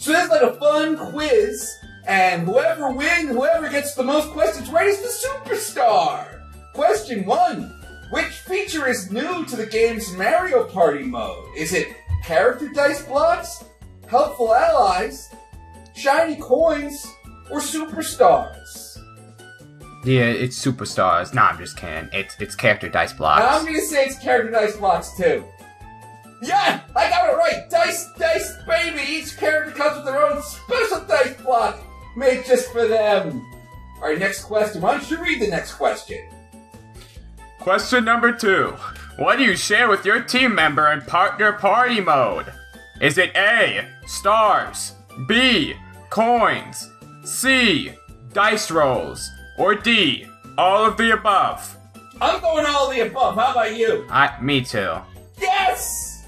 So 0.00 0.10
it's 0.10 0.30
like 0.30 0.42
a 0.42 0.54
fun 0.54 0.96
quiz, 1.12 1.78
and 2.06 2.46
whoever 2.46 2.90
wins, 2.90 3.30
whoever 3.30 3.68
gets 3.68 3.94
the 3.94 4.04
most 4.04 4.30
questions 4.30 4.70
right 4.70 4.88
is 4.88 5.00
the 5.00 5.28
superstar. 5.28 6.42
Question 6.74 7.24
one. 7.24 7.74
Which 8.10 8.24
feature 8.24 8.88
is 8.88 9.10
new 9.10 9.44
to 9.44 9.56
the 9.56 9.66
game's 9.66 10.10
Mario 10.12 10.64
Party 10.64 11.04
mode? 11.04 11.44
Is 11.56 11.74
it 11.74 11.88
character 12.24 12.68
dice 12.68 13.02
blocks, 13.02 13.64
helpful 14.06 14.54
allies, 14.54 15.28
shiny 15.94 16.36
coins, 16.36 17.06
or 17.50 17.60
superstars? 17.60 18.98
Yeah, 20.04 20.24
it's 20.24 20.58
superstars. 20.58 21.34
Nah, 21.34 21.48
I'm 21.48 21.58
just 21.58 21.76
kidding. 21.76 22.08
It's 22.12 22.34
it's 22.40 22.54
character 22.54 22.88
dice 22.88 23.12
blocks. 23.12 23.42
Now 23.42 23.58
I'm 23.58 23.66
gonna 23.66 23.80
say 23.82 24.06
it's 24.06 24.18
character 24.18 24.52
dice 24.52 24.76
blocks 24.76 25.14
too. 25.16 25.44
Yeah, 26.40 26.80
I 26.94 27.10
got 27.10 27.28
it 27.28 27.36
right. 27.36 27.68
Dice, 27.68 28.08
dice, 28.16 28.56
baby. 28.66 29.02
Each 29.02 29.36
character 29.36 29.72
comes 29.72 29.96
with 29.96 30.04
their 30.06 30.22
own 30.24 30.40
special 30.40 31.00
dice 31.04 31.34
block 31.42 31.78
made 32.18 32.44
just 32.44 32.70
for 32.72 32.86
them. 32.86 33.46
All 33.96 34.08
right, 34.08 34.18
next 34.18 34.44
question. 34.44 34.82
Why 34.82 34.92
don't 34.92 35.10
you 35.10 35.22
read 35.22 35.40
the 35.40 35.46
next 35.46 35.74
question? 35.74 36.28
Question 37.60 38.04
number 38.04 38.32
two. 38.32 38.74
What 39.16 39.38
do 39.38 39.44
you 39.44 39.56
share 39.56 39.88
with 39.88 40.04
your 40.04 40.22
team 40.22 40.54
member 40.54 40.90
in 40.92 41.00
partner 41.02 41.52
party 41.52 42.00
mode? 42.00 42.52
Is 43.00 43.18
it 43.18 43.34
A. 43.36 43.88
Stars, 44.06 44.94
B. 45.26 45.74
Coins, 46.10 46.90
C. 47.24 47.92
Dice 48.32 48.70
rolls, 48.70 49.30
or 49.56 49.74
D. 49.74 50.26
All 50.56 50.84
of 50.84 50.96
the 50.96 51.12
above? 51.12 51.76
I'm 52.20 52.40
going 52.40 52.66
all 52.66 52.88
of 52.88 52.96
the 52.96 53.02
above. 53.02 53.36
How 53.36 53.52
about 53.52 53.76
you? 53.76 54.06
I, 54.10 54.40
me 54.40 54.60
too. 54.60 54.96
Yes. 55.40 56.26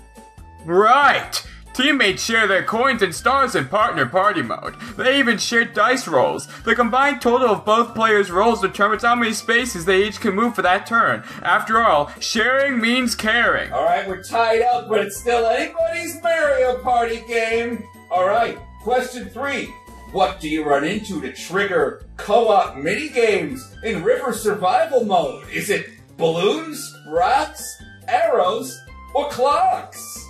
Right! 0.65 1.45
Teammates 1.73 2.23
share 2.23 2.47
their 2.47 2.65
coins 2.65 3.01
and 3.03 3.15
stars 3.15 3.55
in 3.55 3.69
partner 3.69 4.05
party 4.07 4.43
mode. 4.43 4.75
They 4.97 5.19
even 5.19 5.39
share 5.39 5.65
dice 5.65 6.09
rolls. 6.09 6.49
The 6.65 6.75
combined 6.75 7.23
total 7.23 7.49
of 7.49 7.65
both 7.65 7.95
players' 7.95 8.31
rolls 8.31 8.61
determines 8.61 9.03
how 9.03 9.15
many 9.15 9.33
spaces 9.33 9.85
they 9.85 10.05
each 10.05 10.21
can 10.21 10.35
move 10.35 10.55
for 10.55 10.63
that 10.63 10.87
turn. 10.87 11.23
After 11.43 11.83
all, 11.83 12.11
sharing 12.19 12.81
means 12.81 13.15
caring. 13.15 13.73
All 13.73 13.85
right, 13.85 14.07
we're 14.09 14.23
tied 14.23 14.63
up, 14.63 14.89
but 14.89 15.01
it's 15.01 15.17
still 15.17 15.47
anybody's 15.47 16.21
Mario 16.23 16.83
Party 16.83 17.23
game. 17.29 17.85
All 18.11 18.27
right, 18.27 18.59
question 18.83 19.29
three. 19.29 19.73
What 20.13 20.41
do 20.41 20.49
you 20.49 20.65
run 20.65 20.83
into 20.83 21.21
to 21.21 21.33
trigger 21.33 22.05
co-op 22.17 22.77
mini 22.77 23.11
games 23.11 23.65
in 23.85 24.03
river 24.03 24.33
survival 24.33 25.05
mode? 25.05 25.49
Is 25.51 25.71
it 25.71 25.87
balloons, 26.17 26.93
rocks, 27.07 27.81
arrows, 28.09 28.77
or 29.15 29.29
clocks? 29.29 30.27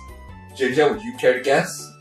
JJ, 0.57 0.91
would 0.91 1.01
you 1.01 1.15
care 1.17 1.33
to 1.33 1.41
guess? 1.41 1.93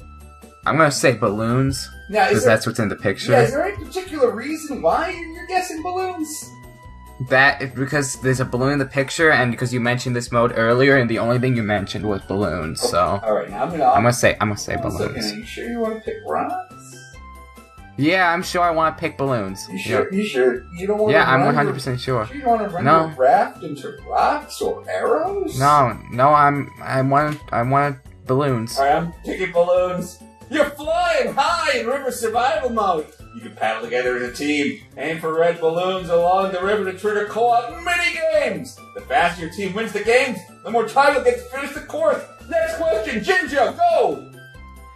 I'm 0.66 0.77
gonna 0.77 0.90
say 0.90 1.12
balloons, 1.16 1.89
Now, 2.10 2.24
is 2.24 2.28
because 2.31 2.44
that's 2.44 2.66
what's 2.66 2.78
in 2.78 2.89
the 2.89 2.97
picture. 2.97 3.32
yeah, 3.32 3.43
is 3.43 3.51
there 3.52 3.64
any 3.64 3.82
particular 3.82 4.31
reason 4.35 4.82
why 4.82 5.10
you're 5.10 5.47
guessing 5.47 5.82
balloons? 5.82 6.28
That 7.28 7.74
because 7.74 8.20
there's 8.22 8.40
a 8.40 8.44
balloon 8.47 8.72
in 8.72 8.78
the 8.78 8.86
picture, 8.86 9.31
and 9.31 9.51
because 9.51 9.72
you 9.74 9.81
mentioned 9.81 10.16
this 10.16 10.31
mode 10.32 10.52
earlier, 10.56 10.97
and 10.97 11.09
the 11.09 11.18
only 11.18 11.39
thing 11.39 11.55
you 11.56 11.62
mentioned 11.62 12.05
was 12.06 12.20
balloons. 12.22 12.81
So 12.81 13.20
All 13.22 13.35
right, 13.35 13.48
now 13.51 13.64
I'm 13.64 13.70
gonna. 13.70 13.85
I'm 13.86 14.02
gonna 14.02 14.12
say 14.12 14.36
I'm 14.40 14.48
gonna 14.48 14.59
say 14.59 14.74
I'm 14.74 14.82
looking. 14.82 15.01
Are 15.06 15.09
balloons. 15.09 15.32
you 15.35 15.44
sure 15.44 15.68
you 15.68 15.78
want 15.81 15.94
to 15.97 16.01
pick 16.01 16.16
rocks? 16.27 16.97
Yeah, 17.98 18.32
I'm 18.32 18.43
sure 18.43 18.62
I 18.62 18.70
want 18.70 18.97
to 18.97 19.01
pick 19.01 19.18
balloons. 19.18 19.66
You 19.70 19.78
sure? 19.78 20.12
You 20.12 20.24
sure 20.27 20.64
you 20.74 20.86
don't 20.86 20.98
want? 20.98 21.12
Yeah, 21.12 21.24
to 21.27 21.31
I'm 21.32 21.44
100 21.44 21.72
percent 21.74 22.01
sure. 22.01 22.24
Sure 22.27 22.36
you 22.36 22.47
want 22.47 22.62
to 22.62 22.68
run 22.68 22.85
No. 22.85 23.09
your 23.09 23.16
raft 23.16 23.62
into 23.62 23.94
rocks 24.09 24.60
or 24.62 24.82
arrows? 24.89 25.59
No, 25.60 25.98
no, 26.10 26.28
I'm 26.28 26.70
I 26.82 27.02
want 27.02 27.39
I 27.52 27.62
want 27.62 27.98
balloons. 28.31 28.78
All 28.78 28.85
right, 28.85 28.94
I'm 28.94 29.12
picking 29.24 29.51
balloons. 29.51 30.23
You're 30.51 30.70
flying 30.70 31.35
high 31.35 31.78
in 31.78 31.86
river 31.86 32.12
survival 32.12 32.70
mode. 32.70 33.07
You 33.35 33.40
can 33.40 33.57
paddle 33.57 33.82
together 33.82 34.16
as 34.16 34.23
a 34.23 34.32
team, 34.32 34.81
aim 34.97 35.19
for 35.19 35.36
red 35.36 35.61
balloons 35.61 36.11
along 36.11 36.52
the 36.52 36.62
river 36.62 36.90
to 36.90 36.97
trigger 36.97 37.27
co-op 37.27 37.70
mini 37.85 38.19
games. 38.32 38.77
The 38.94 39.01
faster 39.02 39.43
your 39.43 39.51
team 39.52 39.74
wins 39.74 39.93
the 39.93 40.05
games, 40.05 40.39
the 40.65 40.70
more 40.70 40.86
time 40.86 41.15
you'll 41.15 41.24
get 41.24 41.39
to 41.39 41.44
finish 41.57 41.74
the 41.74 41.81
course. 41.81 42.23
Next 42.48 42.77
question, 42.77 43.20
Jinjo, 43.20 43.77
go. 43.77 44.32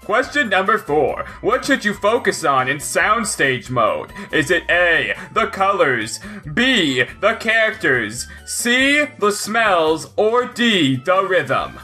Question 0.02 0.48
number 0.48 0.78
four. 0.78 1.24
What 1.40 1.64
should 1.64 1.84
you 1.84 1.94
focus 1.94 2.44
on 2.44 2.68
in 2.68 2.76
soundstage 2.76 3.68
mode? 3.70 4.12
Is 4.32 4.50
it 4.50 4.62
A, 4.70 5.16
the 5.32 5.46
colors, 5.46 6.20
B, 6.52 7.04
the 7.20 7.34
characters, 7.34 8.28
C, 8.44 9.06
the 9.18 9.32
smells, 9.32 10.12
or 10.16 10.46
D, 10.46 10.96
the 10.96 11.24
rhythm? 11.24 11.80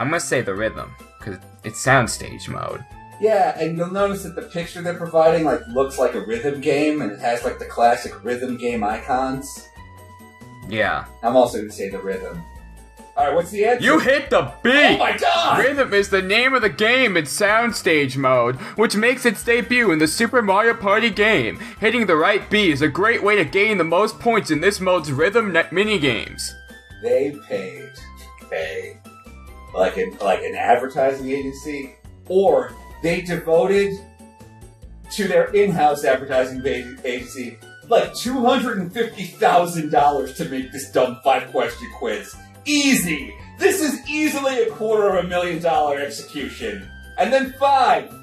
I'm 0.00 0.08
gonna 0.08 0.18
say 0.18 0.40
the 0.40 0.54
rhythm, 0.54 0.94
because 1.18 1.38
it's 1.62 1.84
soundstage 1.84 2.48
mode. 2.48 2.82
Yeah, 3.20 3.58
and 3.60 3.76
you'll 3.76 3.92
notice 3.92 4.22
that 4.22 4.34
the 4.34 4.42
picture 4.42 4.80
they're 4.80 4.94
providing 4.94 5.44
like 5.44 5.60
looks 5.68 5.98
like 5.98 6.14
a 6.14 6.20
rhythm 6.20 6.60
game, 6.62 7.02
and 7.02 7.12
it 7.12 7.20
has 7.20 7.44
like 7.44 7.58
the 7.58 7.66
classic 7.66 8.24
rhythm 8.24 8.56
game 8.56 8.82
icons. 8.82 9.68
Yeah. 10.68 11.04
I'm 11.22 11.36
also 11.36 11.60
to 11.62 11.70
say 11.70 11.90
the 11.90 11.98
rhythm. 11.98 12.42
All 13.16 13.26
right, 13.26 13.34
what's 13.34 13.50
the 13.50 13.66
answer? 13.66 13.84
You 13.84 13.98
hit 13.98 14.30
the 14.30 14.50
B! 14.62 14.70
Oh 14.72 14.96
my 14.96 15.18
god! 15.18 15.58
Rhythm 15.58 15.92
is 15.92 16.08
the 16.08 16.22
name 16.22 16.54
of 16.54 16.62
the 16.62 16.70
game 16.70 17.18
in 17.18 17.24
soundstage 17.24 18.16
mode, 18.16 18.56
which 18.76 18.96
makes 18.96 19.26
its 19.26 19.44
debut 19.44 19.90
in 19.90 19.98
the 19.98 20.08
Super 20.08 20.40
Mario 20.40 20.72
Party 20.72 21.10
game. 21.10 21.58
Hitting 21.80 22.06
the 22.06 22.16
right 22.16 22.48
B 22.48 22.70
is 22.70 22.80
a 22.80 22.88
great 22.88 23.22
way 23.22 23.36
to 23.36 23.44
gain 23.44 23.76
the 23.76 23.84
most 23.84 24.18
points 24.18 24.50
in 24.50 24.62
this 24.62 24.80
mode's 24.80 25.12
rhythm 25.12 25.52
ne- 25.52 25.64
minigames. 25.64 26.54
They 27.02 27.36
paid, 27.46 27.90
pay, 28.48 28.99
like 29.74 29.96
an 29.96 30.16
like 30.20 30.42
an 30.42 30.54
advertising 30.54 31.30
agency, 31.30 31.94
or 32.28 32.72
they 33.02 33.20
devoted 33.20 33.92
to 35.12 35.26
their 35.26 35.52
in-house 35.54 36.04
advertising 36.04 36.64
agency 37.04 37.58
like 37.88 38.14
two 38.14 38.44
hundred 38.44 38.78
and 38.78 38.92
fifty 38.92 39.24
thousand 39.24 39.90
dollars 39.90 40.34
to 40.34 40.44
make 40.48 40.70
this 40.72 40.90
dumb 40.92 41.20
five-question 41.24 41.88
quiz. 41.98 42.34
Easy. 42.64 43.34
This 43.58 43.80
is 43.80 44.08
easily 44.08 44.62
a 44.62 44.70
quarter 44.70 45.16
of 45.16 45.24
a 45.24 45.28
million 45.28 45.60
dollar 45.60 45.98
execution. 45.98 46.88
And 47.18 47.32
then 47.32 47.54
five. 47.58 48.14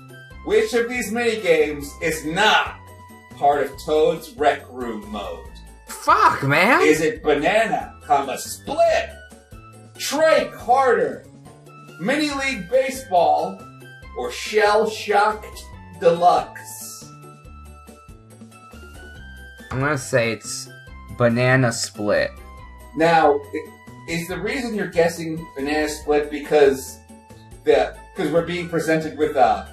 Which 0.45 0.74
of 0.74 0.88
these 0.88 1.11
mini 1.11 1.41
games 1.41 1.91
is 2.02 2.26
not 2.26 2.80
part 3.36 3.64
of 3.64 3.72
Toad's 3.86 4.32
Rec 4.32 4.64
Room 4.72 5.06
mode? 5.11 5.44
Fuck, 5.88 6.44
man! 6.44 6.82
Is 6.82 7.02
it 7.02 7.22
banana, 7.22 7.99
comma 8.06 8.38
split, 8.38 9.10
Trike 9.98 10.56
Harder, 10.56 11.26
mini 11.99 12.30
league 12.34 12.69
baseball, 12.69 13.61
or 14.18 14.32
shell 14.32 14.90
shocked 14.90 15.64
deluxe? 15.99 17.10
I'm 19.72 19.80
gonna 19.80 19.98
say 19.98 20.32
it's 20.32 20.69
Banana 21.18 21.72
Split. 21.72 22.32
Now, 22.95 23.40
is 24.07 24.28
the 24.28 24.40
reason 24.40 24.74
you're 24.74 24.88
guessing 24.88 25.45
banana 25.56 25.90
split 25.90 26.32
because 26.32 26.98
the 27.64 27.95
because 28.15 28.32
we're 28.32 28.45
being 28.45 28.69
presented 28.69 29.18
with 29.18 29.36
uh, 29.36 29.65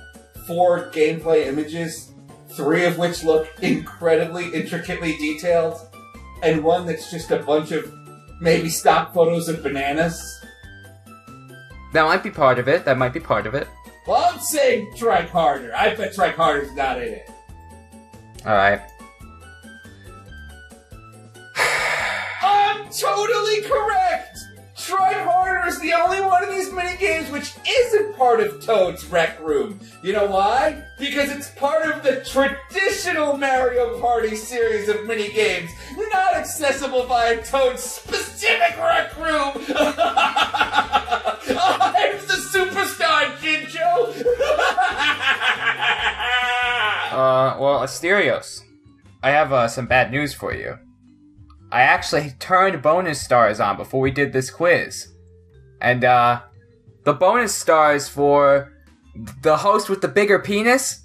four 0.46 0.90
gameplay 0.90 1.46
images, 1.46 2.12
three 2.50 2.84
of 2.84 2.98
which 2.98 3.24
look 3.24 3.48
incredibly 3.62 4.52
intricately 4.52 5.16
detailed, 5.16 5.80
and 6.42 6.62
one 6.62 6.84
that's 6.86 7.10
just 7.10 7.30
a 7.30 7.38
bunch 7.38 7.72
of 7.72 7.90
maybe 8.40 8.68
stock 8.68 9.14
photos 9.14 9.48
of 9.48 9.62
bananas? 9.62 10.43
That 11.94 12.06
might 12.06 12.24
be 12.24 12.30
part 12.30 12.58
of 12.58 12.66
it. 12.66 12.84
That 12.84 12.98
might 12.98 13.12
be 13.12 13.20
part 13.20 13.46
of 13.46 13.54
it. 13.54 13.68
Well, 14.04 14.28
I'm 14.32 14.40
saying 14.40 14.94
Trike 14.96 15.28
Harder. 15.28 15.72
I 15.76 15.94
bet 15.94 16.12
Trike 16.12 16.34
Harder's 16.34 16.74
not 16.74 17.00
in 17.00 17.14
it. 17.14 17.30
Alright. 18.44 18.80
I'm 22.42 22.90
totally 22.90 23.62
correct! 23.62 24.33
Trike 24.86 25.16
Harder 25.16 25.66
is 25.66 25.80
the 25.80 25.94
only 25.94 26.20
one 26.20 26.44
of 26.44 26.50
these 26.50 26.70
mini 26.70 26.98
games 26.98 27.30
which 27.30 27.54
isn't 27.66 28.16
part 28.18 28.40
of 28.40 28.62
Toad's 28.62 29.06
Rec 29.06 29.40
Room. 29.40 29.80
You 30.02 30.12
know 30.12 30.26
why? 30.26 30.82
Because 30.98 31.30
it's 31.30 31.48
part 31.52 31.90
of 31.90 32.02
the 32.02 32.22
traditional 32.22 33.38
Mario 33.38 33.98
Party 33.98 34.36
series 34.36 34.90
of 34.90 35.06
mini 35.06 35.32
games, 35.32 35.70
not 35.96 36.34
accessible 36.34 37.06
via 37.06 37.42
Toad's 37.42 37.82
specific 37.82 38.76
Rec 38.78 39.16
Room. 39.16 39.52
I'm 41.56 42.18
the 42.26 42.40
superstar, 42.52 43.36
Jinjo. 43.38 44.22
Uh, 47.14 47.56
well, 47.60 47.78
Asterios, 47.78 48.62
I 49.22 49.30
have 49.30 49.52
uh, 49.52 49.68
some 49.68 49.86
bad 49.86 50.10
news 50.10 50.34
for 50.34 50.52
you. 50.52 50.80
I 51.74 51.82
actually 51.82 52.30
turned 52.38 52.80
bonus 52.82 53.20
stars 53.20 53.58
on 53.58 53.76
before 53.76 54.00
we 54.00 54.12
did 54.12 54.32
this 54.32 54.48
quiz. 54.48 55.08
And, 55.80 56.04
uh, 56.04 56.42
the 57.02 57.12
bonus 57.12 57.52
stars 57.52 58.08
for 58.08 58.72
the 59.42 59.56
host 59.56 59.90
with 59.90 60.00
the 60.00 60.06
bigger 60.06 60.38
penis. 60.38 61.02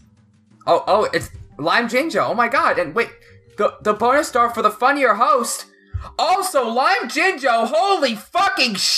Oh, 0.67 0.83
oh, 0.85 1.09
it's 1.11 1.31
Lime 1.57 1.89
Ginger. 1.89 2.21
Oh 2.21 2.35
my 2.35 2.47
god. 2.47 2.77
And 2.77 2.93
wait, 2.93 3.09
the, 3.57 3.77
the 3.81 3.93
bonus 3.93 4.27
star 4.27 4.53
for 4.53 4.61
the 4.61 4.69
funnier 4.69 5.15
host. 5.15 5.65
Also, 6.19 6.69
Lime 6.69 7.09
Ginger. 7.09 7.49
Holy 7.51 8.15
fucking 8.15 8.75
shit. 8.75 8.97